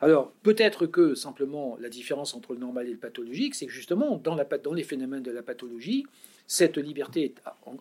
Alors, 0.00 0.32
peut-être 0.42 0.86
que 0.86 1.14
simplement 1.14 1.76
la 1.80 1.88
différence 1.88 2.34
entre 2.34 2.52
le 2.52 2.60
normal 2.60 2.86
et 2.86 2.92
le 2.92 2.98
pathologique, 2.98 3.54
c'est 3.54 3.66
que 3.66 3.72
justement, 3.72 4.16
dans, 4.16 4.36
les 4.74 4.84
phénomènes 4.84 5.22
de 5.22 5.32
la 5.32 5.42
pathologie, 5.42 6.06
cette 6.46 6.78
liberté 6.78 7.24
est 7.24 7.34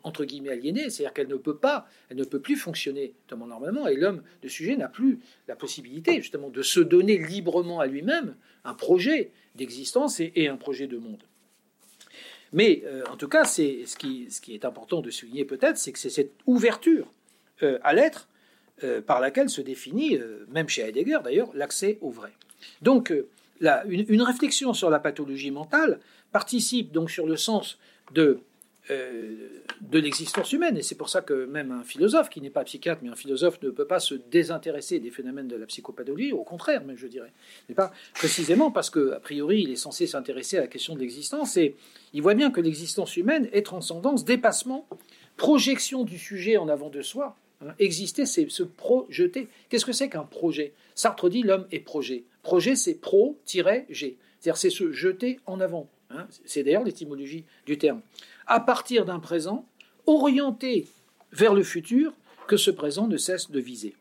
entre 0.04 0.26
guillemets 0.26 0.50
aliénée, 0.50 0.90
c'est-à-dire 0.90 1.14
qu'elle 1.14 1.28
ne 1.28 1.36
peut 1.36 1.58
pas, 1.58 1.88
elle 2.10 2.18
ne 2.18 2.24
peut 2.24 2.42
plus 2.42 2.56
fonctionner 2.56 3.14
normalement, 3.32 3.88
et 3.88 3.96
l'homme 3.96 4.24
de 4.42 4.48
sujet 4.48 4.76
n'a 4.76 4.90
plus 4.90 5.20
la 5.48 5.56
possibilité 5.56 6.16
justement 6.22 6.50
de 6.50 6.62
se 6.62 6.80
donner 6.80 7.18
librement 7.18 7.80
à 7.80 7.88
lui-même 7.88 8.36
un 8.66 8.74
projet 8.74 9.32
d'existence 9.56 10.20
et, 10.20 10.48
un 10.48 10.58
projet 10.58 10.88
de 10.88 10.98
monde. 10.98 11.24
Mais 12.52 12.84
en 13.10 13.16
tout 13.16 13.30
cas, 13.30 13.46
c'est 13.46 13.86
ce 13.86 13.96
qui, 13.96 14.30
ce 14.32 14.42
qui 14.42 14.54
est 14.54 14.66
important 14.66 15.02
de 15.02 15.12
souligner 15.12 15.46
peut-être, 15.46 15.78
c'est 15.78 15.92
que 15.92 16.00
c'est 16.00 16.10
cette 16.10 16.34
ouverture 16.46 17.14
à 17.62 17.94
l'être 17.94 18.28
par 19.06 19.20
laquelle 19.20 19.50
se 19.50 19.62
définit, 19.62 20.20
même 20.50 20.70
chez 20.70 20.84
Heidegger 20.84 21.20
d'ailleurs, 21.24 21.50
l'accès 21.54 21.98
au 22.02 22.10
vrai. 22.10 22.32
Donc, 22.82 23.14
une, 23.62 24.22
réflexion 24.22 24.74
sur 24.74 24.90
la 24.90 25.00
pathologie 25.00 25.52
mentale 25.52 26.00
participe 26.32 26.92
donc 26.92 27.10
sur 27.10 27.26
le 27.26 27.38
sens 27.38 27.78
de, 28.14 28.40
euh, 28.90 29.48
l'existence 29.92 30.54
humaine. 30.54 30.78
Et 30.78 30.82
c'est 30.82 30.96
pour 30.96 31.10
ça 31.10 31.22
que 31.22 31.46
même 31.46 31.72
un 31.72 31.84
philosophe, 31.84 32.30
qui 32.30 32.42
n'est 32.42 32.50
pas 32.50 32.64
psychiatre, 32.64 33.02
mais 33.04 33.10
un 33.10 33.16
philosophe, 33.16 33.62
ne 33.62 33.70
peut 33.70 33.88
pas 33.88 34.00
se 34.00 34.16
désintéresser 34.16 35.00
des 35.00 35.12
phénomènes 35.12 35.48
de 35.48 35.56
la 35.56 35.66
psychopathologie, 35.66 36.32
au 36.32 36.44
contraire, 36.44 36.84
même 36.86 36.98
je 36.98 37.08
dirais. 37.08 37.32
n'est 37.70 37.76
pas 37.76 37.92
précisément 38.14 38.72
parce 38.72 38.90
qu'a 38.90 39.20
priori, 39.20 39.64
il 39.64 39.72
est 39.72 39.76
censé 39.76 40.08
s'intéresser 40.08 40.58
à 40.58 40.62
la 40.62 40.68
question 40.68 40.96
de 40.96 41.00
l'existence, 41.00 41.58
et 41.58 41.76
il 42.14 42.22
voit 42.22 42.36
bien 42.36 42.52
que 42.52 42.62
l'existence 42.62 43.18
humaine 43.18 43.50
est 43.52 43.66
transcendance, 43.66 44.24
dépassement, 44.24 44.88
projection 45.36 46.04
du 46.04 46.18
sujet 46.18 46.58
en 46.58 46.68
avant 46.70 46.90
de 46.90 47.02
soi. 47.02 47.36
Hein, 47.62 47.74
exister, 47.80 48.26
c'est 48.26 48.50
se 48.50 48.64
projeter. 48.64 49.48
Qu'est-ce 49.70 49.86
que 49.86 49.94
c'est 49.94 50.10
qu'un 50.10 50.24
projet? 50.24 50.74
Sartre 50.96 51.30
dit 51.30 51.44
l'homme 51.44 51.68
est 51.72 51.80
projet. 51.80 52.24
Projet, 52.44 52.76
c'est 52.76 52.96
pro-g. 52.96 53.38
C'est-à-dire, 54.40 54.58
c'est 54.58 54.70
se 54.70 54.92
jeter 54.92 55.40
en 55.46 55.60
avant. 55.60 55.90
Hein. 56.12 56.28
C'est 56.46 56.64
d'ailleurs 56.64 56.84
l'étymologie 56.84 57.46
du 57.66 57.78
terme. 57.78 58.02
À 58.46 58.60
partir 58.60 59.06
d'un 59.06 59.20
présent, 59.20 59.66
orienté 60.06 60.88
vers 61.32 61.54
le 61.54 61.64
futur, 61.64 62.14
que 62.48 62.58
ce 62.58 62.72
présent 62.72 63.08
ne 63.08 63.18
cesse 63.18 63.52
de 63.52 63.60
viser. 63.60 63.96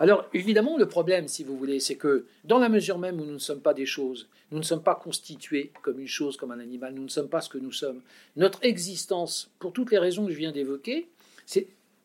Alors, 0.00 0.26
évidemment, 0.34 0.76
le 0.76 0.86
problème, 0.86 1.26
si 1.26 1.42
vous 1.42 1.56
voulez, 1.56 1.80
c'est 1.80 1.96
que 1.96 2.26
dans 2.44 2.58
la 2.58 2.68
mesure 2.68 2.98
même 2.98 3.20
où 3.20 3.24
nous 3.24 3.32
ne 3.32 3.38
sommes 3.38 3.60
pas 3.60 3.74
des 3.74 3.86
choses, 3.86 4.28
nous 4.52 4.58
ne 4.58 4.62
sommes 4.62 4.82
pas 4.82 4.94
constitués 4.94 5.72
comme 5.82 5.98
une 5.98 6.06
chose, 6.06 6.36
comme 6.36 6.52
un 6.52 6.60
animal, 6.60 6.94
nous 6.94 7.02
ne 7.02 7.08
sommes 7.08 7.28
pas 7.28 7.40
ce 7.40 7.48
que 7.48 7.58
nous 7.58 7.72
sommes. 7.72 8.02
Notre 8.36 8.64
existence, 8.64 9.50
pour 9.58 9.72
toutes 9.72 9.90
les 9.90 9.98
raisons 9.98 10.26
que 10.26 10.32
je 10.32 10.38
viens 10.38 10.52
d'évoquer, 10.52 11.08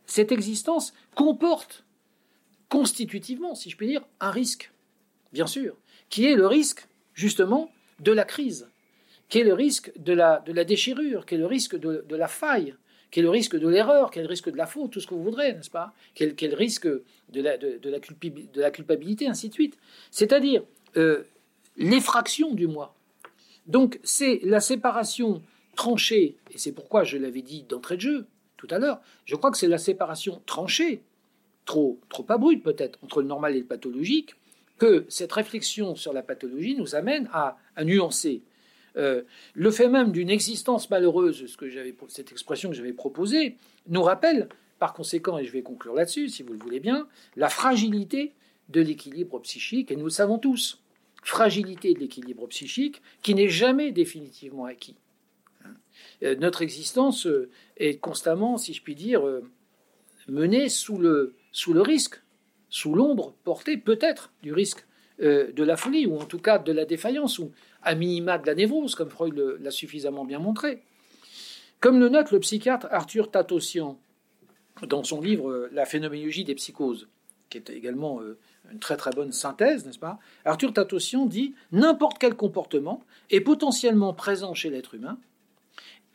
cette 0.05 0.31
existence 0.31 0.93
comporte 1.15 1.83
constitutivement, 2.69 3.55
si 3.55 3.69
je 3.69 3.77
puis 3.77 3.87
dire, 3.87 4.03
un 4.19 4.31
risque, 4.31 4.71
bien 5.31 5.47
sûr, 5.47 5.75
qui 6.09 6.25
est 6.25 6.35
le 6.35 6.47
risque, 6.47 6.87
justement, 7.13 7.71
de 7.99 8.11
la 8.11 8.25
crise, 8.25 8.67
qui 9.29 9.39
est 9.39 9.43
le 9.43 9.53
risque 9.53 9.91
de 9.97 10.13
la, 10.13 10.39
de 10.39 10.51
la 10.51 10.63
déchirure, 10.63 11.25
qui 11.25 11.35
est 11.35 11.37
le 11.37 11.45
risque 11.45 11.77
de, 11.77 12.15
la 12.15 12.27
faille, 12.27 12.75
qui 13.11 13.19
est 13.19 13.23
le 13.23 13.29
risque 13.29 13.55
de 13.55 13.67
l'erreur, 13.67 14.11
qui 14.11 14.19
est 14.19 14.23
le 14.23 14.27
risque 14.27 14.51
de 14.51 14.57
la 14.57 14.65
faute, 14.65 14.91
tout 14.91 14.99
ce 14.99 15.07
que 15.07 15.13
vous 15.13 15.23
voudrez, 15.23 15.53
n'est-ce 15.53 15.69
pas? 15.69 15.93
Qui 16.15 16.23
est, 16.23 16.41
le 16.41 16.55
risque 16.55 16.87
de 16.87 17.41
la, 17.41 17.57
de, 17.57 17.79
la 17.83 17.99
de 17.99 18.61
la 18.61 18.71
culpabilité, 18.71 19.27
ainsi 19.27 19.49
de 19.49 19.53
suite. 19.53 19.77
C'est-à-dire 20.11 20.63
euh, 20.97 21.23
l'effraction 21.77 22.53
du 22.53 22.67
moi. 22.67 22.95
Donc 23.65 23.99
c'est 24.03 24.39
la 24.43 24.59
séparation 24.59 25.41
tranchée, 25.75 26.35
et 26.51 26.57
c'est 26.57 26.71
pourquoi 26.71 27.03
je 27.03 27.17
l'avais 27.17 27.41
dit 27.41 27.63
d'entrée 27.63 27.95
de 27.95 28.01
jeu 28.01 28.27
tout 28.63 28.73
à 28.73 28.79
l'heure, 28.79 29.01
je 29.25 29.35
crois 29.35 29.51
que 29.51 29.57
c'est 29.57 29.67
la 29.67 29.77
séparation 29.77 30.41
tranchée 30.45 31.01
trop, 31.65 31.99
trop 32.09 32.25
abrupte 32.29 32.63
peut-être 32.63 32.97
entre 33.03 33.21
le 33.21 33.27
normal 33.27 33.55
et 33.55 33.59
le 33.59 33.65
pathologique, 33.65 34.35
que 34.77 35.05
cette 35.09 35.31
réflexion 35.31 35.95
sur 35.95 36.13
la 36.13 36.23
pathologie 36.23 36.75
nous 36.75 36.95
amène 36.95 37.29
à, 37.33 37.57
nuancer. 37.83 38.41
Euh, 38.95 39.23
le 39.53 39.71
fait 39.71 39.89
même 39.89 40.11
d'une 40.11 40.29
existence 40.29 40.89
malheureuse, 40.89 41.45
ce 41.45 41.57
que 41.57 41.65
cette 42.07 42.31
expression 42.31 42.69
que 42.69 42.75
j'avais 42.75 42.93
proposée, 42.93 43.57
nous 43.87 44.01
rappelle, 44.01 44.47
par 44.79 44.93
conséquent, 44.93 45.37
et 45.37 45.45
je 45.45 45.51
vais 45.51 45.61
conclure 45.61 45.93
là-dessus, 45.93 46.29
si 46.29 46.43
vous 46.43 46.53
le 46.53 46.59
voulez 46.59 46.79
bien, 46.79 47.07
la 47.35 47.49
fragilité 47.49 48.33
de 48.69 48.81
l'équilibre 48.81 49.39
psychique, 49.39 49.91
et 49.91 49.95
nous 49.95 50.05
le 50.05 50.09
savons 50.09 50.37
tous, 50.37 50.81
fragilité 51.21 51.93
de 51.93 51.99
l'équilibre 51.99 52.47
psychique 52.47 53.01
qui 53.21 53.35
n'est 53.35 53.49
jamais 53.49 53.91
définitivement 53.91 54.65
acquis. 54.65 54.95
Euh, 56.23 56.35
notre 56.35 56.61
existence 56.61 57.25
euh, 57.27 57.49
est 57.77 57.97
constamment, 57.97 58.57
si 58.57 58.73
je 58.73 58.81
puis 58.81 58.95
dire, 58.95 59.23
menée 60.27 60.69
sous 60.69 60.97
le, 60.97 61.35
sous 61.51 61.73
le 61.73 61.81
risque, 61.81 62.21
sous 62.69 62.95
l'ombre 62.95 63.35
portée 63.43 63.77
peut-être 63.77 64.31
du 64.41 64.53
risque 64.53 64.85
euh, 65.21 65.51
de 65.51 65.63
la 65.63 65.77
folie, 65.77 66.07
ou 66.07 66.17
en 66.17 66.25
tout 66.25 66.39
cas 66.39 66.57
de 66.57 66.71
la 66.71 66.85
défaillance, 66.85 67.37
ou 67.37 67.51
à 67.83 67.93
minima 67.93 68.39
de 68.39 68.47
la 68.47 68.55
névrose, 68.55 68.95
comme 68.95 69.11
Freud 69.11 69.37
l'a 69.59 69.69
suffisamment 69.69 70.25
bien 70.25 70.39
montré. 70.39 70.81
Comme 71.79 71.99
le 71.99 72.09
note 72.09 72.31
le 72.31 72.39
psychiatre 72.39 72.87
Arthur 72.89 73.29
Tatossian 73.29 73.99
dans 74.87 75.03
son 75.03 75.21
livre 75.21 75.51
euh, 75.51 75.69
La 75.71 75.85
phénoménologie 75.85 76.45
des 76.45 76.55
psychoses, 76.55 77.09
qui 77.51 77.59
est 77.59 77.69
également 77.69 78.21
euh, 78.21 78.39
une 78.71 78.79
très 78.79 78.97
très 78.97 79.11
bonne 79.11 79.31
synthèse, 79.31 79.85
n'est-ce 79.85 79.99
pas? 79.99 80.17
Arthur 80.43 80.73
Tatossian 80.73 81.27
dit 81.27 81.53
N'importe 81.71 82.17
quel 82.17 82.33
comportement 82.33 83.03
est 83.29 83.41
potentiellement 83.41 84.15
présent 84.15 84.55
chez 84.55 84.71
l'être 84.71 84.95
humain, 84.95 85.19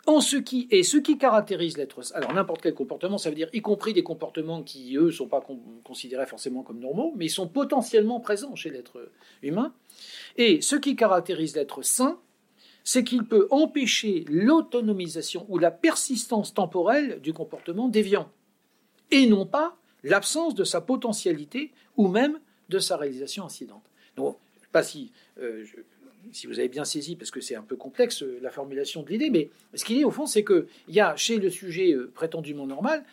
en 0.08 0.22
ce 0.22 0.38
qui 0.38 0.66
est 0.70 0.82
ce 0.84 0.96
qui 0.96 1.18
caractérise 1.18 1.76
l'être. 1.76 2.00
Alors 2.14 2.32
n'importe 2.32 2.62
quel 2.62 2.72
comportement, 2.72 3.18
ça 3.18 3.28
veut 3.28 3.36
dire 3.36 3.50
y 3.52 3.60
compris 3.60 3.92
des 3.92 4.02
comportements 4.02 4.62
qui 4.62 4.96
eux 4.96 5.12
sont 5.12 5.28
pas 5.28 5.46
considérés 5.84 6.24
forcément 6.24 6.62
comme 6.62 6.80
normaux, 6.80 7.12
mais 7.14 7.26
ils 7.26 7.30
sont 7.30 7.46
potentiellement 7.46 8.18
présents 8.18 8.56
chez 8.56 8.70
l'être 8.70 9.10
humain. 9.42 9.74
Et 10.38 10.62
ce 10.62 10.76
qui 10.76 10.96
caractérise 10.96 11.54
l'être 11.54 11.82
sain, 11.82 12.18
c'est 12.84 13.04
qu'il 13.04 13.24
peut 13.24 13.48
empêcher 13.50 14.24
l'autonomisation 14.30 15.44
ou 15.50 15.58
la 15.58 15.70
persistance 15.70 16.54
temporelle 16.54 17.20
du 17.20 17.34
comportement 17.34 17.88
déviant, 17.88 18.30
et 19.10 19.26
non 19.26 19.44
pas 19.44 19.76
l'absence 20.04 20.54
de 20.54 20.64
sa 20.64 20.80
potentialité 20.80 21.70
ou 21.98 22.08
même 22.08 22.40
de 22.70 22.78
sa 22.78 22.96
réalisation 22.96 23.44
incidente. 23.44 23.84
Donc, 24.16 24.38
je 24.62 24.68
pas 24.72 24.82
si 24.82 25.12
euh, 25.38 25.66
si 26.32 26.46
vous 26.46 26.58
avez 26.58 26.68
bien 26.68 26.84
saisi, 26.84 27.16
parce 27.16 27.30
que 27.30 27.40
c'est 27.40 27.54
un 27.54 27.62
peu 27.62 27.76
complexe 27.76 28.22
euh, 28.22 28.38
la 28.42 28.50
formulation 28.50 29.02
de 29.02 29.08
l'idée, 29.08 29.30
mais 29.30 29.50
ce 29.74 29.84
qu'il 29.84 29.96
dit 29.96 30.04
au 30.04 30.10
fond, 30.10 30.26
c'est 30.26 30.44
qu'il 30.44 30.66
y 30.88 31.00
a 31.00 31.16
chez 31.16 31.38
le 31.38 31.50
sujet 31.50 31.92
euh, 31.92 32.10
prétendument 32.14 32.66
normal 32.66 33.04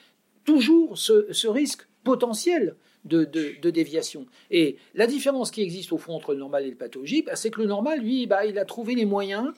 toujours 0.45 0.97
ce, 0.97 1.47
risque 1.47 1.87
potentiel 2.03 2.75
de, 3.03 3.25
déviation. 3.69 4.25
Et 4.51 4.77
la 4.93 5.07
différence 5.07 5.51
qui 5.51 5.61
existe 5.61 5.91
au 5.91 5.97
fond 5.97 6.13
entre 6.13 6.33
le 6.33 6.39
normal 6.39 6.65
et 6.65 6.69
le 6.69 6.75
pathologique, 6.75 7.25
bah, 7.25 7.35
c'est 7.35 7.49
que 7.49 7.61
le 7.61 7.67
normal, 7.67 7.99
lui, 7.99 8.27
bah, 8.27 8.45
il 8.45 8.57
a 8.57 8.65
trouvé 8.65 8.95
les 8.95 9.05
moyens 9.05 9.51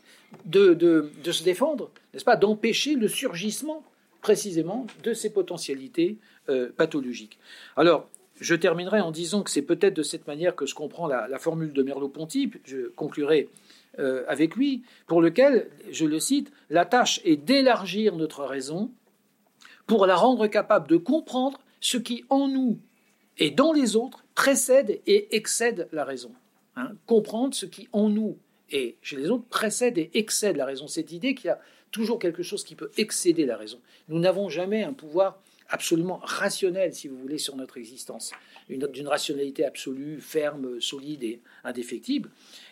de, 0.46 1.12
se 1.26 1.44
défendre, 1.44 1.92
n'est-ce 2.14 2.26
pas, 2.26 2.36
d'empêcher 2.36 2.96
le 2.96 3.08
surgissement 3.08 3.84
précisément 4.22 4.88
de 5.04 5.14
ces 5.14 5.32
potentialités 5.32 6.18
euh, 6.50 6.70
pathologiques. 6.76 7.38
Alors, 7.76 8.10
je 8.40 8.56
terminerai 8.56 9.00
en 9.02 9.12
disant 9.12 9.44
que 9.44 9.52
c'est 9.52 9.62
peut-être 9.62 9.94
de 9.94 10.04
cette 10.04 10.28
manière 10.28 10.56
que 10.56 10.66
je 10.66 10.76
comprends 10.76 11.08
la, 11.08 11.40
formule 11.40 11.74
de 11.74 11.84
Merleau-Ponty, 11.84 12.52
je 12.66 12.90
conclurai 12.90 13.50
euh, 14.00 14.24
avec 14.28 14.56
lui, 14.56 14.84
pour 15.08 15.22
lequel, 15.22 15.70
je 15.92 16.06
le 16.06 16.20
cite, 16.20 16.52
la 16.70 16.86
tâche 16.86 17.20
est 17.24 17.38
d'élargir 17.38 18.16
notre 18.16 18.44
raison 18.44 18.92
pour 19.86 20.06
la 20.06 20.16
rendre 20.16 20.48
capable 20.48 20.88
de 20.88 20.98
comprendre 20.98 21.60
ce 21.80 21.98
qui 21.98 22.26
en 22.30 22.48
nous 22.48 22.80
et 23.38 23.52
dans 23.52 23.74
les 23.74 23.96
autres 23.96 24.24
précède 24.36 25.00
et 25.08 25.36
excède 25.36 25.88
la 25.92 26.04
raison. 26.04 26.32
Hein. 26.80 26.92
comprendre 27.08 27.56
ce 27.56 27.66
qui 27.66 27.90
en 27.92 28.08
nous 28.08 28.38
et 28.70 28.98
chez 29.02 29.16
les 29.16 29.32
autres 29.32 29.46
précède 29.46 29.98
et 29.98 30.12
excède 30.14 30.58
la 30.58 30.66
raison. 30.66 30.88
Cette 30.88 31.12
idée 31.12 31.34
qu'il 31.34 31.48
y 31.48 31.50
a 31.50 31.60
toujours 31.90 32.20
quelque 32.20 32.44
chose 32.44 32.64
qui 32.64 32.76
peut 32.76 32.92
excéder 32.98 33.48
la 33.48 33.58
raison. 33.58 33.80
Nous 34.10 34.20
n'avons 34.20 34.48
jamais 34.48 34.84
un 34.84 34.94
pouvoir 34.94 35.42
absolument 35.70 36.20
rationnel, 36.24 36.94
si 36.94 37.08
vous 37.08 37.18
voulez, 37.18 37.38
sur 37.38 37.56
notre 37.56 37.78
existence, 37.78 38.32
d'une 38.70 39.08
rationalité 39.08 39.66
absolue, 39.66 40.20
ferme, 40.22 40.80
solide 40.82 41.24
et 41.24 41.42
indéfectible. 41.64 42.30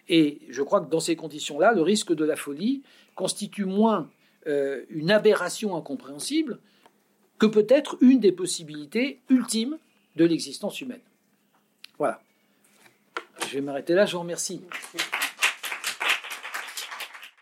Et 0.07 0.39
je 0.49 0.61
crois 0.61 0.81
que 0.81 0.89
dans 0.89 0.99
ces 0.99 1.15
conditions-là, 1.15 1.73
le 1.73 1.81
risque 1.81 2.13
de 2.13 2.25
la 2.25 2.35
folie 2.35 2.83
constitue 3.15 3.65
moins 3.65 4.09
euh, 4.47 4.83
une 4.89 5.11
aberration 5.11 5.75
incompréhensible 5.75 6.59
que 7.39 7.45
peut-être 7.45 7.97
une 8.01 8.19
des 8.19 8.31
possibilités 8.31 9.19
ultimes 9.29 9.77
de 10.15 10.25
l'existence 10.25 10.79
humaine. 10.81 11.01
Voilà. 11.97 12.21
Je 13.47 13.55
vais 13.55 13.61
m'arrêter 13.61 13.93
là, 13.93 14.05
je 14.05 14.13
vous 14.13 14.21
remercie. 14.21 14.61